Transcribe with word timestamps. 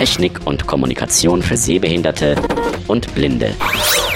Technik 0.00 0.46
und 0.46 0.66
Kommunikation 0.66 1.42
für 1.42 1.58
Sehbehinderte 1.58 2.34
und 2.88 3.14
Blinde. 3.14 3.54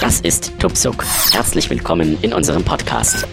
Das 0.00 0.18
ist 0.22 0.58
Tupsuk. 0.58 1.04
Herzlich 1.30 1.68
willkommen 1.68 2.16
in 2.22 2.32
unserem 2.32 2.64
Podcast. 2.64 3.26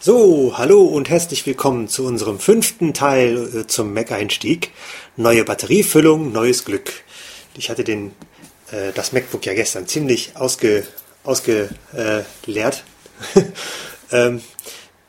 So, 0.00 0.58
hallo 0.58 0.82
und 0.82 1.08
herzlich 1.08 1.46
willkommen 1.46 1.86
zu 1.86 2.04
unserem 2.04 2.40
fünften 2.40 2.94
Teil 2.94 3.60
äh, 3.60 3.66
zum 3.68 3.94
Mac-Einstieg. 3.94 4.72
Neue 5.16 5.44
Batteriefüllung, 5.44 6.32
neues 6.32 6.64
Glück. 6.64 6.90
Ich 7.56 7.70
hatte 7.70 7.84
den, 7.84 8.10
äh, 8.72 8.90
das 8.92 9.12
MacBook 9.12 9.46
ja 9.46 9.54
gestern 9.54 9.86
ziemlich 9.86 10.32
ausge, 10.34 10.84
ausgeleert. 11.22 12.82
ähm, 14.10 14.40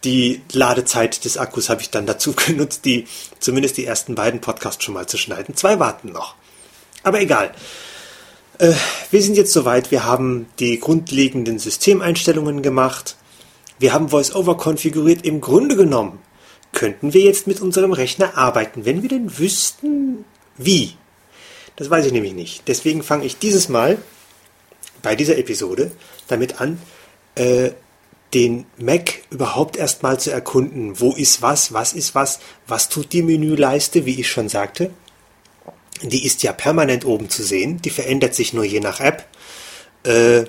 die 0.05 0.41
Ladezeit 0.53 1.25
des 1.25 1.37
Akkus 1.37 1.69
habe 1.69 1.81
ich 1.81 1.89
dann 1.89 2.05
dazu 2.05 2.33
genutzt, 2.47 2.85
die 2.85 3.07
zumindest 3.39 3.77
die 3.77 3.85
ersten 3.85 4.15
beiden 4.15 4.39
Podcasts 4.39 4.83
schon 4.83 4.93
mal 4.93 5.07
zu 5.07 5.17
schneiden. 5.17 5.55
Zwei 5.55 5.79
warten 5.79 6.11
noch. 6.11 6.35
Aber 7.03 7.19
egal. 7.19 7.53
Äh, 8.57 8.73
wir 9.11 9.21
sind 9.21 9.35
jetzt 9.35 9.51
soweit. 9.51 9.91
Wir 9.91 10.05
haben 10.05 10.47
die 10.59 10.79
grundlegenden 10.79 11.59
Systemeinstellungen 11.59 12.61
gemacht. 12.61 13.17
Wir 13.79 13.93
haben 13.93 14.11
VoiceOver 14.11 14.55
konfiguriert. 14.55 15.25
Im 15.25 15.41
Grunde 15.41 15.75
genommen 15.75 16.19
könnten 16.71 17.13
wir 17.13 17.21
jetzt 17.21 17.47
mit 17.47 17.61
unserem 17.61 17.91
Rechner 17.91 18.37
arbeiten, 18.37 18.85
wenn 18.85 19.01
wir 19.01 19.09
denn 19.09 19.37
wüssten, 19.37 20.25
wie. 20.57 20.95
Das 21.75 21.89
weiß 21.89 22.05
ich 22.05 22.13
nämlich 22.13 22.33
nicht. 22.33 22.67
Deswegen 22.67 23.03
fange 23.03 23.25
ich 23.25 23.37
dieses 23.37 23.67
Mal 23.69 23.97
bei 25.01 25.15
dieser 25.15 25.37
Episode 25.37 25.91
damit 26.27 26.61
an, 26.61 26.79
äh, 27.35 27.71
den 28.33 28.65
Mac 28.77 29.21
überhaupt 29.29 29.77
erstmal 29.77 30.19
zu 30.19 30.31
erkunden. 30.31 30.99
Wo 30.99 31.13
ist 31.13 31.41
was? 31.41 31.73
Was 31.73 31.93
ist 31.93 32.15
was? 32.15 32.39
Was 32.67 32.89
tut 32.89 33.13
die 33.13 33.23
Menüleiste, 33.23 34.05
wie 34.05 34.19
ich 34.19 34.29
schon 34.29 34.49
sagte? 34.49 34.91
Die 36.01 36.25
ist 36.25 36.43
ja 36.43 36.51
permanent 36.51 37.05
oben 37.05 37.29
zu 37.29 37.43
sehen. 37.43 37.81
Die 37.81 37.89
verändert 37.89 38.35
sich 38.35 38.53
nur 38.53 38.65
je 38.65 38.81
nach 38.81 38.99
App. 38.99 39.25
Äh, 40.03 40.45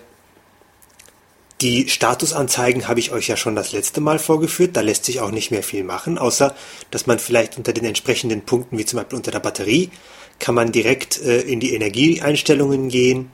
die 1.63 1.89
Statusanzeigen 1.89 2.87
habe 2.87 3.01
ich 3.01 3.13
euch 3.13 3.29
ja 3.29 3.37
schon 3.37 3.57
das 3.57 3.73
letzte 3.73 4.01
Mal 4.01 4.19
vorgeführt. 4.19 4.77
Da 4.77 4.81
lässt 4.81 5.05
sich 5.05 5.21
auch 5.21 5.31
nicht 5.31 5.51
mehr 5.51 5.63
viel 5.63 5.85
machen, 5.85 6.19
außer 6.19 6.55
dass 6.91 7.07
man 7.07 7.19
vielleicht 7.19 7.57
unter 7.57 7.73
den 7.73 7.85
entsprechenden 7.85 8.43
Punkten, 8.43 8.77
wie 8.77 8.85
zum 8.85 8.99
Beispiel 8.99 9.17
unter 9.17 9.31
der 9.31 9.41
Batterie, 9.41 9.91
kann 10.39 10.55
man 10.55 10.73
direkt 10.73 11.19
äh, 11.23 11.41
in 11.41 11.61
die 11.61 11.75
Energieeinstellungen 11.75 12.89
gehen. 12.89 13.31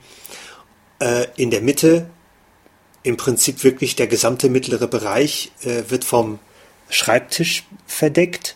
Äh, 0.99 1.25
in 1.35 1.51
der 1.51 1.61
Mitte 1.61 2.09
im 3.03 3.17
Prinzip 3.17 3.63
wirklich 3.63 3.95
der 3.95 4.07
gesamte 4.07 4.49
mittlere 4.49 4.87
Bereich 4.87 5.51
äh, 5.63 5.83
wird 5.89 6.05
vom 6.05 6.39
Schreibtisch 6.89 7.63
verdeckt. 7.85 8.55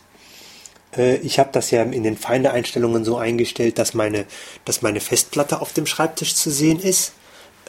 Äh, 0.95 1.17
ich 1.17 1.39
habe 1.39 1.49
das 1.51 1.71
ja 1.71 1.83
in 1.83 2.03
den 2.03 2.17
Feinde-Einstellungen 2.17 3.03
so 3.03 3.17
eingestellt, 3.17 3.77
dass 3.77 3.93
meine, 3.93 4.25
dass 4.65 4.81
meine 4.81 5.01
Festplatte 5.01 5.61
auf 5.61 5.73
dem 5.73 5.85
Schreibtisch 5.85 6.35
zu 6.35 6.49
sehen 6.49 6.79
ist. 6.79 7.13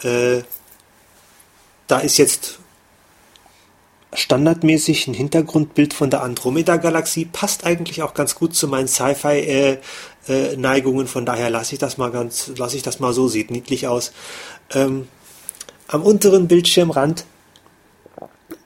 Äh, 0.03 0.43
da 1.89 1.98
ist 1.98 2.19
jetzt 2.19 2.61
standardmäßig 4.13 5.09
ein 5.09 5.15
Hintergrundbild 5.15 5.95
von 5.95 6.11
der 6.11 6.23
Andromeda-Galaxie. 6.23 7.25
Passt 7.27 7.65
eigentlich 7.67 8.03
auch 8.03 8.15
ganz 8.15 8.35
gut 8.35 8.55
zu 8.55 8.67
meinen 8.69 8.89
Sci-Fi-Neigungen. 8.89 11.07
Äh, 11.07 11.09
äh, 11.09 11.13
von 11.13 11.27
daher 11.27 11.51
lasse 11.51 11.75
ich 11.75 11.79
das 11.79 11.98
mal 11.98 12.11
ganz, 12.11 12.53
lasse 12.57 12.77
ich 12.77 12.83
das 12.83 13.01
mal 13.01 13.13
so, 13.13 13.29
sieht 13.29 13.51
niedlich 13.51 13.87
aus. 13.87 14.13
Ähm, 14.70 15.09
am 15.89 16.03
unteren 16.03 16.47
Bildschirmrand 16.47 17.25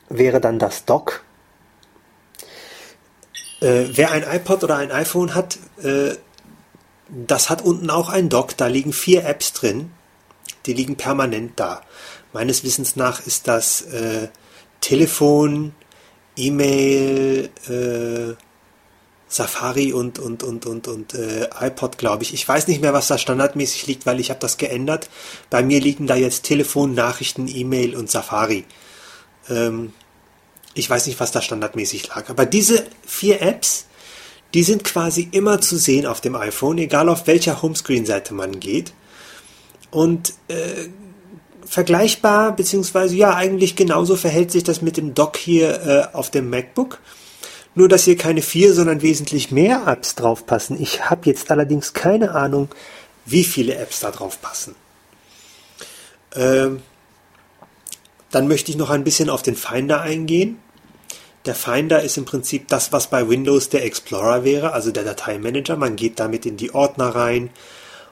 wäre 0.09 0.41
dann 0.41 0.59
das 0.59 0.85
Dock. 0.85 1.25
Äh, 3.61 3.87
wer 3.93 4.11
ein 4.11 4.25
iPod 4.25 4.65
oder 4.65 4.77
ein 4.77 4.91
iPhone 4.91 5.35
hat, 5.35 5.59
äh, 5.83 6.17
das 7.09 7.49
hat 7.49 7.63
unten 7.63 7.91
auch 7.91 8.09
ein 8.09 8.29
Dock. 8.29 8.57
Da 8.57 8.67
liegen 8.67 8.93
vier 8.93 9.25
Apps 9.25 9.53
drin. 9.53 9.91
Die 10.67 10.75
liegen 10.75 10.97
permanent 10.97 11.59
da. 11.59 11.83
Meines 12.33 12.65
Wissens 12.65 12.97
nach 12.97 13.25
ist 13.27 13.49
das 13.49 13.83
äh, 13.83 14.29
Telefon, 14.81 15.75
E-Mail, 16.37 17.51
äh, 17.69 18.35
Safari 19.33 19.95
und, 19.95 20.19
und, 20.19 20.43
und, 20.43 20.67
und, 20.67 20.89
und 20.89 21.15
äh, 21.15 21.49
iPod, 21.59 21.97
glaube 21.97 22.23
ich. 22.23 22.35
Ich 22.35 22.47
weiß 22.47 22.69
nicht 22.69 22.83
mehr, 22.83 22.93
was 22.93 23.09
da 23.09 23.17
standardmäßig 23.17 23.87
liegt, 23.87 24.05
weil 24.05 24.21
ich 24.21 24.29
habe 24.29 24.41
das 24.41 24.59
geändert. 24.59 25.09
Bei 25.49 25.63
mir 25.63 25.81
liegen 25.81 26.07
da 26.07 26.17
jetzt 26.17 26.43
Telefon, 26.43 26.95
Nachrichten, 26.95 27.49
E-Mail 27.49 27.97
und 27.97 28.11
Safari. 28.11 28.65
Ähm, 29.49 29.95
ich 30.75 30.89
weiß 30.89 31.07
nicht, 31.07 31.19
was 31.19 31.33
da 31.33 31.41
standardmäßig 31.41 32.09
lag. 32.09 32.29
Aber 32.29 32.45
diese 32.45 32.85
vier 33.07 33.41
Apps, 33.41 33.87
die 34.53 34.63
sind 34.63 34.85
quasi 34.85 35.29
immer 35.33 35.63
zu 35.63 35.79
sehen 35.79 36.05
auf 36.05 36.21
dem 36.21 36.37
iPhone, 36.37 36.77
egal 36.77 37.09
auf 37.09 37.27
welcher 37.27 37.63
Homescreen-Seite 37.63 38.35
man 38.35 38.61
geht. 38.61 38.93
Und 39.91 40.35
äh, 40.49 40.89
vergleichbar, 41.65 42.55
beziehungsweise 42.55 43.17
ja, 43.17 43.35
eigentlich 43.35 43.77
genauso 43.77 44.17
verhält 44.17 44.51
sich 44.51 44.63
das 44.63 44.83
mit 44.83 44.99
dem 44.99 45.15
Dock 45.15 45.39
hier 45.39 46.11
äh, 46.13 46.15
auf 46.15 46.31
dem 46.31 46.51
MacBook. 46.51 46.99
Nur, 47.75 47.89
dass 47.89 48.05
hier 48.05 48.17
keine 48.17 48.43
vier, 48.43 48.75
sondern 48.75 49.03
wesentlich 49.03 49.51
mehr 49.51 49.85
Apps 49.87 50.15
draufpassen. 50.15 50.81
Ich 50.81 51.09
habe 51.09 51.23
jetzt 51.27 51.51
allerdings 51.51 51.95
keine 51.95 52.35
Ahnung, 52.35 52.69
wie 53.25 53.45
viele 53.45 53.77
Apps 53.77 54.01
da 54.01 54.11
drauf 54.11 54.43
passen. 54.43 54.75
Ähm, 56.35 56.83
dann 58.31 58.49
möchte 58.49 58.71
ich 58.71 58.77
noch 58.77 58.91
ein 58.91 59.05
bisschen 59.05 59.31
auf 59.31 59.43
den 59.43 59.57
Finder 59.57 60.01
eingehen. 60.01 60.59
Der 61.45 61.55
Finder 61.55 62.03
ist 62.03 62.17
im 62.19 62.25
Prinzip 62.25 62.69
das, 62.69 62.93
was 62.93 63.09
bei 63.09 63.29
Windows 63.29 63.69
der 63.69 63.85
Explorer 63.85 64.45
wäre, 64.45 64.73
also 64.73 64.93
der 64.93 65.05
Dateimanager. 65.05 65.77
Man 65.77 65.97
geht 65.97 66.21
damit 66.21 66.47
in 66.47 66.57
die 66.57 66.75
Ordner 66.75 67.09
rein, 67.09 67.51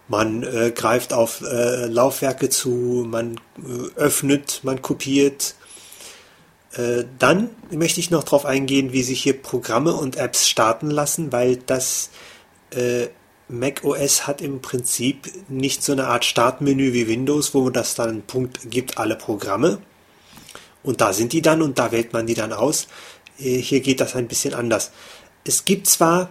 man 0.08 0.42
äh, 0.42 0.72
greift 0.74 1.12
auf 1.12 1.40
äh, 1.42 1.86
Laufwerke 1.86 2.48
zu, 2.48 3.06
man 3.08 3.36
äh, 3.58 3.96
öffnet, 3.96 4.60
man 4.64 4.82
kopiert, 4.82 5.54
dann 7.18 7.50
möchte 7.70 7.98
ich 7.98 8.10
noch 8.10 8.22
darauf 8.22 8.46
eingehen, 8.46 8.92
wie 8.92 9.02
sich 9.02 9.22
hier 9.22 9.40
Programme 9.40 9.92
und 9.92 10.16
Apps 10.16 10.48
starten 10.48 10.88
lassen, 10.88 11.32
weil 11.32 11.56
das 11.56 12.10
äh, 12.70 13.08
Mac 13.48 13.84
OS 13.84 14.26
hat 14.26 14.40
im 14.40 14.62
Prinzip 14.62 15.28
nicht 15.48 15.82
so 15.82 15.92
eine 15.92 16.06
Art 16.06 16.24
Startmenü 16.24 16.92
wie 16.92 17.08
Windows, 17.08 17.54
wo 17.54 17.68
das 17.70 17.94
dann 17.94 18.08
einen 18.08 18.22
Punkt 18.22 18.70
gibt, 18.70 18.98
alle 18.98 19.16
Programme. 19.16 19.78
Und 20.82 21.00
da 21.00 21.12
sind 21.12 21.32
die 21.32 21.42
dann 21.42 21.60
und 21.60 21.78
da 21.78 21.92
wählt 21.92 22.12
man 22.12 22.26
die 22.26 22.34
dann 22.34 22.52
aus. 22.52 22.86
Äh, 23.38 23.58
hier 23.58 23.80
geht 23.80 24.00
das 24.00 24.14
ein 24.14 24.28
bisschen 24.28 24.54
anders. 24.54 24.92
Es 25.44 25.64
gibt 25.64 25.88
zwar 25.88 26.30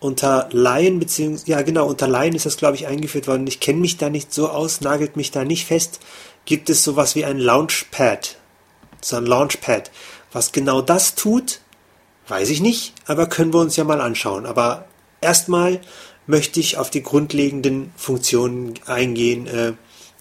unter 0.00 0.48
Lion, 0.52 1.00
beziehungsweise, 1.00 1.50
ja 1.50 1.62
genau, 1.62 1.86
unter 1.86 2.06
Lion 2.06 2.34
ist 2.34 2.46
das 2.46 2.56
glaube 2.56 2.76
ich 2.76 2.86
eingeführt 2.86 3.26
worden. 3.26 3.46
Ich 3.46 3.60
kenne 3.60 3.80
mich 3.80 3.96
da 3.96 4.10
nicht 4.10 4.32
so 4.32 4.48
aus, 4.48 4.80
nagelt 4.80 5.16
mich 5.16 5.30
da 5.30 5.44
nicht 5.44 5.66
fest. 5.66 6.00
Gibt 6.44 6.70
es 6.70 6.84
sowas 6.84 7.16
wie 7.16 7.24
ein 7.24 7.38
Launchpad 7.38 8.36
so 9.04 9.16
ein 9.16 9.26
Launchpad. 9.26 9.90
Was 10.32 10.52
genau 10.52 10.80
das 10.80 11.14
tut, 11.14 11.60
weiß 12.28 12.50
ich 12.50 12.60
nicht, 12.60 12.94
aber 13.06 13.28
können 13.28 13.52
wir 13.52 13.60
uns 13.60 13.76
ja 13.76 13.84
mal 13.84 14.00
anschauen. 14.00 14.46
Aber 14.46 14.86
erstmal 15.20 15.80
möchte 16.26 16.58
ich 16.58 16.78
auf 16.78 16.90
die 16.90 17.02
grundlegenden 17.02 17.92
Funktionen 17.96 18.74
eingehen, 18.86 19.46
äh, 19.46 19.72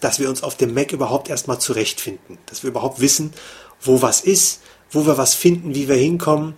dass 0.01 0.19
wir 0.19 0.29
uns 0.29 0.44
auf 0.44 0.57
dem 0.57 0.73
Mac 0.73 0.91
überhaupt 0.91 1.29
erstmal 1.29 1.59
zurechtfinden, 1.59 2.38
dass 2.45 2.63
wir 2.63 2.71
überhaupt 2.71 2.99
wissen, 2.99 3.33
wo 3.81 4.01
was 4.01 4.21
ist, 4.21 4.61
wo 4.91 5.05
wir 5.05 5.17
was 5.17 5.33
finden, 5.33 5.73
wie 5.75 5.88
wir 5.88 5.95
hinkommen. 5.95 6.55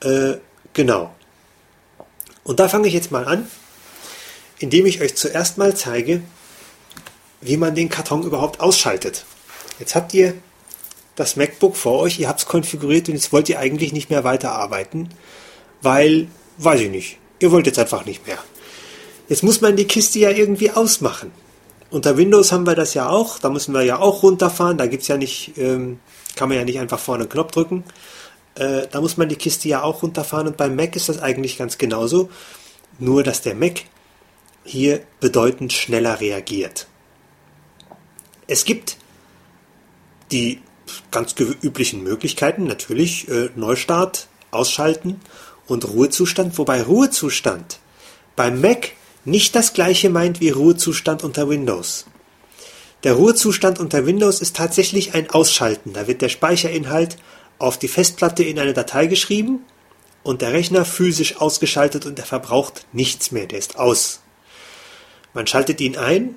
Äh, 0.00 0.34
genau. 0.74 1.14
Und 2.44 2.60
da 2.60 2.68
fange 2.68 2.88
ich 2.88 2.94
jetzt 2.94 3.10
mal 3.10 3.26
an, 3.26 3.48
indem 4.58 4.84
ich 4.86 5.00
euch 5.00 5.16
zuerst 5.16 5.56
mal 5.56 5.74
zeige, 5.74 6.22
wie 7.40 7.56
man 7.56 7.74
den 7.74 7.88
Karton 7.88 8.22
überhaupt 8.22 8.60
ausschaltet. 8.60 9.24
Jetzt 9.78 9.94
habt 9.94 10.12
ihr 10.12 10.34
das 11.18 11.34
MacBook 11.34 11.76
vor 11.76 11.98
euch, 11.98 12.20
ihr 12.20 12.28
habt 12.28 12.40
es 12.40 12.46
konfiguriert 12.46 13.08
und 13.08 13.14
jetzt 13.14 13.32
wollt 13.32 13.48
ihr 13.48 13.58
eigentlich 13.58 13.92
nicht 13.92 14.08
mehr 14.08 14.22
weiterarbeiten, 14.22 15.08
weil, 15.82 16.28
weiß 16.58 16.80
ich 16.80 16.90
nicht, 16.90 17.18
ihr 17.40 17.50
wollt 17.50 17.66
jetzt 17.66 17.78
einfach 17.78 18.04
nicht 18.04 18.26
mehr. 18.26 18.38
Jetzt 19.28 19.42
muss 19.42 19.60
man 19.60 19.74
die 19.74 19.86
Kiste 19.86 20.20
ja 20.20 20.30
irgendwie 20.30 20.70
ausmachen. 20.70 21.32
Unter 21.90 22.16
Windows 22.16 22.52
haben 22.52 22.66
wir 22.66 22.76
das 22.76 22.94
ja 22.94 23.08
auch, 23.08 23.40
da 23.40 23.50
müssen 23.50 23.74
wir 23.74 23.82
ja 23.82 23.98
auch 23.98 24.22
runterfahren, 24.22 24.78
da 24.78 24.86
gibt's 24.86 25.08
ja 25.08 25.16
nicht, 25.16 25.58
ähm, 25.58 25.98
kann 26.36 26.48
man 26.48 26.58
ja 26.58 26.64
nicht 26.64 26.78
einfach 26.78 27.00
vorne 27.00 27.24
einen 27.24 27.30
Knopf 27.30 27.50
drücken. 27.50 27.82
Äh, 28.54 28.86
da 28.90 29.00
muss 29.00 29.16
man 29.16 29.28
die 29.28 29.36
Kiste 29.36 29.68
ja 29.68 29.82
auch 29.82 30.02
runterfahren 30.02 30.46
und 30.46 30.56
beim 30.56 30.76
Mac 30.76 30.94
ist 30.94 31.08
das 31.08 31.20
eigentlich 31.20 31.58
ganz 31.58 31.78
genauso, 31.78 32.28
nur 33.00 33.24
dass 33.24 33.42
der 33.42 33.56
Mac 33.56 33.82
hier 34.62 35.00
bedeutend 35.18 35.72
schneller 35.72 36.20
reagiert. 36.20 36.86
Es 38.46 38.64
gibt 38.64 38.96
die 40.30 40.60
ganz 41.10 41.34
üblichen 41.38 42.02
Möglichkeiten, 42.02 42.64
natürlich 42.64 43.28
äh, 43.28 43.50
Neustart, 43.56 44.28
Ausschalten 44.50 45.20
und 45.66 45.88
Ruhezustand, 45.88 46.58
wobei 46.58 46.82
Ruhezustand 46.82 47.78
beim 48.36 48.60
Mac 48.60 48.92
nicht 49.24 49.54
das 49.54 49.72
gleiche 49.72 50.10
meint 50.10 50.40
wie 50.40 50.50
Ruhezustand 50.50 51.22
unter 51.22 51.48
Windows. 51.48 52.06
Der 53.04 53.12
Ruhezustand 53.12 53.78
unter 53.78 54.06
Windows 54.06 54.40
ist 54.40 54.56
tatsächlich 54.56 55.14
ein 55.14 55.30
Ausschalten. 55.30 55.92
Da 55.92 56.08
wird 56.08 56.22
der 56.22 56.28
Speicherinhalt 56.28 57.16
auf 57.58 57.78
die 57.78 57.88
Festplatte 57.88 58.42
in 58.42 58.58
eine 58.58 58.72
Datei 58.72 59.06
geschrieben 59.06 59.60
und 60.22 60.42
der 60.42 60.52
Rechner 60.52 60.84
physisch 60.84 61.36
ausgeschaltet 61.36 62.06
und 62.06 62.18
er 62.18 62.24
verbraucht 62.24 62.86
nichts 62.92 63.30
mehr, 63.30 63.46
der 63.46 63.58
ist 63.58 63.78
aus. 63.78 64.20
Man 65.32 65.46
schaltet 65.46 65.80
ihn 65.80 65.96
ein, 65.96 66.36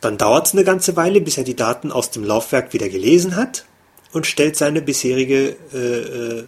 dann 0.00 0.18
dauert 0.18 0.46
es 0.46 0.52
eine 0.52 0.64
ganze 0.64 0.96
Weile, 0.96 1.20
bis 1.20 1.36
er 1.36 1.44
die 1.44 1.56
Daten 1.56 1.92
aus 1.92 2.10
dem 2.10 2.24
Laufwerk 2.24 2.72
wieder 2.72 2.88
gelesen 2.88 3.36
hat 3.36 3.64
und 4.12 4.26
stellt 4.26 4.56
seine 4.56 4.82
bisherige, 4.82 5.56
äh, 5.72 5.78
äh, 5.78 6.46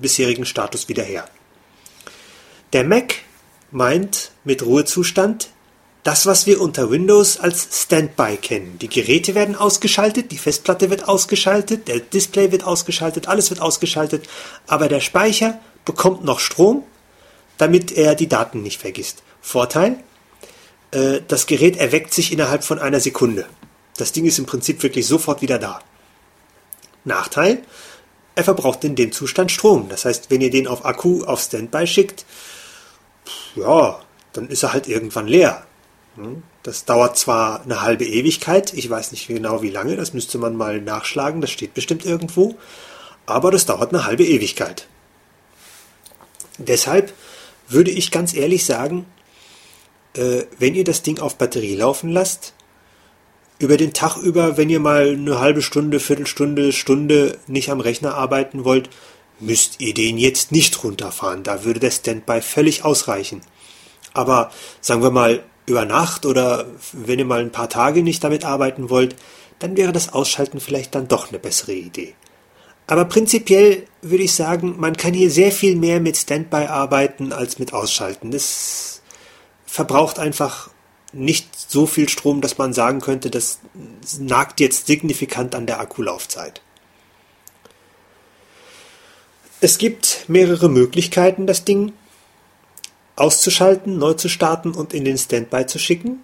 bisherigen 0.00 0.44
Status 0.44 0.88
wieder 0.88 1.04
her. 1.04 1.28
Der 2.72 2.84
Mac 2.84 3.14
meint 3.70 4.32
mit 4.44 4.64
Ruhezustand 4.64 5.50
das, 6.02 6.24
was 6.26 6.46
wir 6.46 6.60
unter 6.60 6.90
Windows 6.90 7.38
als 7.38 7.68
Standby 7.72 8.36
kennen. 8.36 8.78
Die 8.78 8.88
Geräte 8.88 9.34
werden 9.34 9.56
ausgeschaltet, 9.56 10.30
die 10.30 10.38
Festplatte 10.38 10.88
wird 10.88 11.08
ausgeschaltet, 11.08 11.88
der 11.88 11.98
Display 11.98 12.52
wird 12.52 12.62
ausgeschaltet, 12.62 13.26
alles 13.26 13.50
wird 13.50 13.60
ausgeschaltet, 13.60 14.28
aber 14.68 14.88
der 14.88 15.00
Speicher 15.00 15.58
bekommt 15.84 16.24
noch 16.24 16.38
Strom, 16.38 16.84
damit 17.58 17.90
er 17.90 18.14
die 18.14 18.28
Daten 18.28 18.62
nicht 18.62 18.80
vergisst. 18.80 19.22
Vorteil, 19.40 19.98
äh, 20.96 21.20
das 21.28 21.46
Gerät 21.46 21.76
erweckt 21.76 22.14
sich 22.14 22.32
innerhalb 22.32 22.64
von 22.64 22.78
einer 22.78 23.00
Sekunde. 23.00 23.46
Das 23.96 24.12
Ding 24.12 24.24
ist 24.24 24.38
im 24.38 24.46
Prinzip 24.46 24.82
wirklich 24.82 25.06
sofort 25.06 25.42
wieder 25.42 25.58
da. 25.58 25.80
Nachteil, 27.04 27.62
er 28.34 28.44
verbraucht 28.44 28.82
in 28.84 28.96
dem 28.96 29.12
Zustand 29.12 29.52
Strom. 29.52 29.88
Das 29.88 30.04
heißt, 30.04 30.30
wenn 30.30 30.40
ihr 30.40 30.50
den 30.50 30.66
auf 30.66 30.84
Akku 30.84 31.24
auf 31.24 31.40
Standby 31.40 31.86
schickt, 31.86 32.24
ja, 33.54 34.00
dann 34.32 34.48
ist 34.48 34.62
er 34.62 34.72
halt 34.72 34.88
irgendwann 34.88 35.28
leer. 35.28 35.66
Hm? 36.16 36.42
Das 36.62 36.84
dauert 36.84 37.16
zwar 37.16 37.62
eine 37.62 37.82
halbe 37.82 38.04
Ewigkeit, 38.04 38.72
ich 38.72 38.88
weiß 38.88 39.12
nicht 39.12 39.28
genau 39.28 39.62
wie 39.62 39.70
lange, 39.70 39.96
das 39.96 40.14
müsste 40.14 40.38
man 40.38 40.56
mal 40.56 40.80
nachschlagen, 40.80 41.40
das 41.40 41.50
steht 41.50 41.74
bestimmt 41.74 42.04
irgendwo, 42.04 42.56
aber 43.24 43.50
das 43.50 43.66
dauert 43.66 43.92
eine 43.92 44.04
halbe 44.04 44.24
Ewigkeit. 44.24 44.88
Deshalb 46.58 47.12
würde 47.68 47.90
ich 47.90 48.10
ganz 48.10 48.34
ehrlich 48.34 48.64
sagen, 48.64 49.06
äh, 50.16 50.44
wenn 50.58 50.74
ihr 50.74 50.84
das 50.84 51.02
Ding 51.02 51.20
auf 51.20 51.36
Batterie 51.36 51.76
laufen 51.76 52.10
lasst, 52.10 52.54
über 53.58 53.76
den 53.76 53.92
Tag 53.92 54.16
über, 54.18 54.56
wenn 54.56 54.68
ihr 54.68 54.80
mal 54.80 55.10
eine 55.10 55.40
halbe 55.40 55.62
Stunde, 55.62 56.00
Viertelstunde, 56.00 56.72
Stunde 56.72 57.38
nicht 57.46 57.70
am 57.70 57.80
Rechner 57.80 58.14
arbeiten 58.14 58.64
wollt, 58.64 58.90
müsst 59.40 59.80
ihr 59.80 59.94
den 59.94 60.18
jetzt 60.18 60.52
nicht 60.52 60.82
runterfahren. 60.82 61.42
Da 61.42 61.64
würde 61.64 61.80
der 61.80 61.90
Standby 61.90 62.40
völlig 62.42 62.84
ausreichen. 62.84 63.40
Aber 64.12 64.50
sagen 64.80 65.02
wir 65.02 65.10
mal, 65.10 65.42
über 65.66 65.84
Nacht 65.84 66.26
oder 66.26 66.66
wenn 66.92 67.18
ihr 67.18 67.24
mal 67.24 67.40
ein 67.40 67.52
paar 67.52 67.68
Tage 67.68 68.02
nicht 68.02 68.22
damit 68.22 68.44
arbeiten 68.44 68.88
wollt, 68.88 69.16
dann 69.58 69.76
wäre 69.76 69.92
das 69.92 70.12
Ausschalten 70.12 70.60
vielleicht 70.60 70.94
dann 70.94 71.08
doch 71.08 71.28
eine 71.28 71.38
bessere 71.38 71.72
Idee. 71.72 72.14
Aber 72.86 73.04
prinzipiell 73.06 73.84
würde 74.00 74.22
ich 74.22 74.34
sagen, 74.34 74.76
man 74.78 74.96
kann 74.96 75.12
hier 75.12 75.30
sehr 75.30 75.50
viel 75.50 75.76
mehr 75.76 75.98
mit 76.00 76.16
Standby 76.16 76.66
arbeiten 76.66 77.32
als 77.32 77.58
mit 77.58 77.72
Ausschalten. 77.72 78.30
Das 78.30 79.02
verbraucht 79.76 80.18
einfach 80.18 80.70
nicht 81.12 81.48
so 81.70 81.86
viel 81.86 82.08
Strom, 82.08 82.40
dass 82.40 82.58
man 82.58 82.72
sagen 82.72 83.00
könnte, 83.00 83.30
das 83.30 83.60
nagt 84.18 84.58
jetzt 84.58 84.86
signifikant 84.86 85.54
an 85.54 85.66
der 85.66 85.80
Akkulaufzeit. 85.80 86.62
Es 89.60 89.78
gibt 89.78 90.24
mehrere 90.28 90.68
Möglichkeiten, 90.68 91.46
das 91.46 91.64
Ding 91.64 91.92
auszuschalten, 93.16 93.98
neu 93.98 94.14
zu 94.14 94.28
starten 94.28 94.72
und 94.72 94.94
in 94.94 95.04
den 95.04 95.18
Standby 95.18 95.66
zu 95.66 95.78
schicken. 95.78 96.22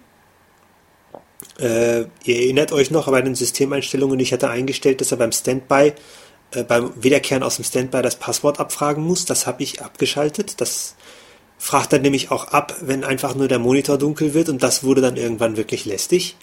Äh, 1.59 2.01
ihr 2.23 2.35
erinnert 2.35 2.71
euch 2.71 2.89
noch 2.89 3.05
bei 3.07 3.21
den 3.21 3.35
Systemeinstellungen, 3.35 4.19
ich 4.19 4.33
hatte 4.33 4.49
eingestellt, 4.49 4.99
dass 5.01 5.11
er 5.11 5.17
beim 5.17 5.31
Standby, 5.31 5.93
äh, 6.51 6.63
beim 6.63 6.91
Wiederkehren 7.01 7.43
aus 7.43 7.57
dem 7.57 7.65
Standby 7.65 8.01
das 8.01 8.15
Passwort 8.15 8.59
abfragen 8.59 9.03
muss. 9.03 9.25
Das 9.25 9.45
habe 9.45 9.61
ich 9.61 9.81
abgeschaltet. 9.81 10.59
Das 10.59 10.95
fragt 11.63 11.93
dann 11.93 12.01
nämlich 12.01 12.29
auch 12.29 12.49
ab, 12.49 12.75
wenn 12.81 13.05
einfach 13.05 13.35
nur 13.35 13.47
der 13.47 13.57
Monitor 13.57 13.97
dunkel 13.97 14.33
wird 14.33 14.49
und 14.49 14.61
das 14.61 14.83
wurde 14.83 14.99
dann 14.99 15.15
irgendwann 15.15 15.55
wirklich 15.55 15.85
lästig. 15.85 16.35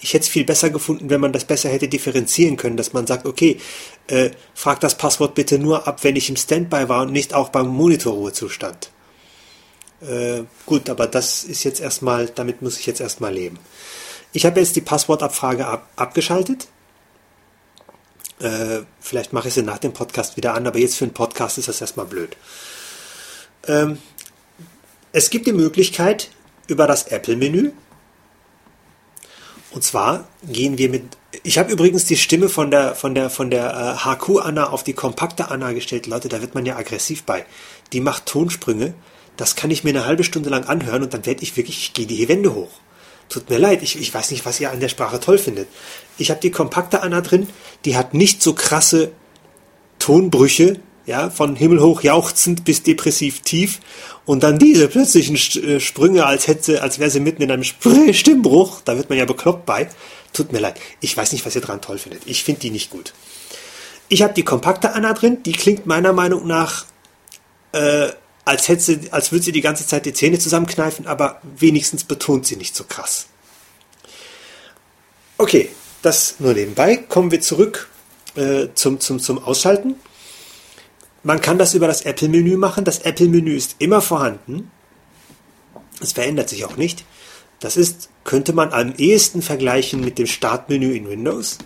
Ich 0.00 0.12
hätte 0.12 0.24
es 0.24 0.28
viel 0.28 0.44
besser 0.44 0.70
gefunden, 0.70 1.08
wenn 1.08 1.20
man 1.20 1.32
das 1.32 1.44
besser 1.44 1.68
hätte 1.68 1.86
differenzieren 1.86 2.56
können, 2.56 2.76
dass 2.76 2.92
man 2.92 3.06
sagt, 3.06 3.26
okay, 3.26 3.60
äh, 4.08 4.30
frag 4.54 4.80
das 4.80 4.98
Passwort 4.98 5.36
bitte 5.36 5.60
nur 5.60 5.86
ab, 5.86 6.02
wenn 6.02 6.16
ich 6.16 6.28
im 6.30 6.36
Standby 6.36 6.88
war 6.88 7.02
und 7.02 7.12
nicht 7.12 7.32
auch 7.32 7.50
beim 7.50 7.68
Monitorruhezustand. 7.68 8.90
Äh, 10.00 10.42
gut, 10.66 10.90
aber 10.90 11.06
das 11.06 11.44
ist 11.44 11.62
jetzt 11.62 11.80
erstmal, 11.80 12.26
damit 12.26 12.60
muss 12.60 12.80
ich 12.80 12.86
jetzt 12.86 13.00
erstmal 13.00 13.32
leben. 13.32 13.60
Ich 14.32 14.46
habe 14.46 14.58
jetzt 14.58 14.74
die 14.74 14.80
Passwortabfrage 14.80 15.64
ab, 15.64 15.88
abgeschaltet. 15.94 16.66
Äh, 18.40 18.80
vielleicht 19.00 19.32
mache 19.32 19.46
ich 19.46 19.54
sie 19.54 19.62
nach 19.62 19.78
dem 19.78 19.92
Podcast 19.92 20.36
wieder 20.36 20.54
an, 20.54 20.66
aber 20.66 20.80
jetzt 20.80 20.96
für 20.96 21.04
einen 21.04 21.14
Podcast 21.14 21.56
ist 21.56 21.68
das 21.68 21.80
erstmal 21.80 22.06
blöd. 22.06 22.36
Ähm, 23.68 23.98
es 25.16 25.30
gibt 25.30 25.46
die 25.46 25.52
Möglichkeit 25.52 26.30
über 26.66 26.86
das 26.86 27.08
Apple-Menü. 27.08 27.70
Und 29.70 29.82
zwar 29.82 30.28
gehen 30.42 30.78
wir 30.78 30.88
mit. 30.88 31.02
Ich 31.42 31.58
habe 31.58 31.70
übrigens 31.72 32.04
die 32.04 32.16
Stimme 32.16 32.48
von 32.48 32.70
der 32.70 32.94
von 32.94 33.14
der 33.14 33.28
von 33.30 33.50
der 33.50 33.98
äh, 34.04 34.04
HQ 34.04 34.40
Anna 34.42 34.70
auf 34.70 34.84
die 34.84 34.94
kompakte 34.94 35.50
Anna 35.50 35.72
gestellt. 35.72 36.06
Leute, 36.06 36.28
da 36.28 36.40
wird 36.40 36.54
man 36.54 36.64
ja 36.64 36.76
aggressiv 36.76 37.24
bei. 37.24 37.44
Die 37.92 38.00
macht 38.00 38.26
Tonsprünge 38.26 38.94
das 39.36 39.54
kann 39.54 39.70
ich 39.70 39.84
mir 39.84 39.90
eine 39.90 40.06
halbe 40.06 40.24
Stunde 40.24 40.50
lang 40.50 40.64
anhören 40.64 41.02
und 41.02 41.14
dann 41.14 41.26
werde 41.26 41.42
ich 41.42 41.56
wirklich, 41.56 41.78
ich 41.78 41.92
gehe 41.92 42.06
die 42.06 42.28
Wände 42.28 42.54
hoch. 42.54 42.70
Tut 43.28 43.50
mir 43.50 43.58
leid, 43.58 43.82
ich, 43.82 44.00
ich 44.00 44.12
weiß 44.14 44.30
nicht, 44.30 44.46
was 44.46 44.60
ihr 44.60 44.70
an 44.70 44.80
der 44.80 44.88
Sprache 44.88 45.20
toll 45.20 45.38
findet. 45.38 45.68
Ich 46.16 46.30
habe 46.30 46.40
die 46.40 46.50
kompakte 46.50 47.02
Anna 47.02 47.20
drin, 47.20 47.48
die 47.84 47.96
hat 47.96 48.14
nicht 48.14 48.42
so 48.42 48.54
krasse 48.54 49.12
Tonbrüche, 49.98 50.80
ja, 51.06 51.30
von 51.30 51.56
himmelhoch 51.56 52.02
jauchzend 52.02 52.64
bis 52.64 52.82
depressiv 52.82 53.40
tief 53.40 53.80
und 54.24 54.42
dann 54.42 54.58
diese 54.58 54.88
plötzlichen 54.88 55.36
äh, 55.36 55.80
Sprünge, 55.80 56.26
als 56.26 56.48
hätte, 56.48 56.82
als 56.82 56.98
wäre 56.98 57.10
sie 57.10 57.20
mitten 57.20 57.42
in 57.42 57.50
einem 57.50 57.64
Stimmbruch, 58.12 58.80
da 58.84 58.96
wird 58.96 59.08
man 59.08 59.18
ja 59.18 59.24
bekloppt 59.24 59.66
bei. 59.66 59.88
Tut 60.32 60.52
mir 60.52 60.58
leid, 60.58 60.78
ich 61.00 61.16
weiß 61.16 61.32
nicht, 61.32 61.46
was 61.46 61.54
ihr 61.54 61.60
dran 61.60 61.80
toll 61.80 61.98
findet. 61.98 62.22
Ich 62.26 62.44
finde 62.44 62.60
die 62.60 62.70
nicht 62.70 62.90
gut. 62.90 63.14
Ich 64.08 64.22
habe 64.22 64.34
die 64.34 64.44
kompakte 64.44 64.92
Anna 64.92 65.12
drin, 65.12 65.42
die 65.44 65.52
klingt 65.52 65.86
meiner 65.86 66.12
Meinung 66.12 66.46
nach 66.46 66.86
äh, 67.72 68.08
als, 68.44 68.68
hätte 68.68 68.82
sie, 68.82 69.00
als 69.10 69.32
würde 69.32 69.44
sie 69.44 69.52
die 69.52 69.60
ganze 69.60 69.86
Zeit 69.86 70.06
die 70.06 70.12
Zähne 70.12 70.38
zusammenkneifen, 70.38 71.06
aber 71.06 71.40
wenigstens 71.42 72.04
betont 72.04 72.46
sie 72.46 72.56
nicht 72.56 72.76
so 72.76 72.84
krass. 72.84 73.26
Okay, 75.38 75.70
das 76.02 76.36
nur 76.38 76.54
nebenbei. 76.54 76.96
Kommen 76.96 77.30
wir 77.30 77.40
zurück 77.40 77.88
äh, 78.36 78.68
zum, 78.74 79.00
zum, 79.00 79.18
zum 79.18 79.42
Ausschalten. 79.42 79.96
Man 81.26 81.40
kann 81.40 81.58
das 81.58 81.74
über 81.74 81.88
das 81.88 82.02
Apple-Menü 82.02 82.56
machen. 82.56 82.84
Das 82.84 83.00
Apple-Menü 83.00 83.56
ist 83.56 83.74
immer 83.80 84.00
vorhanden. 84.00 84.70
Es 86.00 86.12
verändert 86.12 86.48
sich 86.48 86.64
auch 86.64 86.76
nicht. 86.76 87.04
Das 87.58 87.76
ist, 87.76 88.10
könnte 88.22 88.52
man 88.52 88.72
am 88.72 88.94
ehesten 88.96 89.42
vergleichen 89.42 90.04
mit 90.04 90.18
dem 90.18 90.28
Startmenü 90.28 90.94
in 90.94 91.08
Windows. 91.08 91.58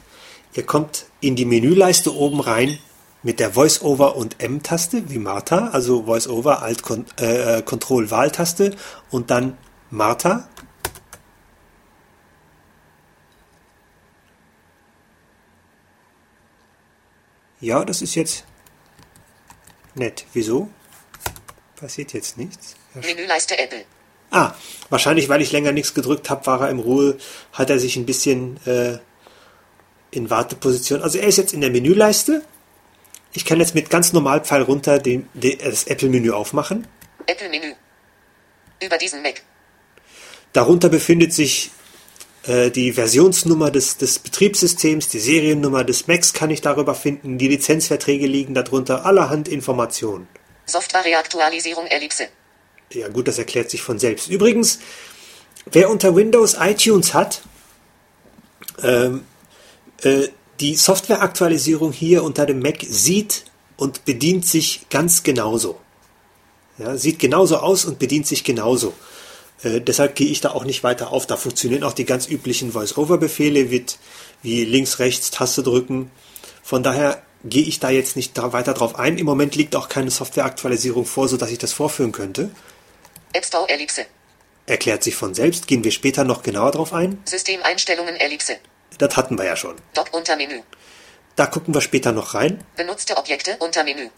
Ihr 0.54 0.64
kommt 0.64 1.04
in 1.20 1.36
die 1.36 1.44
Menüleiste 1.44 2.16
oben 2.16 2.40
rein 2.40 2.78
mit 3.22 3.38
der 3.38 3.52
Voice-Over 3.52 4.16
und 4.16 4.42
M-Taste 4.42 5.10
wie 5.10 5.18
Martha, 5.18 5.68
also 5.68 6.04
Voice-Over, 6.04 6.62
Alt, 6.62 6.82
äh, 7.20 7.58
äh, 7.58 8.70
und 9.10 9.30
dann 9.30 9.58
Martha. 9.90 10.48
Ja, 17.60 17.84
das 17.84 18.00
ist 18.00 18.14
jetzt 18.14 18.46
nett. 20.00 20.24
Wieso? 20.32 20.68
Passiert 21.76 22.12
jetzt 22.12 22.36
nichts. 22.36 22.74
Menüleiste 22.94 23.56
Apple. 23.56 23.84
Ah, 24.32 24.54
wahrscheinlich, 24.90 25.28
weil 25.28 25.42
ich 25.42 25.52
länger 25.52 25.72
nichts 25.72 25.94
gedrückt 25.94 26.28
habe, 26.30 26.46
war 26.46 26.62
er 26.62 26.70
im 26.70 26.80
Ruhe, 26.80 27.16
hat 27.52 27.70
er 27.70 27.78
sich 27.78 27.96
ein 27.96 28.06
bisschen 28.06 28.58
äh, 28.66 28.98
in 30.10 30.30
Warteposition. 30.30 31.02
Also 31.02 31.18
er 31.18 31.28
ist 31.28 31.38
jetzt 31.38 31.52
in 31.52 31.60
der 31.60 31.70
Menüleiste 31.70 32.42
ich 33.32 33.44
kann 33.44 33.60
jetzt 33.60 33.74
mit 33.74 33.90
ganz 33.90 34.12
normal 34.12 34.40
Pfeil 34.44 34.62
runter 34.62 34.98
den, 34.98 35.28
den, 35.34 35.58
das 35.58 35.84
Apple-Menü 35.84 36.30
aufmachen. 36.32 36.86
Apple-Menü. 37.26 37.74
Über 38.82 38.98
diesen 38.98 39.22
Mac. 39.22 39.42
Darunter 40.52 40.88
befindet 40.88 41.32
sich 41.32 41.70
äh, 42.50 42.70
die 42.72 42.92
Versionsnummer 42.92 43.70
des, 43.70 43.96
des 43.96 44.18
Betriebssystems, 44.18 45.06
die 45.06 45.20
Seriennummer 45.20 45.84
des 45.84 46.08
Macs 46.08 46.32
kann 46.32 46.50
ich 46.50 46.60
darüber 46.60 46.96
finden, 46.96 47.38
die 47.38 47.46
Lizenzverträge 47.46 48.26
liegen 48.26 48.54
darunter, 48.54 49.06
allerhand 49.06 49.46
Informationen. 49.46 50.26
Software-Reaktualisierung 50.66 51.86
Ellipse. 51.86 52.26
Ja 52.92 53.06
gut, 53.06 53.28
das 53.28 53.38
erklärt 53.38 53.70
sich 53.70 53.82
von 53.82 54.00
selbst. 54.00 54.28
Übrigens, 54.28 54.80
wer 55.70 55.90
unter 55.90 56.16
Windows 56.16 56.56
iTunes 56.58 57.14
hat, 57.14 57.42
ähm, 58.82 59.24
äh, 60.02 60.26
die 60.58 60.74
Softwareaktualisierung 60.74 61.92
hier 61.92 62.24
unter 62.24 62.46
dem 62.46 62.58
Mac 62.58 62.78
sieht 62.82 63.44
und 63.76 64.04
bedient 64.04 64.44
sich 64.44 64.86
ganz 64.90 65.22
genauso. 65.22 65.78
Ja, 66.78 66.96
sieht 66.96 67.20
genauso 67.20 67.58
aus 67.58 67.84
und 67.84 68.00
bedient 68.00 68.26
sich 68.26 68.42
genauso. 68.42 68.92
Äh, 69.62 69.80
deshalb 69.80 70.14
gehe 70.14 70.28
ich 70.28 70.40
da 70.40 70.50
auch 70.50 70.64
nicht 70.64 70.82
weiter 70.82 71.12
auf. 71.12 71.26
Da 71.26 71.36
funktionieren 71.36 71.84
auch 71.84 71.92
die 71.92 72.04
ganz 72.04 72.28
üblichen 72.28 72.72
Voice-Over-Befehle 72.72 73.70
wie 74.42 74.64
links, 74.64 74.98
rechts, 74.98 75.30
Taste 75.30 75.62
drücken. 75.62 76.10
Von 76.62 76.82
daher 76.82 77.22
gehe 77.44 77.64
ich 77.64 77.80
da 77.80 77.90
jetzt 77.90 78.16
nicht 78.16 78.36
da 78.36 78.52
weiter 78.52 78.74
drauf 78.74 78.98
ein. 78.98 79.18
Im 79.18 79.26
Moment 79.26 79.54
liegt 79.56 79.74
auch 79.76 79.88
keine 79.88 80.10
Softwareaktualisierung 80.10 81.06
vor, 81.06 81.28
sodass 81.28 81.50
ich 81.50 81.58
das 81.58 81.72
vorführen 81.72 82.12
könnte. 82.12 82.50
App 83.32 83.44
Store 83.44 83.68
Ellipse. 83.68 84.06
Erklärt 84.66 85.02
sich 85.02 85.16
von 85.16 85.34
selbst. 85.34 85.66
Gehen 85.66 85.84
wir 85.84 85.90
später 85.90 86.24
noch 86.24 86.42
genauer 86.42 86.72
drauf 86.72 86.92
ein. 86.92 87.20
Systemeinstellungen 87.24 88.16
Ellipse. 88.16 88.56
Das 88.98 89.16
hatten 89.16 89.38
wir 89.38 89.44
ja 89.44 89.56
schon. 89.56 89.76
Dock 89.94 90.12
unter 90.12 90.36
Menü. 90.36 90.60
Da 91.36 91.46
gucken 91.46 91.72
wir 91.72 91.80
später 91.80 92.12
noch 92.12 92.34
rein. 92.34 92.62
Benutzte 92.76 93.16
Objekte 93.16 93.56
unter 93.60 93.82
Menü. 93.84 94.08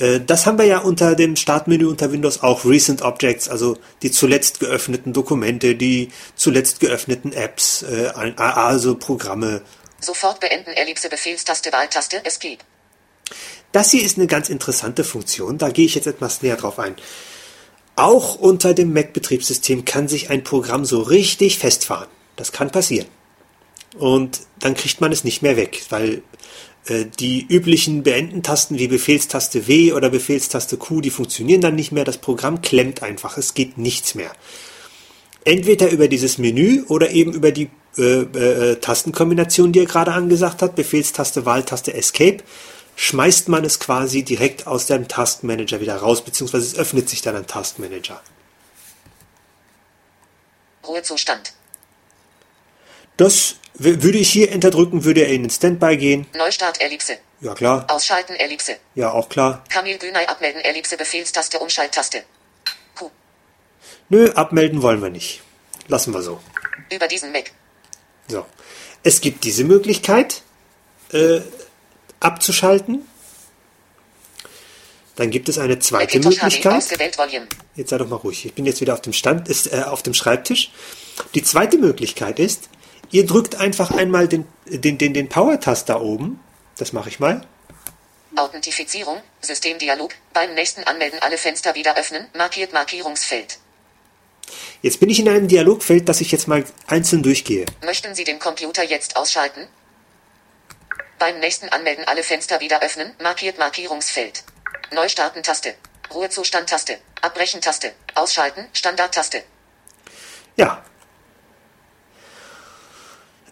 Äh, 0.00 0.20
Das 0.20 0.46
haben 0.46 0.58
wir 0.58 0.64
ja 0.64 0.78
unter 0.78 1.14
dem 1.14 1.36
Startmenü 1.36 1.86
unter 1.86 2.10
Windows 2.10 2.42
auch 2.42 2.64
Recent 2.64 3.02
Objects, 3.02 3.48
also 3.48 3.76
die 4.02 4.10
zuletzt 4.10 4.58
geöffneten 4.60 5.12
Dokumente, 5.12 5.76
die 5.76 6.10
zuletzt 6.34 6.80
geöffneten 6.80 7.32
Apps, 7.32 7.82
äh, 7.82 8.10
also 8.36 8.96
Programme. 8.96 9.62
Sofort 10.00 10.40
beenden 10.40 10.70
Ellipse 10.70 11.08
Befehlstaste 11.08 11.72
Wahltaste 11.72 12.24
Escape. 12.24 12.58
Das 13.72 13.90
hier 13.90 14.02
ist 14.02 14.16
eine 14.16 14.26
ganz 14.26 14.48
interessante 14.48 15.04
Funktion, 15.04 15.58
da 15.58 15.68
gehe 15.68 15.86
ich 15.86 15.94
jetzt 15.94 16.06
etwas 16.08 16.42
näher 16.42 16.56
drauf 16.56 16.78
ein. 16.80 16.96
Auch 17.94 18.36
unter 18.36 18.72
dem 18.74 18.92
Mac-Betriebssystem 18.92 19.84
kann 19.84 20.08
sich 20.08 20.30
ein 20.30 20.42
Programm 20.42 20.84
so 20.84 21.02
richtig 21.02 21.58
festfahren. 21.58 22.08
Das 22.36 22.50
kann 22.50 22.70
passieren. 22.70 23.06
Und 23.98 24.40
dann 24.60 24.74
kriegt 24.74 25.00
man 25.00 25.12
es 25.12 25.24
nicht 25.24 25.42
mehr 25.42 25.56
weg, 25.56 25.82
weil 25.90 26.22
die 26.90 27.46
üblichen 27.48 28.02
Beenden-Tasten 28.02 28.78
wie 28.78 28.88
Befehlstaste 28.88 29.66
W 29.68 29.92
oder 29.92 30.10
Befehlstaste 30.10 30.76
Q, 30.76 31.00
die 31.00 31.10
funktionieren 31.10 31.60
dann 31.60 31.76
nicht 31.76 31.92
mehr. 31.92 32.04
Das 32.04 32.18
Programm 32.18 32.62
klemmt 32.62 33.02
einfach, 33.02 33.38
es 33.38 33.54
geht 33.54 33.78
nichts 33.78 34.14
mehr. 34.14 34.32
Entweder 35.44 35.90
über 35.90 36.08
dieses 36.08 36.38
Menü 36.38 36.84
oder 36.88 37.10
eben 37.10 37.32
über 37.32 37.52
die 37.52 37.70
äh, 37.96 38.22
äh, 38.22 38.76
Tastenkombination, 38.76 39.72
die 39.72 39.80
er 39.80 39.86
gerade 39.86 40.12
angesagt 40.12 40.62
hat, 40.62 40.76
Befehlstaste, 40.76 41.46
Wahltaste, 41.46 41.94
Escape, 41.94 42.38
schmeißt 42.96 43.48
man 43.48 43.64
es 43.64 43.80
quasi 43.80 44.22
direkt 44.22 44.66
aus 44.66 44.86
dem 44.86 45.08
Taskmanager 45.08 45.80
wieder 45.80 45.96
raus, 45.96 46.22
beziehungsweise 46.22 46.66
es 46.66 46.74
öffnet 46.78 47.08
sich 47.08 47.22
dann 47.22 47.36
ein 47.36 47.46
Taskmanager. 47.46 48.20
Ruhezustand. 50.86 51.54
Das 53.20 53.56
würde 53.74 54.16
ich 54.16 54.30
hier 54.30 54.50
Enter 54.50 54.70
drücken, 54.70 55.04
würde 55.04 55.20
er 55.20 55.28
in 55.28 55.42
den 55.42 55.50
Standby 55.50 55.98
gehen. 55.98 56.26
Neustart 56.34 56.80
Ellipse. 56.80 57.18
Ja 57.42 57.52
klar, 57.54 57.84
Ausschalten 57.90 58.32
Ellipse. 58.32 58.76
ja 58.94 59.12
auch 59.12 59.28
klar. 59.28 59.62
Kamil 59.68 59.98
Günay 59.98 60.24
abmelden 60.24 60.62
Ellipse 60.62 60.96
Befehlstaste 60.96 61.58
Umschalttaste. 61.58 62.22
Q. 62.94 63.10
Nö, 64.08 64.30
abmelden 64.30 64.80
wollen 64.80 65.02
wir 65.02 65.10
nicht. 65.10 65.42
Lassen 65.86 66.14
wir 66.14 66.22
so. 66.22 66.40
Über 66.90 67.08
diesen 67.08 67.30
Mac. 67.30 67.52
So. 68.26 68.46
Es 69.02 69.20
gibt 69.20 69.44
diese 69.44 69.64
Möglichkeit, 69.64 70.40
äh, 71.12 71.40
abzuschalten. 72.20 73.06
Dann 75.16 75.28
gibt 75.28 75.50
es 75.50 75.58
eine 75.58 75.78
zweite 75.78 76.20
Möglichkeit. 76.20 76.84
Jetzt 77.76 77.90
sei 77.90 77.98
doch 77.98 78.08
mal 78.08 78.16
ruhig. 78.16 78.46
Ich 78.46 78.54
bin 78.54 78.64
jetzt 78.64 78.80
wieder 78.80 78.94
auf 78.94 79.02
dem 79.02 79.12
Stand, 79.12 79.46
ist 79.48 79.70
äh, 79.74 79.82
auf 79.82 80.02
dem 80.02 80.14
Schreibtisch. 80.14 80.72
Die 81.34 81.42
zweite 81.42 81.76
Möglichkeit 81.76 82.38
ist, 82.38 82.70
ihr 83.10 83.26
drückt 83.26 83.56
einfach 83.56 83.90
einmal 83.90 84.28
den, 84.28 84.46
den, 84.66 84.98
den, 84.98 85.14
den 85.14 85.28
Power-Taster 85.28 86.00
oben. 86.00 86.40
Das 86.76 86.92
mache 86.92 87.08
ich 87.08 87.20
mal. 87.20 87.46
Authentifizierung. 88.36 89.20
Systemdialog. 89.40 90.12
Beim 90.32 90.54
nächsten 90.54 90.84
Anmelden 90.84 91.18
alle 91.20 91.38
Fenster 91.38 91.74
wieder 91.74 91.96
öffnen. 91.96 92.26
Markiert 92.36 92.72
Markierungsfeld. 92.72 93.58
Jetzt 94.82 95.00
bin 95.00 95.10
ich 95.10 95.18
in 95.18 95.28
einem 95.28 95.48
Dialogfeld, 95.48 96.08
das 96.08 96.20
ich 96.20 96.32
jetzt 96.32 96.48
mal 96.48 96.64
einzeln 96.86 97.22
durchgehe. 97.22 97.66
Möchten 97.84 98.14
Sie 98.14 98.24
den 98.24 98.38
Computer 98.38 98.82
jetzt 98.82 99.16
ausschalten? 99.16 99.66
Beim 101.18 101.38
nächsten 101.38 101.68
Anmelden 101.68 102.04
alle 102.06 102.22
Fenster 102.22 102.60
wieder 102.60 102.82
öffnen. 102.82 103.12
Markiert 103.22 103.58
Markierungsfeld. 103.58 104.42
Neustarten-Taste. 104.92 105.74
Ruhezustand-Taste. 106.12 106.98
Abbrechen-Taste. 107.20 107.92
Ausschalten. 108.14 108.66
Standard-Taste. 108.72 109.42
Ja. 110.56 110.82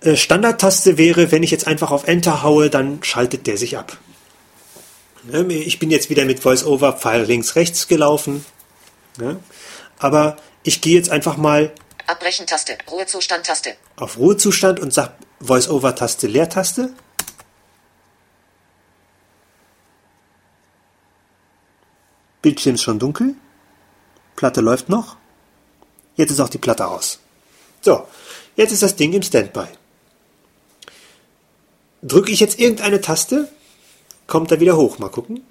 Äh, 0.00 0.16
Standardtaste 0.16 0.96
wäre, 0.98 1.32
wenn 1.32 1.42
ich 1.42 1.50
jetzt 1.50 1.66
einfach 1.66 1.90
auf 1.90 2.06
Enter 2.06 2.42
haue, 2.42 2.70
dann 2.70 3.02
schaltet 3.02 3.46
der 3.46 3.56
sich 3.56 3.76
ab. 3.76 3.98
Ne, 5.24 5.42
Ich 5.52 5.78
bin 5.78 5.90
jetzt 5.90 6.08
wieder 6.10 6.24
mit 6.24 6.44
VoiceOver 6.44 6.92
Pfeil 6.94 7.24
links 7.24 7.56
rechts 7.56 7.88
gelaufen. 7.88 8.44
Ne? 9.18 9.40
Aber 9.98 10.36
ich 10.62 10.80
gehe 10.80 10.96
jetzt 10.96 11.10
einfach 11.10 11.36
mal 11.36 11.72
Abbrechen-Taste. 12.06 12.78
Ruhezustand-Taste. 12.90 13.74
auf 13.96 14.16
Ruhezustand 14.16 14.80
und 14.80 14.94
sage 14.94 15.12
VoiceOver-Taste 15.40 16.26
Leertaste. 16.26 16.94
Bildschirm 22.42 22.76
ist 22.76 22.82
schon 22.82 22.98
dunkel. 22.98 23.34
Platte 24.36 24.60
läuft 24.60 24.88
noch. 24.88 25.16
Jetzt 26.16 26.30
ist 26.30 26.40
auch 26.40 26.48
die 26.48 26.58
Platte 26.58 26.86
aus. 26.86 27.18
So, 27.80 28.06
jetzt 28.56 28.72
ist 28.72 28.82
das 28.82 28.96
Ding 28.96 29.12
im 29.12 29.22
Standby. 29.22 29.66
Drücke 32.02 32.30
ich 32.30 32.40
jetzt 32.40 32.58
irgendeine 32.58 33.00
Taste, 33.00 33.48
kommt 34.26 34.50
er 34.50 34.60
wieder 34.60 34.76
hoch. 34.76 34.98
Mal 34.98 35.10
gucken. 35.10 35.44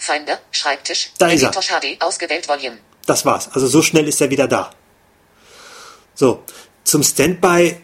Finder. 0.00 0.40
Schreibtisch. 0.50 1.12
Da 1.18 1.28
ist 1.28 1.42
er. 1.42 1.52
HD. 1.52 2.00
Ausgewählt 2.00 2.48
Volume. 2.48 2.78
Das 3.06 3.24
war's. 3.24 3.48
Also 3.52 3.68
so 3.68 3.82
schnell 3.82 4.08
ist 4.08 4.20
er 4.20 4.30
wieder 4.30 4.48
da. 4.48 4.72
So, 6.14 6.42
zum 6.84 7.02
Standby 7.02 7.76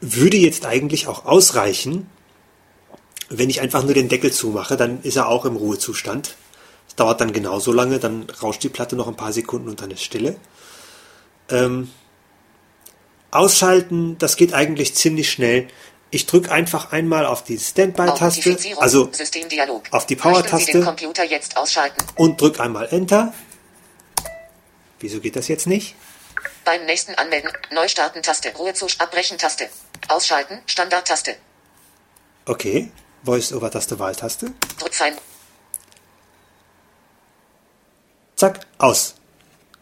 würde 0.00 0.36
jetzt 0.36 0.66
eigentlich 0.66 1.06
auch 1.06 1.24
ausreichen, 1.24 2.10
wenn 3.28 3.48
ich 3.48 3.60
einfach 3.60 3.84
nur 3.84 3.94
den 3.94 4.08
Deckel 4.08 4.32
zumache, 4.32 4.76
dann 4.76 5.02
ist 5.02 5.16
er 5.16 5.28
auch 5.28 5.44
im 5.44 5.56
Ruhezustand. 5.56 6.36
Das 6.86 6.96
dauert 6.96 7.20
dann 7.20 7.32
genauso 7.32 7.72
lange, 7.72 7.98
dann 7.98 8.28
rauscht 8.42 8.62
die 8.62 8.68
Platte 8.68 8.96
noch 8.96 9.08
ein 9.08 9.16
paar 9.16 9.32
Sekunden 9.32 9.68
und 9.68 9.80
dann 9.80 9.90
ist 9.90 10.02
Stille. 10.02 10.36
Ähm, 11.48 11.90
ausschalten, 13.32 14.16
das 14.18 14.36
geht 14.36 14.54
eigentlich 14.54 14.94
ziemlich 14.94 15.30
schnell. 15.32 15.66
Ich 16.10 16.26
drücke 16.26 16.52
einfach 16.52 16.92
einmal 16.92 17.26
auf 17.26 17.42
die 17.42 17.58
Standby-Taste, 17.58 18.56
also 18.76 19.10
auf 19.90 20.06
die 20.06 20.14
Power-Taste. 20.14 20.96
und 22.16 22.40
drücke 22.40 22.62
einmal 22.62 22.88
Enter. 22.88 23.32
Wieso 25.00 25.20
geht 25.20 25.34
das 25.36 25.48
jetzt 25.48 25.66
nicht? 25.66 25.96
Beim 26.64 26.84
nächsten 26.84 27.14
Anmelden. 27.14 27.50
Neustarten-Taste. 27.72 28.52
Ruhezustand. 28.56 29.10
Abbrechen-Taste. 29.10 29.68
Ausschalten. 30.08 30.60
Standard-Taste. 30.66 31.34
Okay, 32.44 32.92
Voice-Over-Taste, 33.24 33.98
Wahltaste. 33.98 34.52
Drückfein. 34.78 35.14
Zack, 38.36 38.60
aus. 38.78 39.14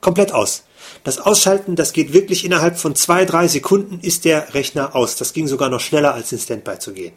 Komplett 0.00 0.33
aus. 0.33 0.64
Das 1.04 1.19
Ausschalten, 1.19 1.76
das 1.76 1.92
geht 1.92 2.12
wirklich 2.12 2.45
innerhalb 2.45 2.78
von 2.78 2.95
zwei, 2.95 3.25
drei 3.25 3.49
Sekunden 3.49 4.00
ist 4.00 4.25
der 4.25 4.54
Rechner 4.54 4.95
aus. 4.95 5.16
Das 5.16 5.33
ging 5.33 5.49
sogar 5.49 5.71
noch 5.71 5.80
schneller, 5.80 6.12
als 6.14 6.33
in 6.33 6.38
Standby 6.38 6.78
zu 6.78 6.92
gehen. 6.92 7.12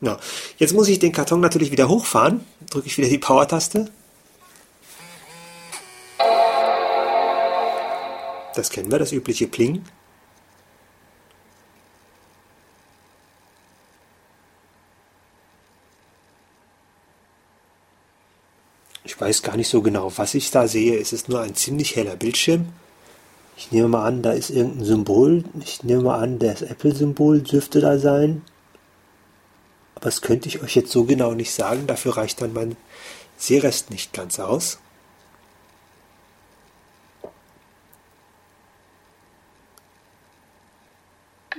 Ja. 0.00 0.18
Jetzt 0.58 0.74
muss 0.74 0.88
ich 0.88 0.98
den 0.98 1.12
Karton 1.12 1.40
natürlich 1.40 1.72
wieder 1.72 1.88
hochfahren. 1.88 2.44
Drücke 2.70 2.86
ich 2.86 2.96
wieder 2.98 3.08
die 3.08 3.18
Power-Taste. 3.18 3.90
Das 8.54 8.70
kennen 8.70 8.90
wir, 8.90 8.98
das 8.98 9.12
übliche 9.12 9.48
Pling. 9.48 9.82
Weiß 19.24 19.42
gar 19.42 19.56
nicht 19.56 19.68
so 19.68 19.80
genau, 19.80 20.12
was 20.16 20.34
ich 20.34 20.50
da 20.50 20.68
sehe. 20.68 20.98
Es 20.98 21.14
ist 21.14 21.30
nur 21.30 21.40
ein 21.40 21.54
ziemlich 21.54 21.96
heller 21.96 22.14
Bildschirm. 22.14 22.68
Ich 23.56 23.72
nehme 23.72 23.88
mal 23.88 24.04
an, 24.06 24.22
da 24.22 24.32
ist 24.32 24.50
irgendein 24.50 24.84
Symbol. 24.84 25.44
Ich 25.64 25.82
nehme 25.82 26.02
mal 26.02 26.18
an, 26.18 26.38
das 26.38 26.60
Apple-Symbol 26.60 27.40
dürfte 27.40 27.80
da 27.80 27.98
sein. 27.98 28.44
Aber 29.94 30.04
das 30.04 30.20
könnte 30.20 30.48
ich 30.48 30.62
euch 30.62 30.76
jetzt 30.76 30.92
so 30.92 31.04
genau 31.04 31.32
nicht 31.32 31.52
sagen. 31.52 31.86
Dafür 31.86 32.18
reicht 32.18 32.42
dann 32.42 32.52
mein 32.52 32.76
Sehrest 33.38 33.90
nicht 33.90 34.12
ganz 34.12 34.38
aus. 34.38 34.78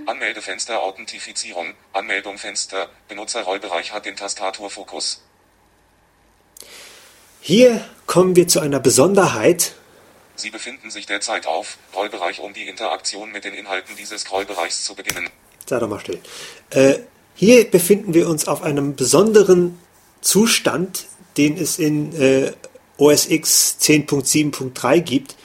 Anmeldefenster 0.06 0.84
Authentifizierung, 0.84 1.74
Anmeldung 1.94 2.38
Fenster, 2.38 2.90
Benutzerrollbereich 3.08 3.92
hat 3.92 4.06
den 4.06 4.16
Tastaturfokus. 4.16 5.25
Hier 7.48 7.80
kommen 8.08 8.36
wir 8.36 8.48
zu 8.48 8.60
einer 8.60 8.80
Besonderheit. 8.80 9.76
Sie 10.36 10.50
befinden 10.50 10.90
sich 10.90 11.06
derzeit 11.06 11.46
auf 11.46 11.78
Rollbereich, 11.96 12.40
um 12.40 12.54
die 12.56 12.68
Interaktion 12.68 13.32
mit 13.32 13.46
den 13.46 13.54
Inhalten 13.54 13.96
dieses 13.96 14.32
Rollbereichs 14.32 14.84
zu 14.84 14.96
beginnen. 14.96 15.30
Sei 15.68 15.78
doch 15.78 15.88
mal 15.88 16.00
still. 16.00 16.20
Äh, 16.72 16.96
hier 17.36 17.70
befinden 17.70 18.16
wir 18.16 18.30
uns 18.30 18.48
auf 18.48 18.64
einem 18.64 18.96
besonderen 18.96 19.78
Zustand, 20.22 21.06
den 21.38 21.56
es 21.56 21.78
in 21.78 22.20
äh, 22.20 22.52
OS 22.98 23.30
X 23.30 23.78
10.7.3 23.80 25.02
gibt. 25.02 25.36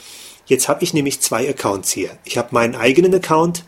Jetzt 0.46 0.68
habe 0.68 0.82
ich 0.82 0.94
nämlich 0.94 1.20
zwei 1.20 1.46
Accounts 1.50 1.90
hier. 1.90 2.16
Ich 2.24 2.38
habe 2.38 2.48
meinen 2.52 2.76
eigenen 2.76 3.14
Account 3.14 3.66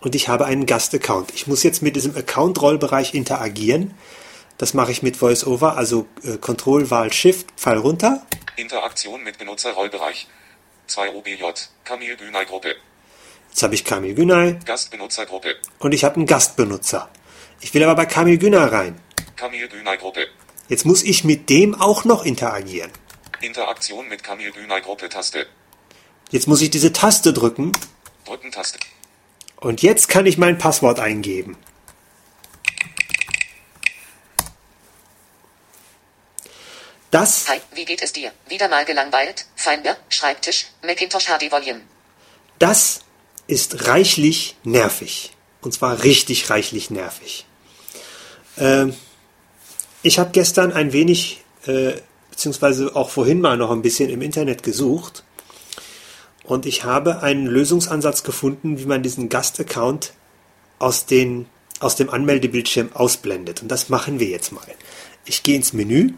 und 0.00 0.16
ich 0.16 0.26
habe 0.26 0.46
einen 0.46 0.66
Gast-Account. 0.66 1.32
Ich 1.36 1.46
muss 1.46 1.62
jetzt 1.62 1.82
mit 1.82 1.94
diesem 1.94 2.16
Account-Rollbereich 2.16 3.14
interagieren. 3.14 3.94
Das 4.58 4.72
mache 4.74 4.92
ich 4.92 5.02
mit 5.02 5.20
VoiceOver, 5.20 5.76
also 5.76 6.06
äh, 6.22 6.36
Control, 6.38 6.90
Wahl, 6.90 7.12
Shift, 7.12 7.48
Pfeil 7.56 7.78
runter. 7.78 8.24
Interaktion 8.56 9.22
mit 9.24 9.38
Benutzerrollbereich. 9.38 10.28
2 10.86 11.10
OBJ. 11.14 11.42
Kamil 11.84 12.16
Günay 12.16 12.44
Gruppe. 12.44 12.76
Jetzt 13.50 13.62
habe 13.62 13.74
ich 13.74 13.84
Kamil 13.84 14.14
Günay 14.14 14.58
Gastbenutzergruppe. 14.64 15.56
und 15.78 15.92
ich 15.94 16.04
habe 16.04 16.16
einen 16.16 16.26
Gastbenutzer. 16.26 17.08
Ich 17.60 17.72
will 17.74 17.82
aber 17.82 17.94
bei 17.94 18.06
Kamil 18.06 18.38
Günay 18.38 18.64
rein. 18.68 19.00
Kamil 19.36 19.66
Günay 19.68 19.96
Gruppe. 19.96 20.26
Jetzt 20.68 20.84
muss 20.86 21.02
ich 21.02 21.24
mit 21.24 21.48
dem 21.50 21.74
auch 21.74 22.04
noch 22.04 22.24
interagieren. 22.24 22.90
Interaktion 23.40 24.08
mit 24.08 24.22
Kamil 24.22 24.52
Günay 24.52 24.80
Gruppe 24.80 25.08
Taste. 25.08 25.46
Jetzt 26.30 26.46
muss 26.48 26.62
ich 26.62 26.70
diese 26.70 26.92
Taste 26.92 27.32
drücken 27.32 27.72
Drücken 28.24 28.50
Taste. 28.52 28.78
und 29.60 29.82
jetzt 29.82 30.08
kann 30.08 30.26
ich 30.26 30.38
mein 30.38 30.58
Passwort 30.58 30.98
eingeben. 31.00 31.56
Das 37.14 37.48
Hi, 37.48 37.60
wie 37.76 37.84
geht 37.84 38.02
es 38.02 38.12
dir? 38.12 38.32
Wieder 38.48 38.68
mal 38.68 38.84
gelangweilt? 38.84 39.46
Finder, 39.54 39.96
Schreibtisch, 40.08 40.66
Macintosh 40.84 41.26
HD 41.26 41.52
Volume. 41.52 41.82
Das 42.58 43.02
ist 43.46 43.86
reichlich 43.86 44.56
nervig. 44.64 45.30
Und 45.60 45.72
zwar 45.72 46.02
richtig 46.02 46.50
reichlich 46.50 46.90
nervig. 46.90 47.46
Ähm, 48.58 48.96
ich 50.02 50.18
habe 50.18 50.32
gestern 50.32 50.72
ein 50.72 50.92
wenig, 50.92 51.44
äh, 51.66 51.92
beziehungsweise 52.32 52.96
auch 52.96 53.10
vorhin 53.10 53.40
mal 53.40 53.56
noch 53.56 53.70
ein 53.70 53.82
bisschen 53.82 54.10
im 54.10 54.20
Internet 54.20 54.64
gesucht. 54.64 55.22
Und 56.42 56.66
ich 56.66 56.82
habe 56.82 57.22
einen 57.22 57.46
Lösungsansatz 57.46 58.24
gefunden, 58.24 58.80
wie 58.80 58.86
man 58.86 59.04
diesen 59.04 59.28
Gastaccount 59.28 60.14
aus, 60.80 61.06
den, 61.06 61.46
aus 61.78 61.94
dem 61.94 62.10
Anmeldebildschirm 62.10 62.90
ausblendet. 62.92 63.62
Und 63.62 63.68
das 63.68 63.88
machen 63.88 64.18
wir 64.18 64.26
jetzt 64.26 64.50
mal. 64.50 64.66
Ich 65.24 65.44
gehe 65.44 65.54
ins 65.54 65.72
Menü 65.72 66.14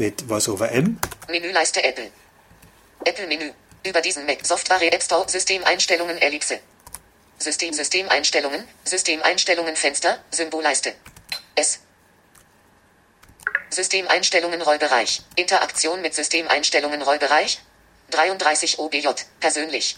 mit 0.00 0.26
VoiceOver 0.30 0.72
M. 0.72 0.98
Menüleiste 1.28 1.84
Apple. 1.84 2.10
Apple 3.04 3.26
Menü. 3.26 3.52
Über 3.86 4.00
diesen 4.00 4.24
Mac 4.24 4.46
Software 4.46 4.92
App 4.94 5.02
Store 5.02 5.28
Systemeinstellungen 5.28 6.16
Ellipse. 6.16 6.58
System 7.38 7.74
Systemeinstellungen, 7.74 8.66
Systemeinstellungen 8.84 9.76
Fenster, 9.76 10.18
Symbolleiste. 10.30 10.94
S. 11.54 11.80
Systemeinstellungen 13.68 14.62
Rollbereich. 14.62 15.22
Interaktion 15.36 16.00
mit 16.00 16.14
Systemeinstellungen 16.14 17.02
Rollbereich. 17.02 17.60
33 18.10 18.78
OBJ. 18.78 19.06
Persönlich. 19.38 19.96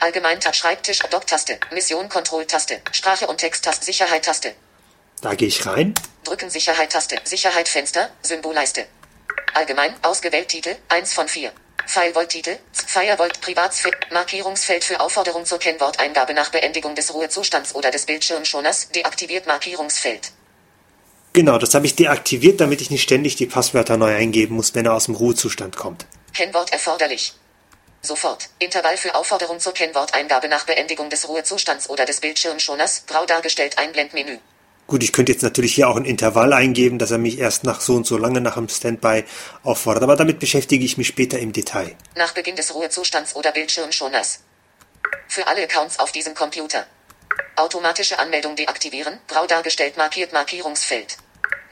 Allgemein 0.00 0.40
Tab 0.40 0.56
Schreibtisch 0.56 0.98
Dock-Taste. 0.98 1.60
Mission 1.72 2.08
Control-Taste. 2.08 2.80
Sprache 2.90 3.28
und 3.28 3.38
Text-Taste. 3.38 3.84
Sicherheit-Taste. 3.84 4.52
Da 5.22 5.34
gehe 5.34 5.48
ich 5.48 5.64
rein. 5.64 5.94
Drücken 6.24 6.50
Sicherheit-Taste. 6.50 7.18
Sicherheit 7.24 7.68
Fenster. 7.68 8.10
Symbolleiste. 8.22 8.86
Allgemein. 9.54 9.94
Ausgewählt 10.02 10.48
Titel. 10.48 10.74
1 10.88 11.14
von 11.14 11.28
4. 11.28 11.52
Firewall-Titel. 11.86 12.58
Firewall 12.72 13.30
Privatsfeld. 13.40 13.96
Markierungsfeld 14.10 14.82
für 14.82 15.00
Aufforderung 15.00 15.44
zur 15.44 15.58
Kennworteingabe 15.58 16.34
nach 16.34 16.50
Beendigung 16.50 16.94
des 16.96 17.14
Ruhezustands 17.14 17.74
oder 17.74 17.90
des 17.90 18.06
Bildschirmschoners. 18.06 18.90
Deaktiviert 18.90 19.46
Markierungsfeld. 19.46 20.32
Genau, 21.32 21.58
das 21.58 21.74
habe 21.74 21.86
ich 21.86 21.94
deaktiviert, 21.94 22.60
damit 22.60 22.80
ich 22.80 22.90
nicht 22.90 23.02
ständig 23.02 23.36
die 23.36 23.46
Passwörter 23.46 23.96
neu 23.96 24.14
eingeben 24.14 24.56
muss, 24.56 24.74
wenn 24.74 24.86
er 24.86 24.94
aus 24.94 25.06
dem 25.06 25.14
Ruhezustand 25.14 25.76
kommt. 25.76 26.06
Kennwort 26.32 26.72
erforderlich. 26.72 27.34
Sofort. 28.02 28.50
Intervall 28.58 28.96
für 28.96 29.14
Aufforderung 29.14 29.60
zur 29.60 29.72
Kennworteingabe 29.72 30.48
nach 30.48 30.64
Beendigung 30.66 31.10
des 31.10 31.28
Ruhezustands 31.28 31.88
oder 31.88 32.04
des 32.04 32.20
Bildschirmschoners. 32.20 33.04
Grau 33.06 33.24
dargestellt 33.24 33.78
Einblendmenü. 33.78 34.38
Gut, 34.86 35.02
ich 35.02 35.12
könnte 35.12 35.32
jetzt 35.32 35.42
natürlich 35.42 35.74
hier 35.74 35.88
auch 35.88 35.96
ein 35.96 36.04
Intervall 36.04 36.52
eingeben, 36.52 36.98
dass 36.98 37.10
er 37.10 37.18
mich 37.18 37.38
erst 37.38 37.64
nach 37.64 37.80
so 37.80 37.94
und 37.94 38.06
so 38.06 38.18
lange 38.18 38.40
nach 38.42 38.54
dem 38.54 38.68
Standby 38.68 39.24
auffordert, 39.62 40.02
aber 40.02 40.16
damit 40.16 40.38
beschäftige 40.38 40.84
ich 40.84 40.98
mich 40.98 41.08
später 41.08 41.38
im 41.38 41.52
Detail. 41.52 41.96
Nach 42.16 42.32
Beginn 42.32 42.56
des 42.56 42.74
Ruhezustands 42.74 43.34
oder 43.34 43.52
Bildschirmschoners. 43.52 44.40
Für 45.26 45.46
alle 45.46 45.62
Accounts 45.62 45.98
auf 45.98 46.12
diesem 46.12 46.34
Computer. 46.34 46.86
Automatische 47.56 48.18
Anmeldung 48.18 48.56
deaktivieren. 48.56 49.18
Grau 49.26 49.46
dargestellt 49.46 49.96
markiert 49.96 50.32
Markierungsfeld. 50.32 51.16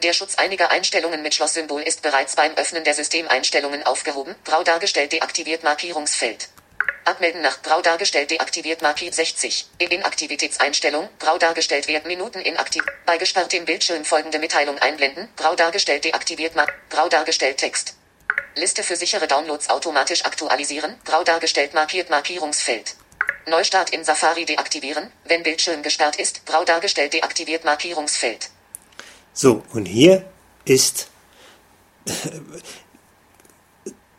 Der 0.03 0.15
Schutz 0.15 0.37
einiger 0.37 0.71
Einstellungen 0.71 1.23
mit 1.23 1.35
Schlosssymbol 1.35 1.83
ist 1.83 2.03
bereits 2.03 2.35
beim 2.35 2.55
Öffnen 2.55 2.83
der 2.83 2.95
Systemeinstellungen 2.95 3.85
aufgehoben. 3.85 4.35
Grau 4.45 4.65
dargestellt 4.65 5.13
deaktiviert 5.13 5.65
Markierungsfeld. 5.65 6.49
Abmelden 7.05 7.43
nach 7.43 7.63
Grau 7.63 7.83
dargestellt 7.83 8.31
deaktiviert 8.31 8.81
markiert 8.81 9.15
60. 9.15 9.67
In 9.79 9.91
Inaktivitätseinstellung 9.91 11.09
Grau 11.19 11.37
dargestellt 11.37 11.89
Wert 11.89 12.07
Minuten 12.07 12.41
inaktiv. 12.41 12.85
Bei 13.07 13.19
gesperrtem 13.19 13.65
Bildschirm 13.65 14.05
folgende 14.05 14.39
Mitteilung 14.39 14.79
einblenden. 14.79 15.29
Grau 15.37 15.57
dargestellt 15.57 16.05
deaktiviert 16.05 16.55
Mar 16.55 16.69
Grau 16.91 17.09
dargestellt 17.09 17.59
Text. 17.59 17.97
Liste 18.55 18.83
für 18.83 18.97
sichere 18.97 19.27
Downloads 19.27 19.69
automatisch 19.71 20.25
aktualisieren. 20.25 20.95
Grau 21.05 21.25
dargestellt 21.25 21.75
markiert 21.75 22.11
Markierungsfeld. 22.11 22.95
Neustart 23.47 23.91
in 23.91 24.05
Safari 24.05 24.45
deaktivieren. 24.45 25.11
Wenn 25.25 25.43
Bildschirm 25.43 25.83
gesperrt 25.83 26.17
ist, 26.17 26.47
grau 26.47 26.65
dargestellt 26.65 27.15
deaktiviert 27.15 27.65
Markierungsfeld. 27.65 28.51
So, 29.33 29.65
und 29.73 29.87
hier 29.87 30.25
ist. 30.65 31.09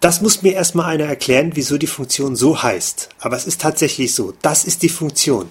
Das 0.04 0.20
muss 0.20 0.42
mir 0.42 0.54
erstmal 0.54 0.88
einer 0.88 1.06
erklären, 1.06 1.52
wieso 1.54 1.78
die 1.78 1.88
Funktion 1.88 2.36
so 2.36 2.62
heißt. 2.62 3.08
Aber 3.20 3.38
es 3.38 3.46
ist 3.46 3.62
tatsächlich 3.62 4.14
so. 4.14 4.34
Das 4.42 4.66
ist 4.66 4.82
die 4.82 4.90
Funktion. 4.90 5.50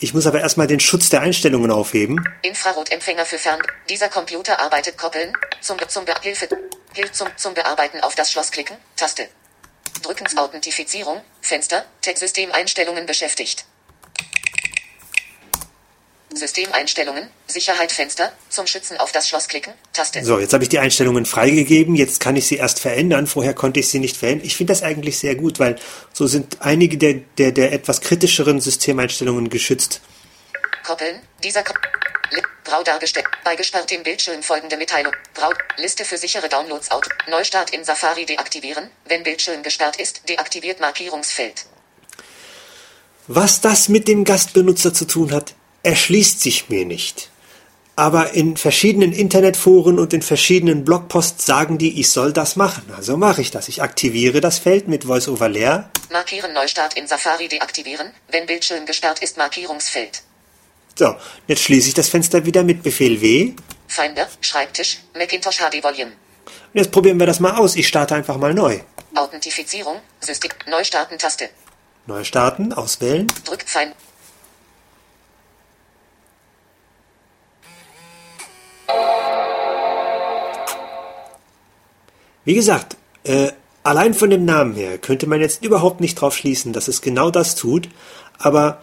Ich 0.00 0.12
muss 0.14 0.26
aber 0.26 0.40
erstmal 0.40 0.66
den 0.66 0.80
Schutz 0.80 1.10
der 1.10 1.20
Einstellungen 1.20 1.70
aufheben. 1.70 2.18
Infrarotempfänger 2.42 3.24
für 3.24 3.38
Fern. 3.38 3.60
Dieser 3.88 4.08
Computer 4.08 4.58
arbeitet 4.58 4.98
koppeln. 4.98 5.32
Zum, 5.60 5.76
zum 5.86 6.04
Be 6.06 6.12
Hilfe. 6.22 6.48
Hilf 6.92 7.12
zum, 7.12 7.28
zum 7.36 7.54
Bearbeiten 7.54 8.00
auf 8.00 8.16
das 8.16 8.32
Schloss 8.32 8.50
klicken. 8.50 8.76
Taste. 8.96 9.28
Drücken 10.02 10.26
Authentifizierung. 10.38 11.20
Fenster. 11.40 11.84
Tech-Systemeinstellungen 12.00 13.06
beschäftigt. 13.06 13.64
Systemeinstellungen. 16.36 17.28
Sicherheit 17.46 17.92
Fenster. 17.92 18.32
Zum 18.48 18.66
Schützen 18.66 18.96
auf 18.98 19.12
das 19.12 19.28
Schloss 19.28 19.48
klicken. 19.48 19.72
Taste. 19.92 20.24
So, 20.24 20.38
jetzt 20.38 20.52
habe 20.52 20.64
ich 20.64 20.68
die 20.68 20.78
Einstellungen 20.78 21.26
freigegeben. 21.26 21.94
Jetzt 21.94 22.20
kann 22.20 22.36
ich 22.36 22.46
sie 22.46 22.56
erst 22.56 22.80
verändern. 22.80 23.26
Vorher 23.26 23.54
konnte 23.54 23.80
ich 23.80 23.88
sie 23.88 23.98
nicht 23.98 24.16
verändern. 24.16 24.46
Ich 24.46 24.56
finde 24.56 24.72
das 24.72 24.82
eigentlich 24.82 25.18
sehr 25.18 25.34
gut, 25.34 25.58
weil 25.58 25.76
so 26.12 26.26
sind 26.26 26.58
einige 26.60 26.98
der, 26.98 27.14
der, 27.38 27.52
der 27.52 27.72
etwas 27.72 28.00
kritischeren 28.00 28.60
Systemeinstellungen 28.60 29.48
geschützt. 29.50 30.00
Koppeln. 30.84 31.20
Dieser 31.42 31.62
Ko 31.62 31.74
Li 32.32 32.42
Grau 32.64 32.82
dargestellt. 32.82 33.26
Bei 33.44 33.54
gesperrtem 33.56 34.02
Bildschirm 34.02 34.42
folgende 34.42 34.76
Mitteilung. 34.76 35.12
Grau. 35.34 35.52
Liste 35.76 36.04
für 36.04 36.18
sichere 36.18 36.48
Downloads 36.48 36.90
Auto. 36.90 37.10
Neustart 37.28 37.70
in 37.70 37.84
Safari 37.84 38.26
deaktivieren. 38.26 38.90
Wenn 39.06 39.22
Bildschirm 39.22 39.62
gesperrt 39.62 39.96
ist, 39.96 40.28
deaktiviert 40.28 40.80
Markierungsfeld. 40.80 41.66
Was 43.26 43.62
das 43.62 43.88
mit 43.88 44.06
dem 44.06 44.24
Gastbenutzer 44.24 44.92
zu 44.92 45.06
tun 45.06 45.32
hat, 45.32 45.54
erschließt 45.84 46.40
sich 46.40 46.68
mir 46.68 46.84
nicht. 46.84 47.30
Aber 47.96 48.32
in 48.32 48.56
verschiedenen 48.56 49.12
Internetforen 49.12 50.00
und 50.00 50.12
in 50.12 50.22
verschiedenen 50.22 50.84
Blogposts 50.84 51.46
sagen 51.46 51.78
die, 51.78 52.00
ich 52.00 52.10
soll 52.10 52.32
das 52.32 52.56
machen. 52.56 52.82
Also 52.96 53.16
mache 53.16 53.40
ich 53.40 53.52
das. 53.52 53.68
Ich 53.68 53.82
aktiviere 53.82 54.40
das 54.40 54.58
Feld 54.58 54.88
mit 54.88 55.06
VoiceOver 55.06 55.48
leer. 55.48 55.90
Markieren 56.10 56.52
Neustart 56.52 56.94
in 56.94 57.06
Safari 57.06 57.46
deaktivieren. 57.46 58.10
Wenn 58.28 58.46
Bildschirm 58.46 58.84
gesperrt 58.84 59.20
ist, 59.20 59.36
Markierungsfeld. 59.36 60.22
So, 60.98 61.14
jetzt 61.46 61.62
schließe 61.62 61.88
ich 61.88 61.94
das 61.94 62.08
Fenster 62.08 62.44
wieder 62.44 62.64
mit 62.64 62.82
Befehl 62.82 63.20
W. 63.20 63.52
Finder. 63.86 64.28
Schreibtisch. 64.40 64.98
Macintosh 65.16 65.58
HD 65.58 65.82
Volume. 65.84 66.12
Und 66.46 66.80
jetzt 66.80 66.90
probieren 66.90 67.20
wir 67.20 67.26
das 67.26 67.38
mal 67.38 67.56
aus. 67.56 67.76
Ich 67.76 67.86
starte 67.86 68.16
einfach 68.16 68.38
mal 68.38 68.54
neu. 68.54 68.80
Authentifizierung. 69.14 70.00
System. 70.18 70.50
Neustarten 70.66 71.16
Taste. 71.18 71.48
Neu 72.06 72.24
starten, 72.24 72.72
auswählen. 72.72 73.28
Drückt 73.44 73.70
Fein. 73.70 73.92
Wie 82.44 82.54
gesagt, 82.54 82.96
äh, 83.24 83.48
allein 83.82 84.14
von 84.14 84.30
dem 84.30 84.44
Namen 84.44 84.74
her 84.74 84.98
könnte 84.98 85.26
man 85.26 85.40
jetzt 85.40 85.64
überhaupt 85.64 86.00
nicht 86.00 86.16
drauf 86.16 86.36
schließen, 86.36 86.72
dass 86.72 86.88
es 86.88 87.00
genau 87.00 87.30
das 87.30 87.54
tut, 87.54 87.88
aber 88.38 88.82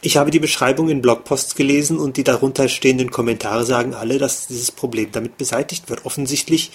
ich 0.00 0.16
habe 0.16 0.30
die 0.30 0.38
Beschreibung 0.38 0.88
in 0.88 1.02
Blogposts 1.02 1.54
gelesen 1.54 1.98
und 1.98 2.16
die 2.16 2.24
darunter 2.24 2.68
stehenden 2.68 3.10
Kommentare 3.10 3.64
sagen 3.64 3.94
alle, 3.94 4.18
dass 4.18 4.46
dieses 4.46 4.70
Problem 4.70 5.10
damit 5.10 5.38
beseitigt 5.38 5.90
wird. 5.90 6.06
Offensichtlich 6.06 6.70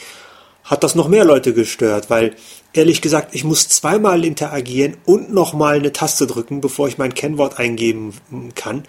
hat 0.64 0.84
das 0.84 0.96
noch 0.96 1.08
mehr 1.08 1.26
Leute 1.26 1.54
gestört, 1.54 2.10
weil 2.10 2.36
ehrlich 2.74 3.02
gesagt, 3.02 3.34
ich 3.36 3.44
muss 3.44 3.70
zweimal 3.70 4.26
interagieren 4.26 4.98
und 5.06 5.34
nochmal 5.34 5.78
eine 5.78 5.94
Taste 5.94 6.28
drücken, 6.28 6.62
bevor 6.62 6.88
ich 6.88 6.98
mein 6.98 7.14
Kennwort 7.14 7.60
eingeben 7.60 8.14
kann. 8.56 8.84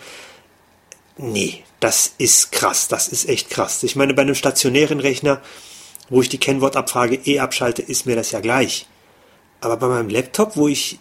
Nee, 1.17 1.63
das 1.81 2.15
ist 2.19 2.51
krass, 2.51 2.89
das 2.89 3.09
ist 3.09 3.29
echt 3.29 3.51
krass. 3.51 3.83
Ich 3.83 3.95
meine, 3.95 4.15
bei 4.15 4.23
einem 4.23 4.35
stationären 4.35 5.01
Rechner, 5.01 5.41
wo 6.09 6.21
ich 6.21 6.29
die 6.29 6.39
Kennwortabfrage 6.39 7.17
eh 7.17 7.41
abschalte, 7.41 7.83
ist 7.83 8.07
mir 8.07 8.17
das 8.17 8.31
ja 8.31 8.41
gleich. 8.41 8.87
Aber 9.61 9.77
bei 9.77 9.87
meinem 9.87 10.09
Laptop, 10.09 10.57
wo 10.57 10.69
ich 10.69 10.99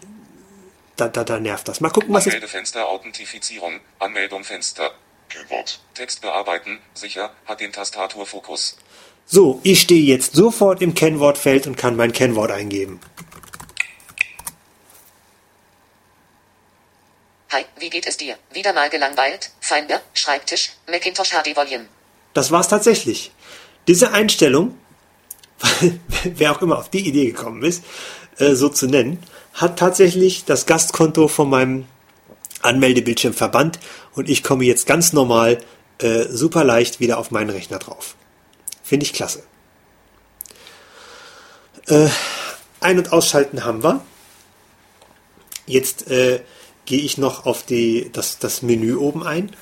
da, 0.95 1.07
da, 1.07 1.23
da 1.23 1.39
nervt 1.39 1.67
das. 1.67 1.81
Mal 1.81 1.89
gucken, 1.89 2.13
was 2.13 2.27
es 2.27 2.33
Anmeldefenster 2.33 2.87
Authentifizierung, 2.87 3.79
Anmeldung 3.99 4.43
Fenster. 4.43 4.91
Kennwort. 5.29 5.79
Text 5.95 6.21
bearbeiten, 6.21 6.79
sicher, 6.93 7.31
hat 7.45 7.59
den 7.59 7.71
Tastaturfokus. 7.71 8.77
So, 9.25 9.59
ich 9.63 9.81
stehe 9.81 10.03
jetzt 10.03 10.35
sofort 10.35 10.81
im 10.81 10.93
Kennwortfeld 10.93 11.65
und 11.65 11.75
kann 11.75 11.95
mein 11.95 12.11
Kennwort 12.11 12.51
eingeben. 12.51 12.99
Hi, 17.51 17.65
wie 17.79 17.89
geht 17.89 18.05
es 18.05 18.17
dir? 18.17 18.37
Wieder 18.51 18.73
mal 18.73 18.89
gelangweilt? 18.89 19.51
Finder, 19.59 20.01
Schreibtisch, 20.13 20.71
Macintosh 20.87 21.31
HD 21.31 21.55
Volume. 21.55 21.85
Das 22.33 22.51
war's 22.51 22.67
tatsächlich. 22.67 23.31
Diese 23.87 24.11
Einstellung, 24.11 24.77
wer 26.23 26.51
auch 26.51 26.61
immer 26.61 26.77
auf 26.77 26.89
die 26.89 27.07
Idee 27.07 27.27
gekommen 27.27 27.63
ist, 27.63 27.83
äh, 28.37 28.53
so 28.53 28.69
zu 28.69 28.87
nennen, 28.87 29.19
hat 29.53 29.77
tatsächlich 29.77 30.45
das 30.45 30.65
Gastkonto 30.65 31.27
von 31.27 31.49
meinem 31.49 31.85
Anmeldebildschirm 32.61 33.33
verbannt 33.33 33.79
und 34.13 34.29
ich 34.29 34.43
komme 34.43 34.65
jetzt 34.65 34.87
ganz 34.87 35.13
normal, 35.13 35.59
äh, 35.99 36.23
super 36.29 36.63
leicht 36.63 36.99
wieder 36.99 37.17
auf 37.17 37.31
meinen 37.31 37.49
Rechner 37.49 37.79
drauf. 37.79 38.15
Finde 38.81 39.05
ich 39.05 39.13
klasse. 39.13 39.43
Äh, 41.87 42.07
ein- 42.79 42.97
und 42.97 43.11
ausschalten 43.11 43.65
haben 43.65 43.83
wir. 43.83 44.03
Jetzt 45.65 46.09
äh, 46.09 46.41
gehe 46.85 46.99
ich 46.99 47.17
noch 47.17 47.45
auf 47.45 47.63
die, 47.63 48.09
das, 48.11 48.39
das 48.39 48.61
Menü 48.61 48.95
oben 48.95 49.23
ein. 49.23 49.55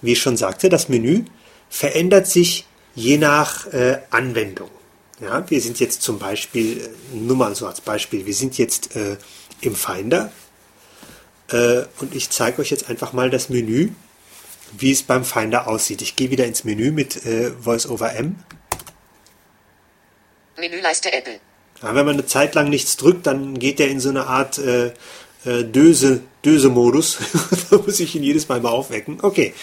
Wie 0.00 0.12
ich 0.12 0.20
schon 0.20 0.36
sagte, 0.36 0.68
das 0.68 0.88
Menü 0.88 1.24
verändert 1.68 2.26
sich 2.26 2.66
je 2.94 3.18
nach 3.18 3.66
äh, 3.66 4.00
Anwendung. 4.10 4.70
Ja, 5.20 5.48
wir 5.48 5.60
sind 5.60 5.78
jetzt 5.80 6.02
zum 6.02 6.18
Beispiel, 6.18 6.90
nur 7.12 7.36
mal 7.36 7.54
so 7.54 7.66
als 7.66 7.80
Beispiel, 7.80 8.26
wir 8.26 8.34
sind 8.34 8.58
jetzt 8.58 8.96
äh, 8.96 9.16
im 9.60 9.76
Finder 9.76 10.32
äh, 11.50 11.82
und 12.00 12.14
ich 12.14 12.30
zeige 12.30 12.62
euch 12.62 12.70
jetzt 12.70 12.88
einfach 12.90 13.12
mal 13.12 13.30
das 13.30 13.48
Menü, 13.48 13.90
wie 14.76 14.90
es 14.90 15.02
beim 15.02 15.24
Finder 15.24 15.68
aussieht. 15.68 16.02
Ich 16.02 16.16
gehe 16.16 16.30
wieder 16.30 16.46
ins 16.46 16.64
Menü 16.64 16.90
mit 16.90 17.24
äh, 17.26 17.52
VoiceOver-M. 17.64 18.36
Menüleiste 20.56 21.12
Apple. 21.12 21.40
Ja, 21.82 21.94
wenn 21.94 22.06
man 22.06 22.14
eine 22.14 22.26
Zeit 22.26 22.54
lang 22.54 22.68
nichts 22.68 22.96
drückt, 22.96 23.26
dann 23.26 23.58
geht 23.58 23.78
der 23.78 23.88
in 23.88 24.00
so 24.00 24.08
eine 24.08 24.26
Art 24.26 24.58
äh, 24.58 24.92
äh, 25.44 25.64
Döse, 25.64 26.22
Döse-Modus. 26.44 27.18
da 27.70 27.76
muss 27.78 28.00
ich 28.00 28.14
ihn 28.14 28.22
jedes 28.22 28.48
Mal 28.48 28.60
mal 28.60 28.70
aufwecken. 28.70 29.18
Okay. 29.22 29.54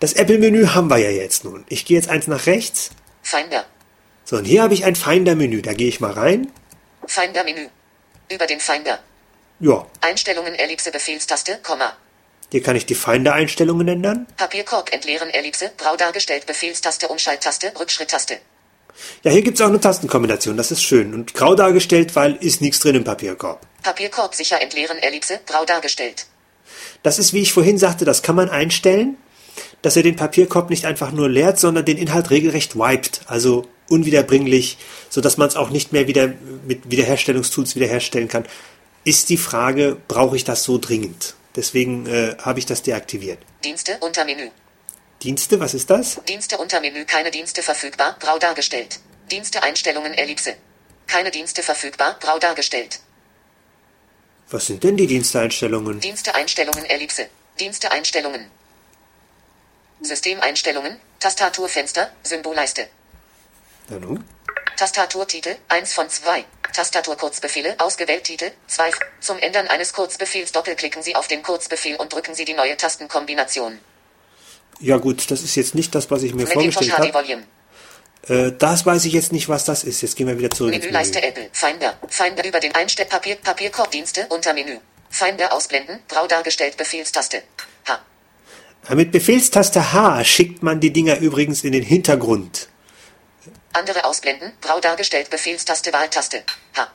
Das 0.00 0.14
Apple-Menü 0.14 0.66
haben 0.66 0.90
wir 0.90 0.98
ja 0.98 1.10
jetzt 1.10 1.44
nun. 1.44 1.64
Ich 1.68 1.84
gehe 1.84 1.96
jetzt 1.96 2.08
eins 2.08 2.26
nach 2.26 2.46
rechts. 2.46 2.90
Finder. 3.22 3.64
So, 4.24 4.36
und 4.36 4.44
hier 4.44 4.62
habe 4.62 4.74
ich 4.74 4.84
ein 4.84 4.96
Finder-Menü. 4.96 5.62
Da 5.62 5.72
gehe 5.72 5.88
ich 5.88 6.00
mal 6.00 6.12
rein. 6.12 6.50
Finder 7.06 7.44
Menü. 7.44 7.66
Über 8.30 8.46
den 8.46 8.60
Finder. 8.60 8.98
Ja, 9.60 9.86
Einstellungen 10.00 10.54
Ellipse 10.54 10.90
Befehlstaste, 10.90 11.58
Komma. 11.62 11.96
hier 12.50 12.62
kann 12.62 12.74
ich 12.76 12.86
die 12.86 12.94
Finder-Einstellungen 12.94 13.86
ändern. 13.86 14.26
Papierkorb 14.36 14.92
entleeren 14.92 15.30
Ellipse, 15.30 15.70
grau 15.76 15.96
dargestellt 15.96 16.46
Befehlstaste, 16.46 17.08
Umschalttaste, 17.08 17.72
Rückschritttaste. 17.78 18.38
Ja, 19.22 19.30
hier 19.30 19.42
gibt 19.42 19.58
es 19.58 19.64
auch 19.64 19.68
eine 19.68 19.80
Tastenkombination. 19.80 20.56
Das 20.56 20.70
ist 20.70 20.82
schön. 20.82 21.14
Und 21.14 21.34
grau 21.34 21.54
dargestellt, 21.54 22.14
weil 22.16 22.36
ist 22.36 22.60
nichts 22.60 22.80
drin 22.80 22.96
im 22.96 23.04
Papierkorb. 23.04 23.66
Papierkorb 23.82 24.34
sicher 24.34 24.60
entleeren 24.60 24.98
Ellipse, 24.98 25.40
grau 25.46 25.64
dargestellt. 25.64 26.26
Das 27.02 27.18
ist, 27.18 27.32
wie 27.32 27.40
ich 27.42 27.52
vorhin 27.52 27.78
sagte, 27.78 28.04
das 28.04 28.22
kann 28.22 28.36
man 28.36 28.50
einstellen, 28.50 29.16
dass 29.82 29.96
er 29.96 30.02
den 30.02 30.16
Papierkorb 30.16 30.70
nicht 30.70 30.84
einfach 30.84 31.12
nur 31.12 31.28
leert, 31.28 31.58
sondern 31.58 31.84
den 31.84 31.98
Inhalt 31.98 32.30
regelrecht 32.30 32.76
wiped, 32.76 33.22
also 33.26 33.66
unwiederbringlich, 33.92 34.78
sodass 35.10 35.36
man 35.36 35.48
es 35.48 35.56
auch 35.56 35.70
nicht 35.70 35.92
mehr 35.92 36.08
wieder 36.08 36.32
mit 36.66 36.90
Wiederherstellungstools 36.90 37.76
wiederherstellen 37.76 38.28
kann. 38.28 38.46
Ist 39.04 39.28
die 39.28 39.36
Frage, 39.36 39.96
brauche 40.08 40.36
ich 40.36 40.44
das 40.44 40.64
so 40.64 40.78
dringend? 40.78 41.34
Deswegen 41.54 42.06
äh, 42.06 42.36
habe 42.38 42.58
ich 42.58 42.66
das 42.66 42.82
deaktiviert. 42.82 43.38
Dienste 43.62 43.98
unter 44.00 44.24
Menü. 44.24 44.48
Dienste, 45.22 45.60
was 45.60 45.74
ist 45.74 45.90
das? 45.90 46.20
Dienste 46.26 46.56
unter 46.56 46.80
Menü 46.80 47.04
keine 47.04 47.30
Dienste 47.30 47.62
verfügbar, 47.62 48.16
grau 48.18 48.38
dargestellt. 48.38 49.00
Dienste 49.30 49.62
Einstellungen 49.62 50.14
Ellipse. 50.14 50.54
Keine 51.06 51.30
Dienste 51.30 51.62
verfügbar, 51.62 52.16
grau 52.20 52.38
dargestellt. 52.38 53.00
Was 54.50 54.66
sind 54.66 54.82
denn 54.82 54.96
die 54.96 55.06
Diensteinstellungen? 55.06 56.00
Dienste 56.00 56.34
Einstellungen 56.34 56.84
Ellipse. 56.86 57.26
Dienste 57.60 57.92
Einstellungen. 57.92 58.46
Systemeinstellungen, 60.00 60.96
Tastaturfenster, 61.20 62.10
Symbolleiste. 62.22 62.88
Na 63.88 63.98
nun? 63.98 64.24
Tastaturtitel 64.76 65.56
1 65.68 65.92
von 65.92 66.08
2. 66.08 66.44
Tastaturkurzbefehle 66.72 67.76
ausgewählt 67.78 68.24
Titel 68.24 68.50
2. 68.66 68.90
Zum 69.20 69.38
Ändern 69.38 69.68
eines 69.68 69.92
Kurzbefehls 69.92 70.52
doppelklicken 70.52 71.02
Sie 71.02 71.14
auf 71.14 71.28
den 71.28 71.42
Kurzbefehl 71.42 71.96
und 71.96 72.12
drücken 72.12 72.34
Sie 72.34 72.44
die 72.44 72.54
neue 72.54 72.76
Tastenkombination. 72.76 73.78
Ja 74.80 74.96
gut, 74.96 75.30
das 75.30 75.42
ist 75.42 75.54
jetzt 75.54 75.74
nicht 75.74 75.94
das, 75.94 76.10
was 76.10 76.22
ich 76.22 76.34
mir 76.34 76.44
Macintosh 76.44 76.88
vorgestellt 76.88 77.14
habe. 77.14 77.42
Äh, 78.28 78.52
das 78.58 78.86
weiß 78.86 79.04
ich 79.04 79.12
jetzt 79.12 79.32
nicht, 79.32 79.48
was 79.48 79.64
das 79.64 79.84
ist. 79.84 80.00
Jetzt 80.00 80.16
gehen 80.16 80.26
wir 80.26 80.38
wieder 80.38 80.50
zurück 80.50 80.72
Menüleiste 80.72 81.20
Menü. 81.20 81.28
Apple. 81.28 81.48
Finder. 81.52 81.98
Finder 82.08 82.44
über 82.44 82.60
den 82.60 82.74
Einstell 82.74 83.06
Papier 83.06 83.36
Papierkorbdienste 83.36 84.26
unter 84.28 84.54
Menü. 84.54 84.78
Finder 85.10 85.52
ausblenden. 85.52 85.98
Grau 86.08 86.26
dargestellt 86.26 86.76
Befehlstaste. 86.76 87.42
H. 87.86 88.94
Mit 88.94 89.12
Befehlstaste 89.12 89.92
H 89.92 90.24
schickt 90.24 90.62
man 90.62 90.80
die 90.80 90.92
Dinger 90.92 91.18
übrigens 91.18 91.62
in 91.64 91.72
den 91.72 91.82
Hintergrund. 91.82 92.68
Andere 93.72 94.04
ausblenden. 94.04 94.52
Grau 94.60 94.80
dargestellt 94.80 95.30
Befehlstaste 95.30 95.92
Wahltaste. 95.92 96.42
H. 96.76 96.88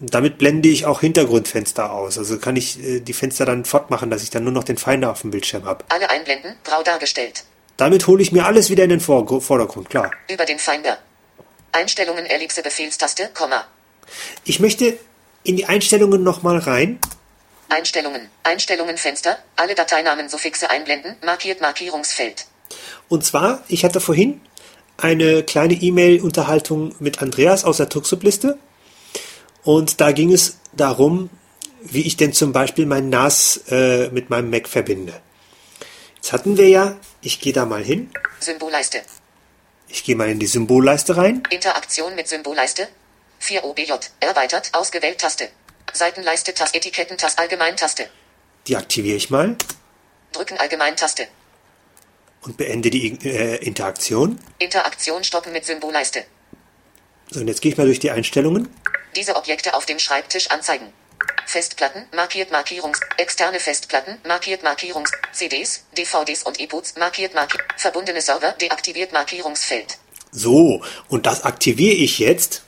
Damit 0.00 0.38
blende 0.38 0.68
ich 0.68 0.84
auch 0.84 1.00
Hintergrundfenster 1.00 1.92
aus. 1.92 2.18
Also 2.18 2.38
kann 2.38 2.56
ich 2.56 2.82
äh, 2.82 3.00
die 3.00 3.12
Fenster 3.12 3.44
dann 3.44 3.64
fortmachen, 3.64 4.10
dass 4.10 4.22
ich 4.22 4.30
dann 4.30 4.44
nur 4.44 4.52
noch 4.52 4.64
den 4.64 4.76
Finder 4.76 5.10
auf 5.10 5.20
dem 5.20 5.30
Bildschirm 5.30 5.64
habe. 5.64 5.84
Alle 5.88 6.10
einblenden. 6.10 6.56
Grau 6.64 6.82
dargestellt. 6.82 7.44
Damit 7.76 8.06
hole 8.06 8.22
ich 8.22 8.32
mir 8.32 8.44
alles 8.44 8.68
wieder 8.70 8.84
in 8.84 8.90
den 8.90 9.00
Vor 9.00 9.40
Vordergrund, 9.40 9.90
klar. 9.90 10.10
Über 10.28 10.44
den 10.44 10.58
Finder. 10.58 10.98
Einstellungen 11.72 12.26
Ellipse 12.26 12.62
Befehlstaste, 12.62 13.30
Komma. 13.32 13.64
Ich 14.44 14.60
möchte 14.60 14.98
in 15.44 15.56
die 15.56 15.66
Einstellungen 15.66 16.22
nochmal 16.22 16.58
rein. 16.58 16.98
Einstellungen. 17.68 18.28
Einstellungen 18.42 18.98
Fenster. 18.98 19.38
Alle 19.56 19.74
Dateinamen 19.74 20.28
Suffixe 20.28 20.68
einblenden. 20.68 21.16
Markiert 21.24 21.60
Markierungsfeld. 21.60 22.46
Und 23.08 23.24
zwar, 23.24 23.62
ich 23.68 23.84
hatte 23.84 24.00
vorhin 24.00 24.40
eine 25.02 25.42
kleine 25.42 25.74
E-Mail-Unterhaltung 25.74 26.94
mit 26.98 27.20
Andreas 27.22 27.64
aus 27.64 27.78
der 27.78 27.88
Tuxup-Liste. 27.88 28.58
Und 29.64 30.00
da 30.00 30.12
ging 30.12 30.32
es 30.32 30.58
darum, 30.72 31.30
wie 31.82 32.02
ich 32.02 32.16
denn 32.16 32.32
zum 32.32 32.52
Beispiel 32.52 32.86
mein 32.86 33.08
NAS 33.08 33.64
äh, 33.68 34.08
mit 34.10 34.30
meinem 34.30 34.50
Mac 34.50 34.68
verbinde. 34.68 35.20
Jetzt 36.16 36.32
hatten 36.32 36.56
wir 36.56 36.68
ja, 36.68 36.96
ich 37.20 37.40
gehe 37.40 37.52
da 37.52 37.66
mal 37.66 37.82
hin, 37.82 38.10
Symbolleiste. 38.38 39.02
ich 39.88 40.04
gehe 40.04 40.14
mal 40.14 40.28
in 40.28 40.38
die 40.38 40.46
Symbolleiste 40.46 41.16
rein. 41.16 41.42
Interaktion 41.50 42.14
mit 42.14 42.28
Symbolleiste. 42.28 42.88
4 43.40 43.64
OBJ. 43.64 43.92
Erweitert. 44.20 44.70
Ausgewählt 44.72 45.18
Taste. 45.18 45.48
Seitenleiste 45.92 46.54
Taste. 46.54 46.76
Etikettentaste. 46.78 47.40
Allgemeintaste. 47.40 48.06
Die 48.68 48.76
aktiviere 48.76 49.16
ich 49.16 49.30
mal 49.30 49.56
Drücken 50.30 50.56
Allgemeintaste. 50.58 51.26
Und 52.42 52.56
beende 52.56 52.90
die 52.90 53.18
äh, 53.24 53.56
Interaktion. 53.64 54.38
Interaktion 54.58 55.24
stoppen 55.24 55.52
mit 55.52 55.64
Symbolleiste. 55.64 56.24
So, 57.30 57.40
und 57.40 57.48
jetzt 57.48 57.62
gehe 57.62 57.72
ich 57.72 57.78
mal 57.78 57.86
durch 57.86 58.00
die 58.00 58.10
Einstellungen. 58.10 58.68
Diese 59.16 59.36
Objekte 59.36 59.74
auf 59.74 59.86
dem 59.86 59.98
Schreibtisch 59.98 60.50
anzeigen. 60.50 60.92
Festplatten, 61.46 62.06
markiert 62.14 62.50
Markierungs, 62.50 63.00
externe 63.18 63.60
Festplatten, 63.60 64.18
markiert 64.26 64.62
Markierungs, 64.62 65.10
CDs, 65.32 65.84
DVDs 65.96 66.42
und 66.42 66.58
E-Boots, 66.58 66.94
markiert 66.98 67.34
Markier, 67.34 67.60
verbundene 67.76 68.20
Server, 68.20 68.52
deaktiviert 68.52 69.12
Markierungsfeld. 69.12 69.98
So, 70.30 70.82
und 71.08 71.26
das 71.26 71.44
aktiviere 71.44 71.94
ich 71.94 72.18
jetzt. 72.18 72.62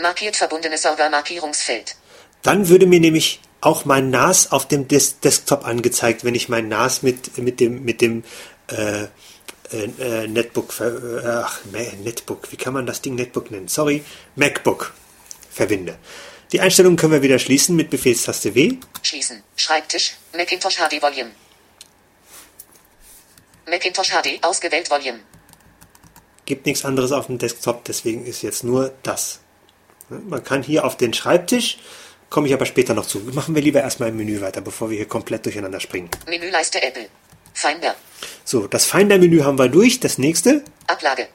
Markiert 0.00 0.36
verbundene 0.36 0.76
Server 0.76 1.08
Markierungsfeld. 1.08 1.96
Dann 2.42 2.68
würde 2.68 2.86
mir 2.86 3.00
nämlich 3.00 3.40
auch 3.60 3.84
mein 3.84 4.10
NAS 4.10 4.52
auf 4.52 4.68
dem 4.68 4.88
Des 4.88 5.20
Desktop 5.20 5.66
angezeigt, 5.66 6.24
wenn 6.24 6.34
ich 6.34 6.48
mein 6.48 6.68
NAS 6.68 7.02
mit, 7.02 7.38
mit 7.38 7.60
dem, 7.60 7.84
mit 7.84 8.00
dem 8.00 8.24
äh, 8.70 9.08
äh, 9.72 9.84
äh, 10.00 10.26
Netbook, 10.26 10.74
äh, 10.80 11.26
ach, 11.26 11.60
Netbook, 12.02 12.50
wie 12.50 12.56
kann 12.56 12.72
man 12.72 12.86
das 12.86 13.02
Ding 13.02 13.14
Netbook 13.14 13.50
nennen? 13.50 13.68
Sorry, 13.68 14.04
MacBook 14.34 14.92
verbinde. 15.50 15.96
Die 16.52 16.60
Einstellungen 16.60 16.96
können 16.96 17.12
wir 17.12 17.22
wieder 17.22 17.38
schließen 17.38 17.76
mit 17.76 17.90
Befehlstaste 17.90 18.54
W. 18.56 18.76
Schließen. 19.02 19.42
Schreibtisch, 19.54 20.16
Macintosh 20.36 20.76
HD 20.76 21.00
Volume. 21.00 21.30
Macintosh 23.68 24.10
HD, 24.10 24.42
ausgewählt 24.42 24.90
Volume. 24.90 25.20
Gibt 26.46 26.66
nichts 26.66 26.84
anderes 26.84 27.12
auf 27.12 27.26
dem 27.26 27.38
Desktop, 27.38 27.84
deswegen 27.84 28.26
ist 28.26 28.42
jetzt 28.42 28.64
nur 28.64 28.92
das. 29.04 29.38
Man 30.08 30.42
kann 30.42 30.64
hier 30.64 30.84
auf 30.84 30.96
den 30.96 31.14
Schreibtisch, 31.14 31.78
komme 32.28 32.48
ich 32.48 32.54
aber 32.54 32.66
später 32.66 32.94
noch 32.94 33.06
zu. 33.06 33.20
Machen 33.20 33.54
wir 33.54 33.62
lieber 33.62 33.80
erstmal 33.80 34.08
im 34.08 34.16
Menü 34.16 34.40
weiter, 34.40 34.60
bevor 34.60 34.90
wir 34.90 34.96
hier 34.96 35.06
komplett 35.06 35.44
durcheinander 35.44 35.78
springen. 35.78 36.10
Menüleiste 36.26 36.82
Apple. 36.82 37.08
Finder. 37.54 37.94
So, 38.44 38.66
das 38.66 38.84
Finder-Menü 38.86 39.42
haben 39.42 39.58
wir 39.58 39.68
durch. 39.68 40.00
Das 40.00 40.18
nächste, 40.18 40.64
Ablage. 40.86 41.28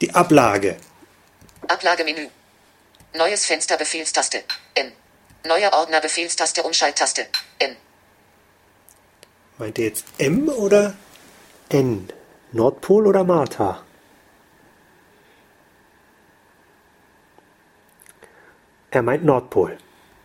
die 0.00 0.14
Ablage. 0.14 0.76
Ablagemenü. 1.68 2.28
Neues 3.14 3.46
Fenster 3.46 3.76
Befehlstaste. 3.76 4.42
N. 4.74 4.92
Neuer 5.46 5.72
Ordner 5.72 6.00
Befehlstaste 6.00 6.62
Umschalttaste. 6.62 7.26
N. 7.58 7.76
Meint 9.58 9.78
ihr 9.78 9.86
jetzt 9.86 10.06
M 10.18 10.48
oder 10.48 10.94
N? 11.68 12.08
Nordpol 12.52 13.06
oder 13.06 13.24
Martha? 13.24 13.82
Er 18.90 19.02
meint 19.02 19.24
Nordpol. 19.24 19.78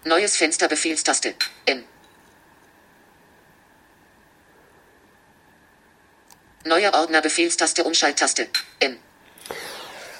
Neues 0.05 0.37
Fenster 0.37 0.67
Befehlstaste. 0.67 1.33
N. 1.65 1.83
Neuer 6.65 6.93
Ordner 6.93 7.21
Befehlstaste 7.21 7.83
Umschalttaste. 7.83 8.47
N. 8.79 8.97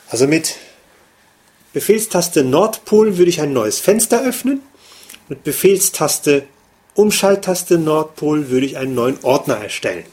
Also 0.09 0.25
mit 0.25 0.55
Befehlstaste 1.73 2.43
Nordpol 2.43 3.17
würde 3.17 3.29
ich 3.29 3.41
ein 3.41 3.53
neues 3.53 3.79
Fenster 3.79 4.23
öffnen. 4.23 4.63
Mit 5.27 5.43
Befehlstaste 5.43 6.47
Umschalttaste 6.95 7.77
Nordpol 7.77 8.49
würde 8.49 8.65
ich 8.65 8.77
einen 8.77 8.95
neuen 8.95 9.23
Ordner 9.23 9.57
erstellen. 9.57 10.05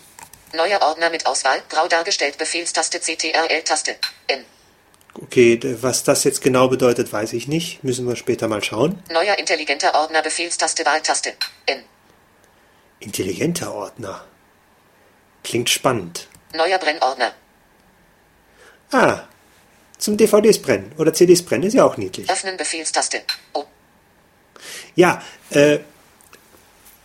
Neuer 0.54 0.82
Ordner 0.82 1.10
mit 1.10 1.26
Auswahl. 1.26 1.62
Grau 1.68 1.86
dargestellt. 1.88 2.38
Befehlstaste 2.38 3.00
CTRL-Taste. 3.00 3.96
N. 4.26 4.44
Okay, 5.14 5.58
was 5.80 6.04
das 6.04 6.24
jetzt 6.24 6.42
genau 6.42 6.68
bedeutet, 6.68 7.12
weiß 7.12 7.32
ich 7.32 7.48
nicht. 7.48 7.82
Müssen 7.82 8.06
wir 8.06 8.16
später 8.16 8.48
mal 8.48 8.62
schauen. 8.62 9.02
Neuer 9.10 9.38
intelligenter 9.38 9.94
Ordner 9.94 10.22
Befehlstaste 10.22 10.84
Wahltaste. 10.84 11.32
N. 11.66 11.82
Intelligenter 13.00 13.74
Ordner. 13.74 14.24
Klingt 15.46 15.70
spannend. 15.70 16.26
Neuer 16.54 16.76
Brennordner. 16.80 17.30
Ah, 18.90 19.20
zum 19.96 20.16
DVDs 20.16 20.60
brennen 20.60 20.90
oder 20.98 21.12
CDs 21.14 21.40
brennen 21.44 21.62
ist 21.62 21.74
ja 21.74 21.84
auch 21.84 21.96
niedlich. 21.96 22.28
Öffnen 22.28 22.56
Befehlstaste. 22.56 23.20
O. 23.54 23.62
Ja, 24.96 25.22
äh, 25.50 25.78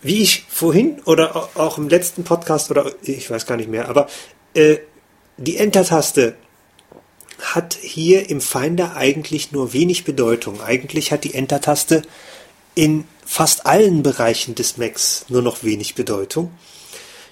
wie 0.01 0.23
ich 0.23 0.47
vorhin 0.49 1.01
oder 1.01 1.35
au- 1.35 1.49
auch 1.53 1.77
im 1.77 1.87
letzten 1.87 2.23
Podcast 2.23 2.71
oder 2.71 2.91
ich 3.03 3.29
weiß 3.29 3.45
gar 3.45 3.57
nicht 3.57 3.69
mehr, 3.69 3.87
aber 3.87 4.07
äh, 4.55 4.79
die 5.37 5.57
Enter-Taste 5.57 6.35
hat 7.41 7.75
hier 7.79 8.27
im 8.27 8.41
Finder 8.41 8.95
eigentlich 8.95 9.51
nur 9.51 9.71
wenig 9.71 10.03
Bedeutung. 10.03 10.63
Eigentlich 10.63 11.11
hat 11.11 11.25
die 11.25 11.35
Enter-Taste 11.35 12.01
in 12.73 13.07
fast 13.23 13.67
allen 13.67 14.01
Bereichen 14.01 14.55
des 14.55 14.77
Macs 14.77 15.25
nur 15.29 15.43
noch 15.43 15.61
wenig 15.63 15.93
Bedeutung. 15.93 16.51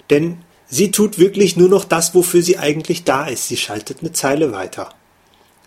Denn 0.08 0.44
sie 0.70 0.90
tut 0.90 1.18
wirklich 1.18 1.56
nur 1.56 1.68
noch 1.68 1.84
das, 1.84 2.14
wofür 2.14 2.42
sie 2.42 2.58
eigentlich 2.58 3.04
da 3.04 3.26
ist. 3.26 3.48
Sie 3.48 3.56
schaltet 3.56 3.98
eine 4.00 4.12
Zeile 4.12 4.52
weiter. 4.52 4.94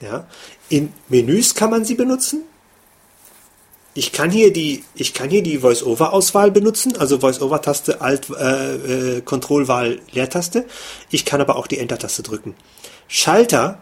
Ja? 0.02 0.26
In 0.70 0.94
Menüs 1.10 1.56
kann 1.56 1.70
man 1.70 1.86
sie 1.86 1.96
benutzen. 1.96 2.44
Ich 3.96 4.12
kann 4.12 4.32
hier 4.32 4.52
die, 4.52 4.84
ich 4.96 5.13
kann 5.13 5.30
hier 5.30 5.44
die 5.44 5.60
Voice-Over-Auswahl 5.60 6.50
benutzen, 6.50 6.98
also 6.98 7.20
Voice-Over-Taste, 7.20 8.02
Alt, 8.02 8.28
äh, 8.32 9.18
äh, 9.18 9.22
Control-Wahl, 9.22 10.00
Leertaste. 10.12 10.66
Ich 11.12 11.26
kann 11.26 11.42
aber 11.42 11.58
auch 11.58 11.68
die 11.68 11.78
Enter-Taste 11.78 12.24
drücken. 12.24 12.56
Schalter, 13.08 13.82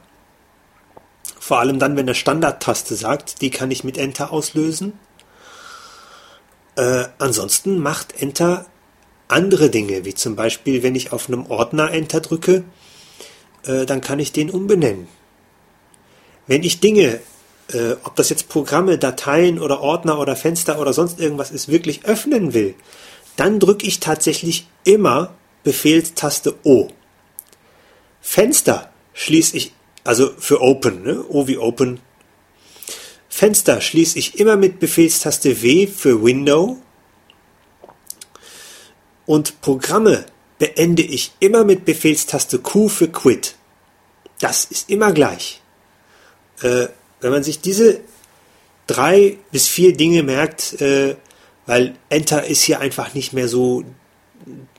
vor 1.40 1.60
allem 1.60 1.80
dann, 1.80 1.96
wenn 1.96 2.08
der 2.08 2.14
Standard-Taste 2.14 2.96
sagt, 2.96 3.42
die 3.42 3.52
kann 3.52 3.72
ich 3.72 3.86
mit 3.86 3.98
Enter 3.98 4.34
auslösen. 4.34 5.00
Äh, 6.76 7.06
ansonsten 7.18 7.80
macht 7.80 8.22
Enter 8.22 8.66
andere 9.32 9.70
Dinge, 9.70 10.06
wie 10.06 10.13
zum 10.13 10.36
Beispiel, 10.36 10.84
wenn 10.84 10.96
ich 10.96 11.12
auf 11.12 11.28
einem 11.28 11.46
Ordner 11.48 11.91
Enter 11.91 12.20
drücke, 12.20 12.63
äh, 13.63 13.86
dann 13.86 14.02
kann 14.02 14.20
ich 14.20 14.32
den 14.32 14.50
umbenennen. 14.50 15.08
Wenn 16.48 16.63
ich 16.63 16.80
Dinge, 16.80 17.20
äh, 17.72 17.94
ob 18.04 18.15
das 18.15 18.30
jetzt 18.30 18.50
Programme, 18.50 18.98
Dateien 18.98 19.60
oder 19.60 19.82
Ordner 19.82 20.20
oder 20.20 20.36
Fenster 20.36 20.80
oder 20.80 20.94
sonst 20.94 21.20
irgendwas 21.20 21.52
ist, 21.52 21.70
wirklich 21.70 22.06
öffnen 22.06 22.54
will, 22.54 22.76
dann 23.36 23.60
drücke 23.60 23.88
ich 23.88 24.00
tatsächlich 24.00 24.67
immer 24.84 25.34
Befehlstaste 25.63 26.56
O. 26.63 26.89
Fenster 28.20 28.91
schließe 29.13 29.56
ich, 29.58 29.74
also 30.04 30.32
für 30.38 30.62
Open, 30.62 31.04
ne? 31.04 31.24
O 31.30 31.48
wie 31.48 31.58
Open. 31.58 32.00
Fenster 33.30 33.80
schließe 33.82 34.20
ich 34.20 34.39
immer 34.39 34.58
mit 34.58 34.80
Befehlstaste 34.80 35.62
W 35.62 35.88
für 35.88 36.24
Window. 36.24 36.78
Und 39.32 39.62
Programme 39.62 40.26
beende 40.60 41.04
ich 41.04 41.32
immer 41.39 41.63
mit 41.63 41.86
Befehlstaste 41.86 42.60
Q 42.60 42.89
für 42.89 43.08
Quit. 43.08 43.56
Das 44.39 44.65
ist 44.65 44.89
immer 44.89 45.13
gleich. 45.13 45.62
Äh, 46.62 46.88
wenn 47.22 47.32
man 47.32 47.41
sich 47.41 47.62
diese 47.62 48.02
drei 48.88 49.38
bis 49.54 49.70
vier 49.70 49.96
Dinge 49.96 50.24
merkt, 50.24 50.82
äh, 50.82 51.15
weil 51.65 51.96
Enter 52.10 52.46
ist 52.46 52.63
hier 52.63 52.82
einfach 52.82 53.13
nicht 53.13 53.32
mehr 53.32 53.48
so 53.48 53.86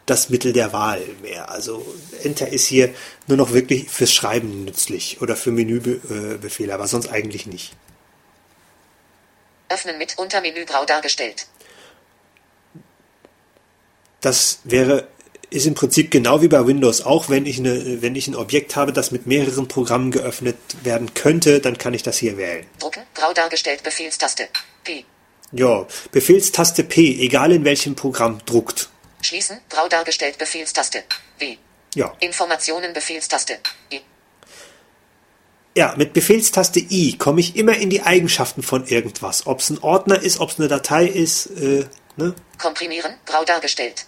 das 0.04 0.28
Mittel 0.28 0.52
der 0.52 0.74
Wahl 0.74 1.00
mehr. 1.22 1.50
Also 1.50 1.82
Enter 2.22 2.52
ist 2.52 2.66
hier 2.66 2.92
nur 3.28 3.38
noch 3.38 3.54
wirklich 3.54 3.88
fürs 3.88 4.12
Schreiben 4.12 4.66
nützlich 4.66 5.22
oder 5.22 5.34
für 5.34 5.50
Menübefehle, 5.50 6.74
aber 6.74 6.88
sonst 6.88 7.08
eigentlich 7.08 7.46
nicht. 7.46 7.72
Öffnen 9.70 9.96
mit 9.96 10.18
Untermenü 10.18 10.66
grau 10.66 10.84
dargestellt. 10.84 11.46
Das 14.22 14.60
wäre 14.64 15.08
ist 15.52 15.66
im 15.66 15.74
Prinzip 15.74 16.10
genau 16.10 16.40
wie 16.40 16.48
bei 16.48 16.66
Windows 16.66 17.02
auch, 17.02 17.28
wenn 17.28 17.44
ich, 17.44 17.58
eine, 17.58 18.00
wenn 18.00 18.16
ich 18.16 18.26
ein 18.26 18.34
Objekt 18.34 18.74
habe, 18.74 18.92
das 18.92 19.10
mit 19.10 19.26
mehreren 19.26 19.68
Programmen 19.68 20.10
geöffnet 20.10 20.56
werden 20.82 21.12
könnte, 21.14 21.60
dann 21.60 21.76
kann 21.76 21.92
ich 21.94 22.02
das 22.02 22.16
hier 22.16 22.36
wählen. 22.38 22.66
Drucken 22.78 23.02
grau 23.14 23.32
dargestellt 23.34 23.82
Befehlstaste. 23.82 24.48
P. 24.82 25.04
Ja, 25.52 25.86
Befehlstaste 26.10 26.84
P, 26.84 27.22
egal 27.22 27.52
in 27.52 27.64
welchem 27.64 27.94
Programm, 27.94 28.40
druckt. 28.46 28.88
Schließen 29.20 29.58
grau 29.68 29.88
dargestellt 29.88 30.38
Befehlstaste. 30.38 31.04
W. 31.38 31.56
Ja. 31.94 32.16
Informationen 32.20 32.94
Befehlstaste. 32.94 33.58
I. 33.92 34.00
Ja, 35.76 35.94
mit 35.96 36.14
Befehlstaste 36.14 36.80
I 36.80 37.18
komme 37.18 37.40
ich 37.40 37.56
immer 37.56 37.76
in 37.76 37.90
die 37.90 38.02
Eigenschaften 38.02 38.62
von 38.62 38.86
irgendwas. 38.86 39.46
Ob 39.46 39.60
es 39.60 39.68
ein 39.68 39.78
Ordner 39.78 40.20
ist, 40.20 40.40
ob 40.40 40.50
es 40.50 40.58
eine 40.58 40.68
Datei 40.68 41.06
ist, 41.06 41.46
äh, 41.46 41.84
ne? 42.16 42.34
Komprimieren 42.58 43.14
grau 43.26 43.44
dargestellt. 43.44 44.06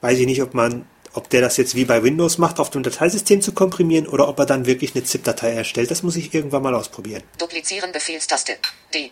Weiß 0.00 0.18
ich 0.18 0.26
nicht, 0.26 0.42
ob 0.42 0.54
man, 0.54 0.86
ob 1.12 1.28
der 1.30 1.40
das 1.40 1.56
jetzt 1.56 1.74
wie 1.74 1.84
bei 1.84 2.02
Windows 2.02 2.38
macht, 2.38 2.60
auf 2.60 2.70
dem 2.70 2.82
Dateisystem 2.82 3.42
zu 3.42 3.52
komprimieren 3.52 4.06
oder 4.06 4.28
ob 4.28 4.38
er 4.38 4.46
dann 4.46 4.66
wirklich 4.66 4.94
eine 4.94 5.04
ZIP-Datei 5.04 5.52
erstellt. 5.52 5.90
Das 5.90 6.02
muss 6.02 6.16
ich 6.16 6.32
irgendwann 6.32 6.62
mal 6.62 6.74
ausprobieren. 6.74 7.22
Duplizieren 7.38 7.92
Befehlstaste. 7.92 8.56
D. 8.94 9.10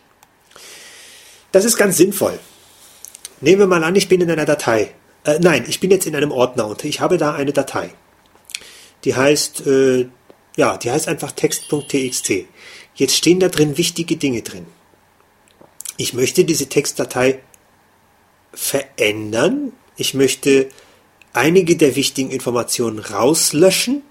Das 1.52 1.64
ist 1.64 1.76
ganz 1.76 1.96
sinnvoll. 1.96 2.38
Nehmen 3.40 3.60
wir 3.60 3.66
mal 3.66 3.84
an, 3.84 3.96
ich 3.96 4.08
bin 4.08 4.20
in 4.20 4.30
einer 4.30 4.44
Datei. 4.44 4.94
Äh, 5.24 5.38
nein, 5.40 5.64
ich 5.68 5.80
bin 5.80 5.90
jetzt 5.90 6.06
in 6.06 6.14
einem 6.14 6.30
Ordner 6.30 6.66
und 6.66 6.84
ich 6.84 7.00
habe 7.00 7.18
da 7.18 7.34
eine 7.34 7.52
Datei. 7.52 7.92
Die 9.04 9.14
heißt, 9.14 9.66
äh, 9.66 10.08
ja, 10.56 10.76
die 10.78 10.90
heißt 10.90 11.08
einfach 11.08 11.32
text.txt. 11.32 12.32
Jetzt 12.94 13.16
stehen 13.16 13.40
da 13.40 13.48
drin 13.48 13.76
wichtige 13.76 14.16
Dinge 14.16 14.42
drin. 14.42 14.66
Ich 15.96 16.14
möchte 16.14 16.44
diese 16.44 16.68
Textdatei 16.68 17.40
verändern. 18.52 19.72
Ich 19.96 20.14
möchte 20.14 20.68
einige 21.32 21.76
der 21.76 21.96
wichtigen 21.96 22.30
Informationen 22.30 22.98
rauslöschen, 22.98 24.02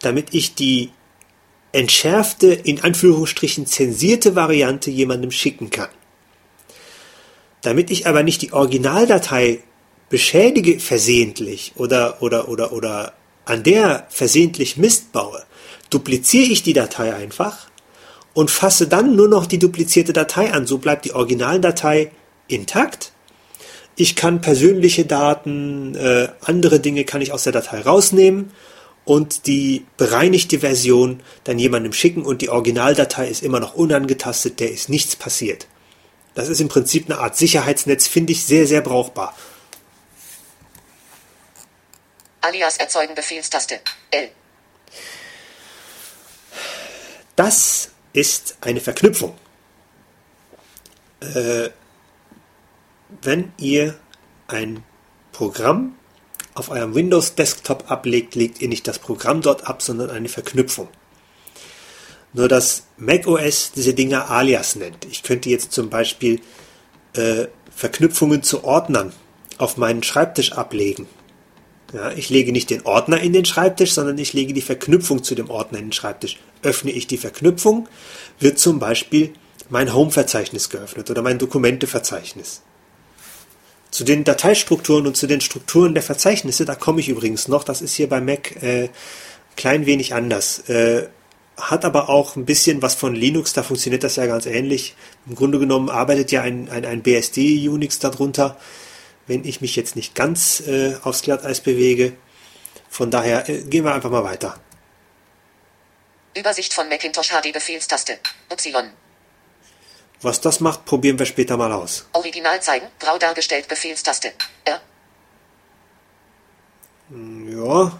damit 0.00 0.34
ich 0.34 0.54
die 0.54 0.90
entschärfte, 1.72 2.52
in 2.52 2.82
Anführungsstrichen 2.82 3.66
zensierte 3.66 4.34
Variante 4.34 4.90
jemandem 4.90 5.30
schicken 5.30 5.70
kann. 5.70 5.90
Damit 7.62 7.90
ich 7.90 8.06
aber 8.06 8.22
nicht 8.22 8.42
die 8.42 8.52
Originaldatei 8.52 9.60
beschädige 10.08 10.80
versehentlich 10.80 11.72
oder, 11.76 12.22
oder, 12.22 12.48
oder, 12.48 12.72
oder 12.72 13.12
an 13.44 13.62
der 13.62 14.06
versehentlich 14.08 14.76
Mist 14.76 15.12
baue, 15.12 15.44
dupliziere 15.90 16.50
ich 16.50 16.62
die 16.62 16.72
Datei 16.72 17.14
einfach 17.14 17.68
und 18.34 18.50
fasse 18.50 18.88
dann 18.88 19.16
nur 19.16 19.28
noch 19.28 19.46
die 19.46 19.58
duplizierte 19.58 20.12
Datei 20.12 20.52
an. 20.52 20.66
So 20.66 20.78
bleibt 20.78 21.04
die 21.04 21.12
Originaldatei 21.12 22.12
intakt. 22.46 23.12
Ich 24.00 24.14
kann 24.14 24.40
persönliche 24.40 25.06
Daten, 25.06 25.96
äh, 25.96 26.28
andere 26.42 26.78
Dinge 26.78 27.04
kann 27.04 27.20
ich 27.20 27.32
aus 27.32 27.42
der 27.42 27.52
Datei 27.52 27.80
rausnehmen 27.80 28.52
und 29.04 29.48
die 29.48 29.86
bereinigte 29.96 30.60
Version 30.60 31.20
dann 31.42 31.58
jemandem 31.58 31.92
schicken 31.92 32.24
und 32.24 32.40
die 32.40 32.48
Originaldatei 32.48 33.26
ist 33.26 33.42
immer 33.42 33.58
noch 33.58 33.74
unangetastet, 33.74 34.60
der 34.60 34.70
ist 34.70 34.88
nichts 34.88 35.16
passiert. 35.16 35.66
Das 36.36 36.48
ist 36.48 36.60
im 36.60 36.68
Prinzip 36.68 37.10
eine 37.10 37.18
Art 37.18 37.36
Sicherheitsnetz, 37.36 38.06
finde 38.06 38.34
ich 38.34 38.44
sehr, 38.44 38.68
sehr 38.68 38.82
brauchbar. 38.82 39.36
Alias 42.40 42.76
erzeugen 42.76 43.16
Befehlstaste. 43.16 43.80
L. 44.12 44.28
Das 47.34 47.90
ist 48.12 48.58
eine 48.60 48.80
Verknüpfung. 48.80 49.36
Äh, 51.18 51.70
wenn 53.22 53.52
ihr 53.58 53.96
ein 54.46 54.82
Programm 55.32 55.94
auf 56.54 56.70
eurem 56.70 56.94
Windows 56.94 57.34
Desktop 57.34 57.90
ablegt, 57.90 58.34
legt 58.34 58.60
ihr 58.60 58.68
nicht 58.68 58.88
das 58.88 58.98
Programm 58.98 59.40
dort 59.42 59.66
ab, 59.66 59.82
sondern 59.82 60.10
eine 60.10 60.28
Verknüpfung. 60.28 60.88
Nur 62.32 62.48
dass 62.48 62.84
macOS 62.96 63.72
diese 63.72 63.94
Dinger 63.94 64.30
Alias 64.30 64.76
nennt. 64.76 65.04
Ich 65.06 65.22
könnte 65.22 65.48
jetzt 65.48 65.72
zum 65.72 65.88
Beispiel 65.88 66.40
äh, 67.14 67.46
Verknüpfungen 67.74 68.42
zu 68.42 68.64
Ordnern 68.64 69.12
auf 69.56 69.76
meinen 69.76 70.02
Schreibtisch 70.02 70.52
ablegen. 70.52 71.06
Ja, 71.92 72.10
ich 72.12 72.28
lege 72.28 72.52
nicht 72.52 72.68
den 72.68 72.84
Ordner 72.84 73.20
in 73.20 73.32
den 73.32 73.46
Schreibtisch, 73.46 73.92
sondern 73.92 74.18
ich 74.18 74.34
lege 74.34 74.52
die 74.52 74.60
Verknüpfung 74.60 75.24
zu 75.24 75.34
dem 75.34 75.48
Ordner 75.48 75.78
in 75.78 75.86
den 75.86 75.92
Schreibtisch. 75.92 76.38
Öffne 76.62 76.90
ich 76.90 77.06
die 77.06 77.16
Verknüpfung, 77.16 77.88
wird 78.40 78.58
zum 78.58 78.78
Beispiel 78.78 79.32
mein 79.70 79.94
Home-Verzeichnis 79.94 80.68
geöffnet 80.68 81.10
oder 81.10 81.22
mein 81.22 81.38
Dokumente-Verzeichnis. 81.38 82.62
Zu 83.90 84.04
den 84.04 84.24
Dateistrukturen 84.24 85.06
und 85.06 85.16
zu 85.16 85.26
den 85.26 85.40
Strukturen 85.40 85.94
der 85.94 86.02
Verzeichnisse, 86.02 86.64
da 86.64 86.74
komme 86.74 87.00
ich 87.00 87.08
übrigens 87.08 87.48
noch, 87.48 87.64
das 87.64 87.80
ist 87.80 87.94
hier 87.94 88.08
bei 88.08 88.20
Mac 88.20 88.62
äh, 88.62 88.90
klein 89.56 89.86
wenig 89.86 90.14
anders. 90.14 90.68
Äh, 90.68 91.08
hat 91.56 91.84
aber 91.84 92.08
auch 92.08 92.36
ein 92.36 92.44
bisschen 92.44 92.82
was 92.82 92.94
von 92.94 93.14
Linux, 93.14 93.52
da 93.52 93.62
funktioniert 93.62 94.04
das 94.04 94.16
ja 94.16 94.26
ganz 94.26 94.46
ähnlich. 94.46 94.94
Im 95.26 95.34
Grunde 95.34 95.58
genommen 95.58 95.90
arbeitet 95.90 96.30
ja 96.30 96.42
ein, 96.42 96.68
ein, 96.68 96.84
ein 96.84 97.02
BSD-Unix 97.02 97.98
darunter, 97.98 98.56
wenn 99.26 99.44
ich 99.44 99.60
mich 99.60 99.74
jetzt 99.74 99.96
nicht 99.96 100.14
ganz 100.14 100.60
äh, 100.60 100.94
aufs 101.02 101.22
Glatteis 101.22 101.60
bewege. 101.60 102.12
Von 102.88 103.10
daher 103.10 103.48
äh, 103.48 103.62
gehen 103.62 103.84
wir 103.84 103.94
einfach 103.94 104.10
mal 104.10 104.24
weiter. 104.24 104.60
Übersicht 106.36 106.72
von 106.72 106.88
Macintosh 106.88 107.30
HD 107.30 107.52
Befehlstaste. 107.52 108.18
Y. 108.50 108.90
Was 110.20 110.40
das 110.40 110.60
macht, 110.60 110.84
probieren 110.84 111.18
wir 111.18 111.26
später 111.26 111.56
mal 111.56 111.72
aus. 111.72 112.08
Original 112.12 112.60
zeigen. 112.60 112.86
Grau 112.98 113.18
dargestellt 113.18 113.68
Befehlstaste. 113.68 114.32
R. 114.64 114.80
Ja. 117.10 117.98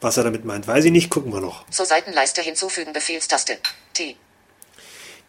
Was 0.00 0.16
er 0.16 0.24
damit 0.24 0.44
meint, 0.44 0.66
weiß 0.66 0.84
ich 0.84 0.92
nicht. 0.92 1.10
Gucken 1.10 1.32
wir 1.32 1.40
noch. 1.40 1.68
Zur 1.70 1.86
Seitenleiste 1.86 2.42
hinzufügen 2.42 2.92
Befehlstaste. 2.92 3.58
T. 3.94 4.16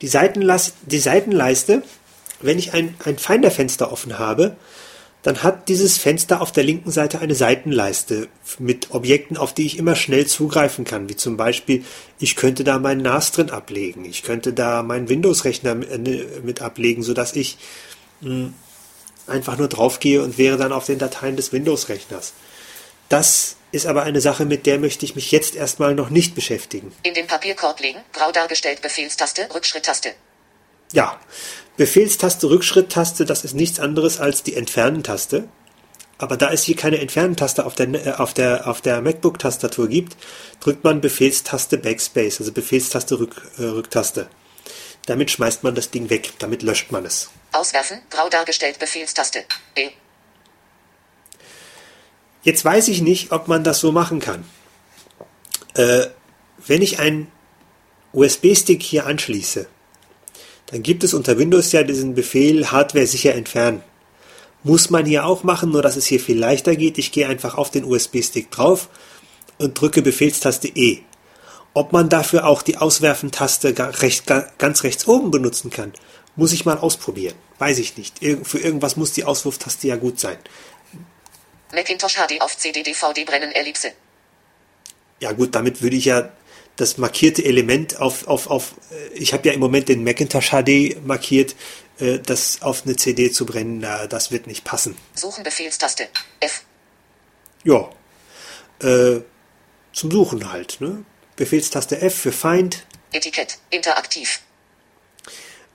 Die, 0.02 0.08
Seitenlas 0.08 0.74
die 0.82 1.00
Seitenleiste, 1.00 1.84
wenn 2.42 2.60
ich 2.60 2.74
ein, 2.74 2.96
ein 3.06 3.18
Finder-Fenster 3.18 3.92
offen 3.92 4.20
habe, 4.20 4.58
dann 5.24 5.42
hat 5.42 5.70
dieses 5.70 5.98
Fenster 5.98 6.42
auf 6.42 6.52
der 6.52 6.66
linken 6.66 6.92
Seite 6.92 7.20
eine 7.20 7.34
Seitenleiste 7.34 8.28
mit 8.60 8.92
Objekten, 8.92 9.38
auf 9.38 9.54
die 9.54 9.66
ich 9.66 9.78
immer 9.78 9.96
schnell 9.96 10.28
zugreifen 10.28 10.84
kann, 10.84 11.08
wie 11.08 11.16
zum 11.16 11.38
Beispiel, 11.38 11.86
ich 12.20 12.36
könnte 12.36 12.66
da 12.66 12.78
meinen 12.78 13.02
NAS 13.02 13.32
drin 13.32 13.50
ablegen, 13.50 14.04
ich 14.04 14.24
könnte 14.24 14.52
da 14.52 14.84
meinen 14.84 15.08
Windows-Rechner 15.08 15.76
mit 15.76 16.62
ablegen, 16.62 17.04
sodass 17.04 17.36
ich 17.38 17.58
hm, 18.22 18.54
einfach 19.26 19.58
nur 19.58 19.70
draufgehe 19.70 20.22
und 20.22 20.38
wäre 20.38 20.58
dann 20.58 20.74
auf 20.74 20.86
den 20.86 21.00
Dateien 21.00 21.38
des 21.38 21.54
Windows-Rechners. 21.54 22.34
Das 23.08 23.56
ist 23.72 23.88
aber 23.88 24.04
eine 24.04 24.20
Sache, 24.20 24.44
mit 24.44 24.66
der 24.66 24.78
möchte 24.78 25.06
ich 25.06 25.16
mich 25.16 25.32
jetzt 25.32 25.56
erstmal 25.56 25.96
noch 25.96 26.10
nicht 26.10 26.36
beschäftigen. 26.36 26.94
In 27.04 27.14
den 27.14 27.28
Papierkorb 27.28 27.80
legen, 27.80 28.00
grau 28.12 28.32
dargestellt 28.34 28.82
Befehlstaste, 28.82 29.48
Rückschritttaste. 29.54 30.10
Ja, 30.94 31.20
Befehlstaste, 31.76 32.50
Rückschritttaste, 32.50 33.26
das 33.26 33.44
ist 33.44 33.56
nichts 33.56 33.80
anderes 33.80 34.20
als 34.20 34.44
die 34.44 34.56
Entfernen-Taste. 34.56 35.50
Aber 36.20 36.38
da 36.38 36.52
es 36.52 36.64
hier 36.64 36.76
keine 36.76 37.00
Entfernen-Taste 37.00 37.66
auf 37.66 37.74
der, 37.74 37.88
äh, 37.94 38.14
auf 38.14 38.34
der, 38.34 38.68
auf 38.68 38.80
der 38.80 39.02
MacBook-Tastatur 39.02 39.88
gibt, 39.88 40.16
drückt 40.60 40.84
man 40.84 41.02
Befehlstaste 41.02 41.80
Backspace, 41.80 42.40
also 42.40 42.52
Befehlstaste 42.52 43.20
Rück, 43.20 43.52
äh, 43.58 43.64
Rücktaste. 43.64 44.30
Damit 45.08 45.32
schmeißt 45.32 45.64
man 45.64 45.74
das 45.74 45.90
Ding 45.90 46.12
weg, 46.12 46.32
damit 46.38 46.62
löscht 46.62 46.92
man 46.92 47.06
es. 47.06 47.30
Auswerfen, 47.52 48.00
grau 48.12 48.30
dargestellt 48.30 48.78
Befehlstaste. 48.78 49.44
B. 49.74 49.90
Jetzt 52.44 52.64
weiß 52.64 52.88
ich 52.90 53.02
nicht, 53.02 53.32
ob 53.32 53.48
man 53.48 53.64
das 53.64 53.80
so 53.80 53.92
machen 53.92 54.20
kann. 54.20 54.46
Äh, 55.74 56.08
wenn 56.68 56.84
ich 56.84 57.00
einen 57.00 57.32
USB-Stick 58.14 58.84
hier 58.84 59.08
anschließe, 59.08 59.68
dann 60.74 60.82
gibt 60.82 61.04
es 61.04 61.14
unter 61.14 61.38
Windows 61.38 61.72
ja 61.72 61.84
diesen 61.84 62.16
Befehl 62.16 62.72
Hardware 62.72 63.06
sicher 63.06 63.36
entfernen. 63.36 63.84
Muss 64.64 64.90
man 64.90 65.06
hier 65.06 65.24
auch 65.24 65.44
machen, 65.44 65.70
nur 65.70 65.84
dass 65.84 65.98
es 65.98 66.08
hier 66.08 66.20
viel 66.20 66.40
leichter 66.40 66.76
geht. 66.76 66.98
Ich 66.98 67.12
gehe 67.12 67.28
einfach 67.28 67.60
auf 67.60 67.70
den 67.70 67.84
USB-Stick 67.84 68.50
drauf 68.50 68.90
und 69.60 69.80
drücke 69.80 70.02
Befehlstaste 70.02 70.68
E. 70.70 71.02
Ob 71.76 71.94
man 71.94 72.10
dafür 72.10 72.48
auch 72.48 72.64
die 72.64 72.78
Auswerfen-Taste 72.78 73.76
ganz 74.58 74.84
rechts 74.84 75.08
oben 75.08 75.30
benutzen 75.30 75.70
kann, 75.70 75.94
muss 76.36 76.54
ich 76.54 76.66
mal 76.66 76.80
ausprobieren. 76.80 77.36
Weiß 77.60 77.78
ich 77.78 77.96
nicht. 77.96 78.18
Für 78.42 78.58
irgendwas 78.58 78.98
muss 78.98 79.14
die 79.14 79.26
Auswurftaste 79.26 79.88
ja 79.88 79.96
gut 79.96 80.20
sein. 80.20 80.38
Macintosh 81.72 82.16
HD 82.16 82.42
auf 82.42 82.58
CD, 82.58 82.82
DVD 82.82 83.26
brennen, 83.26 83.52
Ellipse. 83.52 83.92
Ja 85.20 85.34
gut, 85.34 85.54
damit 85.54 85.84
würde 85.84 85.98
ich 85.98 86.06
ja 86.06 86.32
das 86.76 86.98
markierte 86.98 87.44
Element 87.44 88.00
auf, 88.00 88.28
auf, 88.28 88.50
auf 88.50 88.76
äh, 88.92 89.14
ich 89.14 89.34
habe 89.34 89.48
ja 89.48 89.54
im 89.54 89.60
Moment 89.60 89.90
den 89.90 90.04
Macintosh 90.04 90.50
HD 90.50 91.06
markiert, 91.06 91.56
äh, 92.00 92.20
das 92.20 92.62
auf 92.62 92.84
eine 92.86 92.96
CD 92.96 93.32
zu 93.32 93.46
brennen, 93.46 93.80
na, 93.80 94.08
das 94.08 94.32
wird 94.32 94.48
nicht 94.48 94.64
passen. 94.64 94.98
Suchen 95.14 95.44
Befehlstaste 95.44 96.08
F. 96.40 96.64
Ja, 97.64 97.90
äh, 98.82 99.22
zum 99.94 100.12
Suchen 100.12 100.52
halt, 100.52 100.82
ne? 100.82 101.06
Befehlstaste 101.36 102.02
F 102.02 102.16
für 102.16 102.32
Find. 102.32 102.86
Etikett, 103.12 103.58
interaktiv. 103.70 104.42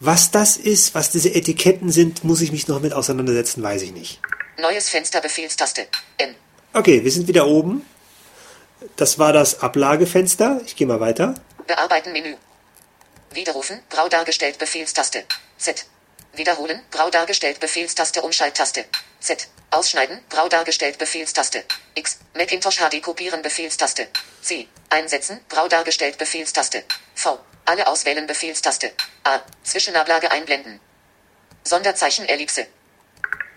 Was 0.01 0.31
das 0.31 0.57
ist, 0.57 0.95
was 0.95 1.11
diese 1.11 1.35
Etiketten 1.35 1.91
sind, 1.91 2.23
muss 2.23 2.41
ich 2.41 2.53
mich 2.53 2.69
noch 2.69 2.81
mit 2.81 2.93
auseinandersetzen, 2.93 3.63
weiß 3.63 3.83
ich 3.83 3.93
nicht. 3.93 4.21
Neues 4.61 4.89
Fenster 4.89 5.21
Befehlstaste 5.21 5.87
N. 6.19 6.35
Okay, 6.73 7.03
wir 7.03 7.11
sind 7.11 7.27
wieder 7.27 7.47
oben. 7.47 7.83
Das 8.97 9.19
war 9.19 9.33
das 9.33 9.61
Ablagefenster. 9.61 10.61
Ich 10.65 10.77
gehe 10.77 10.87
mal 10.87 11.01
weiter. 11.01 11.35
Bearbeiten 11.67 12.13
Menü. 12.13 12.37
Widerrufen, 13.33 13.83
grau 13.91 14.09
dargestellt 14.09 14.59
Befehlstaste. 14.59 15.25
Z. 15.59 15.87
Wiederholen, 16.33 16.81
grau 16.91 17.11
dargestellt 17.11 17.61
Befehlstaste 17.61 18.23
Umschalttaste. 18.23 18.85
Z. 19.21 19.49
Ausschneiden, 19.71 20.21
grau 20.31 20.49
dargestellt 20.49 20.99
Befehlstaste. 20.99 21.65
X. 21.95 22.19
Macintosh 22.35 22.79
HD 22.79 23.03
kopieren 23.03 23.43
Befehlstaste. 23.43 24.09
C. 24.41 24.69
Einsetzen, 24.89 25.41
grau 25.49 25.69
dargestellt 25.69 26.17
Befehlstaste. 26.17 26.85
V. 27.15 27.39
Alle 27.65 27.87
auswählen 27.87 28.27
Befehlstaste. 28.27 28.93
A. 29.25 29.41
Zwischenablage 29.63 30.31
einblenden. 30.31 30.81
Sonderzeichen 31.65 32.27
Ellipse. 32.27 32.67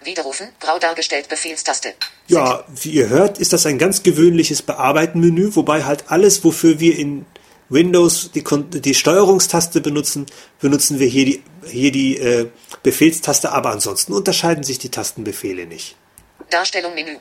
Widerrufen, 0.04 0.50
grau 0.60 0.80
dargestellt 0.80 1.30
Befehlstaste. 1.30 1.94
Ja, 2.28 2.64
wie 2.82 2.92
ihr 2.92 3.10
hört, 3.10 3.38
ist 3.38 3.54
das 3.54 3.66
ein 3.66 3.78
ganz 3.78 4.04
gewöhnliches 4.04 4.62
Bearbeiten-Menü, 4.62 5.56
wobei 5.56 5.84
halt 5.84 6.06
alles, 6.08 6.44
wofür 6.44 6.80
wir 6.80 6.98
in 6.98 7.26
Windows 7.70 8.32
die, 8.34 8.44
die 8.82 8.94
Steuerungstaste 8.94 9.82
benutzen, 9.82 10.26
benutzen 10.60 11.00
wir 11.00 11.08
hier 11.08 11.26
die, 11.26 11.44
hier 11.66 11.92
die 11.92 12.18
äh, 12.18 12.50
Befehlstaste, 12.84 13.52
aber 13.52 13.72
ansonsten 13.72 14.14
unterscheiden 14.14 14.64
sich 14.64 14.80
die 14.80 14.90
Tastenbefehle 14.90 15.66
nicht. 15.66 15.96
Darstellung 16.50 16.94
Menü. 16.94 17.18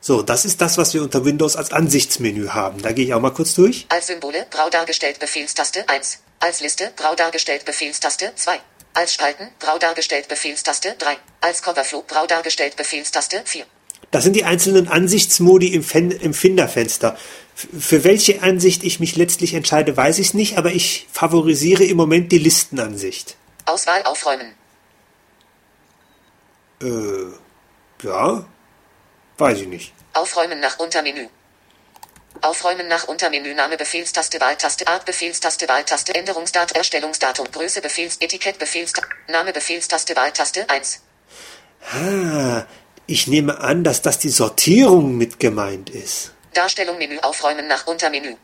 So, 0.00 0.22
das 0.22 0.44
ist 0.44 0.60
das, 0.60 0.78
was 0.78 0.94
wir 0.94 1.02
unter 1.02 1.24
Windows 1.24 1.54
als 1.54 1.72
Ansichtsmenü 1.72 2.48
haben. 2.48 2.82
Da 2.82 2.90
gehe 2.90 3.04
ich 3.04 3.14
auch 3.14 3.20
mal 3.20 3.30
kurz 3.30 3.54
durch. 3.54 3.86
Als 3.88 4.08
Symbole, 4.08 4.46
grau 4.50 4.68
dargestellt 4.68 5.20
Befehlstaste 5.20 5.88
1. 5.88 6.18
Als 6.40 6.60
Liste, 6.60 6.92
grau 6.96 7.14
dargestellt 7.14 7.64
Befehlstaste 7.64 8.32
2. 8.34 8.58
Als 8.94 9.14
Spalten, 9.14 9.48
grau 9.58 9.78
dargestellt 9.78 10.28
Befehlstaste 10.28 10.94
3. 10.98 11.16
Als 11.40 11.62
Coverflow, 11.62 12.04
grau 12.06 12.26
dargestellt 12.26 12.76
Befehlstaste 12.76 13.42
4. 13.44 13.64
Das 14.10 14.24
sind 14.24 14.36
die 14.36 14.44
einzelnen 14.44 14.88
Ansichtsmodi 14.88 15.72
im, 15.72 15.82
Fen 15.82 16.10
im 16.10 16.34
Finderfenster. 16.34 17.16
Für 17.54 18.04
welche 18.04 18.42
Ansicht 18.42 18.84
ich 18.84 19.00
mich 19.00 19.16
letztlich 19.16 19.54
entscheide, 19.54 19.96
weiß 19.96 20.18
ich 20.18 20.34
nicht, 20.34 20.58
aber 20.58 20.72
ich 20.72 21.06
favorisiere 21.10 21.84
im 21.84 21.96
Moment 21.96 22.32
die 22.32 22.38
Listenansicht. 22.38 23.36
Auswahl 23.64 24.02
aufräumen. 24.02 24.54
Äh, 26.82 28.06
ja, 28.06 28.44
weiß 29.38 29.60
ich 29.60 29.68
nicht. 29.68 29.94
Aufräumen 30.12 30.60
nach 30.60 30.78
Untermenü. 30.78 31.28
Aufräumen 32.42 32.88
nach 32.88 33.06
Untermenü 33.06 33.54
Name 33.54 33.76
Befehlstaste 33.76 34.40
Wahltaste 34.40 34.88
Art 34.88 35.04
Befehlstaste 35.04 35.68
Wahltaste 35.68 36.12
Änderungsdatum 36.12 36.76
Erstellungsdatum 36.76 37.46
Größe 37.52 37.80
Befehls 37.80 38.16
Etikett 38.18 38.58
Befehlstaste 38.58 39.08
Name 39.28 39.52
Befehlstaste 39.52 40.16
Wahltaste 40.16 40.68
1. 40.68 41.02
Ah, 41.92 42.64
ich 43.06 43.28
nehme 43.28 43.60
an, 43.60 43.84
dass 43.84 44.02
das 44.02 44.18
die 44.18 44.28
Sortierung 44.28 45.16
mit 45.16 45.38
gemeint 45.38 45.88
ist. 45.90 46.32
Darstellung 46.52 46.98
Menü 46.98 47.20
aufräumen 47.20 47.68
nach 47.68 47.86
Untermenü. 47.86 48.34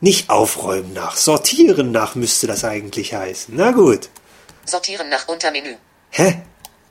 Nicht 0.00 0.30
aufräumen 0.30 0.94
nach, 0.94 1.16
sortieren 1.16 1.92
nach 1.92 2.14
müsste 2.14 2.46
das 2.46 2.64
eigentlich 2.64 3.12
heißen. 3.12 3.54
Na 3.54 3.72
gut. 3.72 4.08
Sortieren 4.64 5.10
nach 5.10 5.28
Untermenü. 5.28 5.76
Hä? 6.10 6.40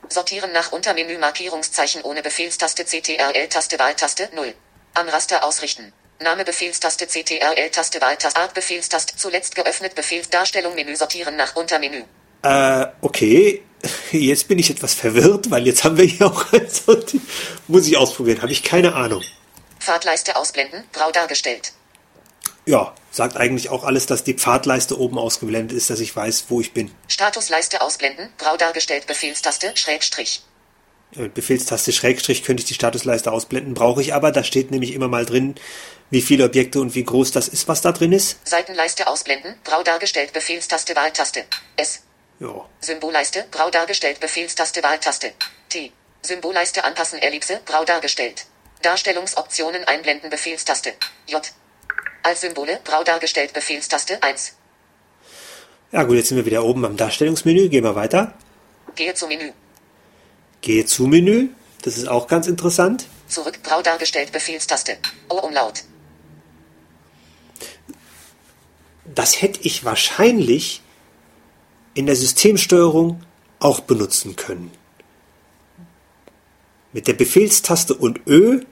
Sortieren 0.08 0.52
nach 0.52 0.70
Untermenü 0.70 1.18
Markierungszeichen 1.18 2.02
ohne 2.02 2.22
Befehlstaste 2.22 2.84
CTRL-Taste 2.84 3.80
Wahltaste 3.80 4.28
0. 4.32 4.54
Am 4.94 5.08
Raster 5.08 5.42
ausrichten. 5.44 5.92
Name 6.22 6.44
Befehlstaste 6.44 7.06
CTRL-Taste 7.06 8.00
Wahltaste 8.02 8.38
Art 8.38 8.52
Befehlstaste 8.52 9.16
zuletzt 9.16 9.54
geöffnet 9.54 9.94
Befehlsdarstellung 9.94 10.74
Menü 10.74 10.94
sortieren 10.94 11.34
nach 11.36 11.56
Untermenü. 11.56 12.02
Äh, 12.42 12.86
okay. 13.00 13.62
Jetzt 14.12 14.46
bin 14.46 14.58
ich 14.58 14.68
etwas 14.68 14.92
verwirrt, 14.92 15.50
weil 15.50 15.66
jetzt 15.66 15.84
haben 15.84 15.96
wir 15.96 16.04
hier 16.04 16.26
auch 16.26 16.52
ein 16.52 16.68
Sortier. 16.68 17.20
Muss 17.68 17.86
ich 17.86 17.96
ausprobieren, 17.96 18.42
habe 18.42 18.52
ich 18.52 18.62
keine 18.62 18.94
Ahnung. 18.94 19.22
Fahrtleiste 19.78 20.36
ausblenden, 20.36 20.84
grau 20.92 21.10
dargestellt. 21.10 21.72
ja, 22.66 22.94
sagt 23.10 23.38
eigentlich 23.38 23.70
auch 23.70 23.84
alles, 23.84 24.04
dass 24.04 24.22
die 24.22 24.34
Pfadleiste 24.34 24.98
oben 25.00 25.16
ausgeblendet 25.18 25.74
ist, 25.74 25.88
dass 25.88 26.00
ich 26.00 26.14
weiß, 26.14 26.44
wo 26.48 26.60
ich 26.60 26.74
bin. 26.74 26.90
Statusleiste 27.08 27.80
ausblenden, 27.80 28.28
grau 28.36 28.58
dargestellt, 28.58 29.06
Befehlstaste, 29.06 29.72
Schrägstrich. 29.74 30.42
Mit 31.16 31.32
Befehlstaste 31.34 31.92
Schrägstrich 31.92 32.44
könnte 32.44 32.60
ich 32.62 32.68
die 32.68 32.74
Statusleiste 32.74 33.32
ausblenden, 33.32 33.74
brauche 33.74 34.02
ich 34.02 34.14
aber. 34.14 34.30
Da 34.30 34.44
steht 34.44 34.70
nämlich 34.70 34.92
immer 34.92 35.08
mal 35.08 35.26
drin, 35.26 35.56
wie 36.10 36.22
viele 36.22 36.44
Objekte 36.44 36.80
und 36.80 36.94
wie 36.94 37.04
groß 37.04 37.30
das 37.32 37.48
ist, 37.48 37.68
was 37.68 37.80
da 37.80 37.92
drin 37.92 38.12
ist. 38.12 38.38
Seitenleiste 38.46 39.06
ausblenden, 39.06 39.54
grau 39.64 39.82
dargestellt, 39.82 40.32
Befehlstaste, 40.32 40.94
Wahltaste. 40.96 41.44
S. 41.76 42.02
Ja. 42.40 42.66
Symbolleiste, 42.80 43.46
grau 43.50 43.70
dargestellt, 43.70 44.20
Befehlstaste, 44.20 44.82
Wahltaste. 44.82 45.32
T. 45.68 45.92
Symbolleiste 46.22 46.84
anpassen, 46.84 47.18
Ellipse, 47.18 47.60
grau 47.64 47.84
dargestellt. 47.84 48.46
Darstellungsoptionen 48.82 49.84
einblenden, 49.84 50.30
Befehlstaste. 50.30 50.94
J. 51.26 51.40
Als 52.22 52.40
Symbole, 52.40 52.80
grau 52.84 53.02
dargestellt, 53.04 53.52
Befehlstaste 53.52 54.22
1. 54.22 54.54
Ja 55.92 56.02
gut, 56.04 56.16
jetzt 56.16 56.28
sind 56.28 56.36
wir 56.36 56.46
wieder 56.46 56.64
oben 56.64 56.84
am 56.84 56.96
Darstellungsmenü. 56.96 57.68
Gehen 57.68 57.84
wir 57.84 57.94
weiter. 57.94 58.34
Gehe 58.94 59.14
zum 59.14 59.28
Menü. 59.28 59.52
Gehe 60.60 60.84
zu 60.86 61.06
Menü. 61.06 61.48
Das 61.82 61.96
ist 61.96 62.08
auch 62.08 62.26
ganz 62.26 62.46
interessant. 62.46 63.06
Zurück, 63.28 63.62
grau 63.62 63.80
dargestellt, 63.82 64.32
Befehlstaste. 64.32 64.98
O 65.28 65.36
Umlaut. 65.36 65.84
Das 69.14 69.42
hätte 69.42 69.60
ich 69.62 69.84
wahrscheinlich 69.84 70.82
in 71.94 72.06
der 72.06 72.16
Systemsteuerung 72.16 73.22
auch 73.58 73.80
benutzen 73.80 74.36
können. 74.36 74.70
Mit 76.92 77.06
der 77.08 77.14
Befehlstaste 77.14 77.94
und 77.94 78.26
Ö 78.26 78.62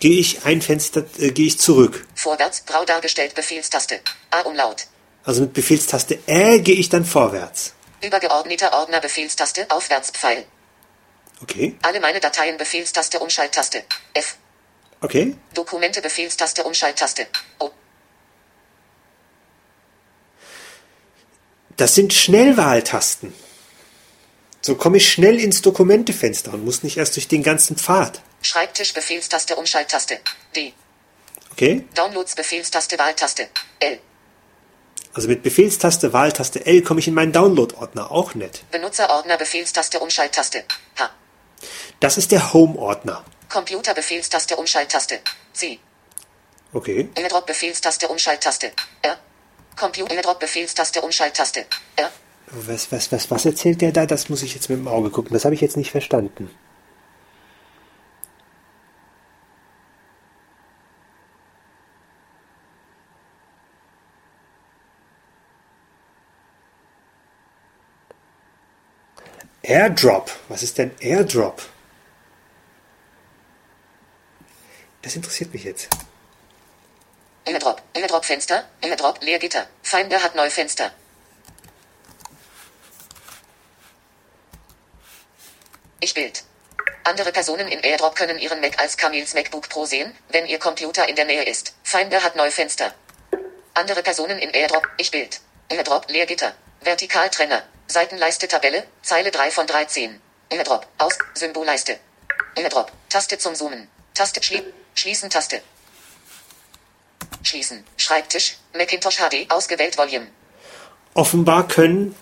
gehe 0.00 0.18
ich 0.18 0.44
ein 0.44 0.62
Fenster, 0.62 1.04
äh, 1.18 1.30
gehe 1.30 1.46
ich 1.46 1.58
zurück. 1.58 2.06
Vorwärts, 2.14 2.64
grau 2.66 2.84
dargestellt, 2.84 3.34
Befehlstaste. 3.34 4.00
A 4.30 4.40
Umlaut. 4.42 4.86
Also 5.24 5.42
mit 5.42 5.52
Befehlstaste 5.52 6.18
Ä 6.26 6.58
gehe 6.60 6.76
ich 6.76 6.88
dann 6.88 7.04
vorwärts. 7.04 7.74
Übergeordneter 8.02 8.72
Ordner, 8.72 9.00
Befehlstaste, 9.00 9.66
Aufwärtspfeil. 9.70 10.44
Okay, 11.40 11.76
Alle 11.82 12.00
meine 12.00 12.20
Dateien, 12.20 12.56
Befehlstaste, 12.56 13.20
Umschalttaste. 13.20 13.84
F. 14.14 14.36
okay. 15.00 15.36
Dokumente, 15.54 16.00
Befehlstaste, 16.00 16.64
Umschalttaste. 16.64 17.26
O. 17.60 17.70
Das 21.78 21.94
sind 21.94 22.12
Schnellwahltasten. 22.12 23.32
So 24.60 24.74
komme 24.74 24.96
ich 24.96 25.10
schnell 25.10 25.38
ins 25.38 25.62
Dokumentefenster 25.62 26.52
und 26.52 26.64
muss 26.64 26.82
nicht 26.82 26.96
erst 26.96 27.14
durch 27.14 27.28
den 27.28 27.44
ganzen 27.44 27.76
Pfad. 27.76 28.20
Schreibtisch, 28.42 28.92
Befehlstaste, 28.92 29.54
Umschalttaste. 29.54 30.18
D. 30.56 30.72
Okay? 31.52 31.84
Downloads, 31.94 32.34
Befehlstaste, 32.34 32.98
Wahltaste. 32.98 33.48
L. 33.78 34.00
Also 35.14 35.28
mit 35.28 35.44
Befehlstaste, 35.44 36.12
Wahltaste 36.12 36.66
L 36.66 36.82
komme 36.82 36.98
ich 36.98 37.06
in 37.06 37.14
meinen 37.14 37.32
Download-Ordner. 37.32 38.10
Auch 38.10 38.34
nett. 38.34 38.64
Benutzerordner, 38.72 39.36
Befehlstaste, 39.36 40.00
Umschalttaste. 40.00 40.64
H. 40.98 41.10
Das 42.00 42.18
ist 42.18 42.32
der 42.32 42.52
Home-Ordner. 42.52 43.24
Computer, 43.48 43.94
Befehlstaste, 43.94 44.56
Umschalttaste. 44.56 45.20
C. 45.52 45.78
Okay. 46.72 47.08
AirDrop, 47.14 47.46
Befehlstaste, 47.46 48.08
Umschalttaste. 48.08 48.72
R. 49.02 49.18
Computer, 49.78 50.14
AirDrop, 50.14 50.40
Befehlstaste, 50.40 51.00
Umschalttaste. 51.00 51.64
R. 51.96 52.10
Was, 52.50 52.90
was, 52.92 53.12
was, 53.12 53.30
was 53.30 53.44
erzählt 53.44 53.80
der 53.80 53.92
da? 53.92 54.06
Das 54.06 54.28
muss 54.28 54.42
ich 54.42 54.54
jetzt 54.54 54.68
mit 54.68 54.78
dem 54.78 54.88
Auge 54.88 55.10
gucken. 55.10 55.32
Das 55.32 55.44
habe 55.44 55.54
ich 55.54 55.60
jetzt 55.60 55.76
nicht 55.76 55.90
verstanden. 55.90 56.50
Airdrop. 69.62 70.30
Was 70.48 70.62
ist 70.62 70.78
denn 70.78 70.92
Airdrop? 71.00 71.62
Das 75.02 75.14
interessiert 75.14 75.52
mich 75.52 75.64
jetzt. 75.64 75.88
AirDrop, 77.48 77.80
AirDrop 77.94 78.26
Fenster, 78.26 78.68
AirDrop 78.82 79.22
Leergitter. 79.22 79.66
Finder 79.82 80.22
hat 80.22 80.34
neue 80.34 80.50
Fenster. 80.50 80.92
Ich 86.00 86.12
Bild. 86.12 86.44
Andere 87.04 87.32
Personen 87.32 87.68
in 87.68 87.82
AirDrop 87.82 88.14
können 88.14 88.38
ihren 88.38 88.60
Mac 88.60 88.78
als 88.78 88.98
Camils 88.98 89.32
MacBook 89.32 89.66
Pro 89.70 89.86
sehen, 89.86 90.14
wenn 90.28 90.44
ihr 90.44 90.58
Computer 90.58 91.08
in 91.08 91.16
der 91.16 91.24
Nähe 91.24 91.44
ist. 91.44 91.72
Finder 91.84 92.22
hat 92.22 92.36
neue 92.36 92.50
Fenster. 92.50 92.94
Andere 93.72 94.02
Personen 94.02 94.38
in 94.38 94.50
AirDrop, 94.50 94.86
ich 94.98 95.10
Bild. 95.10 95.40
AirDrop 95.70 96.10
Leergitter. 96.10 96.54
Vertikaltrenner. 96.82 97.62
Seitenleiste 97.86 98.46
Tabelle, 98.46 98.86
Zeile 99.00 99.30
3 99.30 99.50
von 99.50 99.66
13. 99.66 100.20
AirDrop, 100.50 100.86
aus, 100.98 101.16
Symbolleiste. 101.32 101.98
AirDrop, 102.56 102.92
Taste 103.08 103.38
zum 103.38 103.54
Zoomen. 103.54 103.88
Taste 104.12 104.42
schlie 104.42 104.62
schließen 104.94 105.30
Taste. 105.30 105.62
Schließen. 107.42 107.84
Schreibtisch, 107.96 108.56
Macintosh 108.74 109.16
HD, 109.16 109.50
ausgewählt 109.50 109.96
Volume. 109.96 110.26
Offenbar 111.14 111.66
können, 111.68 112.14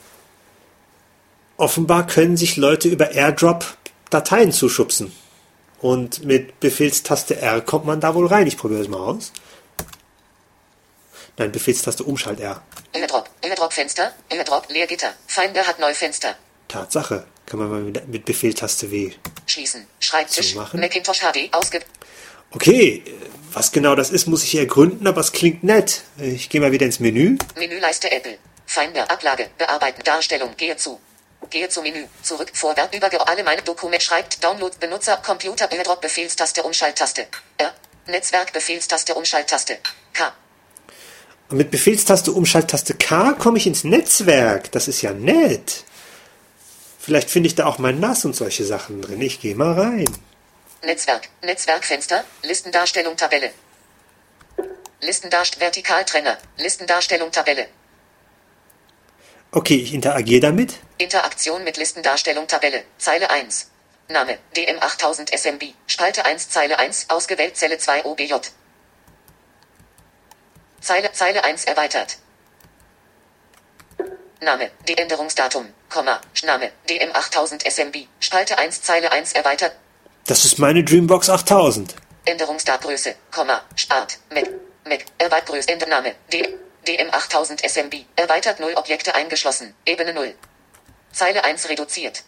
offenbar 1.56 2.06
können 2.06 2.36
sich 2.36 2.56
Leute 2.56 2.88
über 2.88 3.12
Airdrop 3.12 3.76
Dateien 4.10 4.52
zuschubsen. 4.52 5.14
Und 5.80 6.24
mit 6.24 6.58
Befehlstaste 6.60 7.36
R 7.40 7.60
kommt 7.60 7.84
man 7.84 8.00
da 8.00 8.14
wohl 8.14 8.26
rein. 8.26 8.46
Ich 8.46 8.56
probiere 8.56 8.80
das 8.80 8.88
mal 8.88 8.98
aus. 9.00 9.32
Nein, 11.36 11.52
Befehlstaste 11.52 12.02
Umschalt 12.04 12.40
R. 12.40 12.62
AirDrop, 12.92 13.28
AirDrop 13.42 13.72
Fenster, 13.72 14.12
AirDrop 14.30 14.70
Leergitter. 14.70 15.12
Finder 15.26 15.66
hat 15.66 15.78
neue 15.78 15.94
Fenster. 15.94 16.34
Tatsache. 16.68 17.26
Kann 17.44 17.60
man 17.60 17.70
mal 17.70 17.80
mit, 17.80 18.08
mit 18.08 18.24
Befehltaste 18.24 18.90
W. 18.90 19.12
Schließen. 19.46 19.86
Schreibtisch, 20.00 20.52
Zumachen. 20.52 20.80
Macintosh 20.80 21.20
HD, 21.20 21.52
ausge... 21.52 21.80
Okay, 22.50 23.02
was 23.56 23.72
genau 23.72 23.94
das 23.94 24.10
ist, 24.10 24.26
muss 24.26 24.44
ich 24.44 24.54
ergründen, 24.54 25.06
aber 25.06 25.22
es 25.22 25.32
klingt 25.32 25.64
nett. 25.64 26.02
Ich 26.18 26.50
gehe 26.50 26.60
mal 26.60 26.72
wieder 26.72 26.84
ins 26.84 27.00
Menü. 27.00 27.38
Menüleiste 27.56 28.12
Apple. 28.12 28.36
Finder, 28.66 29.10
Ablage, 29.10 29.48
Bearbeiten, 29.56 30.02
Darstellung, 30.04 30.50
gehe 30.58 30.76
zu. 30.76 31.00
Gehe 31.48 31.66
zu 31.70 31.80
Menü, 31.80 32.04
zurück, 32.22 32.50
vorwärts, 32.52 32.94
über 32.94 33.08
alle 33.26 33.44
meine 33.44 33.62
Dokumente, 33.62 34.04
schreibt, 34.04 34.44
Download, 34.44 34.76
Benutzer, 34.78 35.16
Computer, 35.24 35.72
AirDrop, 35.72 36.02
Befehlstaste, 36.02 36.64
Umschalttaste. 36.64 37.28
R. 37.56 37.72
Netzwerk, 38.06 38.52
Befehlstaste, 38.52 39.14
Umschalttaste. 39.14 39.78
K. 40.12 40.34
Und 41.48 41.56
mit 41.56 41.70
Befehlstaste 41.70 42.32
Umschalttaste 42.32 42.92
K 42.92 43.32
komme 43.32 43.56
ich 43.56 43.66
ins 43.66 43.84
Netzwerk. 43.84 44.70
Das 44.72 44.86
ist 44.86 45.00
ja 45.00 45.14
nett. 45.14 45.84
Vielleicht 46.98 47.30
finde 47.30 47.46
ich 47.46 47.54
da 47.54 47.64
auch 47.64 47.78
mein 47.78 48.00
NAS 48.00 48.26
und 48.26 48.36
solche 48.36 48.66
Sachen 48.66 49.00
drin. 49.00 49.22
Ich 49.22 49.40
gehe 49.40 49.54
mal 49.54 49.72
rein. 49.72 50.14
Netzwerk, 50.82 51.28
Netzwerkfenster, 51.42 52.24
Listendarstellung, 52.42 53.16
Tabelle. 53.16 53.50
Listendarst 55.00 55.58
Vertikaltrenner, 55.58 56.38
Listendarstellung, 56.58 57.30
Tabelle. 57.32 57.68
Okay, 59.50 59.76
ich 59.76 59.94
interagiere 59.94 60.40
damit. 60.40 60.74
Interaktion 60.98 61.64
mit 61.64 61.76
Listendarstellung, 61.76 62.46
Tabelle, 62.46 62.84
Zeile 62.98 63.30
1. 63.30 63.70
Name, 64.08 64.38
DM8000 64.54 65.32
SMB, 65.36 65.74
Spalte 65.86 66.24
1, 66.24 66.50
Zeile 66.50 66.78
1, 66.78 67.10
ausgewählt, 67.10 67.56
Zelle 67.56 67.78
2 67.78 68.04
OBJ. 68.04 68.34
Zeile, 70.80 71.12
Zeile 71.12 71.42
1 71.42 71.64
erweitert. 71.64 72.18
Name, 74.40 74.70
die 74.86 74.96
Änderungsdatum, 74.96 75.72
Komma, 75.88 76.20
Name, 76.44 76.70
DM8000 76.88 77.68
SMB, 77.68 78.06
Spalte 78.20 78.58
1, 78.58 78.82
Zeile 78.82 79.10
1 79.10 79.32
erweitert, 79.32 79.74
Das 80.26 80.44
ist 80.44 80.58
meine 80.58 80.82
Dreambox 80.82 81.30
8000. 81.30 81.94
Änderungsdatgröße, 82.24 83.14
Komma, 83.30 83.62
Start, 83.76 84.18
Mac, 84.34 84.48
Mac, 84.84 85.04
erweitert 85.18 85.46
Größe, 85.46 85.68
Ändername, 85.68 86.16
D, 86.32 86.42
DM8000 86.84 87.64
SMB, 87.64 87.94
erweitert 88.16 88.58
0 88.58 88.72
Objekte 88.74 89.14
eingeschlossen, 89.14 89.74
Ebene 89.84 90.12
0. 90.12 90.34
Zeile 91.12 91.44
1 91.44 91.68
reduziert. 91.68 92.24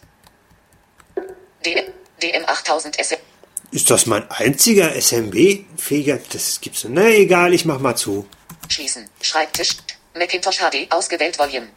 D, 1.65 1.91
DM8000 2.21 2.97
SMB, 3.03 3.19
Ist 3.71 3.89
das 3.91 4.05
mein 4.05 4.29
einziger 4.31 4.95
SMB-fähiger? 4.95 6.19
Das 6.31 6.61
gibt's. 6.61 6.85
Na 6.87 7.09
egal, 7.09 7.53
ich 7.53 7.65
mach 7.65 7.79
mal 7.79 7.95
zu. 7.95 8.25
schließen, 8.69 9.09
Schreibtisch, 9.21 9.75
Macintosh 10.15 10.59
HD, 10.59 10.89
ausgewählt 10.89 11.37
Volume. 11.37 11.67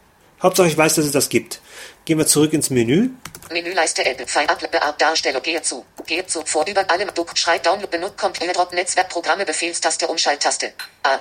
Hauptsache 0.41 0.67
ich 0.67 0.77
weiß, 0.77 0.95
dass 0.95 1.05
es 1.05 1.11
das 1.11 1.29
gibt. 1.29 1.61
Gehen 2.05 2.17
wir 2.17 2.27
zurück 2.27 2.51
ins 2.53 2.69
Menü. 2.69 3.11
Menüleiste 3.51 4.05
Apple, 4.05 4.27
File, 4.27 4.49
Up, 4.49 4.59
Beab, 4.71 4.97
Darstellung, 4.97 5.41
gehe 5.41 5.61
zu, 5.61 5.85
gehe 6.05 6.25
zu, 6.25 6.41
vor, 6.45 6.65
über 6.67 6.89
allem, 6.89 7.09
Duck, 7.13 7.37
Schreib, 7.37 7.63
Download, 7.63 7.87
benutzt, 7.87 8.17
kommt, 8.17 8.41
AirDrop, 8.41 8.73
Netzwerk, 8.73 9.09
Programme, 9.09 9.45
Befehlstaste, 9.45 10.07
Umschalttaste. 10.07 10.73
A. 11.03 11.19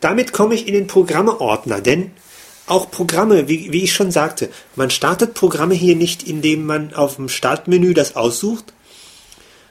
Damit 0.00 0.32
komme 0.32 0.54
ich 0.54 0.66
in 0.66 0.74
den 0.74 0.86
Programme-Ordner, 0.86 1.80
denn 1.80 2.12
auch 2.66 2.90
Programme, 2.90 3.48
wie, 3.48 3.72
wie 3.72 3.84
ich 3.84 3.92
schon 3.92 4.10
sagte, 4.10 4.50
man 4.76 4.90
startet 4.90 5.34
Programme 5.34 5.74
hier 5.74 5.96
nicht, 5.96 6.22
indem 6.22 6.64
man 6.64 6.94
auf 6.94 7.16
dem 7.16 7.28
Startmenü 7.28 7.94
das 7.94 8.16
aussucht, 8.16 8.72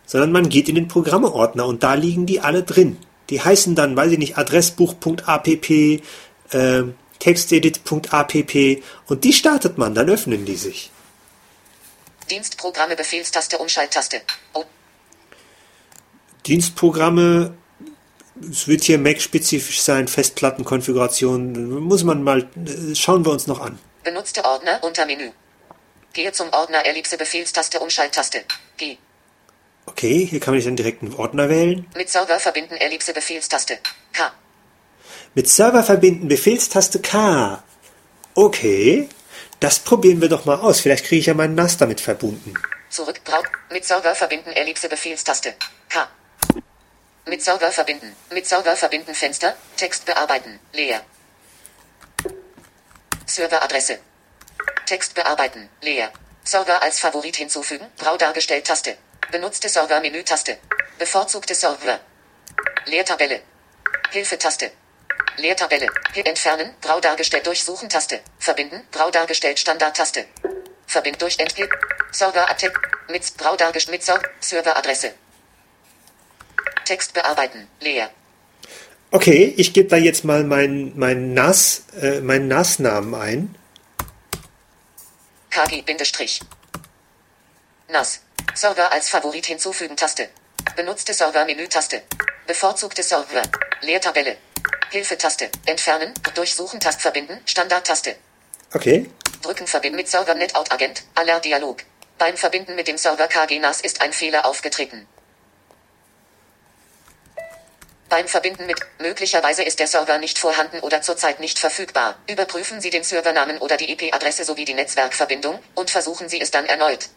sondern 0.05 0.31
man 0.31 0.49
geht 0.49 0.69
in 0.69 0.75
den 0.75 0.87
Programme-Ordner 0.87 1.65
und 1.65 1.81
da 1.81 1.93
liegen 1.93 2.25
die 2.25 2.41
alle 2.41 2.63
drin. 2.63 2.97
Die 3.29 3.41
heißen 3.41 3.73
dann, 3.75 3.95
weiß 3.95 4.11
ich 4.11 4.17
nicht, 4.17 4.37
adressbuch.app, 4.37 5.69
äh, 5.69 6.83
textedit.app 7.19 8.83
und 9.07 9.23
die 9.23 9.33
startet 9.33 9.77
man, 9.77 9.93
dann 9.93 10.09
öffnen 10.09 10.45
die 10.45 10.55
sich. 10.55 10.91
Dienstprogramme 12.29 12.95
Befehlstaste 12.95 13.57
Umschalttaste. 13.57 14.21
Oh, 14.53 14.63
Dienstprogramme, 16.45 17.53
es 18.49 18.67
wird 18.67 18.83
hier 18.83 18.97
Mac-spezifisch 18.97 19.81
sein, 19.81 20.07
Festplattenkonfiguration, 20.07 21.81
muss 21.81 22.03
man 22.03 22.23
mal, 22.23 22.41
äh, 22.41 22.95
schauen 22.95 23.25
wir 23.25 23.31
uns 23.31 23.47
noch 23.47 23.59
an. 23.59 23.77
benutzte 24.03 24.43
Ordner 24.45 24.79
unter 24.81 25.05
Menü. 25.05 25.31
Gehe 26.13 26.31
zum 26.31 26.49
Ordner 26.51 26.85
Ellipse 26.85 27.17
Befehlstaste 27.17 27.79
Umschalttaste. 27.79 28.43
G. 28.77 28.97
Okay, 29.85 30.25
hier 30.25 30.39
kann 30.39 30.55
man 30.55 30.63
dann 30.63 30.75
direkt 30.75 31.03
einen 31.03 31.13
Ordner 31.13 31.49
wählen. 31.49 31.85
Mit 31.95 32.09
Server 32.09 32.39
verbinden 32.39 32.75
Ellipse 32.75 33.13
Befehlstaste. 33.13 33.77
K. 34.13 34.31
Mit 35.39 35.47
Server 35.47 35.85
verbinden, 35.85 36.27
Befehlstaste 36.27 36.99
K. 36.99 37.63
Okay, 38.35 39.07
das 39.61 39.79
probieren 39.79 40.19
wir 40.19 40.27
doch 40.27 40.43
mal 40.43 40.59
aus. 40.59 40.81
Vielleicht 40.81 41.05
kriege 41.05 41.21
ich 41.21 41.27
ja 41.27 41.33
meinen 41.33 41.55
NAS 41.55 41.77
damit 41.77 42.01
verbunden. 42.01 42.53
Zurück 42.89 43.23
Brau 43.23 43.41
mit 43.71 43.85
Server 43.85 44.13
verbinden 44.15 44.51
Ellipse 44.51 44.89
Befehlstaste. 44.89 45.53
K. 45.87 46.09
Mit 47.25 47.41
Server 47.41 47.71
verbinden. 47.71 48.13
Mit 48.33 48.47
Server 48.47 48.75
verbinden 48.75 49.15
Fenster. 49.15 49.55
Text 49.77 50.03
bearbeiten. 50.03 50.59
Leer. 50.73 50.99
Serveradresse. 53.25 53.99
Text 54.87 55.15
bearbeiten. 55.15 55.69
Leer. 55.79 56.11
Server 56.43 56.81
als 56.81 56.99
Favorit 56.99 57.37
hinzufügen. 57.37 57.85
Grau 57.97 58.17
dargestellt 58.17 58.67
Taste. 58.67 58.97
Benutzte 59.31 59.69
Server 59.69 60.01
Menü 60.01 60.21
Taste. 60.21 60.57
Bevorzugte 60.97 61.55
Server. 61.55 62.01
Leertabelle. 62.87 63.39
Hilfe-Taste. 64.11 64.71
Leertabelle. 65.37 65.87
Hier 66.13 66.25
entfernen. 66.25 66.73
Grau 66.81 66.99
dargestellt 66.99 67.47
durchsuchen 67.47 67.89
Taste. 67.89 68.21
Verbinden. 68.39 68.81
Grau 68.91 69.09
dargestellt 69.09 69.59
Standard-Taste. 69.59 70.25
Verbind 70.87 71.21
durch 71.21 71.39
Entgelt. 71.39 71.71
Server 72.11 72.49
Attack. 72.49 72.77
Mit 73.09 73.37
grau 73.37 73.55
dargestellt 73.55 73.97
mit 73.97 74.03
Ser 74.03 74.21
Serveradresse. 74.39 75.13
Text 76.85 77.13
bearbeiten. 77.13 77.67
Leer. 77.79 78.09
Okay, 79.11 79.53
ich 79.57 79.73
gebe 79.73 79.89
da 79.89 79.97
jetzt 79.97 80.23
mal 80.23 80.43
meinen 80.43 80.97
mein 80.97 81.33
NAS, 81.33 81.83
äh, 81.99 82.21
meinen 82.21 82.47
NAS-Namen 82.47 83.15
ein. 83.15 83.55
KG 85.49 85.81
Bindestrich. 85.81 86.41
NAS. 87.87 88.21
Server 88.53 88.91
als 88.91 89.09
Favorit 89.09 89.47
hinzufügen 89.47 89.97
Taste. 89.97 90.29
Benutzte 90.75 91.13
Server 91.13 91.45
Menü 91.45 91.67
Taste. 91.67 92.03
Bevorzugte 92.45 93.01
Server. 93.01 93.41
Leertabelle. 93.81 94.37
Hilfe-Taste. 94.91 95.49
Entfernen. 95.65 96.13
Durchsuchen 96.35 96.79
Taste 96.79 97.01
verbinden. 97.01 97.39
Standard-Taste. 97.45 98.15
Okay, 98.73 99.09
Drücken 99.41 99.67
verbinden 99.67 99.97
mit 99.97 100.09
Server 100.09 100.35
NetOut 100.35 100.65
Agent. 100.69 101.03
Alert 101.15 101.45
Dialog. 101.45 101.83
Beim 102.17 102.35
Verbinden 102.35 102.75
mit 102.75 102.87
dem 102.87 102.97
Server 102.97 103.27
KG 103.27 103.59
NAS 103.59 103.81
ist 103.81 104.01
ein 104.01 104.11
Fehler 104.11 104.45
aufgetreten. 104.45 105.07
Beim 108.09 108.27
Verbinden 108.27 108.65
mit 108.65 108.79
möglicherweise 108.97 109.63
ist 109.63 109.79
der 109.79 109.87
Server 109.87 110.17
nicht 110.17 110.39
vorhanden 110.39 110.79
oder 110.79 111.01
zurzeit 111.01 111.39
nicht 111.39 111.59
verfügbar. 111.59 112.17
Überprüfen 112.27 112.81
Sie 112.81 112.89
den 112.89 113.03
Servernamen 113.03 113.59
oder 113.59 113.77
die 113.77 113.91
IP-Adresse 113.91 114.43
sowie 114.43 114.65
die 114.65 114.73
Netzwerkverbindung 114.73 115.59
und 115.75 115.91
versuchen 115.91 116.27
Sie 116.27 116.41
es 116.41 116.51
dann 116.51 116.65
erneut. 116.65 117.09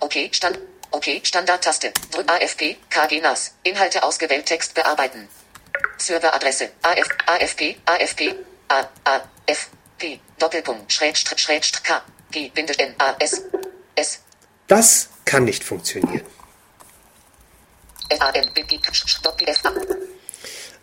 Okay, 0.00 0.30
Stand. 0.32 0.58
Okay, 0.90 1.20
Standard-Taste. 1.24 1.92
Drück 2.12 2.30
AFP, 2.30 2.76
KG 2.90 3.20
NAS. 3.20 3.54
Inhalte 3.64 4.02
ausgewählt, 4.02 4.46
Text 4.46 4.74
bearbeiten. 4.74 5.28
Serveradresse. 5.98 6.70
AF, 6.82 7.08
AFP, 7.26 7.76
AFP, 7.84 8.34
A, 8.68 8.84
A, 9.04 9.20
F, 9.46 9.68
P, 9.98 10.20
Doppelpunkt, 10.38 10.92
Schrägstrich, 10.92 11.38
Schrägstrich, 11.40 11.82
K, 11.82 12.02
G, 12.30 12.50
Bindestrich, 12.50 12.88
N, 12.88 12.94
A, 12.98 13.16
S, 13.18 13.42
S, 13.94 14.20
das 14.66 15.08
kann 15.24 15.44
nicht 15.44 15.62
funktionieren. 15.62 16.26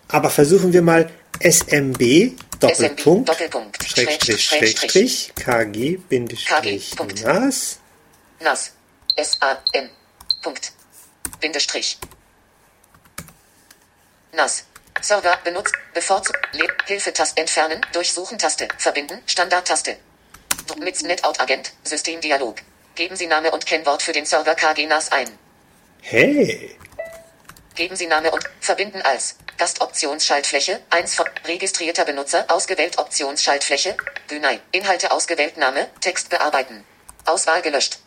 Aber 0.08 0.30
versuchen 0.30 0.74
wir 0.74 0.82
mal 0.82 1.10
SMB 1.40 2.32
Doppelpunkt. 2.60 3.30
Doppelpunkt, 3.30 3.84
Schrägstrich 3.84 4.44
Schrägstrich, 4.44 5.34
KG 5.36 5.98
Bindestrich. 5.98 6.96
NAS. 7.24 7.80
NAS, 8.40 8.72
S, 9.16 9.38
A, 9.42 9.58
N, 9.74 9.90
Punkt, 10.42 10.72
Bindestrich, 11.40 11.98
NAS, 14.34 14.66
Server 15.04 15.38
benutzt, 15.44 15.76
bevorzugt, 15.94 16.40
Hilfetaste 16.86 17.40
entfernen, 17.40 17.82
durchsuchen 17.92 18.38
Taste, 18.40 18.70
verbinden, 18.78 19.22
Standardtaste. 19.26 19.98
Mit 20.80 21.04
NetOut 21.04 21.40
Agent, 21.40 21.74
Systemdialog. 21.84 22.56
Geben 22.96 23.18
Sie 23.18 23.28
Name 23.28 23.52
und 23.52 23.66
Kennwort 23.66 24.02
für 24.02 24.14
den 24.14 24.26
Server 24.26 24.56
KG 24.56 24.86
NAS 24.86 25.12
ein. 25.12 25.30
Hey, 26.02 26.78
Geben 27.76 27.96
Sie 27.96 28.08
Name 28.08 28.32
und 28.32 28.44
verbinden 28.62 29.02
als 29.02 29.36
Gastoptionsschaltfläche 29.58 30.80
1 30.92 31.16
von 31.16 31.26
registrierter 31.46 32.06
Benutzer 32.06 32.46
ausgewählt 32.50 32.98
Optionsschaltfläche 32.98 33.98
Günei 34.28 34.60
Inhalte 34.72 35.12
ausgewählt 35.12 35.58
Name 35.58 35.90
Text 36.00 36.30
bearbeiten 36.30 36.86
Auswahl 37.26 37.62
gelöscht 37.64 37.98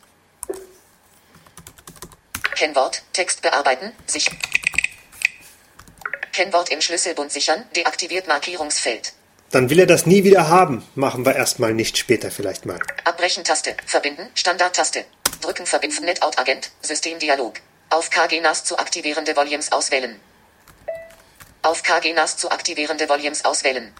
Kennwort 2.54 3.02
Text 3.12 3.42
bearbeiten 3.42 3.92
sich 4.06 4.30
Kennwort 6.36 6.68
im 6.70 6.82
Schlüsselbund 6.82 7.32
sichern 7.32 7.64
deaktiviert 7.74 8.28
Markierungsfeld 8.28 9.14
dann 9.52 9.70
will 9.70 9.78
er 9.78 9.86
das 9.86 10.06
nie 10.06 10.24
wieder 10.24 10.48
haben. 10.48 10.84
Machen 10.96 11.24
wir 11.24 11.36
erstmal 11.36 11.72
nicht, 11.72 11.96
später 11.96 12.30
vielleicht 12.30 12.66
mal. 12.66 12.80
Abbrechen 13.04 13.44
Taste 13.44 13.76
verbinden 13.86 14.28
Standardtaste 14.34 15.04
drücken 15.40 15.66
verbinden 15.66 16.04
NetOut 16.04 16.36
Agent 16.36 16.70
Systemdialog 16.82 17.54
auf 17.88 18.10
KG 18.10 18.40
NAS 18.40 18.64
zu 18.64 18.78
aktivierende 18.78 19.36
Volumes 19.36 19.70
auswählen 19.72 20.20
Auf 21.62 21.82
KG 21.82 22.12
NAS 22.12 22.36
zu 22.36 22.50
aktivierende 22.50 23.08
Volumes 23.08 23.44
auswählen. 23.44 23.92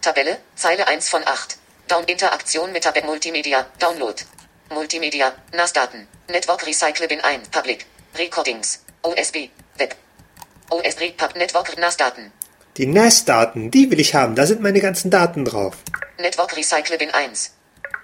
Tabelle, 0.00 0.38
Zeile 0.56 0.88
1 0.88 1.08
von 1.08 1.22
8. 1.24 1.58
Down 1.88 2.04
Interaktion 2.04 2.72
mit 2.72 2.84
Tabelle 2.84 3.06
Multimedia, 3.06 3.66
Download. 3.78 4.20
Multimedia, 4.70 5.32
NAS-Daten. 5.52 6.08
Network 6.28 6.66
Recycle 6.66 7.06
Bin 7.06 7.20
1, 7.20 7.50
Public. 7.50 7.86
Recordings. 8.16 8.82
OSB, 9.02 9.50
Web. 9.76 9.94
OSB, 10.70 11.16
Pub, 11.16 11.36
Network 11.36 11.76
NAS-Daten. 11.78 12.32
Die 12.76 12.86
NAS-Daten, 12.86 13.70
die 13.70 13.90
will 13.90 14.00
ich 14.00 14.14
haben. 14.14 14.34
Da 14.34 14.46
sind 14.46 14.60
meine 14.60 14.80
ganzen 14.80 15.10
Daten 15.10 15.44
drauf. 15.44 15.76
Network 16.18 16.56
Recycle 16.56 16.98
Bin 16.98 17.10
1. 17.10 17.52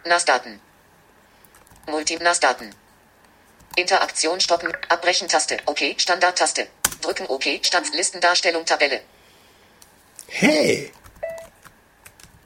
NAS-Daten. 0.05 0.61
Multi-NAS-Daten. 1.89 2.75
Interaktion 3.77 4.41
stoppen, 4.41 4.73
abbrechen 4.89 5.29
Taste, 5.29 5.59
OK, 5.67 5.95
Standard-Taste. 5.97 6.69
Drücken 7.03 7.27
OK, 7.27 7.61
Stand, 7.63 7.95
Listendarstellung, 7.95 8.65
Tabelle. 8.65 9.01
Hey, 10.29 10.93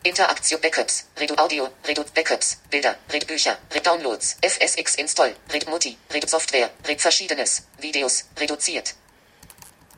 Interaktion 0.04 0.60
Backups, 0.60 1.06
Redu 1.18 1.34
Audio, 1.38 1.70
Redu 1.86 2.04
Backups, 2.14 2.58
Bilder, 2.70 2.96
Redu 3.10 3.26
Bücher, 3.26 3.56
Redu 3.72 3.82
Downloads, 3.82 4.36
FSX 4.42 4.96
Install, 4.96 5.34
Redu 5.50 5.70
Mutti, 5.70 5.96
Redu 6.12 6.28
Software, 6.28 6.70
Redu 6.86 7.00
Verschiedenes, 7.00 7.62
Videos, 7.80 8.26
reduziert. 8.38 8.94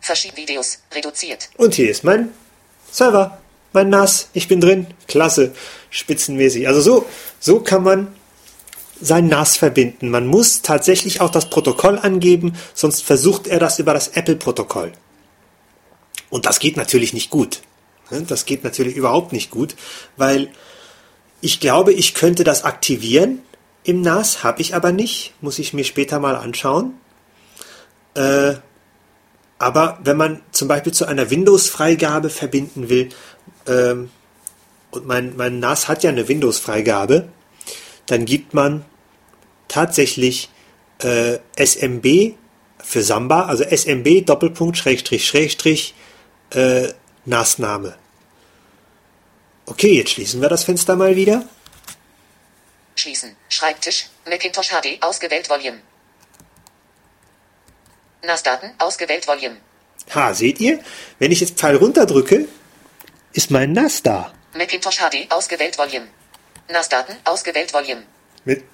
Verschied 0.07 0.37
Videos, 0.37 0.79
reduziert. 0.95 1.49
und 1.57 1.75
hier 1.75 1.91
ist 1.91 2.05
mein 2.05 2.31
Server, 2.91 3.39
mein 3.73 3.89
NAS. 3.91 4.29
Ich 4.33 4.47
bin 4.49 4.61
drin. 4.61 4.87
Klasse, 5.09 5.53
spitzenmäßig. 5.91 6.69
Also 6.69 6.81
so, 6.81 7.07
so 7.41 7.61
kann 7.61 7.83
man 7.83 8.15
sein 9.01 9.27
NAS 9.27 9.57
verbinden. 9.57 10.09
Man 10.09 10.27
muss 10.27 10.63
tatsächlich 10.63 11.21
auch 11.21 11.31
das 11.31 11.51
Protokoll 11.51 11.99
angeben, 11.99 12.55
sonst 12.73 13.03
versucht 13.03 13.47
er 13.49 13.59
das 13.59 13.79
über 13.79 13.93
das 13.93 14.09
Apple-Protokoll. 14.09 14.93
Und 16.31 16.47
das 16.47 16.59
geht 16.61 16.77
natürlich 16.77 17.13
nicht 17.13 17.31
gut. 17.31 17.61
Ne, 18.11 18.23
Das 18.23 18.47
geht 18.47 18.65
natürlich 18.65 18.97
überhaupt 18.97 19.33
nicht 19.33 19.51
gut, 19.51 19.75
weil 20.17 20.49
ich 21.41 21.61
glaube, 21.61 21.93
ich 21.93 22.15
könnte 22.15 22.45
das 22.45 22.65
aktivieren 22.65 23.43
im 23.83 24.01
NAS, 24.01 24.43
habe 24.43 24.63
ich 24.63 24.75
aber 24.75 24.93
nicht. 24.93 25.35
Muss 25.41 25.59
ich 25.59 25.73
mir 25.75 25.85
später 25.85 26.19
mal 26.19 26.37
anschauen. 26.37 26.95
Äh, 28.15 28.55
aber 29.59 29.99
wenn 30.03 30.17
man 30.17 30.43
zum 30.53 30.69
Beispiel 30.69 30.93
zu 30.93 31.07
einer 31.07 31.31
Windows-Freigabe 31.31 32.31
verbinden 32.31 32.89
will, 32.89 33.09
ähm, 33.67 34.11
und 34.91 35.07
mein, 35.07 35.37
mein 35.37 35.59
NAS 35.59 35.89
hat 35.89 36.03
ja 36.03 36.11
eine 36.11 36.29
Windows-Freigabe, 36.29 37.29
dann 38.07 38.25
gibt 38.25 38.55
man 38.55 38.85
tatsächlich 39.69 40.49
äh, 41.03 41.39
SMB 41.57 42.35
für 42.79 43.03
Samba, 43.03 43.47
also 43.47 43.65
SMB 43.65 44.25
Doppelpunkt 44.25 44.77
Schrägstrich 44.77 45.27
Schrägstrich 45.27 45.95
äh, 46.51 46.89
NAS-Name. 47.25 47.97
Okay, 49.67 49.97
jetzt 49.97 50.11
schließen 50.11 50.41
wir 50.41 50.49
das 50.49 50.65
Fenster 50.65 50.95
mal 50.95 51.17
wieder. 51.17 51.45
Schließen. 52.95 53.37
Schreibtisch. 53.49 54.09
Macintosh 54.25 54.69
HD. 54.69 55.03
Ausgewählt 55.03 55.51
Volume. 55.51 55.81
NAS-Daten. 58.23 58.73
Ausgewählt 58.79 59.27
Volume. 59.27 59.57
Ha, 60.15 60.35
seht 60.35 60.61
ihr? 60.61 60.81
Wenn 61.19 61.33
ich 61.33 61.41
jetzt 61.41 61.59
Pfeil 61.59 61.77
runter 61.77 62.07
drücke, 62.07 62.47
ist 63.33 63.51
mein 63.51 63.73
NAS 63.73 64.03
da. 64.03 64.33
Macintosh 64.55 64.99
HD 64.99 65.31
ausgewählt 65.31 65.77
Volume. 65.79 66.09
NAS-Daten 66.69 67.17
ausgewählt 67.25 67.73
Volume. 67.73 68.03
Mit 68.45 68.65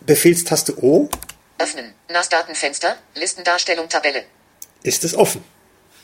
Befehlstaste 0.00 0.82
O 0.82 1.08
Öffnen. 1.58 1.94
NAS-Datenfenster. 2.08 2.96
Listendarstellung 3.14 3.88
Tabelle. 3.88 4.24
ist 4.82 5.04
es 5.04 5.14
offen. 5.14 5.44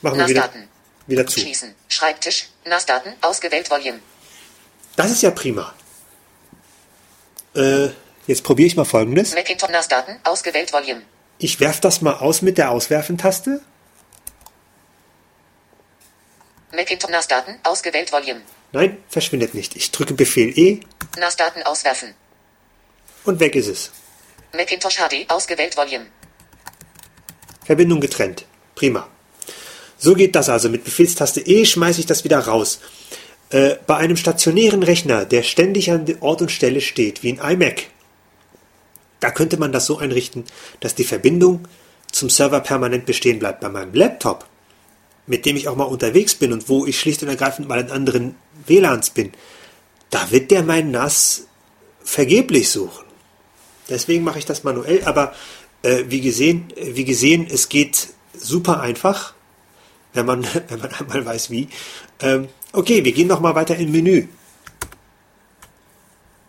Machen 0.03 0.19
wir 0.19 0.29
wieder, 0.29 0.51
wieder 1.07 1.27
zu. 1.27 1.41
Schließen. 1.41 1.75
Schreibtisch. 1.89 2.49
NAS-Daten 2.67 3.15
ausgewählt 3.23 3.71
Volume. 3.71 4.01
Das 4.97 5.11
ist 5.11 5.23
ja 5.23 5.31
prima. 5.31 5.75
Äh, 7.55 7.89
jetzt 8.27 8.43
probiere 8.45 8.67
ich 8.67 8.77
mal 8.77 8.85
folgendes. 8.85 9.35
Macintosh 9.35 9.71
NAS-Daten 9.71 10.21
ausgewählt 10.25 10.73
Volume. 10.73 11.03
Ich 11.39 11.61
werfe 11.61 11.81
das 11.81 12.01
mal 12.01 12.15
aus 12.15 12.43
mit 12.43 12.59
der 12.59 12.71
Auswerfen-Taste. 12.71 13.61
Macintosh 16.73 17.11
NAS-Daten 17.11 17.59
ausgewählt 17.63 18.13
Volume. 18.13 18.43
Nein, 18.73 18.99
verschwindet 19.09 19.55
nicht. 19.55 19.77
Ich 19.77 19.91
drücke 19.93 20.15
Befehl 20.15 20.57
E 20.59 20.81
NAS-Daten 21.19 21.63
auswerfen. 21.63 22.15
und 23.25 23.41
weg 23.41 23.55
ist 23.57 23.67
es. 23.69 23.91
Macintosh 24.55 24.97
HD 24.97 25.29
ausgewählt 25.29 25.77
Volume. 25.77 26.07
Verbindung 27.65 28.01
getrennt. 28.01 28.45
Prima. 28.75 29.09
So 29.99 30.15
geht 30.15 30.35
das 30.37 30.49
also. 30.49 30.69
Mit 30.69 30.85
Befehlstaste 30.85 31.41
E 31.41 31.65
schmeiße 31.65 32.01
ich 32.01 32.07
das 32.07 32.25
wieder 32.25 32.39
raus. 32.41 32.81
Äh, 33.51 33.77
bei 33.87 33.97
einem 33.97 34.17
stationären 34.17 34.83
Rechner, 34.83 35.25
der 35.25 35.43
ständig 35.43 35.91
an 35.91 36.05
Ort 36.21 36.43
und 36.43 36.51
Stelle 36.51 36.81
steht, 36.81 37.23
wie 37.23 37.33
ein 37.33 37.39
iMac, 37.55 37.85
da 39.27 39.33
könnte 39.33 39.57
man 39.57 39.73
das 39.73 39.87
so 39.87 39.99
einrichten, 39.99 40.45
dass 40.79 40.95
die 40.95 41.03
Verbindung 41.03 41.67
zum 42.13 42.31
Server 42.31 42.61
permanent 42.61 43.07
bestehen 43.07 43.41
bleibt. 43.41 43.59
Bei 43.59 43.69
meinem 43.69 43.93
Laptop, 43.93 44.47
mit 45.27 45.45
dem 45.45 45.57
ich 45.57 45.67
auch 45.67 45.75
mal 45.75 45.83
unterwegs 45.83 46.37
bin 46.37 46.53
und 46.53 46.69
wo 46.69 46.87
ich 46.87 47.01
schlicht 47.01 47.25
und 47.25 47.29
ergreifend 47.29 47.67
mal 47.67 47.81
in 47.81 47.91
anderen 47.91 48.37
WLANs 48.69 49.11
bin, 49.11 49.33
da 50.11 50.31
wird 50.31 50.53
der 50.53 50.63
mein 50.63 50.93
NAS 50.93 51.49
vergeblich 52.05 52.71
suchen. 52.71 53.05
Deswegen 53.89 54.23
mache 54.23 54.39
ich 54.39 54.45
das 54.45 54.63
manuell, 54.63 55.03
aber 55.03 55.35
äh, 55.83 56.05
wie, 56.07 56.21
gesehen, 56.21 56.73
wie 56.77 57.05
gesehen, 57.05 57.49
es 57.51 57.69
geht 57.69 58.11
super 58.33 58.81
einfach, 58.81 59.35
wenn 60.13 60.27
man, 60.27 60.47
wenn 60.69 60.79
man 60.79 60.95
einmal 60.95 61.27
weiß 61.27 61.51
wie. 61.51 61.69
Ähm, 62.21 62.49
okay, 62.73 63.05
wir 63.05 63.11
gehen 63.11 63.27
nochmal 63.27 63.57
weiter 63.57 63.75
im 63.75 63.91
Menü. 63.91 64.29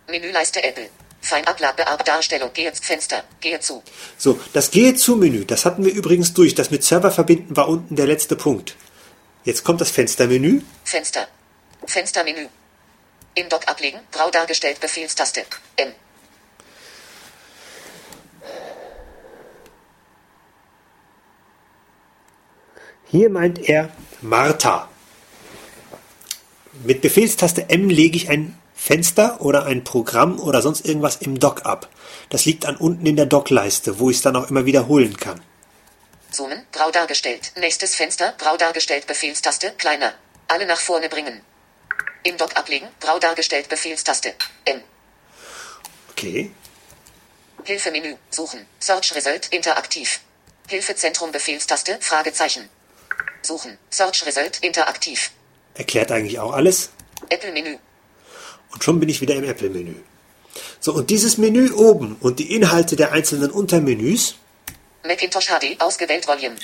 Menüleiste 0.07 0.63
Apple. 0.63 0.91
Feinablage 1.27 1.83
Darstellung. 2.05 2.51
Gehe 2.53 2.71
Fenster. 2.73 3.23
Gehe 3.41 3.59
zu. 3.59 3.83
So, 4.17 4.39
das 4.53 4.71
Gehe 4.71 4.95
zu 4.95 5.17
Menü, 5.17 5.45
das 5.45 5.65
hatten 5.65 5.83
wir 5.83 5.93
übrigens 5.93 6.33
durch. 6.33 6.55
Das 6.55 6.71
mit 6.71 6.83
Server 6.83 7.11
verbinden 7.11 7.55
war 7.55 7.67
unten 7.67 7.95
der 7.95 8.07
letzte 8.07 8.35
Punkt. 8.35 8.75
Jetzt 9.43 9.63
kommt 9.63 9.81
das 9.81 9.91
Fenstermenü. 9.91 10.61
Fenster. 10.83 11.27
Fenstermenü. 11.85 12.47
Im 13.35 13.49
Dock 13.49 13.67
ablegen. 13.67 13.99
Grau 14.11 14.29
dargestellt. 14.29 14.79
Befehlstaste. 14.79 15.43
M. 15.75 15.91
Hier 23.09 23.29
meint 23.29 23.69
er 23.69 23.89
Martha. 24.21 24.89
Mit 26.83 27.01
Befehlstaste 27.01 27.69
M 27.69 27.89
lege 27.89 28.17
ich 28.17 28.29
ein 28.29 28.57
Fenster 28.87 29.41
oder 29.41 29.65
ein 29.65 29.83
Programm 29.83 30.39
oder 30.39 30.61
sonst 30.61 30.85
irgendwas 30.85 31.17
im 31.17 31.41
Dock 31.41 31.65
ab. 31.65 31.89
Das 32.29 32.45
liegt 32.45 32.65
an 32.65 32.77
unten 32.77 33.05
in 33.05 33.17
der 33.17 33.25
Dockleiste, 33.25 33.99
wo 33.99 34.09
ich 34.09 34.15
es 34.15 34.21
dann 34.21 34.37
auch 34.37 34.49
immer 34.49 34.63
wiederholen 34.63 35.17
kann. 35.17 35.41
Zoomen. 36.31 36.65
Grau 36.71 36.89
dargestellt. 36.89 37.51
Nächstes 37.57 37.95
Fenster. 37.95 38.33
Grau 38.37 38.55
dargestellt. 38.55 39.05
Befehlstaste. 39.05 39.73
Kleiner. 39.77 40.13
Alle 40.47 40.65
nach 40.65 40.79
vorne 40.79 41.09
bringen. 41.09 41.41
Im 42.23 42.37
Dock 42.37 42.55
ablegen. 42.55 42.87
Grau 43.01 43.19
dargestellt. 43.19 43.67
Befehlstaste. 43.67 44.35
M. 44.63 44.81
Okay. 46.11 46.51
Hilfemenü. 47.65 48.15
Suchen. 48.29 48.65
Search 48.79 49.13
Result. 49.15 49.47
Interaktiv. 49.47 50.21
Hilfezentrum. 50.69 51.33
Befehlstaste. 51.33 51.97
Fragezeichen. 51.99 52.69
Suchen. 53.41 53.77
Search 53.89 54.25
Result. 54.25 54.59
Interaktiv. 54.59 55.31
Erklärt 55.73 56.09
eigentlich 56.09 56.39
auch 56.39 56.53
alles. 56.53 56.91
Apple-Menü. 57.27 57.79
Und 58.71 58.83
schon 58.83 58.99
bin 58.99 59.09
ich 59.09 59.21
wieder 59.21 59.35
im 59.35 59.43
Apple-Menü. 59.43 59.95
So, 60.79 60.93
und 60.93 61.09
dieses 61.09 61.37
Menü 61.37 61.71
oben 61.71 62.15
und 62.19 62.39
die 62.39 62.53
Inhalte 62.53 62.95
der 62.95 63.11
einzelnen 63.11 63.51
Untermenüs 63.51 64.35
Macintosh 65.05 65.47
HD. 65.47 65.79
Ausgewählt 65.79 66.27
Volume. 66.27 66.55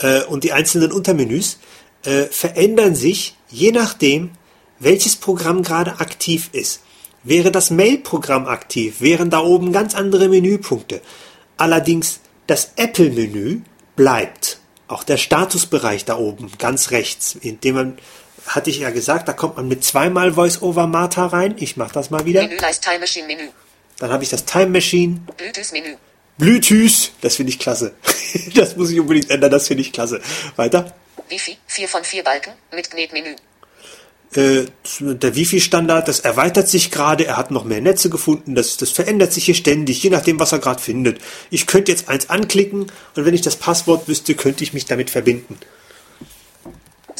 äh, 0.00 0.24
und 0.24 0.44
die 0.44 0.52
einzelnen 0.52 0.92
Untermenüs 0.92 1.58
äh, 2.04 2.24
verändern 2.24 2.94
sich 2.94 3.36
je 3.48 3.72
nachdem, 3.72 4.32
welches 4.78 5.16
Programm 5.16 5.62
gerade 5.62 6.00
aktiv 6.00 6.50
ist. 6.52 6.82
Wäre 7.22 7.50
das 7.50 7.70
Mail-Programm 7.70 8.46
aktiv, 8.46 9.00
wären 9.00 9.28
da 9.28 9.40
oben 9.40 9.72
ganz 9.72 9.94
andere 9.94 10.28
Menüpunkte. 10.28 11.02
Allerdings 11.56 12.20
das 12.46 12.72
Apple-Menü 12.76 13.60
bleibt. 13.94 14.58
Auch 14.88 15.04
der 15.04 15.18
Statusbereich 15.18 16.04
da 16.04 16.16
oben, 16.16 16.50
ganz 16.58 16.90
rechts, 16.90 17.36
in 17.40 17.60
dem 17.60 17.74
man, 17.74 17.98
hatte 18.46 18.70
ich 18.70 18.78
ja 18.78 18.90
gesagt, 18.90 19.28
da 19.28 19.32
kommt 19.32 19.56
man 19.56 19.68
mit 19.68 19.84
zweimal 19.84 20.32
Voice-Over 20.32 20.86
Martha 20.86 21.26
rein. 21.26 21.54
Ich 21.58 21.76
mache 21.76 21.92
das 21.92 22.10
mal 22.10 22.24
wieder. 22.24 22.42
Menüleiste 22.42 22.88
Time 22.88 23.00
Machine 23.00 23.26
Menü. 23.26 23.48
Dann 23.98 24.10
habe 24.10 24.24
ich 24.24 24.30
das 24.30 24.44
Time 24.44 24.68
Machine, 24.68 25.20
Bluetooth-Menü. 25.36 25.96
Bluetooth, 26.38 27.12
das 27.20 27.36
finde 27.36 27.50
ich 27.50 27.58
klasse. 27.58 27.92
das 28.54 28.76
muss 28.76 28.90
ich 28.90 28.98
unbedingt 28.98 29.30
ändern, 29.30 29.50
das 29.50 29.68
finde 29.68 29.82
ich 29.82 29.92
klasse. 29.92 30.20
Weiter. 30.56 30.94
Wifi. 31.28 31.58
4 31.66 31.88
von 31.88 32.02
4 32.02 32.24
Balken. 32.24 32.52
Mit 32.72 32.90
Knetmenü. 32.90 33.36
Äh, 34.34 34.66
der 35.00 35.34
Wifi-Standard, 35.34 36.06
das 36.06 36.20
erweitert 36.20 36.68
sich 36.68 36.90
gerade, 36.90 37.26
er 37.26 37.36
hat 37.36 37.50
noch 37.50 37.64
mehr 37.64 37.80
Netze 37.80 38.10
gefunden, 38.10 38.54
das, 38.54 38.76
das 38.76 38.90
verändert 38.90 39.32
sich 39.32 39.46
hier 39.46 39.56
ständig, 39.56 40.02
je 40.04 40.10
nachdem, 40.10 40.38
was 40.38 40.52
er 40.52 40.60
gerade 40.60 40.80
findet. 40.80 41.20
Ich 41.50 41.66
könnte 41.66 41.90
jetzt 41.90 42.08
eins 42.08 42.30
anklicken 42.30 42.82
und 43.16 43.24
wenn 43.24 43.34
ich 43.34 43.40
das 43.40 43.56
Passwort 43.56 44.06
wüsste, 44.06 44.36
könnte 44.36 44.62
ich 44.62 44.72
mich 44.72 44.84
damit 44.84 45.10
verbinden. 45.10 45.58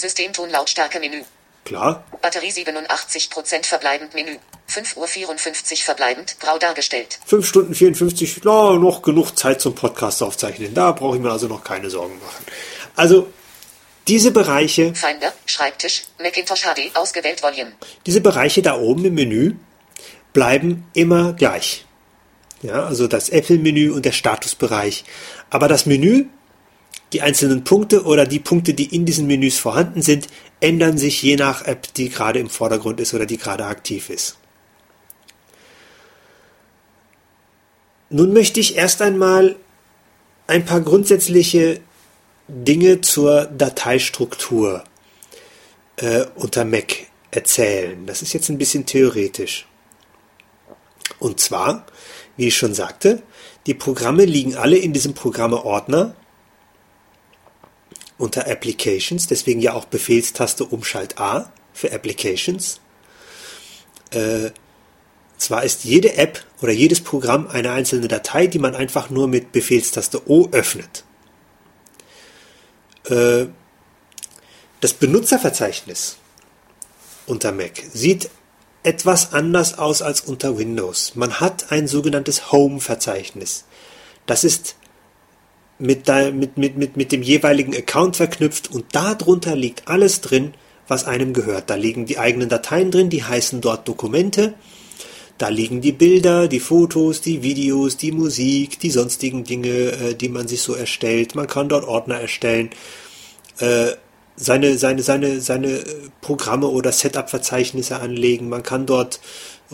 Systemton 0.01 0.51
Lautstärke 0.51 0.99
Menü. 1.01 1.23
Klar, 1.65 2.05
Batterie 2.23 2.51
87% 2.51 3.67
verbleibend 3.67 4.15
Menü. 4.15 4.39
5 4.67 4.97
Uhr 4.97 5.07
54 5.07 5.85
verbleibend. 5.85 6.37
Grau 6.41 6.59
dargestellt. 6.59 7.19
5 7.27 7.47
Stunden 7.47 7.75
54, 7.75 8.41
na, 8.45 8.73
noch 8.75 9.03
genug 9.03 9.33
Zeit 9.37 9.61
zum 9.61 9.75
Podcast 9.75 10.23
aufzeichnen. 10.23 10.75
Da 10.75 10.93
brauche 10.93 11.17
ich 11.17 11.23
mir 11.23 11.31
also 11.31 11.49
noch 11.49 11.63
keine 11.63 11.91
Sorgen 11.91 12.19
machen. 12.19 12.45
Also, 12.97 13.27
diese 14.09 14.31
Bereiche, 14.31 14.95
Finder. 14.95 15.33
Schreibtisch. 15.47 16.05
Macintosh 16.19 16.63
HD. 16.63 16.97
Ausgewählt 16.97 17.43
Volume. 17.43 17.73
diese 18.07 18.21
Bereiche 18.21 18.63
da 18.63 18.79
oben 18.79 19.05
im 19.05 19.15
Menü 19.15 19.55
bleiben 20.33 20.89
immer 20.95 21.35
gleich. 21.35 21.85
Ja, 22.63 22.85
also 22.85 23.07
das 23.07 23.29
Apple-Menü 23.29 23.91
und 23.91 24.05
der 24.05 24.13
Statusbereich. 24.13 25.05
Aber 25.51 25.67
das 25.69 25.87
Menü, 25.87 26.27
die 27.13 27.23
einzelnen 27.23 27.65
Punkte 27.65 28.05
oder 28.05 28.27
die 28.27 28.39
Punkte, 28.39 28.75
die 28.75 28.95
in 28.95 29.05
diesen 29.05 29.27
Menüs 29.27 29.59
vorhanden 29.59 30.03
sind, 30.03 30.29
ändern 30.61 30.99
sich 30.99 31.23
je 31.23 31.37
nach 31.37 31.65
App, 31.67 31.93
die 31.95 32.09
gerade 32.09 32.39
im 32.39 32.49
Vordergrund 32.49 33.01
ist 33.01 33.15
oder 33.15 33.27
die 33.27 33.39
gerade 33.39 33.65
aktiv 33.65 34.11
ist. 34.11 34.37
Nun 38.11 38.33
möchte 38.33 38.61
ich 38.61 38.77
erst 38.77 39.03
einmal 39.03 39.57
ein 40.47 40.65
paar 40.65 40.81
grundsätzliche 40.81 41.81
Dinge 42.49 43.01
zur 43.01 43.47
Dateistruktur 43.47 44.83
äh, 45.97 46.25
unter 46.35 46.65
Mac 46.65 47.07
erzählen. 47.31 48.07
Das 48.07 48.23
ist 48.23 48.33
jetzt 48.33 48.49
ein 48.49 48.59
bisschen 48.59 48.87
theoretisch. 48.87 49.67
Und 51.21 51.39
zwar, 51.39 51.87
wie 52.37 52.49
ich 52.49 52.57
schon 52.57 52.75
sagte, 52.75 53.23
die 53.67 53.75
Programme 53.75 54.25
liegen 54.25 54.57
alle 54.57 54.77
in 54.77 54.93
diesem 54.93 55.15
Programme-Ordner 55.15 56.17
unter 58.21 58.47
Applications, 58.47 59.27
deswegen 59.27 59.61
ja 59.61 59.75
auch 59.75 59.87
Befehlstaste 59.87 60.65
Umschalt 60.65 61.19
A 61.19 61.53
für 61.73 61.93
Applications. 61.93 62.81
Äh, 64.11 64.51
zwar 65.39 65.65
ist 65.65 65.85
jede 65.85 66.15
App 66.17 66.45
oder 66.61 66.73
jedes 66.73 67.01
Programm 67.01 67.49
eine 67.49 67.73
einzelne 67.73 68.09
Datei, 68.09 68.47
die 68.47 68.59
man 68.59 68.75
einfach 68.75 69.11
nur 69.11 69.27
mit 69.27 69.53
Befehlstaste 69.53 70.29
O 70.29 70.49
öffnet. 70.53 71.05
Äh, 73.07 73.47
das 74.81 74.93
Benutzerverzeichnis 74.95 76.17
unter 77.27 77.53
Mac 77.53 77.83
sieht 77.93 78.31
etwas 78.83 79.33
anders 79.33 79.79
aus 79.79 80.03
als 80.03 80.23
unter 80.23 80.59
Windows. 80.59 81.15
Man 81.15 81.41
hat 81.41 81.71
ein 81.71 81.87
sogenanntes 81.87 82.51
Home-Verzeichnis. 82.51 83.65
Das 84.27 84.43
ist 84.45 84.77
mit, 85.81 86.07
mit, 86.09 86.57
mit, 86.57 86.77
mit, 86.77 86.97
mit 86.97 87.13
dem 87.13 87.23
jeweiligen 87.23 87.75
Account 87.75 88.17
verknüpft 88.17 88.71
und 88.71 88.87
darunter 88.93 89.57
liegt 89.57 89.89
alles 89.89 90.21
drin, 90.21 90.55
was 90.89 91.05
einem 91.05 91.33
gehört. 91.33 91.71
Da 91.71 91.75
liegen 91.75 92.07
die 92.07 92.19
eigenen 92.19 92.49
Dateien 92.49 92.91
drin, 92.91 93.11
die 93.11 93.25
heißen 93.25 93.61
dort 93.61 93.89
Dokumente. 93.89 94.55
Da 95.39 95.49
liegen 95.49 95.81
die 95.81 95.93
Bilder, 95.93 96.49
die 96.49 96.61
Fotos, 96.61 97.23
die 97.23 97.43
Videos, 97.43 97.97
die 97.97 98.13
Musik, 98.13 98.79
die 98.79 98.91
sonstigen 98.91 99.45
Dinge, 99.45 99.69
äh, 99.69 100.15
die 100.15 100.29
man 100.29 100.49
sich 100.49 100.61
so 100.61 100.75
erstellt. 100.75 101.35
Man 101.35 101.47
kann 101.47 101.69
dort 101.69 101.85
Ordner 101.85 102.21
erstellen. 102.21 102.71
äh, 103.59 103.93
seine, 104.37 104.79
seine, 104.79 105.03
seine, 105.03 105.41
seine 105.41 105.85
Programme 106.23 106.67
oder 106.69 106.93
Setup-Verzeichnisse 106.93 108.01
anlegen. 108.01 108.49
Man 108.49 108.63
kann 108.63 108.87
dort 108.87 109.21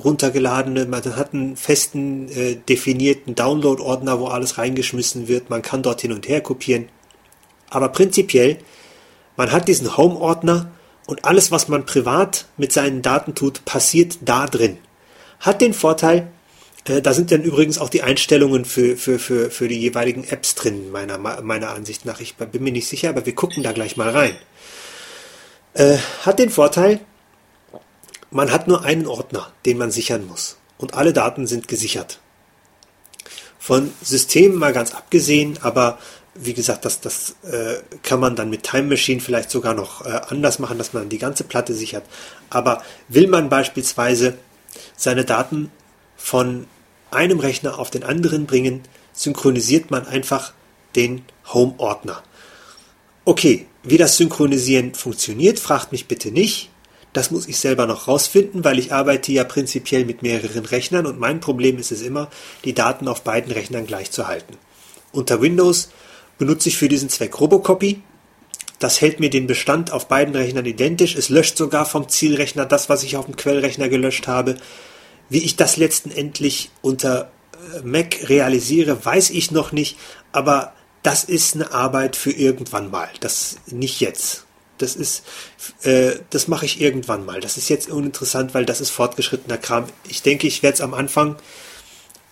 runtergeladene, 0.03 0.86
man 0.86 1.03
hat 1.16 1.32
einen 1.32 1.57
festen, 1.57 2.28
äh, 2.28 2.57
definierten 2.57 3.34
Download-Ordner, 3.34 4.20
wo 4.20 4.26
alles 4.26 4.59
reingeschmissen 4.59 5.28
wird. 5.28 5.51
Man 5.51 5.62
kann 5.62 5.82
dort 5.82 6.01
hin 6.01 6.12
und 6.12 6.28
her 6.28 6.40
kopieren. 6.40 6.88
Aber 7.70 7.88
prinzipiell, 7.88 8.59
man 9.36 9.53
hat 9.53 9.68
diesen 9.68 9.97
Home-Ordner 9.97 10.70
und 11.07 11.24
alles, 11.24 11.51
was 11.51 11.68
man 11.68 11.86
privat 11.86 12.47
mit 12.57 12.72
seinen 12.72 13.03
Daten 13.03 13.34
tut, 13.34 13.64
passiert 13.64 14.18
da 14.22 14.47
drin. 14.47 14.78
Hat 15.40 15.61
den 15.61 15.74
Vorteil, 15.74 16.28
äh, 16.86 17.01
da 17.01 17.12
sind 17.12 17.32
dann 17.32 17.42
übrigens 17.42 17.78
auch 17.78 17.88
die 17.88 18.03
Einstellungen 18.03 18.64
für, 18.64 18.97
für, 18.97 19.18
für, 19.18 19.51
für 19.51 19.68
die 19.68 19.78
jeweiligen 19.78 20.24
Apps 20.24 20.55
drin, 20.55 20.90
meiner, 20.90 21.18
meiner 21.18 21.70
Ansicht 21.70 22.05
nach. 22.05 22.20
Ich 22.20 22.36
bin 22.36 22.62
mir 22.62 22.72
nicht 22.72 22.88
sicher, 22.88 23.09
aber 23.09 23.26
wir 23.26 23.34
gucken 23.34 23.62
da 23.62 23.72
gleich 23.72 23.97
mal 23.97 24.11
rein. 24.11 24.36
Äh, 25.74 25.99
hat 26.24 26.38
den 26.38 26.51
Vorteil, 26.51 27.01
man 28.37 28.53
hat 28.53 28.68
nur 28.68 28.84
einen 28.84 29.07
Ordner, 29.07 29.53
den 29.64 29.78
man 29.78 29.91
sichern 29.91 30.26
muss. 30.26 30.57
Und 30.78 30.95
alle 30.95 31.12
Daten 31.12 31.47
sind 31.47 31.68
gesichert. 31.68 32.20
Von 33.59 33.91
Systemen 34.03 34.59
mal 34.59 34.72
ganz 34.72 34.95
abgesehen, 34.95 35.59
aber 35.62 35.99
wie 36.34 36.55
gesagt, 36.55 36.84
das, 36.84 37.01
das 37.01 37.37
äh, 37.51 37.78
kann 38.03 38.20
man 38.20 38.37
dann 38.37 38.51
mit 38.51 38.62
Time 38.62 38.89
Machine 38.89 39.20
vielleicht 39.20 39.51
sogar 39.51 39.74
noch 39.74 40.05
äh, 40.05 40.20
anders 40.28 40.59
machen, 40.59 40.78
dass 40.78 40.93
man 40.93 41.09
die 41.09 41.18
ganze 41.18 41.45
Platte 41.45 41.74
sichert. 41.74 42.05
Aber 42.51 42.82
will 43.09 43.26
man 43.26 43.49
beispielsweise 43.49 44.34
seine 44.97 45.24
Daten 45.24 45.70
von 46.16 46.66
einem 47.11 47.41
Rechner 47.41 47.78
auf 47.78 47.91
den 47.91 48.05
anderen 48.05 48.47
bringen, 48.47 48.82
synchronisiert 49.12 49.91
man 49.91 50.07
einfach 50.07 50.53
den 50.95 51.24
Home-Ordner. 51.53 52.22
Okay, 53.24 53.66
wie 53.82 53.97
das 53.97 54.16
Synchronisieren 54.16 54.95
funktioniert, 54.95 55.59
fragt 55.59 55.93
mich 55.93 56.07
bitte 56.07 56.30
nicht. 56.30 56.70
Das 57.16 57.30
muss 57.30 57.48
ich 57.48 57.56
selber 57.56 57.86
noch 57.86 58.08
rausfinden, 58.08 58.62
weil 58.62 58.78
ich 58.78 58.92
arbeite 58.92 59.32
ja 59.32 59.44
prinzipiell 59.44 60.04
mit 60.04 60.20
mehreren 60.20 60.66
Rechnern 60.66 61.06
und 61.06 61.18
mein 61.18 61.40
Problem 61.40 61.78
ist 61.78 61.90
es 61.90 62.02
immer, 62.02 62.28
die 62.66 62.74
Daten 62.74 63.08
auf 63.08 63.22
beiden 63.22 63.50
Rechnern 63.52 63.86
gleich 63.86 64.10
zu 64.10 64.28
halten. 64.28 64.58
Unter 65.12 65.40
Windows 65.40 65.88
benutze 66.36 66.68
ich 66.68 66.76
für 66.76 66.90
diesen 66.90 67.08
Zweck 67.08 67.40
Robocopy. 67.40 68.02
Das 68.80 69.00
hält 69.00 69.18
mir 69.18 69.30
den 69.30 69.46
Bestand 69.46 69.92
auf 69.92 70.08
beiden 70.08 70.36
Rechnern 70.36 70.66
identisch. 70.66 71.16
Es 71.16 71.30
löscht 71.30 71.56
sogar 71.56 71.86
vom 71.86 72.06
Zielrechner 72.10 72.66
das, 72.66 72.90
was 72.90 73.02
ich 73.02 73.16
auf 73.16 73.24
dem 73.24 73.36
Quellrechner 73.36 73.88
gelöscht 73.88 74.28
habe. 74.28 74.58
Wie 75.30 75.42
ich 75.42 75.56
das 75.56 75.78
letztendlich 75.78 76.70
unter 76.82 77.30
äh, 77.76 77.80
Mac 77.82 78.28
realisiere, 78.28 79.06
weiß 79.06 79.30
ich 79.30 79.50
noch 79.52 79.72
nicht, 79.72 79.96
aber 80.32 80.74
das 81.02 81.24
ist 81.24 81.54
eine 81.54 81.72
Arbeit 81.72 82.14
für 82.14 82.32
irgendwann 82.32 82.90
mal. 82.90 83.08
Das 83.20 83.56
nicht 83.68 84.00
jetzt. 84.00 84.45
Das 84.78 84.96
ist, 84.96 85.24
äh, 85.82 86.16
das 86.30 86.48
mache 86.48 86.66
ich 86.66 86.80
irgendwann 86.80 87.24
mal. 87.24 87.40
Das 87.40 87.56
ist 87.56 87.68
jetzt 87.68 87.88
uninteressant, 87.88 88.54
weil 88.54 88.66
das 88.66 88.80
ist 88.80 88.90
fortgeschrittener 88.90 89.58
Kram. 89.58 89.86
Ich 90.08 90.22
denke, 90.22 90.46
ich 90.46 90.62
werde 90.62 90.74
es 90.74 90.80
am 90.80 90.94
Anfang 90.94 91.36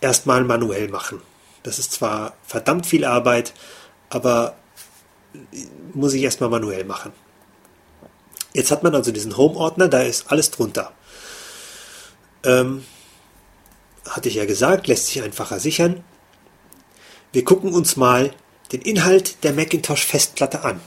erstmal 0.00 0.44
manuell 0.44 0.88
machen. 0.88 1.22
Das 1.62 1.78
ist 1.78 1.92
zwar 1.92 2.36
verdammt 2.46 2.86
viel 2.86 3.04
Arbeit, 3.04 3.54
aber 4.10 4.56
muss 5.94 6.12
ich 6.12 6.22
erstmal 6.22 6.50
manuell 6.50 6.84
machen. 6.84 7.12
Jetzt 8.52 8.70
hat 8.70 8.82
man 8.82 8.94
also 8.94 9.10
diesen 9.10 9.36
Home-Ordner, 9.36 9.88
da 9.88 10.02
ist 10.02 10.30
alles 10.30 10.50
drunter. 10.50 10.92
Ähm, 12.44 12.84
hatte 14.08 14.28
ich 14.28 14.36
ja 14.36 14.44
gesagt, 14.44 14.86
lässt 14.86 15.06
sich 15.06 15.22
einfacher 15.22 15.58
sichern. 15.58 16.04
Wir 17.32 17.44
gucken 17.44 17.72
uns 17.72 17.96
mal 17.96 18.32
den 18.70 18.82
Inhalt 18.82 19.42
der 19.42 19.54
Macintosh-Festplatte 19.54 20.62
an. 20.62 20.80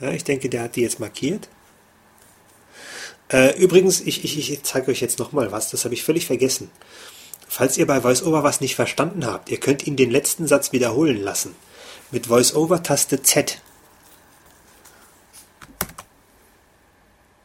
Ja, 0.00 0.10
ich 0.10 0.24
denke, 0.24 0.48
der 0.48 0.62
hat 0.62 0.76
die 0.76 0.82
jetzt 0.82 1.00
markiert. 1.00 1.48
Äh, 3.30 3.56
übrigens, 3.58 4.00
ich, 4.00 4.24
ich, 4.24 4.50
ich 4.50 4.62
zeige 4.62 4.90
euch 4.90 5.00
jetzt 5.00 5.18
nochmal 5.18 5.52
was, 5.52 5.70
das 5.70 5.84
habe 5.84 5.94
ich 5.94 6.02
völlig 6.02 6.26
vergessen. 6.26 6.70
Falls 7.48 7.76
ihr 7.76 7.86
bei 7.86 8.02
VoiceOver 8.02 8.42
was 8.42 8.60
nicht 8.60 8.74
verstanden 8.74 9.26
habt, 9.26 9.50
ihr 9.50 9.60
könnt 9.60 9.86
ihn 9.86 9.96
den 9.96 10.10
letzten 10.10 10.46
Satz 10.46 10.72
wiederholen 10.72 11.22
lassen. 11.22 11.54
Mit 12.10 12.28
VoiceOver-Taste 12.28 13.22
Z. 13.22 13.60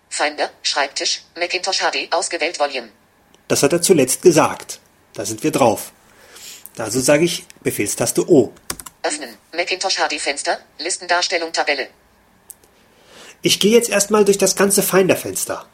Finder, 0.10 0.50
Schreibtisch, 0.64 1.24
Macintosh 1.38 1.80
HD, 1.80 2.12
ausgewählt 2.12 2.60
Volume. 2.60 2.90
Das 3.48 3.62
hat 3.62 3.74
er 3.74 3.82
zuletzt 3.82 4.22
gesagt. 4.22 4.80
Da 5.14 5.26
sind 5.26 5.44
wir 5.44 5.52
drauf. 5.52 5.92
Also 6.78 7.00
sage 7.00 7.26
ich 7.26 7.46
Befehlstaste 7.62 8.28
O. 8.30 8.54
Öffnen, 9.04 9.36
Macintosh 9.54 9.98
HD 9.98 10.20
Fenster, 10.20 10.60
Listendarstellung 10.80 11.52
Tabelle. 11.52 11.90
Ich 13.46 13.60
gehe 13.60 13.74
jetzt 13.74 13.90
erstmal 13.90 14.26
durch 14.26 14.40
das 14.40 14.56
ganze 14.56 14.82
Finder-Fenster. 14.82 15.68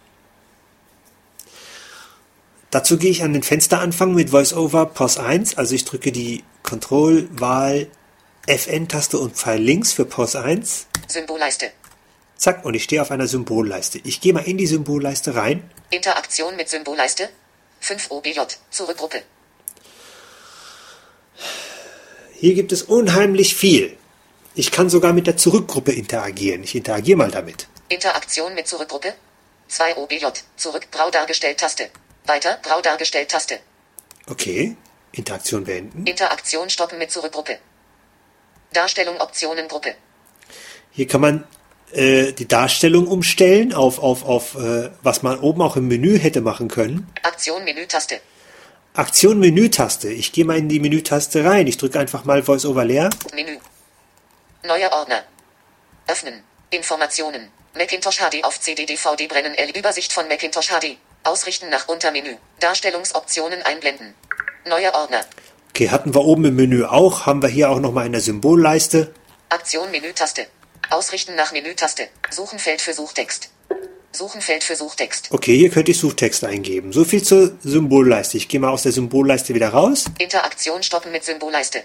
Dazu 2.69 2.97
gehe 2.97 3.11
ich 3.11 3.24
an 3.24 3.32
den 3.32 3.43
Fensteranfang 3.43 4.13
mit 4.13 4.34
VoiceOver 4.34 4.88
POS 4.88 5.17
1, 5.17 5.57
also 5.57 5.74
ich 5.74 5.86
drücke 5.86 6.11
die 6.11 6.43
Control, 6.63 7.30
Wahl, 7.32 7.88
FN-Taste 8.45 9.17
und 9.17 9.38
Pfeil 9.38 9.61
links 9.61 9.93
für 9.93 10.03
POS 10.03 10.36
1. 10.36 10.88
Symbolleiste. 11.07 11.72
Zack, 12.36 12.65
und 12.65 12.74
ich 12.74 12.84
stehe 12.84 13.01
auf 13.01 13.09
einer 13.09 13.28
Symbolleiste. 13.28 14.01
Ich 14.03 14.19
gehe 14.19 14.34
mal 14.34 14.43
in 14.43 14.57
die 14.57 14.67
Symbolleiste 14.67 15.36
rein. 15.36 15.63
Interaktion 15.91 16.57
mit 16.57 16.67
Symbolleiste. 16.67 17.30
5 17.80 18.11
OBJ, 18.11 18.39
Zurückgruppe. 18.69 19.22
Hier 22.34 22.53
gibt 22.53 22.74
es 22.74 22.84
unheimlich 22.84 23.55
viel. 23.55 23.95
Ich 24.54 24.72
kann 24.72 24.89
sogar 24.89 25.14
mit 25.14 25.28
der 25.28 25.38
Zurückgruppe 25.38 25.93
interagieren. 25.93 26.64
Ich 26.64 26.76
interagiere 26.76 27.18
mal 27.18 27.32
damit. 27.32 27.68
Interaktion 27.88 28.54
mit 28.54 28.68
Zurückgruppe. 28.68 29.14
2 29.70 29.95
OBJ. 29.97 30.26
Zurück. 30.58 30.88
Grau 30.91 31.10
dargestellt 31.10 31.58
Taste. 31.58 31.89
Weiter. 32.26 32.60
Grau 32.62 32.82
dargestellt 32.82 33.30
Taste. 33.30 33.60
Okay. 34.28 34.76
Interaktion 35.14 35.64
beenden. 35.64 36.06
Interaktion 36.06 36.70
stoppen 36.70 36.97
mit 36.97 37.12
Zurückgruppe. 37.12 37.58
Darstellung 38.74 39.20
Optionen 39.20 39.68
Gruppe. 39.68 39.95
Hier 40.91 41.08
kann 41.08 41.22
man 41.22 41.43
äh, 41.93 42.34
die 42.34 42.47
Darstellung 42.47 43.08
umstellen 43.08 43.74
auf, 43.74 43.99
auf, 43.99 44.24
auf 44.24 44.56
äh, 44.56 44.89
was 45.02 45.24
man 45.24 45.39
oben 45.39 45.62
auch 45.62 45.78
im 45.78 45.88
Menü 45.88 46.20
hätte 46.20 46.41
machen 46.41 46.68
können. 46.68 47.08
Aktion 47.24 47.64
Menü-Taste. 47.64 48.20
Aktion 48.93 49.39
Menü-Taste. 49.39 50.10
Ich 50.10 50.34
gehe 50.34 50.43
mal 50.43 50.58
in 50.58 50.68
die 50.68 50.80
Menü-Taste 50.80 51.45
rein. 51.45 51.68
Ich 51.68 51.78
drücke 51.78 51.99
einfach 51.99 52.26
mal 52.26 52.45
VoiceOver 52.45 52.84
leer. 52.84 53.10
Menü. 53.34 53.58
Neuer 54.64 54.91
Ordner. 54.91 55.24
Öffnen. 56.07 56.43
Informationen. 56.70 57.49
Macintosh 57.74 58.20
HD 58.20 58.43
auf 58.43 58.59
CD 58.59 58.86
DVD 58.86 59.28
brennen 59.28 59.55
L 59.55 59.72
Übersicht 59.72 60.14
von 60.14 60.28
Macintosh 60.28 60.68
HD. 60.68 60.97
Ausrichten 61.24 61.70
nach 61.70 61.88
Untermenü. 61.88 62.36
Darstellungsoptionen 62.59 63.64
einblenden. 63.64 64.14
Neuer 64.68 64.93
Ordner. 64.93 65.26
Okay, 65.70 65.89
hatten 65.89 66.14
wir 66.14 66.22
oben 66.22 66.45
im 66.45 66.55
Menü 66.55 66.86
auch. 66.86 67.26
Haben 67.26 67.41
wir 67.41 67.49
hier 67.49 67.72
auch 67.72 67.80
nochmal 67.80 68.05
in 68.05 68.12
der 68.12 68.22
Symbolleiste. 68.22 69.12
Aktion 69.49 69.89
Menü-Taste. 69.89 70.45
Ausrichten 70.91 71.34
nach 71.36 71.51
Menü-Taste. 71.51 72.09
Suchenfeld 72.30 72.82
für 72.82 72.93
Suchtext. 72.93 73.49
Suchenfeld 74.12 74.64
für 74.64 74.76
Suchtext. 74.76 75.30
Okay, 75.32 75.57
hier 75.57 75.72
könnte 75.72 75.91
ich 75.91 75.99
Suchtext 75.99 76.43
eingeben. 76.43 76.93
So 76.93 77.03
viel 77.03 77.24
zur 77.24 77.57
Symbolleiste. 77.64 78.38
Ich 78.38 78.47
gehe 78.47 78.59
mal 78.59 78.70
aus 78.70 78.84
der 78.84 78.91
Symbolleiste 78.91 79.55
wieder 79.55 79.70
raus 79.70 80.05
Interaktion 80.20 80.84
stoppen 80.84 81.12
mit 81.12 81.24
Symbolleiste. 81.24 81.84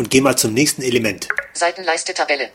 Und 0.00 0.08
gehe 0.08 0.22
mal 0.22 0.34
zum 0.34 0.54
nächsten 0.54 0.80
Element. 0.80 1.28
Seitenleiste 1.52 2.14
Tabelle. 2.14 2.48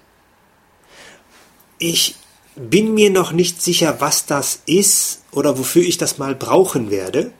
Ich 1.77 2.15
bin 2.55 2.95
mir 2.95 3.11
noch 3.11 3.33
nicht 3.33 3.61
sicher, 3.61 4.01
was 4.01 4.25
das 4.25 4.61
ist 4.65 5.21
oder 5.31 5.59
wofür 5.59 5.83
ich 5.83 5.99
das 5.99 6.17
mal 6.17 6.33
brauchen 6.33 6.89
werde. 6.89 7.31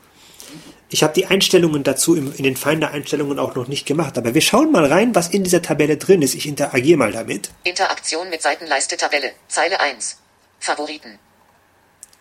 Ich 0.90 1.02
habe 1.02 1.12
die 1.12 1.26
Einstellungen 1.26 1.82
dazu 1.82 2.14
im, 2.14 2.32
in 2.36 2.44
den 2.44 2.56
Finder-Einstellungen 2.56 3.40
auch 3.40 3.56
noch 3.56 3.66
nicht 3.66 3.84
gemacht, 3.84 4.16
aber 4.16 4.32
wir 4.32 4.42
schauen 4.42 4.70
mal 4.70 4.86
rein, 4.86 5.12
was 5.16 5.30
in 5.30 5.42
dieser 5.42 5.60
Tabelle 5.60 5.96
drin 5.96 6.22
ist. 6.22 6.36
Ich 6.36 6.46
interagiere 6.46 6.98
mal 6.98 7.10
damit. 7.10 7.50
Interaktion 7.64 8.30
mit 8.30 8.40
Seitenleiste 8.40 8.96
Tabelle. 8.96 9.32
Zeile 9.48 9.80
1. 9.80 10.18
Favoriten. 10.60 11.18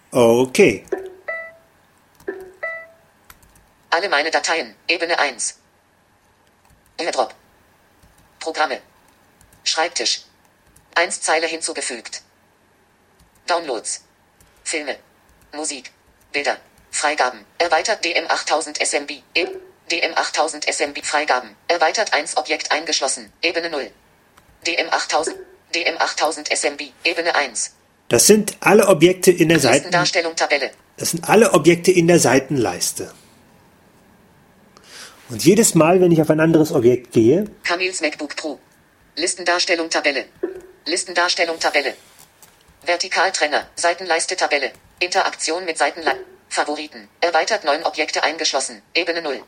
Okay. 0.10 0.84
Alle 3.92 4.10
meine 4.10 4.32
Dateien. 4.32 4.74
Ebene 4.88 5.20
1. 5.20 5.60
AirDrop. 6.98 7.36
Programme. 8.46 8.80
Schreibtisch. 9.64 10.22
1 10.93 11.22
Zeile 11.22 11.48
hinzugefügt. 11.48 12.22
Downloads. 13.48 14.04
Filme. 14.64 14.98
Musik. 15.52 15.89
Bilder. 16.32 16.58
Freigaben. 16.91 17.39
Erweitert 17.58 18.06
DM8000 18.06 18.86
SMB. 18.86 19.12
E 19.34 19.48
DM8000 19.89 20.72
SMB. 20.72 21.04
Freigaben. 21.04 21.56
Erweitert 21.68 22.14
1 22.14 22.38
Objekt 22.38 22.72
eingeschlossen. 22.72 23.34
Ebene 23.41 23.72
0. 23.72 23.89
DM8000. 24.68 25.34
DM8000 25.74 26.56
SMB. 26.56 26.82
Ebene 27.04 27.34
1. 27.34 27.72
Das 28.10 28.28
sind 28.28 28.58
alle 28.60 28.88
Objekte 28.88 29.32
in 29.32 29.50
der 29.50 29.60
Seiten. 29.60 29.89
Tabelle. 29.89 30.70
Das 30.98 31.10
sind 31.10 31.28
alle 31.28 31.52
Objekte 31.54 31.91
in 31.91 32.08
der 32.08 32.20
Seitenleiste. 32.20 33.12
Und 35.30 35.43
jedes 35.43 35.73
Mal, 35.76 36.01
wenn 36.01 36.11
ich 36.11 36.21
auf 36.21 36.30
ein 36.30 36.39
anderes 36.39 36.71
Objekt 36.71 37.11
gehe, 37.11 37.45
Kamils 37.63 38.01
MacBook 38.01 38.36
Pro. 38.36 38.59
Listendarstellung 39.15 39.89
Tabelle. 39.89 40.26
Listendarstellung 40.86 41.59
Tabelle. 41.59 41.93
Vertikaltrenner. 42.86 43.67
Seitenleiste 43.76 44.36
Tabelle. 44.36 44.71
Interaktion 44.99 45.65
mit 45.65 45.78
Seitenleiste. 45.78 46.23
Favoriten. 46.49 47.09
Erweitert 47.21 47.65
neun 47.65 47.84
Objekte 47.84 48.23
eingeschlossen. 48.23 48.82
Ebene 48.93 49.21
0. 49.21 49.41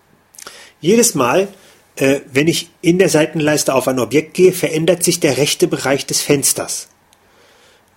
jedes 0.81 1.15
Mal, 1.15 1.47
äh, 1.95 2.21
wenn 2.31 2.47
ich 2.47 2.69
in 2.81 2.99
der 2.99 3.09
Seitenleiste 3.09 3.73
auf 3.73 3.87
ein 3.87 3.99
Objekt 3.99 4.33
gehe, 4.33 4.51
verändert 4.51 5.03
sich 5.03 5.19
der 5.19 5.37
rechte 5.37 5.67
Bereich 5.67 6.05
des 6.05 6.21
Fensters. 6.21 6.89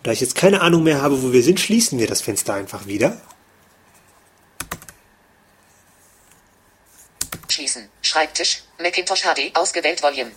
Da 0.02 0.12
ich 0.12 0.20
jetzt 0.20 0.34
keine 0.34 0.60
Ahnung 0.60 0.82
mehr 0.82 1.02
habe, 1.02 1.22
wo 1.22 1.32
wir 1.32 1.42
sind, 1.42 1.60
schließen 1.60 1.98
wir 1.98 2.06
das 2.06 2.22
Fenster 2.22 2.54
einfach 2.54 2.86
wieder. 2.86 3.20
Schließen. 7.60 7.90
Schreibtisch. 8.00 8.62
Macintosh 8.78 9.20
HD. 9.22 9.54
Ausgewählt 9.54 10.02
Volume. 10.02 10.30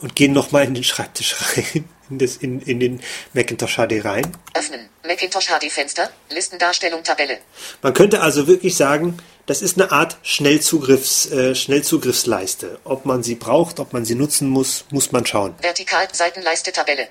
und 0.00 0.16
gehen 0.16 0.32
nochmal 0.32 0.64
in 0.64 0.72
den 0.72 0.82
Schreibtisch 0.82 1.36
rein, 1.54 1.84
in, 2.10 2.18
das, 2.18 2.38
in, 2.38 2.60
in 2.62 2.80
den 2.80 3.02
Macintosh 3.34 3.76
HD 3.76 4.02
rein. 4.02 4.26
Öffnen. 4.54 4.88
Macintosh 5.06 5.48
HD 5.48 5.70
Fenster. 5.70 6.10
Listendarstellung 6.30 7.04
Tabelle. 7.04 7.38
Man 7.82 7.92
könnte 7.92 8.22
also 8.22 8.46
wirklich 8.46 8.74
sagen, 8.74 9.18
das 9.44 9.60
ist 9.60 9.78
eine 9.78 9.92
Art 9.92 10.16
Schnellzugriffs, 10.22 11.30
äh, 11.30 11.54
Schnellzugriffsleiste. 11.54 12.80
Ob 12.84 13.04
man 13.04 13.22
sie 13.22 13.34
braucht, 13.34 13.78
ob 13.78 13.92
man 13.92 14.06
sie 14.06 14.14
nutzen 14.14 14.48
muss, 14.48 14.86
muss 14.90 15.12
man 15.12 15.26
schauen. 15.26 15.54
Vertikal 15.60 16.08
Seitenleiste 16.10 16.72
Tabelle. 16.72 17.08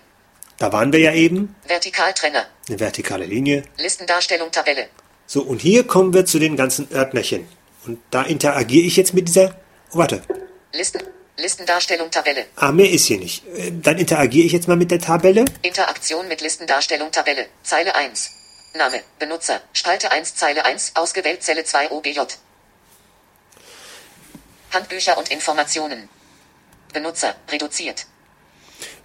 Da 0.57 0.73
waren 0.73 0.91
wir 0.91 0.99
ja 1.01 1.13
eben, 1.13 1.55
Vertikaltrenner. 1.67 2.47
eine 2.67 2.79
vertikale 2.79 3.25
Linie. 3.25 3.61
Listendarstellung 3.77 4.51
Tabelle. 4.51 4.87
So, 5.27 5.43
und 5.43 5.61
hier 5.61 5.85
kommen 5.85 6.15
wir 6.15 6.25
zu 6.25 6.39
den 6.39 6.57
ganzen 6.57 6.87
Ordnerchen. 6.93 7.47
Und 7.85 7.99
da 8.11 8.23
interagiere 8.23 8.85
ich 8.85 8.95
jetzt 8.95 9.13
mit 9.13 9.27
dieser... 9.27 9.55
Oh, 9.91 9.97
warte. 9.97 10.21
Listen. 10.73 11.01
Listendarstellung 11.37 12.11
Tabelle. 12.11 12.45
Ah, 12.55 12.71
mehr 12.71 12.89
ist 12.89 13.05
hier 13.05 13.17
nicht. 13.17 13.45
Äh, 13.47 13.71
Dann 13.81 13.97
interagiere 13.97 14.45
ich 14.45 14.51
jetzt 14.51 14.67
mal 14.67 14.77
mit 14.77 14.91
der 14.91 14.99
Tabelle. 14.99 15.45
Interaktion 15.63 16.27
mit 16.27 16.41
Listendarstellung 16.41 17.11
Tabelle. 17.11 17.47
Zeile 17.63 17.95
1. 17.95 18.29
Name. 18.75 19.01
Benutzer. 19.17 19.61
Spalte 19.73 20.11
1 20.11 20.35
Zeile 20.35 20.65
1. 20.65 20.91
Ausgewählt 20.95 21.41
Zelle 21.41 21.63
2 21.63 21.91
OBJ. 21.91 22.19
Handbücher 24.71 25.17
und 25.17 25.31
Informationen. 25.31 26.07
Benutzer. 26.93 27.35
Reduziert. 27.49 28.05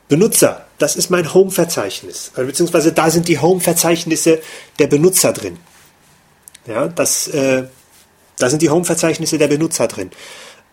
Benutzer, 0.08 0.66
das 0.78 0.94
ist 0.94 1.10
mein 1.10 1.34
Home-Verzeichnis. 1.34 2.30
Also, 2.34 2.46
Beziehungsweise 2.46 2.92
da 2.92 3.10
sind 3.10 3.26
die 3.26 3.38
Home-Verzeichnisse 3.38 4.40
der 4.78 4.86
Benutzer 4.86 5.32
drin. 5.32 5.58
Ja, 6.66 6.86
das, 6.86 7.26
äh, 7.28 7.64
da 8.38 8.50
sind 8.50 8.62
die 8.62 8.70
Home-Verzeichnisse 8.70 9.38
der 9.38 9.48
Benutzer 9.48 9.88
drin. 9.88 10.10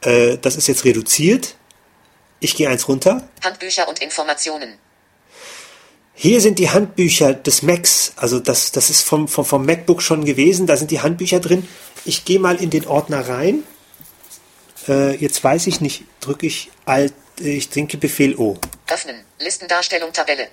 Äh, 0.02 0.38
das 0.38 0.56
ist 0.56 0.68
jetzt 0.68 0.86
reduziert. 0.86 1.56
Ich 2.40 2.56
gehe 2.56 2.70
eins 2.70 2.88
runter. 2.88 3.28
Handbücher 3.44 3.88
und 3.88 4.02
Informationen. 4.02 4.78
Hier 6.14 6.42
sind 6.42 6.60
die 6.60 6.70
Handbücher 6.70 7.34
des 7.34 7.64
Macs. 7.64 8.14
Also 8.18 8.40
das, 8.40 8.72
das 8.72 8.90
ist 8.90 9.02
vom, 9.02 9.28
vom, 9.28 9.46
vom 9.46 9.66
MacBook 9.66 10.02
schon 10.02 10.26
gewesen. 10.26 10.68
Da 10.68 10.78
sind 10.78 10.92
die 10.92 11.02
Handbücher 11.02 11.40
drin. 11.40 11.68
Ich 12.06 12.26
gehe 12.26 12.40
mal 12.40 12.62
in 12.62 12.70
den 12.70 12.86
Ordner 12.86 13.28
rein. 13.28 13.64
Äh, 14.88 15.16
jetzt 15.16 15.44
weiß 15.44 15.68
ich 15.68 15.82
nicht, 15.82 16.04
drücke 16.20 16.46
ich 16.46 16.70
Alt, 16.86 17.14
ich 17.40 17.70
trinke 17.70 17.98
Befehl 17.98 18.36
O. 18.36 18.58
Öffnen. 18.88 19.24
Listendarstellung 19.40 20.12
Tabelle. 20.12 20.50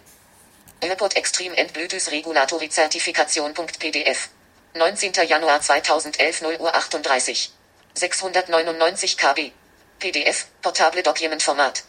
Airport 0.81 1.17
Extreme 1.17 1.57
End 1.57 1.73
Bluetooth 1.73 2.11
Regulatory 2.11 2.69
Zertifikation.pdf. 2.69 4.31
19. 4.75 5.13
Januar 5.29 5.61
2011 5.61 6.43
0 6.43 6.57
Uhr 6.61 6.75
38. 6.75 7.51
699 7.95 9.17
KB. 9.17 9.53
PDF. 9.99 10.47
Portable 10.63 11.03
Document 11.03 11.43
Format. 11.43 11.85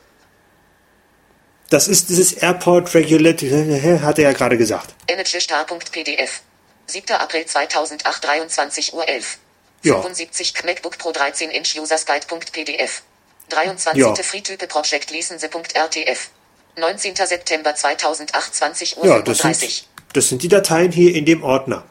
Das 1.70 1.88
ist 1.88 2.10
dieses 2.10 2.34
Airport 2.34 2.94
Regulatory, 2.94 3.80
hat 4.02 4.18
er 4.20 4.24
ja 4.26 4.34
gerade 4.34 4.58
gesagt. 4.58 4.94
Energystar.pdf. 5.08 6.42
7. 6.88 7.16
April 7.16 7.46
2008 7.46 8.24
23 8.24 8.94
Uhr 8.94 9.08
11. 9.08 9.38
Ja. 9.84 10.02
75 10.02 10.54
MacBook 10.66 10.98
Pro 10.98 11.12
13 11.12 11.50
Inch 11.50 11.80
Users 11.80 12.06
Guide.pdf. 12.06 13.04
23. 13.50 14.02
Ja. 14.02 14.14
Freetype 14.16 14.68
Project 14.68 15.12
License.rtf. 15.12 16.30
19. 16.78 17.16
September 17.16 17.74
2008 17.76 18.56
20 18.56 18.98
Uhr 18.98 19.06
Ja, 19.06 19.22
das 19.22 19.38
35. 19.40 19.76
sind, 19.76 19.88
das 20.14 20.30
sind 20.30 20.44
die 20.44 20.48
Dateien 20.48 20.92
hier 20.92 21.16
in 21.16 21.26
dem 21.26 21.44
Ordner. 21.44 21.86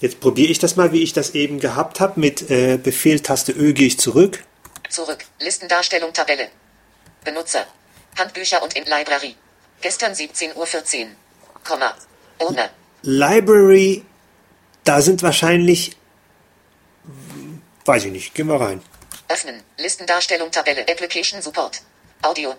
Jetzt 0.00 0.20
probiere 0.20 0.50
ich 0.50 0.58
das 0.58 0.76
mal, 0.76 0.92
wie 0.92 1.02
ich 1.02 1.12
das 1.12 1.30
eben 1.34 1.58
gehabt 1.60 2.00
habe. 2.00 2.20
Mit 2.20 2.50
äh, 2.50 2.76
Befehl 2.76 3.20
Taste 3.20 3.52
Ö 3.52 3.72
gehe 3.72 3.88
ich 3.88 3.98
zurück. 3.98 4.44
Zurück. 4.88 5.24
Listendarstellung 5.40 6.12
Tabelle. 6.12 6.48
Benutzer. 7.24 7.66
Handbücher 8.16 8.62
und 8.62 8.74
in 8.74 8.84
Library. 8.84 9.34
Gestern 9.80 10.12
17.14 10.12 10.54
Uhr. 10.56 11.06
Komma. 11.64 11.94
Owner. 12.38 12.70
Library, 13.02 14.04
da 14.84 15.00
sind 15.00 15.22
wahrscheinlich, 15.22 15.96
weiß 17.84 18.04
ich 18.06 18.12
nicht, 18.12 18.34
gehen 18.34 18.48
wir 18.48 18.60
rein. 18.60 18.82
Öffnen. 19.28 19.62
Listendarstellung 19.76 20.50
Tabelle. 20.50 20.82
Application 20.88 21.42
Support. 21.42 21.82
Audio. 22.22 22.54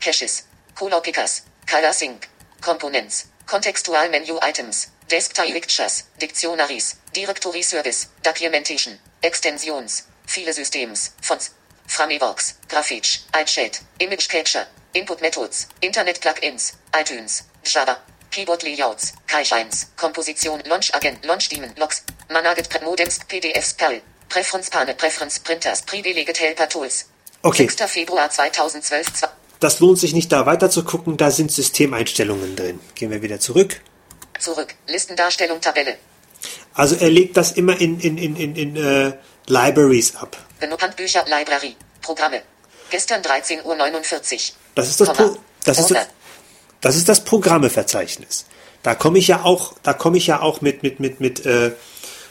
Caches. 0.00 0.46
Color 0.74 1.00
Pickers. 1.02 1.44
Color 1.70 1.92
Sync. 1.92 2.28
Components. 2.60 3.28
Kontextual 3.46 4.08
Menu 4.10 4.38
Items. 4.42 4.90
Desktop 5.12 5.44
Pictures. 5.52 6.04
Dictionaries. 6.18 6.96
Directory 7.12 7.62
Service. 7.62 8.08
Documentation. 8.22 8.94
Extensions. 9.20 10.04
Viele 10.26 10.54
Systems. 10.54 11.12
Fonts. 11.20 11.50
Frameworks. 11.86 12.54
Graphics. 12.70 13.26
iChat. 13.34 13.82
Image 13.98 14.26
Capture. 14.28 14.66
Input 14.94 15.20
Methods. 15.20 15.68
Internet 15.82 16.18
Plugins. 16.22 16.72
iTunes. 16.98 17.42
Java. 17.62 17.98
Keyboard 18.30 18.62
Layouts. 18.62 19.12
Cache 19.26 19.52
1. 19.54 19.88
Komposition. 19.96 20.62
Launch 20.66 20.94
Agent. 20.94 21.22
Launch 21.26 21.50
Daemon. 21.50 21.74
Logs. 21.76 22.04
Managet 22.30 22.70
Modems. 22.82 23.18
PDFs. 23.28 23.74
Perl. 23.74 24.00
Preference 24.30 24.70
Pane. 24.70 24.94
Preference 24.94 25.38
Printers. 25.40 25.82
Privileged 25.82 26.40
Helper 26.40 26.68
Tools. 26.70 27.04
Okay. 27.42 27.68
6. 27.68 27.90
Februar 27.92 28.30
2012. 28.30 29.12
Zwei- 29.12 29.28
Das 29.60 29.78
lohnt 29.80 29.98
sich 29.98 30.14
nicht 30.14 30.32
da 30.32 30.46
weiter 30.46 30.70
zu 30.70 30.82
gucken, 30.84 31.18
da 31.18 31.30
sind 31.30 31.52
Systemeinstellungen 31.52 32.56
drin. 32.56 32.80
Gehen 32.94 33.10
wir 33.10 33.20
wieder 33.20 33.38
zurück. 33.38 33.80
Zurück. 34.42 34.74
Listendarstellung 34.88 35.60
Tabelle. 35.60 35.96
Also 36.74 36.96
er 36.96 37.10
legt 37.10 37.36
das 37.36 37.52
immer 37.52 37.80
in, 37.80 38.00
in, 38.00 38.18
in, 38.18 38.34
in, 38.34 38.56
in 38.56 38.76
äh, 38.76 39.12
Libraries 39.46 40.16
ab. 40.16 40.36
Handbücher 40.60 41.24
Library. 41.28 41.76
Programme. 42.00 42.42
Gestern 42.90 43.22
13.49 43.22 43.62
Uhr. 43.64 44.56
Das 44.74 44.88
ist 44.88 45.00
das, 45.00 45.08
Komma. 45.08 45.28
Pro 45.28 45.38
das, 45.64 45.78
ist 45.78 45.90
das, 45.92 46.06
das 46.80 46.96
ist 46.96 47.08
das 47.08 47.24
Programmeverzeichnis. 47.24 48.46
Da 48.82 48.96
komme 48.96 49.18
ich 49.18 49.28
ja 49.28 49.44
auch, 49.44 49.74
da 49.84 49.94
komme 49.94 50.18
ich 50.18 50.26
ja 50.26 50.40
auch 50.40 50.60
mit, 50.60 50.82
mit, 50.82 50.98
mit, 50.98 51.20
mit 51.20 51.46
äh, 51.46 51.72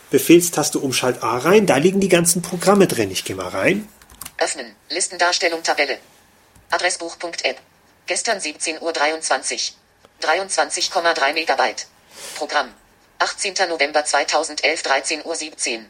Befehlstaste 0.10 0.80
Umschalt 0.80 1.24
A 1.24 1.38
rein. 1.38 1.66
Da 1.66 1.78
liegen 1.78 2.02
die 2.02 2.10
ganzen 2.10 2.42
Programme 2.42 2.88
drin. 2.88 3.10
Ich 3.10 3.24
gehe 3.24 3.38
mal 3.38 3.48
rein. 3.48 3.88
Öffnen. 4.38 4.76
Listendarstellung 4.90 5.64
Tabelle. 5.64 5.98
Adressbuch.app. 6.72 7.58
Gestern 8.06 8.40
17.23 8.40 8.82
Uhr. 8.82 8.92
23,3 10.22 11.34
Megabyte. 11.34 11.88
Programm. 12.42 12.70
18. 13.20 13.54
November 13.70 14.04
2011 14.04 14.82
13.17 14.82 15.26
Uhr. 15.26 15.82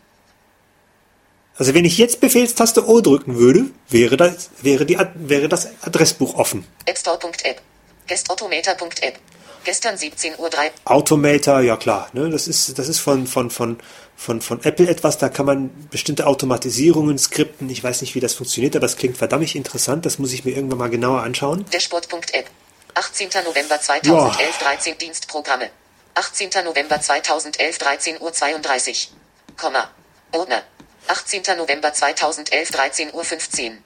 Also 1.57 1.73
wenn 1.73 1.85
ich 1.85 1.97
jetzt 1.97 2.19
Befehlstaste 2.19 2.89
O 2.89 2.99
drücken 2.99 3.37
würde, 3.37 3.69
wäre 3.87 4.17
das, 4.17 4.49
wäre 4.61 4.85
die, 4.85 4.99
wäre 5.15 5.47
das 5.47 5.69
Adressbuch 5.81 6.35
offen. 6.35 6.67
Appstore.app. 6.89 7.61
Gestautomator.app. 8.05 9.17
Gestern 9.63 9.95
17.03 9.95 10.39
Uhr. 10.39 10.49
Automator, 10.83 11.61
ja 11.61 11.77
klar, 11.77 12.09
ne, 12.11 12.29
das 12.29 12.49
ist, 12.49 12.77
das 12.77 12.89
ist 12.89 12.99
von, 12.99 13.27
von, 13.27 13.49
von, 13.49 13.79
von, 14.17 14.41
von 14.41 14.61
Apple 14.65 14.89
etwas, 14.89 15.17
da 15.17 15.29
kann 15.29 15.45
man 15.45 15.69
bestimmte 15.89 16.27
Automatisierungen 16.27 17.17
skripten. 17.17 17.69
Ich 17.69 17.81
weiß 17.81 18.01
nicht, 18.01 18.13
wie 18.13 18.19
das 18.19 18.33
funktioniert, 18.33 18.75
aber 18.75 18.87
das 18.87 18.97
klingt 18.97 19.17
verdammt32 19.17 20.01
Das 20.01 20.19
muss 20.19 20.33
ich 20.33 20.43
mir 20.43 20.51
irgendwann 20.51 20.79
mal 20.79 20.89
genauer 20.89 21.21
anschauen. 21.21 21.63
Dashboard.app. 21.71 22.49
18. 22.95 23.29
November 23.45 23.79
2011 23.79 24.57
13 24.57 24.97
Dienstprogramme. 24.97 25.69
18. 26.15 26.49
November 26.65 26.99
2011 26.99 27.77
13 27.77 28.21
Uhr 28.21 28.33
32. 28.33 29.11
Komma. 29.57 29.89
Ordner. 30.31 30.63
18. 31.07 31.41
November 31.57 31.93
2011 31.93 32.71
13 32.71 33.13
Uhr 33.13 33.23
15. 33.23 33.77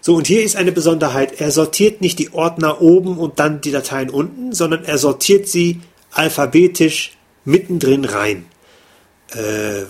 So, 0.00 0.14
und 0.14 0.26
hier 0.26 0.42
ist 0.42 0.56
eine 0.56 0.72
Besonderheit. 0.72 1.40
Er 1.40 1.50
sortiert 1.50 2.00
nicht 2.00 2.18
die 2.18 2.32
Ordner 2.32 2.80
oben 2.80 3.18
und 3.18 3.38
dann 3.38 3.60
die 3.60 3.70
Dateien 3.70 4.10
unten, 4.10 4.52
sondern 4.52 4.84
er 4.84 4.98
sortiert 4.98 5.48
sie 5.48 5.80
alphabetisch 6.10 7.16
mittendrin 7.44 8.04
rein. 8.04 8.46
Äh, 9.34 9.84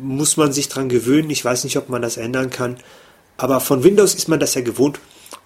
muss 0.00 0.36
man 0.36 0.52
sich 0.52 0.68
dran 0.68 0.88
gewöhnen. 0.88 1.30
Ich 1.30 1.44
weiß 1.44 1.64
nicht, 1.64 1.76
ob 1.76 1.88
man 1.88 2.02
das 2.02 2.16
ändern 2.16 2.50
kann. 2.50 2.76
Aber 3.36 3.60
von 3.60 3.82
Windows 3.82 4.14
ist 4.14 4.28
man 4.28 4.40
das 4.40 4.54
ja 4.54 4.60
gewohnt. 4.60 5.00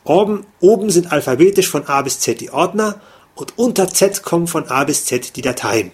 Oben, 0.04 0.46
oben 0.60 0.90
sind 0.90 1.12
alphabetisch 1.12 1.68
von 1.68 1.86
A 1.86 2.02
bis 2.02 2.20
Z 2.20 2.40
die 2.40 2.50
Ordner 2.50 3.00
und 3.34 3.58
unter 3.58 3.88
Z 3.88 4.22
kommen 4.22 4.46
von 4.46 4.68
A 4.68 4.84
bis 4.84 5.04
Z 5.04 5.36
die 5.36 5.42
Dateien. 5.42 5.92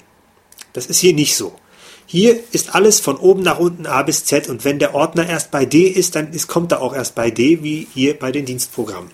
Das 0.72 0.86
ist 0.86 0.98
hier 0.98 1.14
nicht 1.14 1.36
so. 1.36 1.58
Hier 2.06 2.40
ist 2.52 2.74
alles 2.74 2.98
von 2.98 3.16
oben 3.16 3.42
nach 3.42 3.58
unten 3.58 3.86
A 3.86 4.02
bis 4.02 4.24
Z 4.24 4.48
und 4.48 4.64
wenn 4.64 4.78
der 4.78 4.94
Ordner 4.94 5.28
erst 5.28 5.50
bei 5.50 5.64
D 5.64 5.86
ist, 5.86 6.16
dann 6.16 6.32
ist, 6.32 6.48
kommt 6.48 6.72
er 6.72 6.82
auch 6.82 6.94
erst 6.94 7.14
bei 7.14 7.30
D, 7.30 7.62
wie 7.62 7.86
hier 7.94 8.18
bei 8.18 8.32
den 8.32 8.46
Dienstprogrammen. 8.46 9.12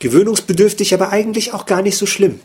Gewöhnungsbedürftig, 0.00 0.92
aber 0.92 1.10
eigentlich 1.10 1.52
auch 1.52 1.66
gar 1.66 1.82
nicht 1.82 1.96
so 1.96 2.06
schlimm. 2.06 2.40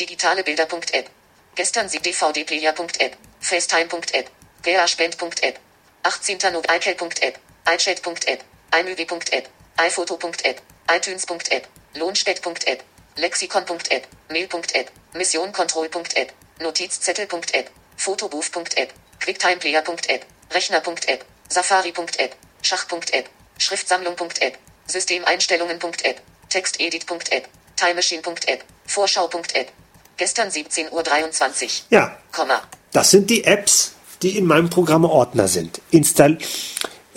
Digitale 0.00 0.42
Bilder.app. 0.42 1.10
Gestern 1.54 1.88
sie 1.88 1.98
dvdplayer.app. 1.98 3.16
FaceTime.app. 3.40 4.30
Gearspend.app. 4.62 5.60
18. 6.02 6.38
November 6.52 6.76
iCal.app. 6.76 7.38
iChat.app. 7.66 8.44
iMovie.app. 8.72 9.48
iPhoto.app. 9.76 10.62
iTunes.app. 10.90 11.66
Lohnstedt.app. 11.94 12.82
Lexikon.app. 13.16 14.06
Mail.app. 14.30 14.90
Missioncontrol.app. 15.14 16.32
Notizzettel.app. 16.60 17.70
Fotobooth.app. 17.96 18.92
Quicktimeplayer.app. 19.20 20.24
Rechner.app. 20.52 21.24
Safari.app. 21.48 22.36
Schach.app. 22.62 23.28
Schriftsammlung.app. 23.58 24.58
Systemeinstellungen.app. 24.86 26.20
Textedit.app. 26.48 27.48
Timemachine.app. 27.76 28.64
Vorschau.app. 28.86 29.68
Gestern 30.16 30.48
17.23 30.48 30.92
Uhr. 30.92 31.70
Ja, 31.90 32.18
Komma. 32.32 32.62
das 32.92 33.10
sind 33.10 33.30
die 33.30 33.44
Apps, 33.44 33.92
die 34.22 34.36
in 34.36 34.46
meinem 34.46 34.68
Programmeordner 34.68 35.46
sind. 35.46 35.80
Install 35.92 36.38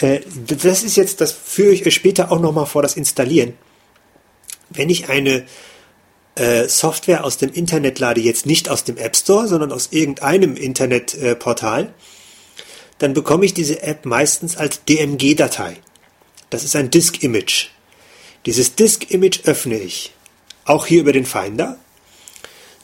äh, 0.04 0.22
das 0.48 0.84
ist 0.84 0.96
jetzt, 0.96 1.22
das 1.22 1.32
führe 1.32 1.74
ich 1.74 1.86
euch 1.86 1.96
später 1.96 2.32
auch 2.32 2.40
nochmal 2.40 2.66
vor, 2.66 2.82
das 2.82 2.96
Installieren. 2.96 3.54
Wenn 4.70 4.90
ich 4.90 5.10
eine 5.10 5.46
äh, 6.36 6.68
Software 6.68 7.26
aus 7.26 7.38
dem 7.38 7.52
Internet 7.52 8.00
lade, 8.00 8.22
jetzt 8.22 8.46
nicht 8.46 8.70
aus 8.70 8.84
dem 8.84 8.98
App 8.98 9.16
Store, 9.16 9.48
sondern 9.48 9.72
aus 9.72 9.90
irgendeinem 9.92 10.56
Internetportal, 10.56 11.94
dann 13.00 13.14
bekomme 13.14 13.46
ich 13.46 13.54
diese 13.54 13.82
App 13.82 14.06
meistens 14.06 14.58
als 14.58 14.86
DMG-Datei. 14.86 15.78
Das 16.50 16.64
ist 16.64 16.76
ein 16.76 16.90
Disk-Image. 16.90 17.70
Dieses 18.46 18.76
Disk-Image 18.76 19.42
öffne 19.46 19.80
ich. 19.80 20.14
Auch 20.66 20.86
hier 20.86 21.02
über 21.02 21.12
den 21.12 21.26
Finder. 21.26 21.78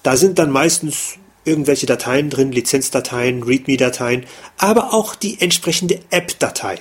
Da 0.03 0.17
sind 0.17 0.39
dann 0.39 0.51
meistens 0.51 1.15
irgendwelche 1.45 1.85
Dateien 1.85 2.29
drin, 2.29 2.51
Lizenzdateien, 2.51 3.43
README-Dateien, 3.43 4.25
aber 4.57 4.93
auch 4.93 5.15
die 5.15 5.39
entsprechende 5.39 5.99
App-Datei. 6.09 6.79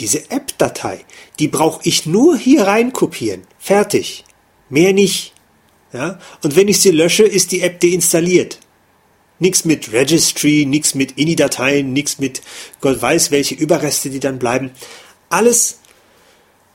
Diese 0.00 0.30
App-Datei, 0.30 1.04
die 1.38 1.48
brauche 1.48 1.82
ich 1.84 2.06
nur 2.06 2.36
hier 2.36 2.66
rein 2.66 2.92
kopieren. 2.92 3.42
Fertig. 3.58 4.24
Mehr 4.70 4.94
nicht. 4.94 5.34
Ja? 5.92 6.18
Und 6.42 6.56
wenn 6.56 6.68
ich 6.68 6.80
sie 6.80 6.90
lösche, 6.90 7.24
ist 7.24 7.52
die 7.52 7.60
App 7.60 7.80
deinstalliert. 7.80 8.58
Nichts 9.38 9.64
mit 9.64 9.92
Registry, 9.92 10.64
nichts 10.66 10.94
mit 10.94 11.18
INI-Dateien, 11.18 11.92
nichts 11.92 12.18
mit 12.18 12.42
Gott 12.80 13.00
weiß 13.00 13.30
welche 13.30 13.54
Überreste, 13.54 14.10
die 14.10 14.20
dann 14.20 14.38
bleiben. 14.38 14.70
Alles, 15.28 15.78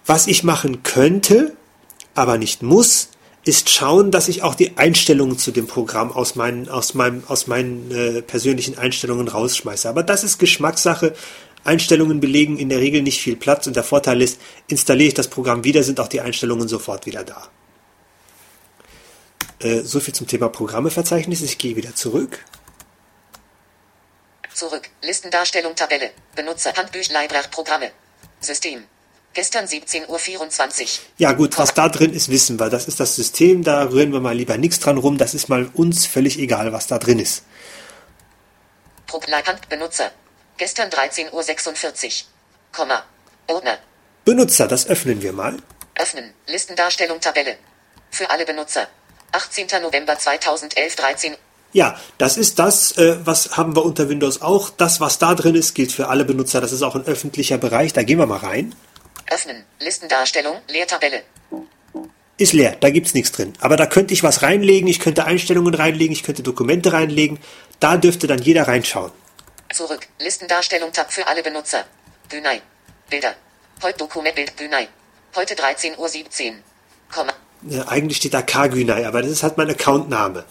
was 0.06 0.28
ich 0.28 0.44
machen 0.44 0.84
könnte, 0.84 1.56
aber 2.14 2.38
nicht 2.38 2.64
muss, 2.64 3.10
ist 3.44 3.70
schauen, 3.70 4.10
dass 4.10 4.28
ich 4.28 4.42
auch 4.42 4.56
die 4.56 4.78
Einstellungen 4.78 5.38
zu 5.38 5.52
dem 5.52 5.68
Programm 5.68 6.12
aus 6.12 6.36
meinen, 6.36 6.68
aus 6.68 6.96
meinem, 6.96 7.24
aus 7.28 7.46
meinen 7.46 7.92
äh, 7.92 8.22
persönlichen 8.24 8.78
Einstellungen 8.78 9.28
rausschmeiße. 9.28 9.88
Aber 9.88 10.02
das 10.02 10.24
ist 10.24 10.40
Geschmackssache. 10.40 11.14
Einstellungen 11.66 12.20
belegen 12.20 12.58
in 12.58 12.70
der 12.70 12.80
Regel 12.80 13.02
nicht 13.02 13.22
viel 13.22 13.36
Platz 13.36 13.68
und 13.68 13.76
der 13.76 13.84
Vorteil 13.84 14.22
ist, 14.22 14.40
installiere 14.68 15.10
ich 15.10 15.14
das 15.14 15.28
Programm 15.28 15.64
wieder, 15.64 15.84
sind 15.84 16.00
auch 16.00 16.08
die 16.08 16.22
Einstellungen 16.22 16.68
sofort 16.68 17.06
wieder 17.06 17.24
da. 17.24 17.50
Äh, 19.60 19.82
so 19.82 20.00
viel 20.00 20.14
zum 20.14 20.28
Thema 20.28 20.50
Programmeverzeichnis. 20.50 21.42
Ich 21.42 21.58
gehe 21.58 21.76
wieder 21.76 21.96
zurück. 21.96 22.40
Zurück. 24.54 24.90
Listendarstellung 25.02 25.76
Tabelle. 25.76 26.12
Benutzer 26.36 26.74
Handbüch 26.74 27.10
Library 27.10 27.48
Programme. 27.52 27.92
System. 28.40 28.84
Gestern 29.34 29.66
17.24 29.66 30.08
Uhr. 30.08 30.88
Ja 31.18 31.34
gut, 31.34 31.58
was 31.58 31.74
da 31.74 31.90
drin 31.90 32.14
ist, 32.14 32.30
wissen 32.30 32.58
wir. 32.58 32.70
Das 32.70 32.88
ist 32.88 33.02
das 33.02 33.18
System, 33.18 33.64
da 33.64 33.84
rühren 33.84 34.14
wir 34.14 34.22
mal 34.22 34.36
lieber 34.36 34.58
nichts 34.58 34.80
dran 34.80 34.98
rum. 34.98 35.18
Das 35.18 35.34
ist 35.34 35.50
mal 35.50 35.70
uns 35.74 36.06
völlig 36.06 36.40
egal, 36.40 36.72
was 36.72 36.88
da 36.88 37.00
drin 37.00 37.20
ist. 37.20 37.44
Hand 39.12 39.68
Benutzer. 39.68 40.12
Gestern 40.58 40.90
13.46 40.90 42.06
Uhr. 42.06 42.12
Komma. 42.72 43.04
Ordner. 43.48 43.78
Benutzer, 44.24 44.68
das 44.68 44.88
öffnen 44.88 45.22
wir 45.22 45.34
mal. 45.34 45.58
Öffnen. 45.96 46.34
Listendarstellung 46.48 47.20
Tabelle. 47.20 47.58
Für 48.10 48.30
alle 48.30 48.46
Benutzer. 48.46 48.88
18. 49.34 49.68
November 49.82 50.18
2011 50.18 50.96
13 50.96 51.36
Ja, 51.74 52.00
das 52.18 52.38
ist 52.38 52.58
das, 52.58 52.98
äh, 52.98 53.18
was 53.26 53.58
haben 53.58 53.76
wir 53.76 53.84
unter 53.84 54.08
Windows 54.08 54.42
auch. 54.42 54.70
Das, 54.70 55.02
was 55.02 55.20
da 55.20 55.36
drin 55.36 55.56
ist, 55.56 55.74
gilt 55.74 55.92
für 55.92 56.08
alle 56.08 56.24
Benutzer. 56.24 56.62
Das 56.62 56.72
ist 56.72 56.84
auch 56.84 56.96
ein 56.96 57.06
öffentlicher 57.06 57.58
Bereich. 57.58 57.92
Da 57.92 58.04
gehen 58.04 58.18
wir 58.18 58.26
mal 58.26 58.40
rein. 58.40 58.74
Öffnen. 59.30 59.66
Listendarstellung. 59.80 60.58
Leertabelle. 60.70 61.24
Ist 62.38 62.54
leer, 62.54 62.76
da 62.80 62.90
gibt's 62.90 63.14
nichts 63.14 63.32
drin. 63.32 63.54
Aber 63.60 63.78
da 63.78 63.86
könnte 63.86 64.14
ich 64.14 64.24
was 64.24 64.42
reinlegen, 64.42 64.90
ich 64.90 65.00
könnte 65.00 65.24
Einstellungen 65.24 65.74
reinlegen, 65.74 66.12
ich 66.12 66.24
könnte 66.24 66.44
Dokumente 66.44 66.92
reinlegen. 66.92 67.40
Da 67.80 67.96
dürfte 67.96 68.28
dann 68.28 68.42
jeder 68.42 68.68
reinschauen. 68.68 69.12
Zurück. 69.76 70.08
Listendarstellung 70.20 70.94
Tab 70.94 71.12
für 71.12 71.28
alle 71.28 71.44
Benutzer. 71.44 71.84
Bühnei. 72.30 72.62
Bilder. 73.10 73.36
Heute 73.84 73.98
Dokument 73.98 74.34
Bild 74.34 74.56
Bühnei. 74.56 74.88
Heute 75.36 75.54
13.17 75.54 75.98
Uhr. 75.98 76.56
Komma. 77.14 77.34
Ja, 77.64 77.86
eigentlich 77.90 78.18
steht 78.18 78.34
da 78.34 78.42
Kagünay, 78.42 79.04
aber 79.04 79.22
das 79.22 79.32
ist 79.32 79.44
halt 79.44 79.58
mein 79.58 79.70
Accountname. 79.70 80.46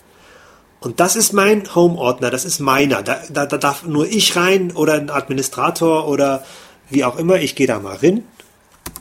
Und 0.80 1.00
das 1.00 1.16
ist 1.16 1.32
mein 1.32 1.74
Home-Ordner, 1.74 2.30
das 2.30 2.44
ist 2.44 2.58
meiner. 2.58 3.02
Da, 3.02 3.22
da, 3.30 3.46
da 3.46 3.56
darf 3.56 3.84
nur 3.84 4.06
ich 4.06 4.36
rein 4.36 4.72
oder 4.72 4.92
ein 4.92 5.08
Administrator 5.08 6.06
oder 6.06 6.44
wie 6.90 7.02
auch 7.02 7.16
immer. 7.16 7.36
Ich 7.36 7.54
gehe 7.56 7.66
da 7.66 7.78
mal 7.78 7.96
rein. 7.96 8.28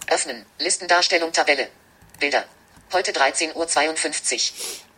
Öffnen. 0.07 0.45
Listendarstellung 0.57 1.33
Tabelle. 1.33 1.67
Bilder. 2.21 2.45
Heute 2.93 3.11
13.52 3.11 3.53
Uhr. 3.55 3.65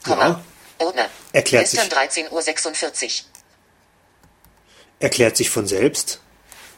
Komma. 0.04 0.28
Ja. 0.28 0.42
Ordner. 0.86 1.10
Erklärt 1.32 1.68
sich. 1.68 1.80
Gestern 1.80 1.98
13.46 1.98 3.24
Uhr. 3.24 3.35
Erklärt 5.06 5.38
sich 5.38 5.52
von 5.52 5.68
selbst. 5.68 6.20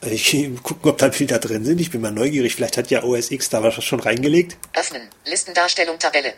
Ich 0.01 0.34
gucken, 0.63 0.91
ob 0.91 0.97
da 0.97 1.07
Bilder 1.07 1.39
drin 1.39 1.63
sind. 1.63 1.80
Ich 1.80 1.91
bin 1.91 2.01
mal 2.01 2.11
neugierig. 2.11 2.55
Vielleicht 2.55 2.75
hat 2.75 2.91
ja 2.91 3.03
OS 3.03 3.32
X 3.32 3.47
da 3.47 3.63
was 3.63 3.82
schon 3.82 4.01
reingelegt. 4.01 4.57
Öffnen. 4.73 5.03
Listendarstellung 5.23 5.97
Tabelle. 5.97 6.34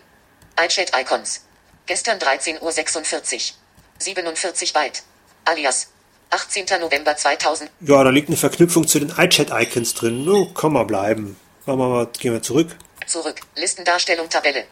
iChat 0.63 0.91
Icons. 0.95 1.41
Gestern 1.87 2.19
13.46 2.19 2.61
Uhr. 2.61 3.55
47 3.97 4.71
Byte. 4.71 5.01
Alias. 5.45 5.87
18. 6.29 6.79
November 6.79 7.17
2000. 7.17 7.71
Ja, 7.79 8.03
da 8.03 8.11
liegt 8.11 8.27
eine 8.27 8.37
Verknüpfung 8.37 8.87
zu 8.87 8.99
den 8.99 9.09
iChat-Icons 9.09 9.95
drin. 9.95 10.23
No, 10.25 10.51
komm 10.53 10.73
mal 10.73 10.83
bleiben. 10.83 11.37
Machen 11.65 11.79
wir 11.79 11.89
mal, 11.89 12.07
gehen 12.19 12.33
wir 12.33 12.43
zurück. 12.43 12.67
Zurück. 13.07 13.41
Listendarstellung 13.55 14.29
Tabelle. 14.29 14.65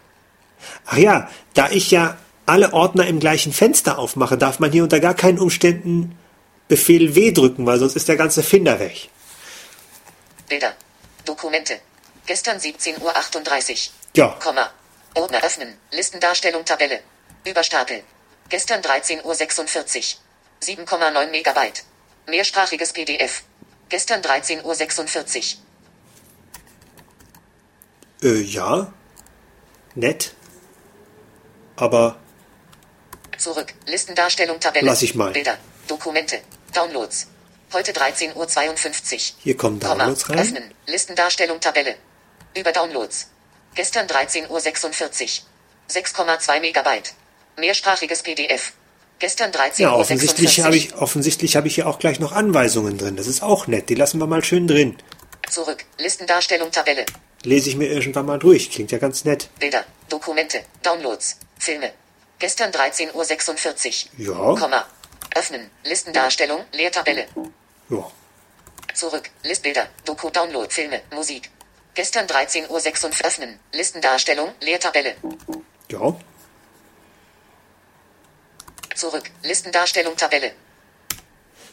Ach 0.86 0.98
ja, 0.98 1.32
da 1.56 1.72
ich 1.72 1.90
ja 1.90 2.16
alle 2.46 2.74
Ordner 2.74 3.08
im 3.08 3.20
gleichen 3.20 3.54
Fenster 3.54 3.98
aufmache, 3.98 4.38
darf 4.38 4.60
man 4.60 4.72
hier 4.72 4.84
unter 4.84 5.00
gar 5.00 5.16
keinen 5.16 5.40
Umständen 5.40 6.16
Befehl 6.68 7.16
W 7.16 7.32
drücken, 7.32 7.66
weil 7.66 7.80
sonst 7.80 7.96
ist 7.96 8.08
der 8.08 8.18
ganze 8.18 8.44
Finder 8.44 8.80
weg. 8.80 9.10
Bilder. 10.50 10.76
Dokumente. 11.26 11.80
Gestern 12.26 12.58
17.38 12.58 13.02
Uhr. 13.02 13.78
Ja, 14.16 14.30
Komma. 14.40 14.70
Ordner 15.16 15.44
öffnen. 15.44 15.78
Listendarstellung 15.92 16.66
Tabelle. 16.66 17.00
Überstapel. 17.46 18.04
Gestern 18.50 18.82
13.46 18.82 19.24
Uhr. 19.24 20.86
7,9 20.86 21.30
Megabyte. 21.32 21.84
Mehrsprachiges 22.28 22.92
PDF. 22.94 23.44
Gestern 23.90 24.22
13.46 24.22 25.56
Uhr. 28.22 28.30
äh, 28.30 28.42
ja. 28.42 28.94
Nett. 29.96 30.34
Aber 31.78 32.18
Zurück. 33.38 33.74
Listendarstellung 33.86 34.60
Tabelle. 34.60 34.86
Lass 34.86 35.02
ich 35.02 35.16
mal. 35.16 35.32
Bilder. 35.32 35.58
Dokumente. 35.88 36.42
Downloads. 36.78 37.26
Heute 37.74 37.92
13.52 37.92 38.36
Uhr. 38.36 39.20
hier 39.44 39.58
kommen 39.58 39.80
Komma. 39.80 39.96
Downloads 39.96 40.30
rein. 40.30 40.38
Öffnen. 40.40 40.64
Listendarstellung 40.86 41.60
Tabelle. 41.60 41.96
Über 42.56 42.72
Downloads. 42.72 43.30
Gestern 43.74 44.06
13.46 44.06 44.50
Uhr. 44.52 44.60
6,2 45.90 46.60
Megabyte. 46.60 47.14
Mehrsprachiges 47.58 48.22
PDF. 48.22 48.74
Gestern 49.18 49.50
13.46 49.52 49.82
Ja, 49.82 49.92
Uhr. 49.94 49.98
offensichtlich 50.00 50.60
habe 50.62 50.78
ich, 50.78 50.94
offensichtlich 50.94 51.56
habe 51.56 51.68
ich 51.68 51.74
hier 51.76 51.88
auch 51.88 51.98
gleich 51.98 52.20
noch 52.20 52.32
Anweisungen 52.32 53.00
drin. 53.00 53.16
Das 53.16 53.26
ist 53.26 53.42
auch 53.42 53.66
nett. 53.66 53.90
Die 53.90 53.96
lassen 53.96 54.20
wir 54.20 54.28
mal 54.28 54.44
schön 54.44 54.68
drin. 54.68 54.98
Zurück. 55.50 55.84
Listendarstellung 55.98 56.72
Tabelle. 56.72 57.08
Lese 57.42 57.70
ich 57.70 57.76
mir 57.76 57.88
irgendwann 57.88 58.28
mal 58.28 58.38
durch. 58.38 58.70
Klingt 58.70 58.92
ja 58.92 59.00
ganz 59.00 59.26
nett. 59.26 59.50
Bilder. 59.60 59.84
Dokumente. 60.10 60.62
Downloads. 60.84 61.38
Filme. 61.58 61.92
Gestern 62.38 62.70
13.46 62.70 64.06
Uhr. 64.28 64.54
Ja. 64.54 64.60
Komma. 64.60 64.86
Öffnen. 65.38 65.70
Listendarstellung. 65.84 66.62
Leertabelle. 66.74 67.28
Ja. 67.90 68.12
Zurück. 68.94 69.30
Listbilder. 69.44 69.88
Doku 70.06 70.30
Download 70.30 70.74
Filme. 70.74 71.02
Musik. 71.12 71.50
Gestern 71.94 72.26
13.06 72.26 72.70
Uhr. 72.70 73.12
Öffnen. 73.26 73.60
Listendarstellung. 73.74 74.52
Leertabelle. 74.62 75.16
Ja. 75.92 76.16
Zurück. 78.96 79.30
Listendarstellung 79.44 80.16
Tabelle. 80.16 80.52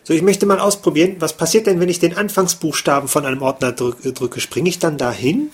So, 0.02 0.12
ich 0.12 0.20
möchte 0.20 0.44
mal 0.44 0.60
ausprobieren, 0.60 1.16
was 1.20 1.34
passiert 1.34 1.66
denn, 1.66 1.80
wenn 1.80 1.88
ich 1.88 1.98
den 1.98 2.14
Anfangsbuchstaben 2.14 3.08
von 3.08 3.24
einem 3.24 3.40
Ordner 3.40 3.68
äh, 3.68 4.12
drücke? 4.12 4.40
Springe 4.40 4.68
ich 4.68 4.78
dann 4.78 4.98
dahin? 4.98 5.50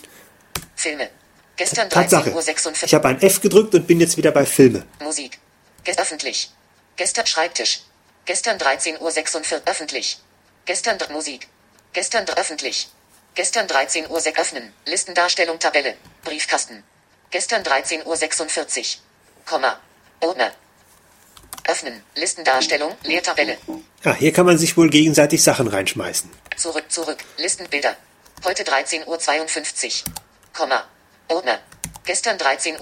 Filme. 0.74 1.08
Gestern 1.56 1.88
Tatsache. 1.88 2.30
13.46 2.30 2.66
Uhr. 2.66 2.72
Ich 2.86 2.94
habe 2.94 3.08
ein 3.08 3.22
F 3.22 3.40
gedrückt 3.40 3.74
und 3.76 3.86
bin 3.86 4.00
jetzt 4.00 4.16
wieder 4.16 4.32
bei 4.32 4.44
Filme. 4.44 4.84
Musik. 5.00 5.38
Ge 5.84 5.94
öffentlich. 5.96 6.50
Gestern 6.96 7.26
Schreibtisch. 7.26 7.82
Gestern 8.30 8.58
13.46 8.58 9.54
Uhr 9.54 9.62
öffentlich. 9.66 10.18
Gestern 10.64 10.98
dr- 10.98 11.10
Musik. 11.10 11.48
Gestern 11.92 12.24
dr- 12.26 12.38
öffentlich. 12.38 12.86
Gestern 13.34 13.66
13.06 13.66 14.08
Uhr 14.08 14.38
öffnen. 14.38 14.72
Listendarstellung 14.86 15.58
Tabelle. 15.58 15.96
Briefkasten. 16.22 16.84
Gestern 17.32 17.64
13.46 17.64 18.78
Uhr. 18.78 18.84
Komma. 19.46 19.80
Ordner. 20.20 20.52
Öffnen. 21.66 22.04
Listendarstellung. 22.14 22.94
Leertabelle. 23.02 23.58
Ah, 24.04 24.14
hier 24.14 24.32
kann 24.32 24.46
man 24.46 24.58
sich 24.58 24.76
wohl 24.76 24.90
gegenseitig 24.90 25.42
Sachen 25.42 25.66
reinschmeißen. 25.66 26.30
Zurück, 26.56 26.84
zurück. 26.88 27.18
Listenbilder. 27.36 27.96
Heute 28.44 28.62
13.52 28.62 29.06
Uhr. 30.06 30.12
Komma. 30.52 30.84
Ordner. 31.26 31.58
Gestern 32.04 32.36
13.46 32.38 32.78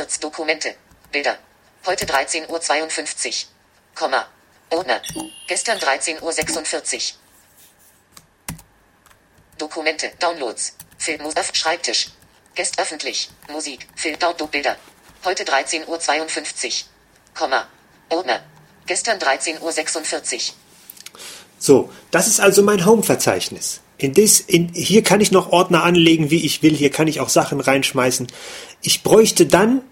Uhr. 0.00 0.06
Dokumente. 0.22 0.74
Bilder. 1.12 1.36
Heute 1.84 2.06
13.52 2.06 2.48
Uhr. 2.48 3.48
Komma. 3.94 4.26
Ordner. 4.70 5.00
Gestern 5.46 5.78
13.46 5.78 6.94
Uhr. 6.94 7.18
Dokumente. 9.58 10.10
Downloads. 10.18 10.76
Film. 10.98 11.20
Öff 11.36 11.50
Schreibtisch. 11.54 12.08
Gest 12.54 12.78
öffentlich. 12.78 13.30
Musik. 13.50 13.86
Film. 13.94 14.18
Download 14.18 14.50
Bilder. 14.50 14.76
Heute 15.24 15.44
13.52 15.44 16.66
Uhr. 16.66 16.72
Komma. 17.34 17.66
Ordner. 18.08 18.42
Gestern 18.86 19.18
13.46 19.18 20.34
Uhr. 20.34 20.54
So, 21.58 21.90
das 22.10 22.26
ist 22.26 22.40
also 22.40 22.62
mein 22.62 22.84
Home-Verzeichnis. 22.84 23.80
In 23.98 24.12
dis, 24.12 24.40
in, 24.40 24.68
hier 24.74 25.02
kann 25.02 25.20
ich 25.20 25.32
noch 25.32 25.52
Ordner 25.52 25.82
anlegen, 25.82 26.30
wie 26.30 26.44
ich 26.44 26.62
will. 26.62 26.74
Hier 26.74 26.90
kann 26.90 27.08
ich 27.08 27.20
auch 27.20 27.30
Sachen 27.30 27.60
reinschmeißen. 27.60 28.26
Ich 28.82 29.02
bräuchte 29.02 29.46
dann 29.46 29.82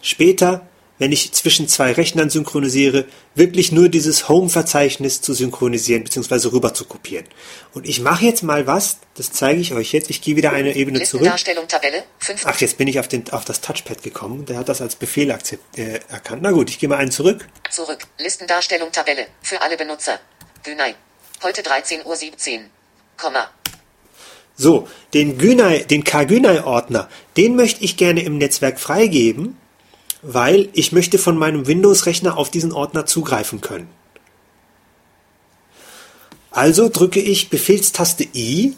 später, 0.00 0.66
wenn 1.02 1.10
ich 1.10 1.32
zwischen 1.32 1.66
zwei 1.66 1.90
Rechnern 1.90 2.30
synchronisiere, 2.30 3.06
wirklich 3.34 3.72
nur 3.72 3.88
dieses 3.88 4.28
Home-Verzeichnis 4.28 5.20
zu 5.20 5.34
synchronisieren 5.34 6.04
bzw. 6.04 6.50
rüber 6.50 6.74
zu 6.74 6.84
kopieren. 6.84 7.26
Und 7.74 7.88
ich 7.88 7.98
mache 8.00 8.24
jetzt 8.24 8.44
mal 8.44 8.68
was, 8.68 8.98
das 9.16 9.32
zeige 9.32 9.60
ich 9.60 9.74
euch 9.74 9.92
jetzt. 9.92 10.10
Ich 10.10 10.22
gehe 10.22 10.36
wieder 10.36 10.52
eine 10.52 10.76
Ebene 10.76 11.02
zurück. 11.02 11.22
Listendarstellung 11.22 11.66
Tabelle. 11.66 12.04
5. 12.20 12.46
Ach, 12.46 12.60
jetzt 12.60 12.78
bin 12.78 12.86
ich 12.86 13.00
auf, 13.00 13.08
den, 13.08 13.28
auf 13.32 13.44
das 13.44 13.60
Touchpad 13.60 14.04
gekommen. 14.04 14.46
Der 14.46 14.58
hat 14.58 14.68
das 14.68 14.80
als 14.80 14.94
Befehl 14.94 15.32
akzept, 15.32 15.76
äh, 15.76 15.98
erkannt. 16.08 16.42
Na 16.42 16.52
gut, 16.52 16.70
ich 16.70 16.78
gehe 16.78 16.88
mal 16.88 16.98
einen 16.98 17.10
zurück. 17.10 17.48
Zurück. 17.68 17.98
Listendarstellung 18.18 18.92
Tabelle. 18.92 19.26
Für 19.42 19.60
alle 19.60 19.76
Benutzer. 19.76 20.20
Günei. 20.62 20.94
Heute 21.42 21.62
13.17 21.62 22.04
Uhr. 22.04 22.60
Komma. 23.16 23.50
So, 24.54 24.86
den 25.14 25.36
Günai, 25.36 25.78
den 25.78 26.04
Kagünai-Ordner, 26.04 27.08
den 27.36 27.56
möchte 27.56 27.82
ich 27.82 27.96
gerne 27.96 28.22
im 28.22 28.38
Netzwerk 28.38 28.78
freigeben, 28.78 29.56
weil 30.22 30.68
ich 30.72 30.92
möchte 30.92 31.18
von 31.18 31.36
meinem 31.36 31.66
Windows-Rechner 31.66 32.38
auf 32.38 32.50
diesen 32.50 32.72
Ordner 32.72 33.06
zugreifen 33.06 33.60
können. 33.60 33.90
Also 36.52 36.88
drücke 36.88 37.20
ich 37.20 37.50
Befehlstaste 37.50 38.24
I, 38.34 38.76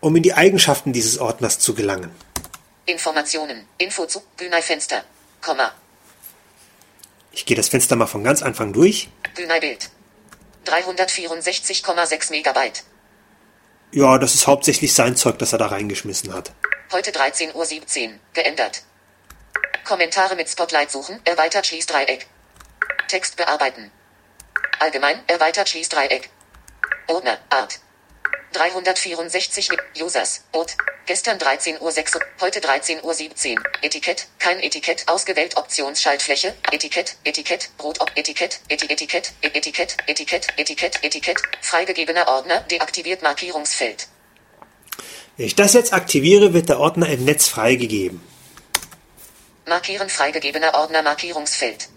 um 0.00 0.16
in 0.16 0.22
die 0.22 0.34
Eigenschaften 0.34 0.92
dieses 0.92 1.18
Ordners 1.18 1.58
zu 1.58 1.74
gelangen. 1.74 2.10
Informationen. 2.86 3.66
Info 3.78 4.06
zu. 4.06 4.22
Günei 4.36 4.62
Fenster. 4.62 5.04
Komma. 5.40 5.72
Ich 7.32 7.44
gehe 7.44 7.56
das 7.56 7.68
Fenster 7.68 7.96
mal 7.96 8.06
von 8.06 8.24
ganz 8.24 8.42
Anfang 8.42 8.72
durch. 8.72 9.08
Günei 9.34 9.60
Bild. 9.60 9.90
364,6 10.64 12.30
Megabyte. 12.30 12.82
Ja, 13.92 14.18
das 14.18 14.34
ist 14.34 14.46
hauptsächlich 14.46 14.94
sein 14.94 15.16
Zeug, 15.16 15.38
das 15.38 15.52
er 15.52 15.58
da 15.58 15.66
reingeschmissen 15.66 16.32
hat. 16.32 16.52
Heute 16.92 17.10
13.17 17.10 17.54
Uhr. 17.54 18.10
Geändert. 18.32 18.82
Kommentare 19.86 20.34
mit 20.34 20.48
Spotlight 20.48 20.90
suchen. 20.90 21.20
Erweitert 21.24 21.64
Schließdreieck. 21.66 22.26
Text 23.06 23.36
bearbeiten. 23.36 23.92
Allgemein. 24.80 25.20
Erweitert 25.28 25.68
Schließdreieck. 25.68 26.28
Ordner. 27.06 27.38
Art. 27.50 27.78
364 28.52 29.70
mit 29.70 29.80
Users. 30.02 30.42
Ort. 30.50 30.76
Gestern 31.06 31.38
13.06 31.38 32.16
Uhr. 32.16 32.20
Heute 32.40 32.58
13.17 32.58 33.54
Uhr. 33.56 33.62
Etikett. 33.82 34.26
Kein 34.40 34.58
Etikett. 34.58 35.06
Ausgewählt 35.06 35.56
Optionsschaltfläche. 35.56 36.54
Etikett. 36.72 37.16
Etikett. 37.22 37.70
Rot. 37.80 37.98
Etikett. 38.16 38.58
Eti 38.68 38.86
Etikett. 38.92 39.32
E- 39.40 39.46
Etikett. 39.54 39.96
Etikett. 40.08 40.48
Etikett. 40.56 41.04
Etikett. 41.04 41.40
Freigegebener 41.60 42.26
Ordner. 42.26 42.60
Deaktiviert 42.62 43.22
Markierungsfeld. 43.22 44.08
Wenn 45.36 45.46
ich 45.46 45.54
das 45.54 45.74
jetzt 45.74 45.92
aktiviere, 45.92 46.54
wird 46.54 46.70
der 46.70 46.80
Ordner 46.80 47.08
im 47.08 47.24
Netz 47.24 47.46
freigegeben. 47.46 48.25
Markieren 49.68 50.08
freigegebener 50.08 50.74
Ordner 50.74 51.02
Markierungsfeld. 51.02 51.88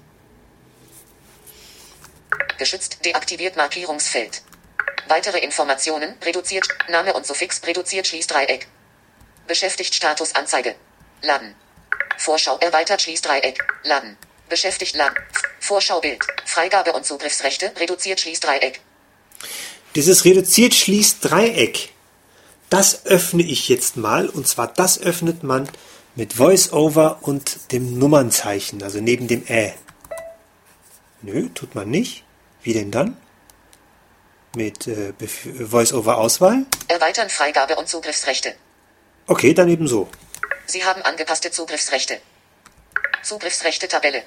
Geschützt 2.57 3.05
deaktiviert 3.05 3.57
Markierungsfeld. 3.57 4.41
Weitere 5.07 5.37
Informationen 5.37 6.15
reduziert 6.23 6.67
Name 6.89 7.13
und 7.13 7.27
Suffix 7.27 7.61
reduziert 7.67 8.07
Schließdreieck. 8.07 8.67
Beschäftigt 9.47 9.93
Status 9.93 10.33
Anzeige. 10.33 10.73
Laden. 11.21 11.53
Vorschau 12.17 12.57
erweitert 12.57 13.03
Schließdreieck. 13.03 13.63
Laden. 13.83 14.17
Beschäftigt 14.49 14.95
Laden. 14.95 15.19
Vorschaubild. 15.59 16.25
Freigabe 16.45 16.93
und 16.93 17.05
Zugriffsrechte 17.05 17.71
reduziert 17.79 18.19
Schließdreieck. 18.19 18.81
Dieses 19.93 20.25
reduziert 20.25 20.73
schließt 20.73 21.17
Dreieck. 21.21 21.89
Das 22.71 23.05
öffne 23.05 23.43
ich 23.43 23.69
jetzt 23.69 23.95
mal 23.95 24.27
und 24.27 24.47
zwar 24.47 24.67
das 24.67 24.99
öffnet 24.99 25.43
man 25.43 25.69
mit 26.15 26.37
VoiceOver 26.37 27.19
und 27.21 27.71
dem 27.71 27.97
Nummernzeichen, 27.97 28.83
also 28.83 28.99
neben 28.99 29.27
dem 29.27 29.43
Ä. 29.47 29.73
Nö, 31.21 31.49
tut 31.53 31.75
man 31.75 31.89
nicht. 31.89 32.23
Wie 32.61 32.73
denn 32.73 32.91
dann? 32.91 33.17
Mit 34.55 34.87
äh, 34.87 35.13
VoiceOver-Auswahl? 35.19 36.65
Erweitern 36.87 37.29
Freigabe 37.29 37.75
und 37.75 37.87
Zugriffsrechte. 37.87 38.55
Okay, 39.27 39.53
dann 39.53 39.69
eben 39.69 39.87
so. 39.87 40.09
Sie 40.65 40.83
haben 40.83 41.01
angepasste 41.03 41.51
Zugriffsrechte. 41.51 42.19
Zugriffsrechte 43.23 43.87
Tabelle. 43.87 44.23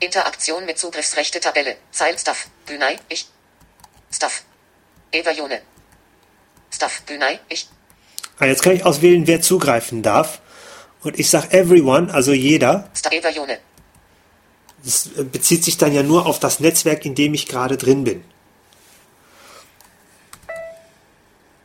Interaktion 0.00 0.66
mit 0.66 0.78
Zugriffsrechte 0.78 1.40
Tabelle. 1.40 1.76
Zeil 1.90 2.18
Stuff. 2.18 2.48
Günei, 2.66 2.98
ich. 3.08 3.26
Stuff. 4.12 4.42
Eva 5.12 5.30
Jone. 5.30 5.62
Stuff. 6.70 7.02
Günei, 7.06 7.40
ich. 7.48 7.68
Ah, 8.38 8.46
jetzt 8.46 8.62
kann 8.62 8.74
ich 8.74 8.84
auswählen, 8.84 9.26
wer 9.26 9.40
zugreifen 9.40 10.02
darf. 10.02 10.40
Und 11.02 11.18
ich 11.18 11.30
sage 11.30 11.52
everyone, 11.52 12.12
also 12.12 12.32
jeder. 12.32 12.90
Das 14.84 15.06
äh, 15.16 15.24
bezieht 15.24 15.64
sich 15.64 15.76
dann 15.78 15.92
ja 15.92 16.02
nur 16.02 16.26
auf 16.26 16.38
das 16.38 16.60
Netzwerk, 16.60 17.04
in 17.04 17.14
dem 17.14 17.34
ich 17.34 17.46
gerade 17.46 17.76
drin 17.76 18.04
bin. 18.04 18.24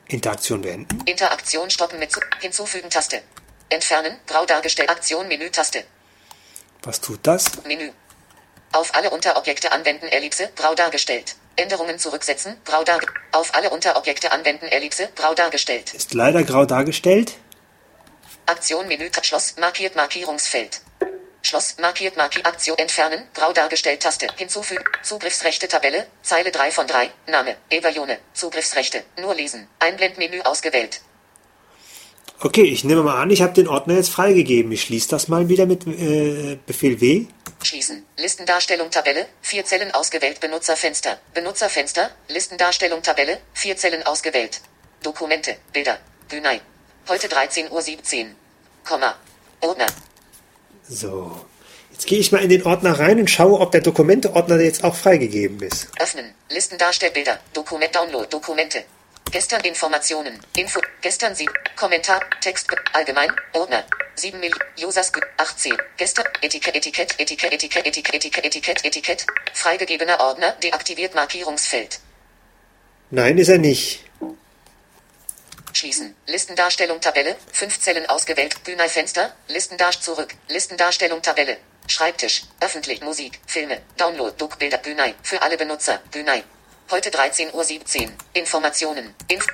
Interaktion 0.07 0.61
beenden. 0.61 1.01
Interaktion 1.05 1.69
stoppen 1.69 1.97
mit 1.99 2.11
Zu 2.11 2.19
Hinzufügen 2.41 2.89
Taste. 2.89 3.21
Entfernen. 3.69 4.17
Grau 4.27 4.45
dargestellt. 4.45 4.89
Aktion 4.89 5.27
Menü 5.27 5.49
Taste. 5.49 5.85
Was 6.83 6.99
tut 6.99 7.19
das? 7.23 7.63
Menü. 7.65 7.91
Auf 8.73 8.93
alle 8.95 9.09
Unterobjekte 9.11 9.71
anwenden 9.71 10.07
Ellipse. 10.07 10.49
Grau 10.55 10.75
dargestellt. 10.75 11.35
Änderungen 11.55 11.97
zurücksetzen. 11.99 12.57
Grau 12.65 12.83
dar. 12.83 12.99
Auf 13.31 13.53
alle 13.55 13.69
Unterobjekte 13.69 14.31
anwenden 14.31 14.65
Ellipse. 14.65 15.09
Grau 15.15 15.33
dargestellt. 15.33 15.93
Ist 15.93 16.13
leider 16.13 16.43
grau 16.43 16.65
dargestellt. 16.65 17.37
Aktion 18.45 18.87
Menü 18.87 19.09
Schloss 19.23 19.55
markiert 19.57 19.95
Markierungsfeld. 19.95 20.81
Schloss 21.43 21.77
markiert 21.79 22.17
Markier 22.17 22.45
Aktion 22.45 22.77
entfernen 22.77 23.23
grau 23.33 23.51
dargestellt 23.51 24.01
Taste 24.01 24.27
hinzufügen 24.35 24.83
Zugriffsrechte 25.01 25.67
Tabelle 25.67 26.05
Zeile 26.21 26.51
3 26.51 26.71
von 26.71 26.87
3 26.87 27.09
Name 27.27 27.55
Eva 27.69 27.89
Jone 27.89 28.19
Zugriffsrechte 28.33 29.03
nur 29.19 29.33
lesen 29.33 29.67
Einblendmenü 29.79 30.41
ausgewählt 30.41 31.01
Okay, 32.43 32.63
ich 32.63 32.83
nehme 32.83 33.03
mal 33.03 33.21
an, 33.21 33.29
ich 33.29 33.41
habe 33.43 33.53
den 33.53 33.67
Ordner 33.67 33.93
jetzt 33.95 34.09
freigegeben. 34.09 34.71
Ich 34.71 34.81
schließe 34.81 35.09
das 35.09 35.27
mal 35.27 35.47
wieder 35.47 35.67
mit 35.67 35.85
äh, 35.85 36.57
Befehl 36.65 36.99
W. 36.99 37.27
Schließen 37.61 38.03
Listendarstellung 38.17 38.89
Tabelle 38.89 39.27
vier 39.41 39.63
Zellen 39.65 39.91
ausgewählt 39.91 40.39
Benutzerfenster 40.39 41.19
Benutzerfenster 41.33 42.09
Listendarstellung 42.29 43.03
Tabelle 43.03 43.39
vier 43.53 43.77
Zellen 43.77 44.03
ausgewählt 44.03 44.61
Dokumente 45.03 45.57
Bilder 45.73 45.99
Günei 46.29 46.61
Heute 47.07 47.27
13.17 47.27 47.69
Uhr. 47.71 48.25
Komma. 48.85 49.15
Ordner. 49.61 49.87
So. 50.87 51.45
Jetzt 51.91 52.07
gehe 52.07 52.19
ich 52.19 52.31
mal 52.31 52.43
in 52.43 52.49
den 52.49 52.65
Ordner 52.65 52.99
rein 52.99 53.19
und 53.19 53.29
schaue, 53.29 53.59
ob 53.59 53.71
der 53.71 53.81
Dokumente-Ordner 53.81 54.59
jetzt 54.59 54.83
auch 54.83 54.95
freigegeben 54.95 55.61
ist. 55.61 55.87
Öffnen. 55.99 56.33
Listen 56.49 56.77
Darstellbilder. 56.77 57.39
Dokument 57.53 57.93
Download. 57.95 58.27
Dokumente. 58.29 58.83
Gestern 59.31 59.61
Informationen. 59.61 60.39
Info. 60.57 60.79
Gestern 61.01 61.35
sieben. 61.35 61.53
Kommentar. 61.75 62.19
Text. 62.41 62.67
Allgemein. 62.93 63.31
Ordner. 63.53 63.83
7 64.15 64.39
Mill. 64.39 64.53
Users. 64.83 65.11
18. 65.37 65.77
Gestern. 65.97 66.25
Etikett. 66.41 66.75
Etikett. 66.75 67.19
Etikett. 67.19 67.53
Etikett. 67.53 67.85
Etikett. 67.85 68.45
Etikett. 68.45 68.85
Etikett. 68.85 69.25
Freigegebener 69.53 70.19
Ordner. 70.19 70.51
Deaktiviert 70.63 71.15
Markierungsfeld. 71.15 71.99
Nein, 73.09 73.37
ist 73.37 73.49
er 73.49 73.57
nicht. 73.57 74.05
Schließen. 75.81 76.15
Listendarstellung 76.27 77.01
Tabelle. 77.01 77.35
Fünf 77.51 77.79
Zellen 77.79 78.07
ausgewählt. 78.07 78.63
Bühnei-Fenster. 78.65 79.35
Listendarst 79.47 80.03
zurück. 80.03 80.35
Listendarstellung 80.47 81.23
Tabelle. 81.23 81.57
Schreibtisch. 81.87 82.43
Öffentlich. 82.59 83.01
Musik. 83.01 83.39
Filme. 83.47 83.81
Download. 83.97 84.31
Duckbilder. 84.37 84.77
Bühnei. 84.77 85.15
Für 85.23 85.41
alle 85.41 85.57
Benutzer. 85.57 85.99
Bühnei. 86.11 86.43
Heute 86.91 87.09
13.17 87.09 88.03
Uhr. 88.03 88.11
Informationen. 88.33 89.15
Inf 89.27 89.47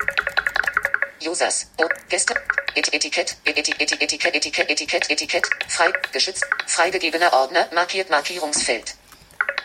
Users. 1.26 1.68
Oh, 1.78 1.88
Gäste. 2.10 2.34
Et 2.74 2.92
Etikett. 2.92 3.34
Etikett. 3.46 3.80
Etikett. 3.80 4.34
Etikett. 4.34 4.68
Etikett. 4.68 5.10
Etikett. 5.10 5.46
Frei. 5.66 5.90
Geschützt. 6.12 6.44
Freigegebener 6.66 7.32
Ordner. 7.32 7.70
Markiert 7.72 8.10
Markierungsfeld. 8.10 8.96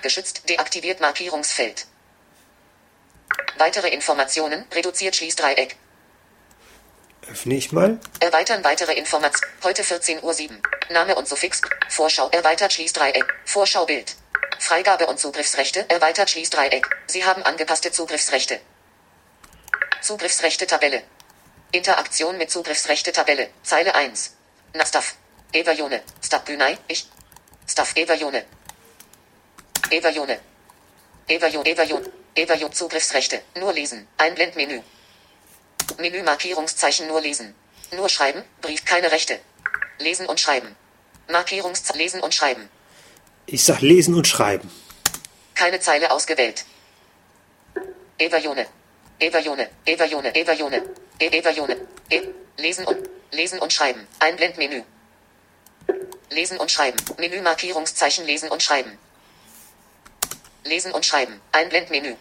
Geschützt. 0.02 0.48
Deaktiviert 0.48 1.02
Markierungsfeld. 1.02 1.88
Weitere 3.58 3.90
Informationen. 3.90 4.66
Reduziert 4.74 5.18
Schließdreieck. 5.18 5.76
Öffne 7.30 7.56
ich 7.56 7.72
mal. 7.72 8.00
Erweitern 8.20 8.64
weitere 8.64 8.94
Informationen. 8.94 9.54
Heute 9.64 9.84
14.07 9.84 10.22
Uhr. 10.24 10.34
Name 10.90 11.16
und 11.16 11.28
Suffix. 11.28 11.62
Vorschau. 11.90 12.30
Erweitert 12.30 12.74
Schließdreieck. 12.74 13.26
Vorschaubild. 13.46 14.16
Freigabe 14.60 15.08
und 15.08 15.20
Zugriffsrechte. 15.20 15.90
Erweitert 15.90 16.30
Schließdreieck. 16.30 16.88
Sie 17.08 17.26
haben 17.26 17.44
angepasste 17.44 17.92
Zugriffsrechte. 17.92 18.60
Zugriffsrechte 20.02 20.68
Tabelle. 20.68 21.04
Interaktion 21.72 22.38
mit 22.38 22.52
Zugriffsrechte 22.52 23.12
Tabelle. 23.12 23.50
Zeile 23.64 23.96
1. 23.96 24.34
Na 24.74 24.86
Staff. 24.86 25.16
Eva 25.54 25.72
Jone. 25.72 26.02
Staff 26.22 26.44
Bünei. 26.44 26.78
Ich. 26.88 27.08
Staff 27.68 27.94
Eva 27.96 28.14
Jone. 28.16 28.46
Eva 29.90 30.10
Jone. 30.10 30.40
Eva 31.28 31.48
Jone. 31.48 31.70
Eva 31.70 31.84
Jone. 31.84 32.12
Eva 32.36 32.56
Jone. 32.56 32.74
Zugriffsrechte. 32.74 33.42
Nur 33.56 33.74
lesen. 33.74 34.08
Einblendmenü. 34.18 34.82
Menü 35.98 36.24
Markierungszeichen 36.24 37.08
nur 37.08 37.22
lesen. 37.22 37.56
Nur 37.92 38.10
schreiben. 38.10 38.44
Brief 38.62 38.86
keine 38.86 39.12
Rechte. 39.12 39.40
Lesen 40.00 40.26
und 40.26 40.40
schreiben. 40.40 40.76
Markierungszeichen 41.30 42.00
lesen 42.00 42.22
und 42.22 42.34
schreiben. 42.34 42.70
Ich 43.46 43.64
sag 43.64 43.82
lesen 43.82 44.16
und 44.16 44.28
schreiben. 44.28 44.70
Keine 45.56 45.80
Zeile 45.80 46.12
ausgewählt. 46.12 46.66
Eva 48.18 48.38
Jone. 48.38 48.66
Eva 49.20 49.40
Jone. 49.40 49.70
Eva 49.86 50.06
Jone. 50.06 50.36
Eva 50.36 50.54
Jone. 50.54 50.84
E 51.20 51.26
Eva 51.28 51.52
Jone. 51.52 51.78
E 52.10 52.22
lesen 52.58 52.86
und 52.86 53.10
lesen 53.32 53.60
und 53.60 53.72
schreiben. 53.74 54.08
Einblendmenü. 54.20 54.84
Lesen 56.30 56.58
und 56.58 56.72
schreiben. 56.72 56.98
Menü 57.18 57.42
Markierungszeichen 57.42 58.26
lesen 58.26 58.50
und 58.50 58.64
schreiben. 58.64 58.98
Lesen 60.64 60.92
und 60.92 61.06
schreiben. 61.06 61.42
Einblendmenü. 61.52 62.16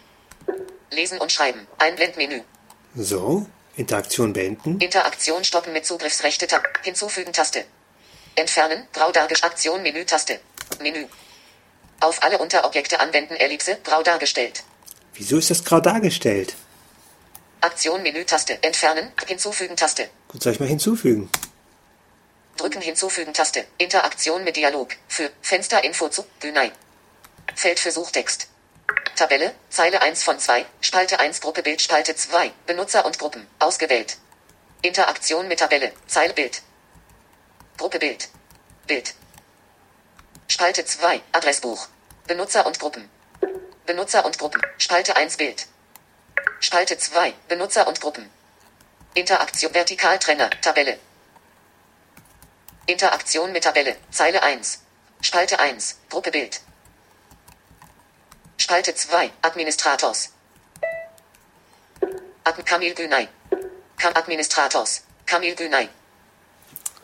Lesen 0.90 1.18
und 1.18 1.32
schreiben. 1.32 1.66
Einblendmenü. 1.78 2.42
So, 2.94 3.46
Interaktion 3.76 4.32
beenden. 4.32 4.78
Interaktion 4.80 5.44
stoppen 5.44 5.72
mit 5.72 5.86
Zugriffsrechte 5.86 6.46
Tab. 6.46 6.62
Hinzufügen 6.82 7.32
Taste. 7.32 7.64
Entfernen. 8.34 8.86
Grau 8.92 9.10
dargestellt. 9.12 9.52
Aktion 9.52 9.82
Menü 9.82 10.04
Taste. 10.04 10.40
Menü. 10.80 11.06
Auf 12.00 12.22
alle 12.22 12.38
Unterobjekte 12.38 13.00
anwenden 13.00 13.34
Ellipse. 13.34 13.78
Grau 13.82 14.02
dargestellt. 14.02 14.64
Wieso 15.14 15.38
ist 15.38 15.50
das 15.50 15.64
grau 15.64 15.80
dargestellt? 15.80 16.54
Aktion 17.60 18.02
Menü 18.02 18.24
Taste. 18.24 18.62
Entfernen. 18.62 19.12
Hinzufügen 19.26 19.76
Taste. 19.76 20.10
Gut, 20.28 20.42
soll 20.42 20.52
ich 20.52 20.60
mal 20.60 20.68
hinzufügen? 20.68 21.30
Drücken 22.58 22.82
hinzufügen 22.82 23.32
Taste. 23.32 23.64
Interaktion 23.78 24.44
mit 24.44 24.56
Dialog. 24.56 24.90
Für 25.08 25.30
Fenster 25.40 25.82
Info 25.82 26.08
zu 26.08 26.24
Bühnei. 26.40 26.72
Feld 27.54 27.80
für 27.80 27.90
Suchtext. 27.90 28.48
Tabelle, 29.16 29.54
Zeile 29.68 30.00
1 30.00 30.24
von 30.24 30.38
2, 30.38 30.64
Spalte 30.80 31.20
1 31.20 31.40
Gruppe 31.40 31.62
Bild 31.62 31.82
Spalte 31.82 32.16
2, 32.16 32.52
Benutzer 32.66 33.04
und 33.04 33.18
Gruppen, 33.18 33.46
ausgewählt. 33.58 34.16
Interaktion 34.80 35.48
mit 35.48 35.58
Tabelle, 35.58 35.92
Zeile 36.06 36.32
Bild. 36.32 36.62
Gruppe 37.76 37.98
Bild. 37.98 38.28
Bild. 38.86 39.14
Spalte 40.48 40.84
2, 40.84 41.20
Adressbuch. 41.32 41.88
Benutzer 42.26 42.66
und 42.66 42.78
Gruppen. 42.78 43.10
Benutzer 43.84 44.24
und 44.24 44.38
Gruppen, 44.38 44.62
Spalte 44.78 45.16
1 45.16 45.36
Bild. 45.36 45.66
Spalte 46.60 46.96
2, 46.96 47.34
Benutzer 47.48 47.86
und 47.86 48.00
Gruppen. 48.00 48.30
Interaktion 49.14 49.74
Vertikaltrenner, 49.74 50.48
Tabelle. 50.62 50.98
Interaktion 52.86 53.52
mit 53.52 53.64
Tabelle, 53.64 53.96
Zeile 54.10 54.42
1. 54.42 54.80
Spalte 55.20 55.58
1, 55.58 55.98
Gruppe 56.08 56.30
Bild. 56.30 56.60
Spalte 58.62 58.94
2, 58.94 59.32
Administrators. 59.42 60.30
Admin 62.44 62.64
Kamil 62.64 62.94
Günay. 62.94 63.26
Kam 63.98 64.14
Administrators. 64.14 65.02
Kamil 65.26 65.56
Günay. 65.56 65.88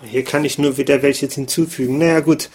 Hier 0.02 0.24
kann 0.24 0.44
ich 0.44 0.58
nur 0.58 0.76
wieder 0.76 1.02
welche 1.02 1.26
hinzufügen. 1.26 1.98
Naja, 1.98 2.20
gut. 2.20 2.48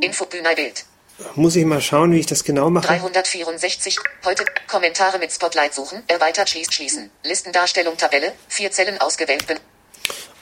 Info 0.00 0.24
Günay 0.24 0.54
Bild. 0.54 0.86
Muss 1.34 1.54
ich 1.54 1.66
mal 1.66 1.82
schauen, 1.82 2.12
wie 2.12 2.20
ich 2.20 2.26
das 2.26 2.44
genau 2.44 2.70
mache. 2.70 2.86
364. 2.86 3.98
Heute 4.24 4.46
Kommentare 4.68 5.18
mit 5.18 5.30
Spotlight 5.30 5.74
suchen. 5.74 6.02
Erweitert 6.06 6.48
schließt 6.48 6.72
schließen. 6.72 7.10
Listendarstellung 7.24 7.98
Tabelle. 7.98 8.32
Vier 8.48 8.70
Zellen 8.70 9.02
ausgewählt. 9.02 9.44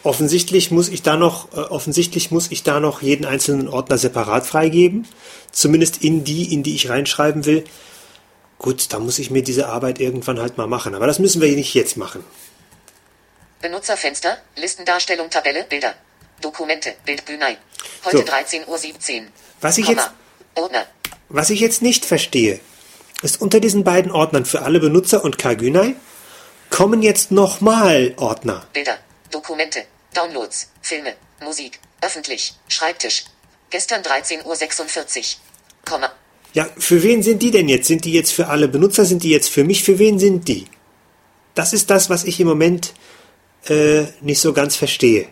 Offensichtlich 0.05 0.70
muss 0.70 0.89
ich 0.89 1.03
da 1.03 1.16
noch, 1.16 1.53
äh, 1.53 1.61
offensichtlich 1.61 2.31
muss 2.31 2.51
ich 2.51 2.62
da 2.62 2.81
noch 2.81 3.03
jeden 3.03 3.24
einzelnen 3.24 3.69
Ordner 3.69 3.99
separat 3.99 4.47
freigeben. 4.47 5.07
Zumindest 5.53 6.03
in 6.03 6.24
die, 6.24 6.53
in 6.53 6.62
die 6.62 6.74
ich 6.74 6.89
reinschreiben 6.89 7.45
will. 7.47 7.65
Gut, 8.59 8.93
da 8.93 8.99
muss 8.99 9.19
ich 9.19 9.31
mir 9.31 9.43
diese 9.43 9.69
Arbeit 9.69 10.01
irgendwann 10.01 10.41
halt 10.41 10.59
mal 10.59 10.66
machen. 10.66 10.95
Aber 10.95 11.07
das 11.07 11.19
müssen 11.19 11.41
wir 11.41 11.49
nicht 11.55 11.74
jetzt 11.74 11.97
machen. 11.97 12.24
Benutzerfenster. 13.61 14.39
Listendarstellung 14.57 15.31
Tabelle. 15.31 15.65
Bilder. 15.69 15.95
Dokumente. 16.41 16.95
Bild 17.05 17.24
Bühnei. 17.24 17.57
Heute 18.05 18.19
So. 18.19 18.24
13.17 18.24 18.66
Uhr. 18.66 19.27
Was 19.61 19.79
ich 19.79 19.87
Komma. 19.87 20.01
jetzt, 20.03 20.11
Ordner. 20.57 20.87
was 21.29 21.51
ich 21.51 21.61
jetzt 21.61 21.83
nicht 21.83 22.05
verstehe, 22.05 22.59
ist 23.23 23.41
unter 23.41 23.61
diesen 23.61 23.85
beiden 23.85 24.11
Ordnern 24.11 24.45
für 24.45 24.62
alle 24.62 24.81
Benutzer 24.81 25.23
und 25.24 25.39
Kagünai 25.39 25.95
kommen 26.70 27.03
jetzt 27.03 27.31
nochmal 27.31 28.15
Ordner. 28.16 28.66
Bilder. 28.73 28.99
Dokumente. 29.32 29.84
Downloads. 30.14 30.68
Filme. 30.80 31.14
Musik. 31.40 31.80
Öffentlich. 32.00 32.54
Schreibtisch. 32.68 33.24
Gestern 33.70 34.02
13.46 34.02 35.18
Uhr. 35.18 35.24
Komma. 35.84 36.12
Ja, 36.54 36.68
für 36.78 37.02
wen 37.02 37.22
sind 37.22 37.42
die 37.42 37.50
denn 37.50 37.68
jetzt? 37.68 37.88
Sind 37.88 38.04
die 38.04 38.12
jetzt 38.12 38.32
für 38.32 38.48
alle 38.48 38.68
Benutzer? 38.68 39.04
Sind 39.04 39.22
die 39.22 39.30
jetzt 39.30 39.48
für 39.48 39.64
mich? 39.64 39.82
Für 39.82 39.98
wen 39.98 40.18
sind 40.18 40.46
die? 40.48 40.66
Das 41.54 41.72
ist 41.72 41.90
das, 41.90 42.10
was 42.10 42.24
ich 42.24 42.38
im 42.40 42.46
Moment 42.46 42.92
äh, 43.68 44.04
nicht 44.20 44.40
so 44.40 44.52
ganz 44.52 44.76
verstehe. 44.76 45.28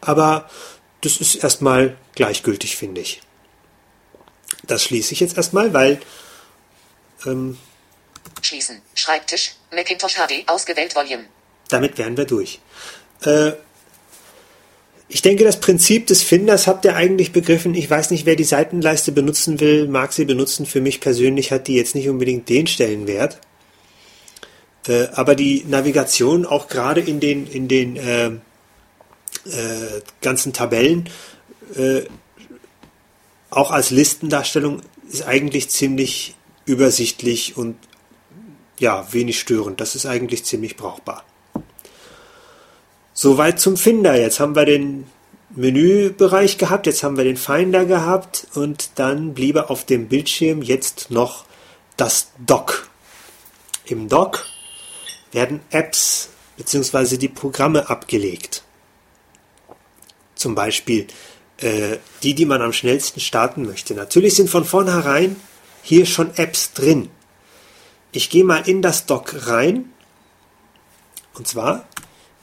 Aber 0.00 0.48
das 1.02 1.18
ist 1.18 1.36
erstmal 1.36 1.96
gleichgültig, 2.14 2.76
finde 2.76 3.02
ich. 3.02 3.20
Das 4.62 4.82
schließe 4.82 5.12
ich 5.12 5.20
jetzt 5.20 5.36
erstmal, 5.36 5.74
weil 5.74 6.00
ähm, 7.26 7.58
Schließen. 8.40 8.82
Schreibtisch. 8.94 9.54
Macintosh 9.72 10.14
HD. 10.14 10.48
Ausgewählt 10.48 10.94
Volume. 10.94 11.24
Damit 11.74 11.98
wären 11.98 12.16
wir 12.16 12.24
durch. 12.24 12.60
Äh, 13.22 13.52
ich 15.08 15.22
denke, 15.22 15.44
das 15.44 15.60
Prinzip 15.60 16.06
des 16.06 16.22
Finders 16.22 16.66
habt 16.66 16.84
ihr 16.84 16.96
eigentlich 16.96 17.32
begriffen. 17.32 17.74
Ich 17.74 17.90
weiß 17.90 18.10
nicht, 18.10 18.26
wer 18.26 18.36
die 18.36 18.44
Seitenleiste 18.44 19.12
benutzen 19.12 19.60
will, 19.60 19.86
mag 19.86 20.12
sie 20.12 20.24
benutzen. 20.24 20.66
Für 20.66 20.80
mich 20.80 21.00
persönlich 21.00 21.52
hat 21.52 21.68
die 21.68 21.74
jetzt 21.74 21.94
nicht 21.94 22.08
unbedingt 22.08 22.48
den 22.48 22.66
Stellenwert. 22.66 23.38
Äh, 24.86 25.08
aber 25.12 25.34
die 25.34 25.64
Navigation 25.68 26.46
auch 26.46 26.68
gerade 26.68 27.00
in 27.00 27.20
den, 27.20 27.46
in 27.46 27.68
den 27.68 27.96
äh, 27.96 28.26
äh, 28.26 30.00
ganzen 30.22 30.52
Tabellen, 30.52 31.08
äh, 31.76 32.02
auch 33.50 33.70
als 33.70 33.90
Listendarstellung, 33.90 34.80
ist 35.10 35.26
eigentlich 35.26 35.70
ziemlich 35.70 36.34
übersichtlich 36.64 37.56
und 37.56 37.76
ja, 38.78 39.06
wenig 39.12 39.38
störend. 39.38 39.80
Das 39.80 39.94
ist 39.94 40.06
eigentlich 40.06 40.44
ziemlich 40.44 40.76
brauchbar. 40.76 41.24
Soweit 43.14 43.60
zum 43.60 43.76
Finder. 43.76 44.20
Jetzt 44.20 44.40
haben 44.40 44.56
wir 44.56 44.64
den 44.64 45.06
Menübereich 45.50 46.58
gehabt, 46.58 46.86
jetzt 46.86 47.04
haben 47.04 47.16
wir 47.16 47.22
den 47.22 47.36
Finder 47.36 47.84
gehabt 47.84 48.48
und 48.54 48.90
dann 48.96 49.34
bliebe 49.34 49.70
auf 49.70 49.86
dem 49.86 50.08
Bildschirm 50.08 50.62
jetzt 50.62 51.12
noch 51.12 51.44
das 51.96 52.32
Dock. 52.44 52.88
Im 53.84 54.08
Dock 54.08 54.44
werden 55.30 55.60
Apps 55.70 56.30
bzw. 56.56 57.16
die 57.16 57.28
Programme 57.28 57.88
abgelegt. 57.88 58.64
Zum 60.34 60.56
Beispiel 60.56 61.06
äh, 61.58 61.98
die, 62.24 62.34
die 62.34 62.46
man 62.46 62.62
am 62.62 62.72
schnellsten 62.72 63.20
starten 63.20 63.64
möchte. 63.64 63.94
Natürlich 63.94 64.34
sind 64.34 64.50
von 64.50 64.64
vornherein 64.64 65.36
hier 65.82 66.06
schon 66.06 66.36
Apps 66.36 66.72
drin. 66.72 67.10
Ich 68.10 68.28
gehe 68.28 68.44
mal 68.44 68.68
in 68.68 68.82
das 68.82 69.06
Dock 69.06 69.46
rein 69.46 69.92
Und 71.34 71.46
zwar 71.46 71.86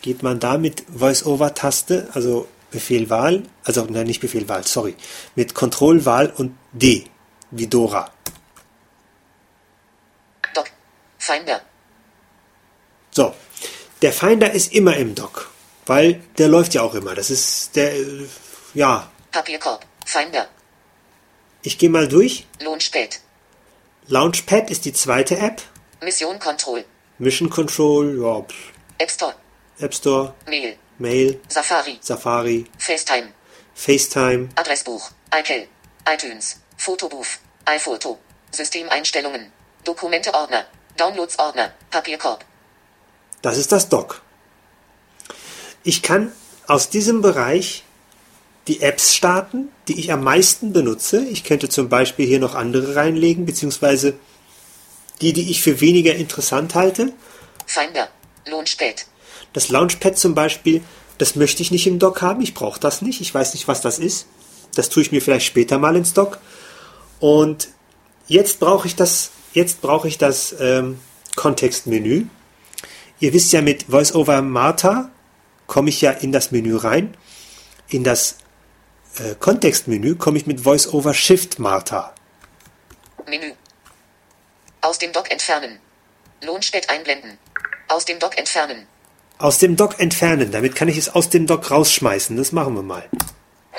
geht 0.02 0.24
man 0.24 0.40
da 0.40 0.58
mit 0.58 0.84
Voice-Over-Taste, 0.94 2.10
also 2.14 2.48
Befehl 2.72 3.10
Wahl, 3.10 3.44
also 3.64 3.86
nein, 3.86 4.08
nicht 4.08 4.22
Befehl 4.22 4.48
Wahl, 4.48 4.66
sorry, 4.66 4.96
mit 5.36 5.54
Control 5.54 6.06
Wahl 6.06 6.34
und 6.36 6.58
D, 6.72 7.06
wie 7.52 7.68
Dora. 7.68 8.12
Doc. 10.54 10.72
Finder. 11.18 11.62
So, 13.12 13.34
der 14.02 14.14
Finder 14.14 14.52
ist 14.52 14.74
immer 14.74 14.96
im 14.96 15.16
Dock, 15.16 15.52
weil 15.86 16.22
der 16.38 16.48
läuft 16.48 16.74
ja 16.74 16.82
auch 16.82 16.96
immer. 16.96 17.14
Das 17.14 17.30
ist 17.30 17.76
der, 17.76 17.94
ja, 18.74 19.12
Papierkorb. 19.32 19.86
Finder. 20.06 20.48
ich 21.62 21.78
gehe 21.78 21.90
mal 21.90 22.08
durch. 22.08 22.48
Lohnspät. 22.62 23.22
Launchpad 24.08 24.72
ist 24.72 24.86
die 24.86 24.94
zweite 24.94 25.38
App. 25.38 25.62
Mission 26.02 26.40
Control. 26.40 26.84
Mission 27.20 27.50
Control, 27.50 28.20
ja, 28.20 28.46
App 28.98 29.12
Store. 29.12 29.36
App 29.82 29.94
Store, 29.94 30.34
Mail. 30.48 30.78
Mail, 31.00 31.40
Safari. 31.48 31.98
Safari, 32.02 32.66
FaceTime. 32.78 33.34
FaceTime, 33.74 34.50
Adressbuch. 34.56 35.12
iCal. 35.34 35.68
iTunes. 36.08 36.60
Fotobooth. 36.78 37.40
iPhoto. 37.66 38.20
Systemeinstellungen. 38.52 39.52
Dokumente-Ordner. 39.84 40.66
Downloads-Ordner. 40.98 41.74
Papierkorb. 41.90 42.46
Das 43.42 43.58
ist 43.58 43.72
das 43.72 43.90
Dock. 43.90 44.22
Ich 45.84 46.04
kann 46.04 46.32
aus 46.68 46.90
diesem 46.90 47.22
Bereich 47.22 47.84
die 48.68 48.82
Apps 48.82 49.16
starten, 49.16 49.70
die 49.88 50.00
ich 50.00 50.12
am 50.12 50.24
meisten 50.24 50.74
benutze. 50.74 51.24
Ich 51.26 51.44
könnte 51.44 51.70
zum 51.70 51.90
Beispiel 51.90 52.28
hier 52.28 52.40
noch 52.40 52.54
andere 52.54 52.96
reinlegen, 52.96 53.46
beziehungsweise 53.46 54.14
die, 55.22 55.34
die 55.34 55.50
ich 55.50 55.62
für 55.62 55.82
weniger 55.82 56.14
interessant 56.16 56.76
halte. 56.76 57.14
Finder. 57.66 58.10
Lohnspät. 58.48 59.08
Das 59.54 59.70
Launchpad 59.70 60.18
zum 60.18 60.36
Beispiel, 60.36 60.82
das 61.18 61.36
möchte 61.36 61.62
ich 61.62 61.72
nicht 61.72 61.88
im 61.88 62.00
Dock 62.00 62.22
haben. 62.22 62.42
Ich 62.42 62.54
brauche 62.54 62.80
das 62.80 63.02
nicht. 63.02 63.22
Ich 63.22 63.34
weiß 63.34 63.54
nicht, 63.54 63.68
was 63.68 63.82
das 63.82 64.00
ist. 64.00 64.28
Das 64.76 64.90
tue 64.90 65.04
ich 65.04 65.12
mir 65.12 65.22
vielleicht 65.22 65.46
später 65.46 65.78
mal 65.78 65.96
ins 65.96 66.14
Dock. 66.14 66.40
Und 67.20 67.70
jetzt 68.28 68.60
brauche 68.60 68.88
ich 68.88 68.96
das, 68.96 69.32
jetzt 69.54 69.82
brauche 69.82 70.08
ich 70.08 70.18
das 70.18 70.56
ähm, 70.60 71.00
Kontextmenü. 71.36 72.26
Ihr 73.20 73.34
wisst 73.34 73.52
ja, 73.54 73.62
mit 73.62 73.92
VoiceOver 73.92 74.42
Martha 74.42 75.12
komme 75.68 75.90
ich 75.90 76.02
ja 76.02 76.12
in 76.12 76.32
das 76.32 76.52
Menü 76.52 76.76
rein. 76.76 77.16
In 77.88 78.04
das 78.04 78.38
äh, 79.20 79.36
Kontextmenü 79.36 80.16
komme 80.16 80.38
ich 80.38 80.48
mit 80.48 80.66
VoiceOver 80.66 81.14
Shift 81.14 81.60
Martha. 81.60 82.14
Menü. 83.28 83.54
Aus 84.82 84.98
dem 84.98 85.14
Dock 85.14 85.30
entfernen. 85.30 85.80
Lohnspät 86.44 86.90
einblenden. 86.90 87.38
Aus 87.88 88.06
dem 88.06 88.18
Dock 88.18 88.38
entfernen. 88.38 88.88
Aus 89.42 89.58
dem 89.58 89.76
Dock 89.76 90.00
entfernen. 90.00 90.52
Damit 90.52 90.76
kann 90.76 90.88
ich 90.88 90.98
es 90.98 91.10
aus 91.10 91.30
dem 91.32 91.48
Dock 91.48 91.72
rausschmeißen. 91.72 92.38
Das 92.38 92.52
machen 92.52 92.76
wir 92.76 92.84
mal. 92.84 93.10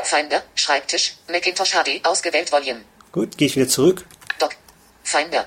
Finder. 0.03 0.43
Schreibtisch. 0.57 1.17
Macintosh 1.31 1.71
HD. 1.71 2.05
Ausgewählt 2.05 2.51
Volume. 2.51 2.81
Gut, 3.13 3.39
gehe 3.39 3.47
ich 3.47 3.55
wieder 3.55 3.69
zurück. 3.69 4.05
Dock. 4.41 4.57
Finder. 5.05 5.47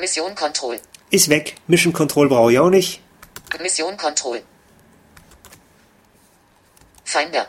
Mission 0.00 0.34
Control. 0.34 0.80
Ist 1.10 1.28
weg. 1.28 1.54
Mission 1.68 1.92
Control 1.92 2.28
brauche 2.28 2.50
ich 2.52 2.58
auch 2.58 2.70
nicht. 2.70 3.00
Mission 3.60 3.96
Control. 3.96 4.42
Finder. 7.04 7.46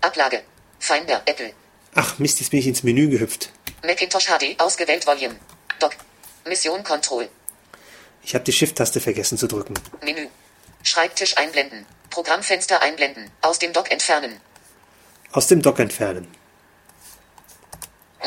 Ablage. 0.00 0.40
Finder. 0.78 1.20
Apple. 1.26 1.52
Ach 1.94 2.18
Mist, 2.18 2.40
jetzt 2.40 2.50
bin 2.50 2.60
ich 2.60 2.66
ins 2.66 2.82
Menü 2.82 3.10
gehüpft. 3.10 3.50
Macintosh 3.84 4.28
HD. 4.28 4.58
Ausgewählt 4.58 5.06
Volume. 5.06 5.36
Dock. 5.80 5.92
Mission 6.46 6.82
Control. 6.82 7.28
Ich 8.22 8.34
habe 8.34 8.44
die 8.44 8.52
Shift-Taste 8.52 9.00
vergessen 9.00 9.36
zu 9.36 9.46
drücken. 9.46 9.74
Menü. 10.02 10.28
Schreibtisch 10.86 11.36
einblenden. 11.36 11.84
Programmfenster 12.10 12.80
einblenden. 12.80 13.28
Aus 13.40 13.58
dem 13.58 13.72
Dock 13.72 13.90
entfernen. 13.90 14.40
Aus 15.32 15.48
dem 15.48 15.60
Dock 15.60 15.80
entfernen. 15.80 16.28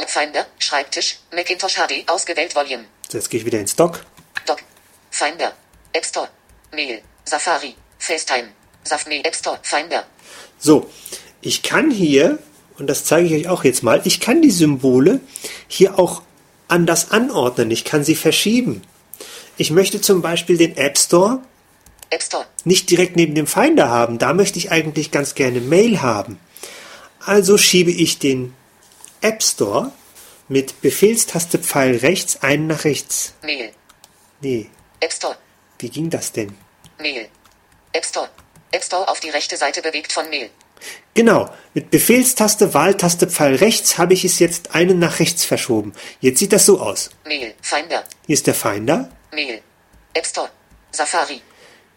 Finder. 0.07 0.45
Schreibtisch. 0.59 1.19
Macintosh 1.31 1.75
HD. 1.75 2.03
Ausgewählt 2.07 2.53
Volume. 2.55 2.83
So, 3.07 3.17
jetzt 3.17 3.29
gehe 3.29 3.39
ich 3.39 3.45
wieder 3.45 3.59
ins 3.59 3.77
Dock. 3.77 4.03
Dock. 4.45 4.59
Finder. 5.09 5.53
App 5.93 6.05
Store. 6.05 6.27
Mail. 6.73 7.01
Safari. 7.23 7.75
FaceTime. 7.97 8.49
Safmail. 8.83 9.25
App 9.25 9.35
Store. 9.35 9.59
Finder. 9.61 10.05
So, 10.57 10.89
ich 11.39 11.63
kann 11.63 11.91
hier, 11.91 12.39
und 12.77 12.87
das 12.87 13.05
zeige 13.05 13.27
ich 13.27 13.45
euch 13.45 13.49
auch 13.49 13.63
jetzt 13.63 13.83
mal, 13.83 14.01
ich 14.03 14.19
kann 14.19 14.41
die 14.41 14.51
Symbole 14.51 15.21
hier 15.69 15.97
auch 15.97 16.23
anders 16.67 17.11
anordnen. 17.11 17.71
Ich 17.71 17.85
kann 17.85 18.03
sie 18.03 18.15
verschieben. 18.15 18.81
Ich 19.55 19.71
möchte 19.71 20.01
zum 20.01 20.21
Beispiel 20.21 20.57
den 20.57 20.75
App 20.75 20.97
Store. 20.97 21.41
Nicht 22.63 22.89
direkt 22.89 23.15
neben 23.15 23.35
dem 23.35 23.47
Finder 23.47 23.89
haben. 23.89 24.17
Da 24.17 24.33
möchte 24.33 24.59
ich 24.59 24.71
eigentlich 24.71 25.11
ganz 25.11 25.35
gerne 25.35 25.61
Mail 25.61 26.01
haben. 26.01 26.39
Also 27.19 27.57
schiebe 27.57 27.91
ich 27.91 28.19
den 28.19 28.53
App 29.21 29.43
Store 29.43 29.91
mit 30.47 30.81
Befehlstaste 30.81 31.59
Pfeil 31.59 31.97
rechts 31.97 32.41
einen 32.41 32.67
nach 32.67 32.83
rechts. 32.83 33.33
Mail. 33.43 33.71
Nee, 34.41 34.69
App 34.99 35.13
Store. 35.13 35.37
wie 35.79 35.89
ging 35.89 36.09
das 36.09 36.31
denn? 36.31 36.55
Mail. 36.99 37.27
App 37.93 38.05
Store. 38.05 38.29
App 38.71 38.83
Store 38.83 39.07
auf 39.07 39.19
die 39.19 39.29
rechte 39.29 39.57
Seite 39.57 39.81
bewegt 39.81 40.11
von 40.11 40.29
Mail. 40.29 40.49
Genau, 41.13 41.49
mit 41.73 41.91
Befehlstaste 41.91 42.73
Wahltaste 42.73 43.27
Pfeil 43.27 43.55
rechts 43.55 43.97
habe 43.97 44.13
ich 44.13 44.23
es 44.23 44.39
jetzt 44.39 44.73
einen 44.73 44.99
nach 44.99 45.19
rechts 45.19 45.43
verschoben. 45.43 45.93
Jetzt 46.21 46.39
sieht 46.39 46.53
das 46.53 46.65
so 46.65 46.79
aus. 46.79 47.09
Mail. 47.25 47.53
Finder. 47.61 48.03
Hier 48.25 48.33
ist 48.33 48.47
der 48.47 48.55
Finder. 48.55 49.09
Mail. 49.33 49.61
App 50.13 50.25
Store. 50.25 50.49
Safari. 50.91 51.41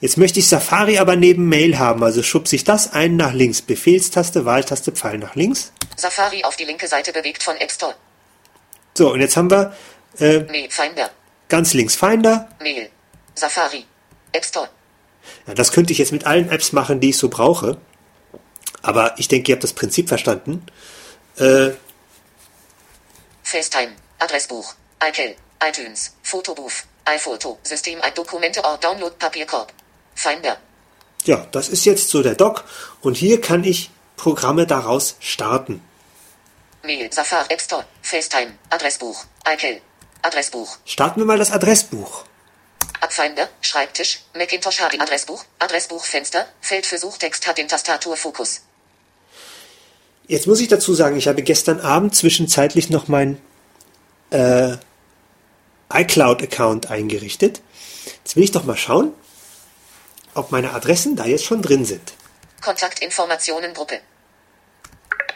Jetzt 0.03 0.19
möchte 0.19 0.41
ich 0.41 0.49
Safari 0.49 0.99
aber 0.99 1.15
neben 1.15 1.49
Mail 1.49 1.79
haben, 1.79 2.03
also 2.03 2.25
schubse 2.25 2.57
ich 2.57 2.65
das 2.65 2.93
einen 2.93 3.17
nach 3.17 3.33
links. 3.33 3.63
Befehlstaste, 3.63 4.45
Wahltaste, 4.45 4.91
Pfeil 4.91 5.19
nach 5.19 5.37
links. 5.37 5.73
Safari 5.97 6.43
auf 6.43 6.57
die 6.57 6.65
linke 6.65 6.89
Seite 6.89 7.13
bewegt 7.13 7.41
von 7.41 7.57
App 7.59 7.71
Store. 7.71 7.95
So, 8.95 9.13
und 9.13 9.21
jetzt 9.21 9.37
haben 9.37 9.49
wir 9.49 9.77
äh, 10.19 10.41
Mail. 10.41 10.69
Finder. 10.69 11.09
ganz 11.49 11.73
links 11.73 11.95
Finder. 11.95 12.49
Mail. 12.61 12.91
Safari. 13.37 13.87
App 14.33 14.45
Store. 14.45 14.69
Ja, 15.47 15.55
das 15.55 15.71
könnte 15.71 15.93
ich 15.93 15.99
jetzt 15.99 16.11
mit 16.11 16.27
allen 16.27 16.51
Apps 16.51 16.73
machen, 16.73 16.99
die 16.99 17.11
ich 17.11 17.19
so 17.19 17.29
brauche. 17.29 17.77
Aber 18.83 19.15
ich 19.21 19.29
denke, 19.29 19.53
ihr 19.53 19.55
habt 19.55 19.63
das 19.63 19.73
Prinzip 19.73 20.09
verstanden. 20.09 20.67
Äh, 21.37 21.71
FaceTime. 23.45 23.93
Adressbuch. 24.19 24.75
iCal. 25.01 25.37
iTunes. 25.65 26.17
Fotobooth. 26.25 26.87
iPhoto. 27.05 27.61
System. 27.63 28.01
Dokumente. 28.17 28.65
Ort. 28.65 28.83
Download. 28.83 29.15
Papierkorb. 29.17 29.73
Finder. 30.15 30.57
ja, 31.25 31.47
das 31.53 31.69
ist 31.69 31.85
jetzt 31.85 32.09
so 32.11 32.23
der 32.23 32.35
Dock. 32.35 32.65
Und 33.01 33.17
hier 33.17 33.41
kann 33.41 33.65
ich 33.65 33.91
Programme 34.17 34.67
daraus 34.67 35.17
starten. 35.21 35.83
Mail. 36.83 37.13
Safari. 37.13 37.47
App 37.49 37.61
Store. 37.61 37.85
FaceTime. 38.03 38.53
Adressbuch. 38.71 39.25
iCal. 39.49 39.81
Adressbuch. 40.23 40.79
Starten 40.85 41.21
wir 41.21 41.25
mal 41.27 41.39
das 41.39 41.51
Adressbuch. 41.51 42.25
Abfinder, 43.01 43.49
Schreibtisch, 43.61 44.21
Macintosh 44.35 44.77
HD 44.77 45.01
Adressbuch, 45.01 45.45
Adressbuchfenster, 45.59 46.47
Feld 46.61 46.87
für 46.87 46.99
Suchtext 46.99 47.49
hat 47.49 47.59
den 47.59 47.67
Tastaturfokus. 47.67 48.61
Jetzt 50.29 50.47
muss 50.47 50.61
ich 50.61 50.69
dazu 50.69 50.95
sagen, 50.95 51.17
ich 51.17 51.27
habe 51.27 51.43
gestern 51.43 51.81
Abend 51.81 52.15
zwischenzeitlich 52.15 52.91
noch 52.91 53.09
mein 53.09 53.41
äh, 54.31 54.77
iCloud-Account 55.93 56.91
eingerichtet. 56.91 57.61
Jetzt 58.23 58.37
will 58.37 58.45
ich 58.45 58.53
doch 58.53 58.65
mal 58.65 58.77
schauen, 58.77 59.13
ob 60.35 60.51
meine 60.51 60.73
Adressen 60.73 61.17
da 61.17 61.25
jetzt 61.25 61.45
schon 61.45 61.63
drin 61.63 61.85
sind. 61.85 62.13
Kontaktinformationen 62.61 63.75
Gruppe. 63.75 64.01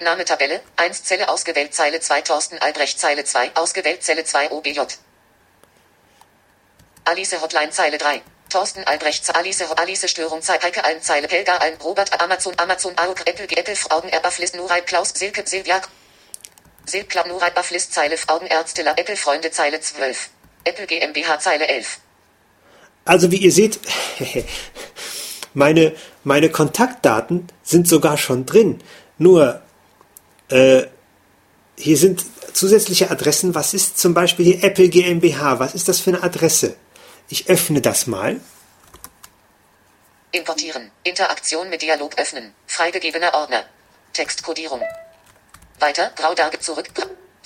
Name 0.00 0.24
Tabelle, 0.24 0.60
1 0.76 1.04
Zelle 1.04 1.28
ausgewählt 1.28 1.74
Zeile 1.74 2.00
2 2.00 2.22
Thorsten 2.22 2.58
Albrecht 2.58 3.00
Zeile 3.00 3.24
2 3.24 3.56
ausgewählt 3.56 4.02
Zelle 4.02 4.24
2 4.24 4.50
OBJ. 4.50 4.80
Alice 7.04 7.40
Hotline 7.40 7.70
Zeile 7.70 7.98
3. 7.98 8.22
Thorsten 8.48 8.84
Albrecht 8.84 9.34
Alice 9.34 9.62
Alice 9.76 10.08
Störung 10.08 10.42
Zeile 10.42 10.62
Heike 10.62 10.84
Alm 10.84 11.00
Zeile 11.02 11.28
Helga 11.28 11.56
Alm 11.56 11.76
Robert 11.82 12.20
Amazon 12.20 12.54
Amazon 12.58 12.92
AUK 12.96 13.26
Apple 13.26 13.48
Apple 13.56 13.76
Augen 13.90 14.08
Erbaflist 14.08 14.54
Nurai 14.54 14.82
Klaus 14.82 15.10
Silke 15.10 15.46
Silvia 15.46 15.80
Silkla 16.84 17.26
Nurai 17.26 17.50
Baflist 17.50 17.92
Zeile 17.92 18.16
Augenärzte 18.28 18.82
Apple 18.82 19.16
Freunde 19.16 19.50
Zeile 19.50 19.80
12. 19.80 20.30
Apple 20.64 20.86
GmbH 20.86 21.40
Zeile 21.40 21.66
11. 21.66 22.00
Also 23.06 23.30
wie 23.30 23.36
ihr 23.36 23.52
seht, 23.52 23.78
meine, 25.54 25.94
meine 26.24 26.50
Kontaktdaten 26.50 27.46
sind 27.62 27.88
sogar 27.88 28.18
schon 28.18 28.44
drin. 28.44 28.82
Nur, 29.16 29.62
äh, 30.48 30.82
hier 31.78 31.96
sind 31.96 32.24
zusätzliche 32.52 33.10
Adressen. 33.10 33.54
Was 33.54 33.74
ist 33.74 33.98
zum 33.98 34.12
Beispiel 34.12 34.44
hier 34.44 34.64
Apple 34.64 34.88
GmbH? 34.88 35.58
Was 35.60 35.74
ist 35.74 35.88
das 35.88 36.00
für 36.00 36.10
eine 36.10 36.22
Adresse? 36.22 36.76
Ich 37.28 37.48
öffne 37.48 37.80
das 37.80 38.06
mal. 38.06 38.40
Importieren. 40.32 40.90
Interaktion 41.04 41.70
mit 41.70 41.82
Dialog 41.82 42.18
öffnen. 42.18 42.52
Freigegebener 42.66 43.34
Ordner. 43.34 43.64
Textkodierung. 44.12 44.82
Weiter. 45.78 46.10
Graudarge 46.16 46.58
zurück. 46.58 46.88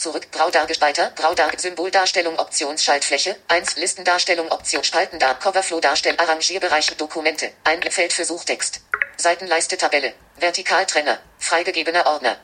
Zurück. 0.01 0.33
Grau 0.33 0.51
dargespeicher. 0.51 1.13
Grau 1.15 1.35
dar 1.35 1.53
Symboldarstellung 1.59 2.39
Optionsschaltfläche. 2.39 3.37
1. 3.49 3.77
Listendarstellung 3.77 4.51
Option 4.51 4.83
Spalten 4.83 5.19
da 5.19 5.35
Coverflow 5.35 5.79
darstellen 5.79 6.19
Arrangierbereich 6.19 6.97
Dokumente. 6.97 7.53
Ein 7.65 7.83
Feld 7.83 8.15
für 8.15 8.25
Suchtext. 8.25 8.81
Seitenleiste 9.19 9.77
Tabelle. 9.77 10.15
Vertikaltrenner. 10.37 11.19
Freigegebener 11.39 12.07
Ordner. 12.07 12.39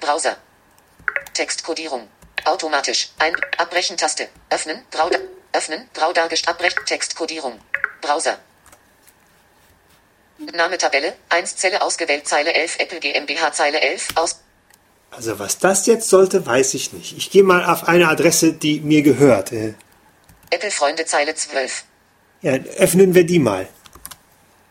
Browser. 0.00 0.36
Textkodierung. 1.32 2.10
Automatisch. 2.44 3.08
Ein 3.18 3.34
Abbrechen 3.56 3.96
Taste. 3.96 4.28
Öffnen. 4.50 4.84
Grau 4.90 5.08
Öffnen. 5.54 5.88
Grau 5.94 6.12
dargestellt. 6.12 6.54
Abbrechen. 6.54 6.84
Textkodierung. 6.84 7.58
Browser. 8.02 8.38
Name 10.36 10.76
Tabelle. 10.76 11.16
1 11.30 11.56
Zelle 11.56 11.80
ausgewählt. 11.80 12.28
Zeile 12.28 12.52
11 12.52 12.80
Apple 12.80 13.00
GmbH 13.00 13.50
Zeile 13.54 13.80
11 13.80 14.08
aus. 14.16 14.41
Also 15.12 15.38
was 15.38 15.58
das 15.58 15.86
jetzt 15.86 16.08
sollte, 16.08 16.46
weiß 16.46 16.72
ich 16.74 16.92
nicht. 16.94 17.16
Ich 17.16 17.30
gehe 17.30 17.42
mal 17.42 17.64
auf 17.66 17.86
eine 17.86 18.08
Adresse, 18.08 18.54
die 18.54 18.80
mir 18.80 19.02
gehört. 19.02 19.52
Äh, 19.52 19.74
Apple 20.50 20.70
Freunde 20.70 21.04
Zeile 21.04 21.34
12. 21.34 21.84
ja, 22.40 22.54
öffnen 22.78 23.14
wir 23.14 23.24
die 23.24 23.38
mal. 23.38 23.68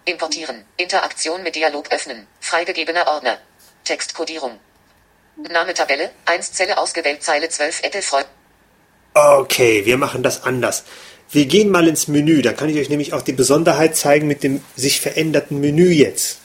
Importieren. 0.06 0.66
Interaktion 0.78 1.44
mit 1.44 1.56
Dialog 1.56 1.92
öffnen. 1.92 2.26
Freigegebener 2.40 3.08
Ordner. 3.08 3.38
Textkodierung. 3.84 4.60
Name 5.38 5.76
Tabelle. 5.76 6.10
1 6.26 6.54
Zelle 6.54 6.80
ausgewählt. 6.80 7.22
Zeile 7.22 7.48
12 7.48 7.84
Apple 7.84 8.02
Freunde. 8.02 8.30
Okay, 9.14 9.86
wir 9.86 9.98
machen 9.98 10.24
das 10.24 10.44
anders. 10.44 10.84
Wir 11.30 11.46
gehen 11.46 11.70
mal 11.70 11.88
ins 11.88 12.08
Menü, 12.08 12.42
dann 12.42 12.58
kann 12.58 12.70
ich 12.70 12.78
euch 12.78 12.90
nämlich 12.90 13.14
auch 13.14 13.22
die 13.22 13.32
Besonderheit 13.32 13.96
zeigen 13.96 14.28
mit 14.28 14.44
dem 14.44 14.62
sich 14.76 15.00
veränderten 15.00 15.60
Menü 15.62 15.90
jetzt. 15.92 16.40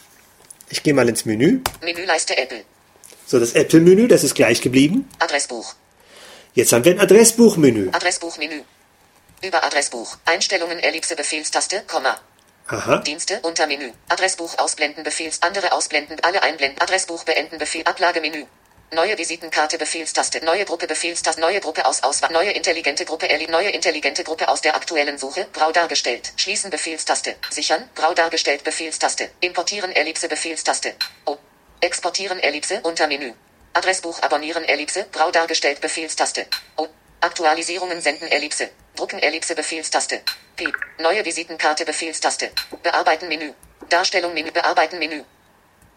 Ich 0.69 0.83
gehe 0.83 0.95
mal 0.95 1.09
ins 1.09 1.25
Menü. 1.25 1.63
Menüleiste 1.83 2.37
Apple. 2.37 2.65
So, 3.27 3.41
das 3.41 3.55
Apple-Menü, 3.55 4.07
das 4.07 4.23
ist 4.23 4.37
gleich 4.37 4.61
geblieben. 4.61 5.11
Adressbuch. 5.19 5.75
Jetzt 6.55 6.73
haben 6.73 6.85
wir 6.85 6.93
ein 6.93 7.01
Adressbuchmenü. 7.01 7.91
Adressbuchmenü. 7.91 8.63
Über 9.43 9.65
Adressbuch. 9.65 10.17
Einstellungen 10.25 10.79
Ellipse 10.79 11.17
Befehlstaste, 11.17 11.83
Komma. 11.89 12.21
Aha. 12.69 12.99
Dienste, 12.99 13.41
Untermenü. 13.43 13.93
Adressbuch 14.09 14.57
ausblenden, 14.59 15.03
Befehls, 15.03 15.43
andere 15.43 15.73
ausblenden, 15.73 16.19
alle 16.23 16.43
einblenden, 16.43 16.81
Adressbuch 16.81 17.25
beenden, 17.25 17.59
Befehl, 17.59 17.83
Ablagemenü. 17.85 18.47
Neue 18.93 19.19
Visitenkarte, 19.19 19.77
Befehlstaste, 19.77 20.45
neue 20.45 20.65
Gruppe, 20.65 20.87
Befehlstaste, 20.87 21.41
neue 21.41 21.61
Gruppe 21.61 21.85
aus 21.85 22.05
Auswahl, 22.05 22.33
neue 22.33 22.53
intelligente 22.53 23.05
Gruppe, 23.05 23.29
Erli, 23.29 23.49
neue 23.49 23.71
intelligente 23.71 24.23
Gruppe 24.23 24.49
aus 24.49 24.61
der 24.61 24.77
aktuellen 24.77 25.19
Suche, 25.19 25.49
grau 25.53 25.73
dargestellt, 25.73 26.33
schließen, 26.37 26.71
Befehlstaste, 26.71 27.35
sichern, 27.51 27.91
grau 27.97 28.15
dargestellt, 28.15 28.63
Befehlstaste, 28.63 29.29
importieren, 29.41 29.91
Ellipse, 29.91 30.29
Befehlstaste, 30.29 30.95
oh. 31.25 31.37
Exportieren, 31.81 32.41
Ellipse, 32.41 32.81
Untermenü. 32.83 33.35
Adressbuch 33.73 34.23
abonnieren, 34.23 34.65
Ellipse, 34.65 35.07
grau 35.13 35.31
dargestellt, 35.31 35.81
Befehlstaste, 35.81 36.47
oh. 36.77 36.89
Aktualisierungen 37.21 38.01
senden, 38.01 38.29
Ellipse, 38.29 38.71
drucken, 38.95 39.19
Ellipse, 39.19 39.55
Befehlstaste, 39.55 40.23
P. 40.55 40.73
Neue 40.99 41.25
Visitenkarte, 41.25 41.85
Befehlstaste, 41.85 42.51
bearbeiten, 42.83 43.29
Menü, 43.29 43.53
Darstellung, 43.89 44.33
Menü, 44.33 44.51
bearbeiten, 44.51 44.99
Menü. 44.99 45.25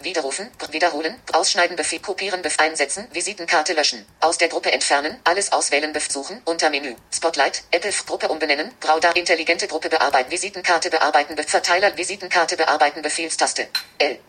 Widerrufen, 0.01 0.49
wiederholen, 0.71 1.19
ausschneiden, 1.33 1.75
Befehl, 1.75 1.99
kopieren, 1.99 2.41
Befehl, 2.41 2.65
einsetzen, 2.65 3.07
Visitenkarte 3.13 3.73
löschen, 3.73 4.05
aus 4.21 4.37
der 4.37 4.47
Gruppe 4.47 4.71
entfernen, 4.71 5.19
alles 5.25 5.51
auswählen, 5.51 5.91
Befehl 5.91 6.13
suchen, 6.13 6.41
Untermenü, 6.45 6.95
Spotlight, 7.13 7.63
Apple, 7.71 7.91
Gruppe 8.07 8.29
umbenennen, 8.29 8.73
grau 8.79 8.99
da, 8.99 9.11
intelligente 9.11 9.67
Gruppe 9.67 9.89
bearbeiten, 9.89 10.31
Visitenkarte 10.31 10.89
bearbeiten, 10.89 11.35
Be 11.35 11.43
Verteiler, 11.43 11.95
Visitenkarte 11.97 12.55
bearbeiten, 12.55 13.01
Befehlstaste, 13.01 13.67
L. 13.99 14.19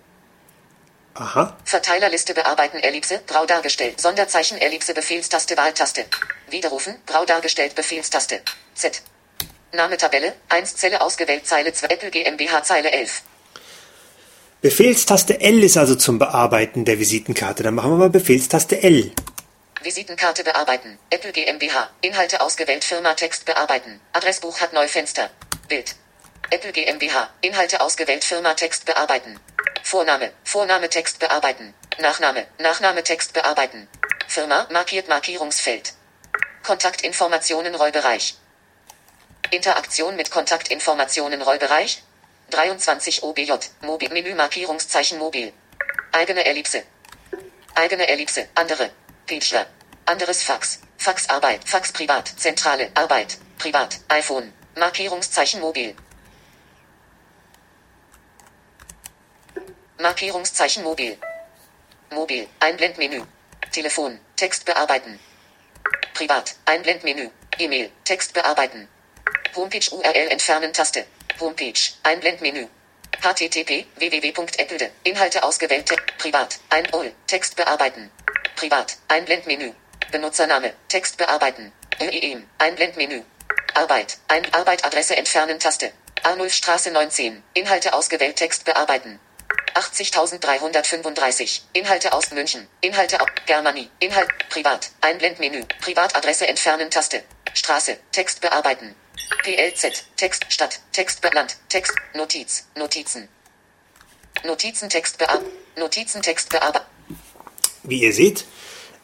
Aha. 1.21 1.55
Verteilerliste 1.67 2.33
bearbeiten, 2.33 2.79
Ellipse, 2.79 3.21
grau 3.27 3.45
dargestellt, 3.45 4.01
Sonderzeichen, 4.01 4.57
Ellipse, 4.57 4.95
Befehlstaste, 4.95 5.55
Wahltaste. 5.55 6.07
Widerrufen, 6.49 6.97
grau 7.05 7.27
dargestellt, 7.27 7.75
Befehlstaste, 7.75 8.41
Z. 8.75 9.03
Name 9.73 9.99
Tabelle, 9.99 10.33
1 10.49 10.77
Zelle 10.77 11.03
ausgewählt, 11.03 11.47
Zeile 11.47 11.75
2, 11.75 11.89
Apple 11.89 12.11
GmbH, 12.11 12.63
Zeile 12.63 12.91
11. 12.91 13.23
Befehlstaste 14.63 15.41
L 15.43 15.63
ist 15.63 15.77
also 15.77 15.95
zum 15.95 16.19
Bearbeiten 16.19 16.87
der 16.87 16.99
Visitenkarte. 16.99 17.63
Dann 17.63 17.75
machen 17.75 17.91
wir 17.93 17.97
mal 17.99 18.11
Befehlstaste 18.11 18.83
L. 18.83 19.13
Visitenkarte 19.83 20.43
bearbeiten. 20.43 20.99
Apple 21.11 21.33
GmbH. 21.33 21.91
Inhalte 22.01 22.41
ausgewählt. 22.41 22.85
Firma 22.85 23.15
Text 23.15 23.47
bearbeiten. 23.47 24.01
Adressbuch 24.13 24.61
hat 24.61 24.75
Neufenster. 24.75 25.31
Bild. 25.69 25.97
Apple 26.51 26.73
GmbH. 26.73 27.31
Inhalte 27.41 27.81
ausgewählt. 27.81 28.23
Firma 28.23 28.53
Text 28.53 28.85
bearbeiten. 28.85 29.41
Vorname. 29.83 30.33
Vorname 30.45 30.89
Text 30.89 31.19
bearbeiten. 31.19 31.75
Nachname. 31.99 32.47
Nachname 32.59 33.03
Text 33.03 33.33
bearbeiten. 33.33 33.89
Firma. 34.29 34.67
Markiert 34.71 35.09
Markierungsfeld. 35.09 35.95
Kontaktinformationen 36.63 37.75
Rollbereich. 37.75 38.37
Interaktion 39.51 40.17
mit 40.17 40.31
Kontaktinformationen 40.31 41.43
Rollbereich. 41.43 42.03
23 42.51 43.23
OBJ. 43.23 43.53
Mobil. 43.81 44.11
Menü 44.11 44.35
Markierungszeichen 44.35 45.19
Mobil. 45.19 45.53
Eigene 46.13 46.45
Ellipse. 46.45 46.85
Eigene 47.75 48.09
Ellipse. 48.09 48.49
Andere. 48.55 48.91
Feature. 49.27 49.67
Anderes 50.07 50.43
Fax. 50.43 50.81
Faxarbeit. 50.99 51.69
Fax 51.69 51.93
privat. 51.93 52.29
Zentrale. 52.37 52.91
Arbeit. 52.95 53.39
Privat. 53.59 54.01
iPhone. 54.09 54.53
Markierungszeichen 54.77 55.61
Mobil. 55.61 55.95
Markierungszeichen 60.01 60.83
Mobil. 60.83 61.19
Mobil. 62.11 62.49
Einblendmenü. 62.59 63.23
Telefon. 63.71 64.19
Text 64.35 64.65
bearbeiten. 64.65 65.21
Privat. 66.15 66.57
Einblendmenü. 66.65 67.31
E-Mail. 67.59 67.91
Text 68.05 68.33
bearbeiten. 68.33 68.89
Homepage 69.55 69.91
URL 69.91 70.31
entfernen 70.31 70.73
Taste. 70.73 71.07
Homepage. 71.39 71.93
Einblendmenü. 72.03 72.69
http 73.21 73.87
www.apple. 73.97 74.91
Inhalte 75.05 75.43
ausgewählte. 75.43 75.97
Privat. 76.17 76.59
Ein 76.71 76.91
All. 76.95 77.13
Text 77.27 77.57
bearbeiten. 77.57 78.11
Privat. 78.57 78.97
Einblendmenü. 79.09 79.75
Benutzername. 80.11 80.73
Text 80.89 81.19
bearbeiten. 81.19 81.73
ÖEM. 82.01 82.49
Einblendmenü. 82.59 83.23
Arbeit. 83.75 84.17
Ein 84.29 84.51
Arbeitadresse 84.55 85.17
entfernen 85.17 85.59
Taste. 85.59 85.93
Arnulfstraße 86.23 86.91
19. 86.91 87.43
Inhalte 87.53 87.93
ausgewählt. 87.93 88.37
Text 88.37 88.65
bearbeiten. 88.65 89.21
80.335. 89.75 91.61
Inhalte 91.73 92.13
aus 92.13 92.31
München. 92.31 92.69
Inhalte 92.81 93.21
aus 93.21 93.29
Germany. 93.47 93.89
Inhalt. 93.99 94.29
Privat. 94.49 94.91
Einblendmenü. 95.01 95.65
Privatadresse 95.81 96.47
entfernen 96.47 96.91
Taste. 96.91 97.23
Straße. 97.55 97.99
Text 98.13 98.41
bearbeiten. 98.41 98.95
PLZ. 99.43 100.05
Text. 100.17 100.47
Stadt. 100.49 100.81
Text. 100.93 101.23
Land. 101.33 101.57
Text. 101.69 101.95
Notiz. 102.15 102.67
Notizen. 102.77 103.29
Notizentext 104.45 105.19
bearbeiten. 105.19 105.51
Notizentext 105.77 106.49
bearbeiten. 106.51 106.87
Wie 107.83 108.03
ihr 108.03 108.13
seht, 108.13 108.45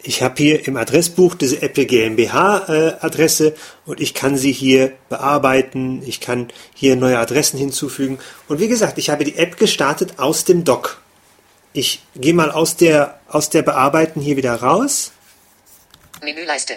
ich 0.07 0.23
habe 0.23 0.37
hier 0.37 0.69
im 0.69 0.77
Adressbuch 0.77 1.35
diese 1.35 1.63
Apple 1.63 1.85
GmbH 1.85 2.69
äh, 2.69 2.97
Adresse 3.01 3.55
und 3.87 4.01
ich 4.01 4.15
kann 4.15 4.37
sie 4.37 4.53
hier 4.53 4.93
bearbeiten. 5.09 6.01
Ich 6.07 6.21
kann 6.21 6.49
hier 6.75 6.95
neue 6.95 7.19
Adressen 7.19 7.59
hinzufügen. 7.59 8.21
Und 8.47 8.61
wie 8.61 8.69
gesagt, 8.69 8.99
ich 8.99 9.11
habe 9.11 9.25
die 9.25 9.37
App 9.37 9.57
gestartet 9.57 10.21
aus 10.21 10.45
dem 10.45 10.63
Dock. 10.63 11.03
Ich 11.73 12.03
gehe 12.15 12.35
mal 12.35 12.53
aus 12.53 12.77
der, 12.77 13.19
aus 13.29 13.51
der 13.51 13.63
Bearbeiten 13.63 14.21
hier 14.21 14.37
wieder 14.37 14.55
raus. 14.55 15.11
Menüleiste. 16.23 16.75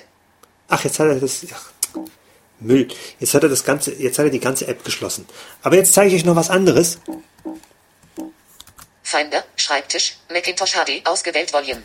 Ach, 0.68 0.84
jetzt 0.84 1.00
hat 1.00 1.08
er 1.08 1.20
das. 1.20 1.46
Ach, 1.54 1.70
Müll. 2.60 2.88
Jetzt 3.20 3.36
hat 3.36 3.44
er 3.44 3.50
das 3.50 3.64
ganze, 3.64 3.94
jetzt 3.94 4.18
hat 4.18 4.26
er 4.26 4.32
die 4.32 4.40
ganze 4.40 4.68
App 4.68 4.84
geschlossen. 4.84 5.28
Aber 5.62 5.76
jetzt 5.76 5.94
zeige 5.94 6.10
ich 6.10 6.22
euch 6.22 6.26
noch 6.26 6.36
was 6.36 6.50
anderes. 6.50 6.98
Finder. 9.04 9.44
Schreibtisch. 9.56 10.18
Macintosh 10.32 10.74
HD. 10.74 11.06
Ausgewählt 11.06 11.54
Volume. 11.54 11.84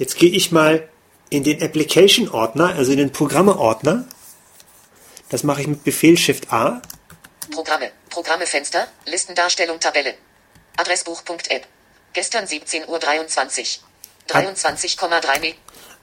Jetzt 0.00 0.16
gehe 0.16 0.30
ich 0.30 0.50
mal 0.50 0.88
in 1.28 1.44
den 1.44 1.62
Application-Ordner, 1.62 2.74
also 2.74 2.90
in 2.90 2.96
den 2.96 3.12
Programme-Ordner. 3.12 4.06
Das 5.28 5.42
mache 5.42 5.60
ich 5.60 5.66
mit 5.66 5.84
Befehl 5.84 6.16
Shift 6.16 6.50
A. 6.50 6.80
Programme. 7.50 7.90
Programme 8.08 8.46
Fenster. 8.46 8.88
Listendarstellung 9.04 9.78
Tabelle. 9.78 10.14
Adressbuch.app. 10.78 11.66
Gestern 12.14 12.46
17.23 12.46 12.88
Uhr. 12.88 12.98
23,3 14.34 15.40
Me 15.42 15.52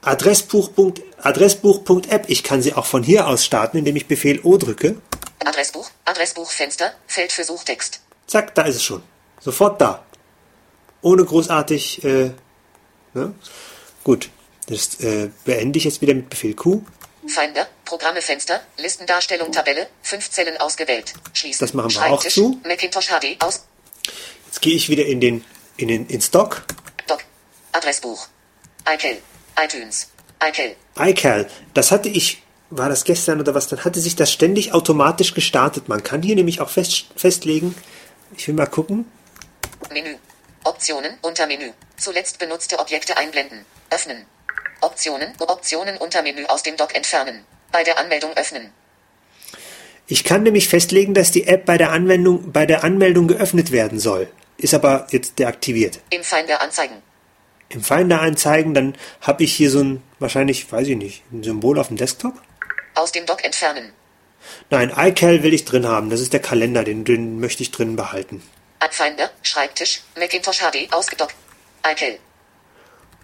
Adressbuch.app. 0.02 1.02
Adressbuch.app. 1.20 2.30
Ich 2.30 2.44
kann 2.44 2.62
sie 2.62 2.74
auch 2.74 2.86
von 2.86 3.02
hier 3.02 3.26
aus 3.26 3.44
starten, 3.44 3.78
indem 3.78 3.96
ich 3.96 4.06
Befehl 4.06 4.38
O 4.44 4.58
drücke. 4.58 5.02
Adressbuch. 5.44 5.90
Adressbuchfenster. 6.04 6.92
Feld 7.08 7.32
für 7.32 7.42
Suchtext. 7.42 8.00
Zack, 8.28 8.54
da 8.54 8.62
ist 8.62 8.76
es 8.76 8.84
schon. 8.84 9.02
Sofort 9.40 9.80
da. 9.80 10.04
Ohne 11.02 11.24
großartig. 11.24 12.04
Äh, 12.04 12.30
ne? 13.14 13.34
Gut, 14.08 14.30
das 14.68 15.00
äh, 15.00 15.28
beende 15.44 15.76
ich 15.76 15.84
jetzt 15.84 16.00
wieder 16.00 16.14
mit 16.14 16.30
Befehl 16.30 16.54
Q. 16.54 16.80
Finder. 17.26 17.68
Programme 17.84 18.22
Fenster. 18.22 18.62
Listendarstellung 18.78 19.52
Tabelle. 19.52 19.86
Fünf 20.00 20.30
Zellen 20.30 20.56
ausgewählt. 20.56 21.12
Schließen. 21.34 21.60
Das 21.60 21.74
machen 21.74 21.92
wir 21.92 22.06
auch 22.06 22.24
zu. 22.24 22.58
Macintosh 22.64 23.08
HD. 23.08 23.36
Aus. 23.40 23.66
Jetzt 24.46 24.62
gehe 24.62 24.74
ich 24.74 24.88
wieder 24.88 25.04
in 25.04 25.20
den 25.20 25.44
in 25.76 25.88
den 25.88 26.06
in 26.06 26.22
Stock. 26.22 26.64
Doc. 27.06 27.22
Adressbuch. 27.72 28.28
iCal. 28.90 29.18
iTunes. 29.62 30.08
iCal. 30.42 30.74
iCal, 30.98 31.50
das 31.74 31.90
hatte 31.90 32.08
ich, 32.08 32.42
war 32.70 32.88
das 32.88 33.04
gestern 33.04 33.40
oder 33.40 33.54
was, 33.54 33.68
dann 33.68 33.84
hatte 33.84 34.00
sich 34.00 34.16
das 34.16 34.32
ständig 34.32 34.72
automatisch 34.72 35.34
gestartet. 35.34 35.90
Man 35.90 36.02
kann 36.02 36.22
hier 36.22 36.34
nämlich 36.34 36.62
auch 36.62 36.70
fest, 36.70 37.08
festlegen, 37.14 37.74
ich 38.34 38.48
will 38.48 38.54
mal 38.54 38.64
gucken, 38.68 39.04
Menü. 39.92 40.16
Optionen 40.64 41.18
unter 41.20 41.46
Menü. 41.46 41.72
Zuletzt 41.98 42.38
benutzte 42.38 42.78
Objekte 42.78 43.18
einblenden. 43.18 43.66
Öffnen. 43.90 44.26
Optionen. 44.80 45.32
Optionen 45.38 45.96
unter 45.96 46.22
Menü 46.22 46.44
aus 46.46 46.62
dem 46.62 46.76
Dock 46.76 46.94
entfernen. 46.94 47.44
Bei 47.72 47.82
der 47.84 47.98
Anmeldung 47.98 48.32
öffnen. 48.36 48.72
Ich 50.06 50.24
kann 50.24 50.42
nämlich 50.42 50.68
festlegen, 50.68 51.14
dass 51.14 51.30
die 51.30 51.46
App 51.46 51.66
bei 51.66 51.76
der 51.76 51.92
Anwendung, 51.92 52.52
bei 52.52 52.64
der 52.64 52.84
Anmeldung 52.84 53.28
geöffnet 53.28 53.72
werden 53.72 53.98
soll. 53.98 54.28
Ist 54.56 54.74
aber 54.74 55.06
jetzt 55.10 55.38
deaktiviert. 55.38 56.00
Im 56.10 56.22
Finder 56.24 56.60
anzeigen. 56.60 57.02
Im 57.68 57.82
Finder 57.82 58.20
einzeigen, 58.20 58.72
dann 58.72 58.96
habe 59.20 59.44
ich 59.44 59.54
hier 59.54 59.70
so 59.70 59.80
ein, 59.80 60.02
wahrscheinlich, 60.18 60.72
weiß 60.72 60.88
ich 60.88 60.96
nicht, 60.96 61.22
ein 61.30 61.42
Symbol 61.42 61.78
auf 61.78 61.88
dem 61.88 61.98
Desktop? 61.98 62.34
Aus 62.94 63.12
dem 63.12 63.26
Dock 63.26 63.44
entfernen. 63.44 63.92
Nein, 64.70 64.92
iCal 64.96 65.42
will 65.42 65.52
ich 65.52 65.66
drin 65.66 65.86
haben. 65.86 66.08
Das 66.08 66.20
ist 66.20 66.32
der 66.32 66.40
Kalender, 66.40 66.84
den, 66.84 67.04
den 67.04 67.38
möchte 67.40 67.62
ich 67.62 67.70
drin 67.70 67.96
behalten. 67.96 68.42
Finder, 68.90 69.30
Schreibtisch, 69.42 70.00
Macintosh 70.16 70.58
HD 70.58 70.92
ausgedockt. 70.92 71.34
iCal. 71.86 72.18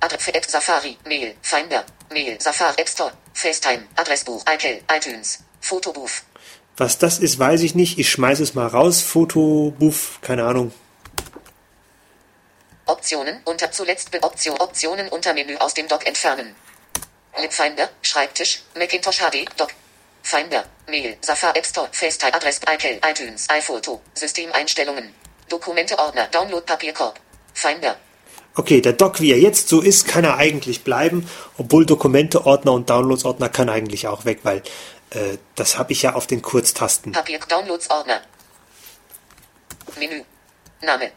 Adresse 0.00 0.32
Safari, 0.48 0.98
Mail, 1.06 1.34
Finder, 1.42 1.84
Mail, 2.12 2.40
Safari 2.40 2.74
App 2.80 2.88
Store, 2.88 3.12
FaceTime, 3.32 3.84
Adressbuch, 3.96 4.42
iCal, 4.46 4.80
iTunes, 4.94 5.40
Fotobuch. 5.60 6.10
Was 6.76 6.98
das 6.98 7.18
ist, 7.18 7.38
weiß 7.38 7.62
ich 7.62 7.74
nicht. 7.74 7.98
Ich 7.98 8.10
schmeiße 8.10 8.42
es 8.42 8.54
mal 8.54 8.66
raus. 8.66 9.00
Fotobuff, 9.00 10.18
keine 10.22 10.44
Ahnung. 10.44 10.72
Optionen 12.86 13.40
unter 13.44 13.70
zuletzt 13.70 14.10
Be 14.10 14.22
Option 14.22 14.58
Optionen 14.58 15.08
unter 15.08 15.32
Menü 15.32 15.56
aus 15.56 15.74
dem 15.74 15.88
Dock 15.88 16.06
entfernen. 16.06 16.54
Libfinder, 17.38 17.88
Schreibtisch, 18.02 18.62
Macintosh 18.76 19.20
HD, 19.20 19.46
Dock. 19.56 19.70
Finder, 20.22 20.64
Mail, 20.88 21.16
Safari 21.20 21.58
App 21.58 21.66
Store, 21.66 21.88
FaceTime, 21.92 22.34
Adress, 22.34 22.60
iCal, 22.66 22.98
iTunes, 23.08 23.48
iPhoto, 23.50 24.00
Systemeinstellungen, 24.14 25.14
Dokumente 25.48 25.98
Ordner, 25.98 26.26
Download 26.28 26.64
Papierkorb. 26.64 27.20
Finder, 27.52 27.96
Okay, 28.56 28.80
der 28.80 28.92
Dock, 28.92 29.20
wie 29.20 29.32
er 29.32 29.38
jetzt 29.38 29.68
so 29.68 29.80
ist, 29.80 30.06
kann 30.06 30.22
er 30.22 30.36
eigentlich 30.36 30.84
bleiben, 30.84 31.28
obwohl 31.58 31.86
Dokumente, 31.86 32.46
Ordner 32.46 32.72
und 32.72 32.88
Downloads 32.88 33.24
Ordner 33.24 33.48
kann 33.48 33.68
eigentlich 33.68 34.06
auch 34.06 34.24
weg, 34.24 34.40
weil 34.44 34.62
äh, 35.10 35.38
das 35.56 35.76
habe 35.76 35.92
ich 35.92 36.02
ja 36.02 36.14
auf 36.14 36.28
den 36.28 36.40
Kurztasten. 36.40 37.12
Papier 37.12 37.40
Downloads 37.40 37.90
Ordner. 37.90 38.20
Menü. 39.98 40.22
Name. 40.82 41.10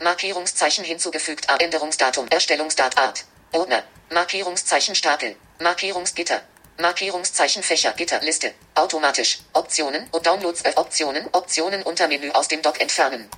Markierungszeichen 0.00 0.84
hinzugefügt. 0.84 1.46
Änderungsdatum. 1.58 2.26
Erstellungsdat 2.28 2.98
Art. 2.98 3.24
Ordner. 3.52 3.84
Markierungszeichen 4.10 4.94
Stapel. 4.94 5.36
Markierungsgitter. 5.60 6.42
Markierungszeichen 6.78 7.62
Fächer. 7.62 7.92
Gitter. 7.92 8.20
Liste. 8.22 8.52
Automatisch. 8.74 9.40
Optionen 9.52 10.08
und 10.10 10.26
Downloads. 10.26 10.62
Äh, 10.62 10.72
Optionen. 10.76 11.28
Optionen 11.32 11.82
unter 11.82 12.08
Menü 12.08 12.30
aus 12.30 12.48
dem 12.48 12.62
Dock 12.62 12.80
entfernen. 12.80 13.28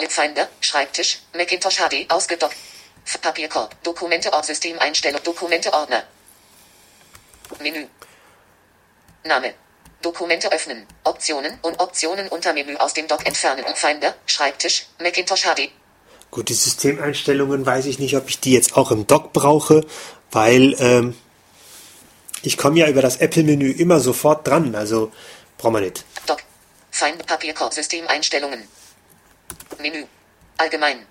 Libfinder. 0.00 0.48
Schreibtisch. 0.60 1.20
Macintosh 1.34 1.76
HD. 1.76 2.10
Ausgedockt. 2.10 2.56
Papierkorb. 3.20 3.82
Dokumente 3.82 4.32
Ort 4.32 4.46
Systemeinstellung. 4.46 5.22
Dokumente 5.22 5.72
Ordner. 5.72 6.04
Menü. 7.60 7.86
Name. 9.24 9.54
Dokumente 10.02 10.52
öffnen. 10.52 10.86
Optionen 11.04 11.58
und 11.62 11.80
Optionen 11.80 12.28
unter 12.28 12.52
Menü 12.52 12.76
aus 12.76 12.94
dem 12.94 13.06
Dock 13.06 13.26
entfernen. 13.26 13.64
Finder, 13.74 14.14
Schreibtisch, 14.26 14.86
Macintosh 15.00 15.42
HD. 15.42 15.70
Gut, 16.30 16.48
die 16.48 16.54
Systemeinstellungen 16.54 17.64
weiß 17.64 17.86
ich 17.86 17.98
nicht, 17.98 18.16
ob 18.16 18.28
ich 18.28 18.40
die 18.40 18.52
jetzt 18.52 18.76
auch 18.76 18.90
im 18.90 19.06
Dock 19.06 19.32
brauche, 19.32 19.86
weil 20.30 20.74
ähm, 20.78 21.16
ich 22.42 22.58
komme 22.58 22.78
ja 22.78 22.88
über 22.88 23.00
das 23.00 23.18
Apple-Menü 23.18 23.70
immer 23.70 24.00
sofort 24.00 24.46
dran, 24.46 24.74
also 24.74 25.12
brauchen 25.56 25.74
wir 25.74 25.80
nicht. 25.80 26.04
Dock. 26.26 26.40
Find 26.90 27.24
Papierkorb 27.26 27.72
Systemeinstellungen. 27.72 28.68
Menü. 29.78 30.04
Allgemein. 30.58 31.06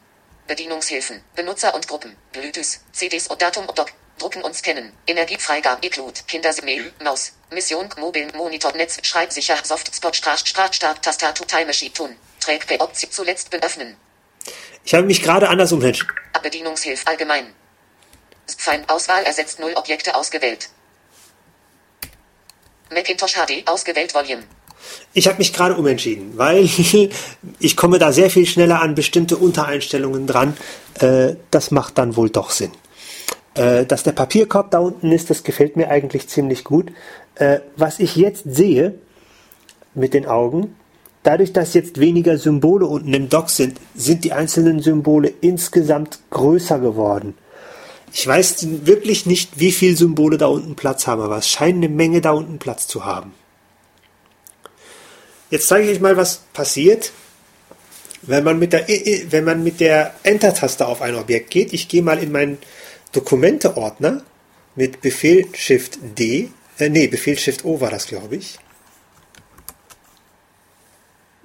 Bedienungshilfen. 0.47 1.23
Benutzer 1.35 1.73
und 1.73 1.87
Gruppen. 1.87 2.15
Bluetooth. 2.31 2.79
CDs 2.91 3.27
und 3.27 3.41
Datum 3.41 3.67
und 3.67 3.77
Dock. 3.77 3.91
Drucken 4.19 4.43
und 4.43 4.55
scannen. 4.55 4.93
Energiefreigabe. 5.07 5.85
Ecloud. 5.85 6.27
Kindermail. 6.27 6.93
Maus. 7.03 7.33
Mission. 7.51 7.89
Mobil. 7.97 8.31
Monitor. 8.35 8.73
Netz. 8.73 8.97
Schreibsicher. 9.01 9.57
Soft. 9.63 9.95
Spot. 9.95 10.13
Start. 10.13 10.47
Start. 10.47 10.75
Start. 10.75 11.01
Tastatur. 11.01 11.47
Time 11.47 11.65
Machine. 11.65 11.93
Tun. 11.93 12.15
Trackpad. 12.39 12.81
Option. 12.81 13.11
Zuletzt 13.11 13.49
beöffnen. 13.49 13.95
Ich 14.83 14.93
habe 14.93 15.05
mich 15.05 15.21
gerade 15.21 15.49
anders 15.49 15.71
umentschieden. 15.71 16.13
Bedienungshilfe. 16.41 17.07
Allgemein. 17.07 17.53
Find 18.57 18.89
Auswahl 18.89 19.23
ersetzt 19.23 19.59
null 19.59 19.73
Objekte 19.75 20.15
ausgewählt. 20.15 20.69
Macintosh 22.91 23.35
HD 23.35 23.67
ausgewählt 23.67 24.13
Volume. 24.13 24.43
Ich 25.13 25.27
habe 25.27 25.37
mich 25.37 25.53
gerade 25.53 25.75
umentschieden, 25.75 26.37
weil 26.37 26.67
ich 27.59 27.77
komme 27.77 27.99
da 27.99 28.11
sehr 28.11 28.29
viel 28.29 28.45
schneller 28.45 28.81
an 28.81 28.95
bestimmte 28.95 29.37
Untereinstellungen 29.37 30.27
dran. 30.27 30.55
Äh, 30.99 31.35
das 31.51 31.71
macht 31.71 31.97
dann 31.97 32.15
wohl 32.15 32.29
doch 32.29 32.49
Sinn. 32.49 32.71
Äh, 33.55 33.85
dass 33.85 34.03
der 34.03 34.13
Papierkorb 34.13 34.71
da 34.71 34.79
unten 34.79 35.11
ist, 35.11 35.29
das 35.29 35.43
gefällt 35.43 35.77
mir 35.77 35.89
eigentlich 35.89 36.27
ziemlich 36.27 36.63
gut. 36.63 36.91
Äh, 37.35 37.59
was 37.75 37.99
ich 37.99 38.15
jetzt 38.15 38.43
sehe 38.45 38.95
mit 39.93 40.13
den 40.13 40.25
Augen, 40.25 40.75
dadurch, 41.21 41.53
dass 41.53 41.73
jetzt 41.73 41.99
weniger 41.99 42.37
Symbole 42.37 42.87
unten 42.87 43.13
im 43.13 43.29
Dock 43.29 43.49
sind, 43.49 43.79
sind 43.95 44.23
die 44.23 44.33
einzelnen 44.33 44.79
Symbole 44.79 45.31
insgesamt 45.41 46.19
größer 46.31 46.79
geworden. 46.79 47.35
Ich 48.11 48.27
weiß 48.27 48.85
wirklich 48.85 49.25
nicht, 49.25 49.59
wie 49.59 49.71
viele 49.71 49.95
Symbole 49.95 50.37
da 50.37 50.47
unten 50.47 50.75
Platz 50.75 51.07
haben, 51.07 51.21
aber 51.21 51.37
es 51.37 51.49
scheint 51.49 51.77
eine 51.77 51.89
Menge 51.89 52.21
da 52.21 52.31
unten 52.31 52.59
Platz 52.59 52.87
zu 52.87 53.05
haben. 53.05 53.33
Jetzt 55.53 55.67
zeige 55.67 55.85
ich 55.85 55.97
euch 55.97 56.01
mal, 56.01 56.17
was 56.17 56.37
passiert, 56.51 57.11
wenn 58.23 58.43
man 58.43 58.57
mit 58.57 58.73
der, 58.73 58.87
wenn 58.87 59.43
man 59.43 59.63
mit 59.63 59.81
der 59.81 60.15
Enter-Taste 60.23 60.87
auf 60.87 61.03
ein 61.03 61.13
Objekt 61.13 61.51
geht. 61.51 61.73
Ich 61.73 61.87
gehe 61.87 62.01
mal 62.01 62.17
in 62.17 62.31
meinen 62.31 62.57
Dokumente-Ordner 63.11 64.23
mit 64.73 65.01
Befehl 65.01 65.45
Shift 65.53 65.99
D, 66.17 66.49
äh, 66.79 66.89
nee, 66.89 67.05
Befehl 67.05 67.37
Shift 67.37 67.65
O 67.65 67.79
war 67.79 67.91
das, 67.91 68.07
glaube 68.07 68.37
ich. 68.37 68.57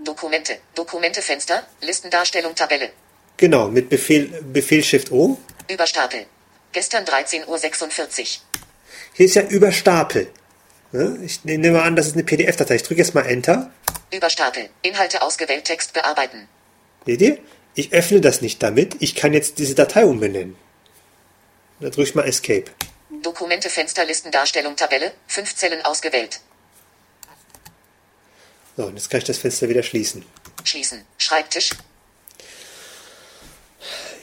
Dokumente, 0.02 0.56
Dokumente-Fenster, 0.74 1.66
Listendarstellung, 1.82 2.54
Tabelle, 2.54 2.88
Genau, 3.36 3.68
mit 3.68 3.90
Befehl, 3.90 4.42
Befehl 4.54 4.82
Shift 4.82 5.12
O. 5.12 5.36
Überstapel. 5.70 6.24
Gestern 6.72 7.04
13.46 7.04 7.46
Uhr. 7.46 7.58
Hier 9.12 9.26
ist 9.26 9.34
ja 9.34 9.42
über 9.42 9.70
Stapel. 9.70 10.30
Ne? 10.92 11.18
Ich 11.22 11.44
nehme 11.44 11.72
mal 11.72 11.82
an, 11.82 11.94
das 11.94 12.06
ist 12.06 12.14
eine 12.14 12.24
PDF-Datei. 12.24 12.76
Ich 12.76 12.84
drücke 12.84 13.02
jetzt 13.02 13.14
mal 13.14 13.26
Enter. 13.26 13.70
Überstapel. 14.12 14.70
Inhalte 14.82 15.22
ausgewählt, 15.22 15.64
Text 15.64 15.92
bearbeiten. 15.92 16.48
Seht 17.06 17.20
ihr? 17.20 17.38
Ich 17.74 17.92
öffne 17.92 18.20
das 18.20 18.40
nicht 18.40 18.62
damit. 18.62 18.96
Ich 19.00 19.14
kann 19.14 19.32
jetzt 19.32 19.58
diese 19.58 19.74
Datei 19.74 20.04
umbenennen. 20.04 20.56
Da 21.80 21.90
drücke 21.90 22.08
ich 22.08 22.14
mal 22.14 22.26
Escape. 22.26 22.64
Dokumente, 23.22 23.70
Fenster, 23.70 24.04
Listendarstellung, 24.04 24.76
Tabelle, 24.76 25.12
fünf 25.26 25.54
Zellen 25.54 25.84
ausgewählt. 25.84 26.40
So, 28.76 28.84
und 28.86 28.94
jetzt 28.94 29.10
kann 29.10 29.18
ich 29.18 29.24
das 29.24 29.38
Fenster 29.38 29.68
wieder 29.68 29.82
schließen. 29.82 30.24
Schließen. 30.64 31.04
Schreibtisch. 31.18 31.70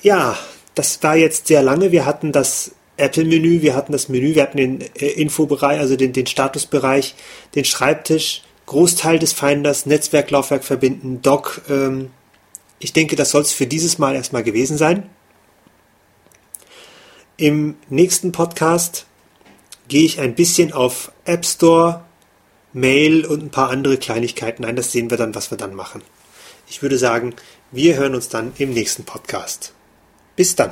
Ja, 0.02 0.38
das 0.76 1.02
war 1.04 1.16
jetzt 1.16 1.48
sehr 1.48 1.64
lange. 1.64 1.92
Wir 1.92 2.06
hatten 2.06 2.32
das 2.32 2.72
Apple-Menü, 2.98 3.62
wir 3.62 3.76
hatten 3.76 3.92
das 3.92 4.08
Menü, 4.08 4.36
wir 4.36 4.44
hatten 4.44 4.58
den 4.58 4.82
äh, 4.96 5.08
Infobereich, 5.08 5.80
also 5.80 5.96
den, 5.96 6.14
den 6.14 6.28
Statusbereich, 6.28 7.16
den 7.56 7.66
Schreibtisch, 7.66 8.44
Großteil 8.66 9.20
des 9.20 9.34
Finders, 9.34 9.86
Netzwerklaufwerk 9.86 10.64
verbinden, 10.64 11.22
Dock. 11.22 11.62
Ähm, 11.70 12.12
ich 12.80 12.94
denke, 12.94 13.16
das 13.16 13.32
soll 13.32 13.42
es 13.42 13.54
für 13.54 13.68
dieses 13.68 13.98
Mal 13.98 14.16
erstmal 14.16 14.44
gewesen 14.44 14.78
sein. 14.78 15.10
Im 17.38 17.76
nächsten 17.90 18.32
Podcast 18.32 19.06
gehe 19.88 20.06
ich 20.06 20.20
ein 20.20 20.36
bisschen 20.36 20.74
auf 20.74 21.12
App 21.26 21.46
Store, 21.46 22.06
Mail 22.74 23.26
und 23.26 23.44
ein 23.44 23.52
paar 23.52 23.70
andere 23.70 23.98
Kleinigkeiten 23.98 24.66
ein. 24.66 24.76
Das 24.76 24.92
sehen 24.92 25.10
wir 25.10 25.18
dann, 25.18 25.36
was 25.36 25.52
wir 25.52 25.58
dann 25.58 25.76
machen. 25.76 26.02
Ich 26.68 26.82
würde 26.82 26.98
sagen, 26.98 27.36
wir 27.72 27.96
hören 27.96 28.16
uns 28.16 28.30
dann 28.30 28.54
im 28.58 28.72
nächsten 28.72 29.04
Podcast. 29.04 29.74
Bis 30.36 30.56
dann. 30.56 30.72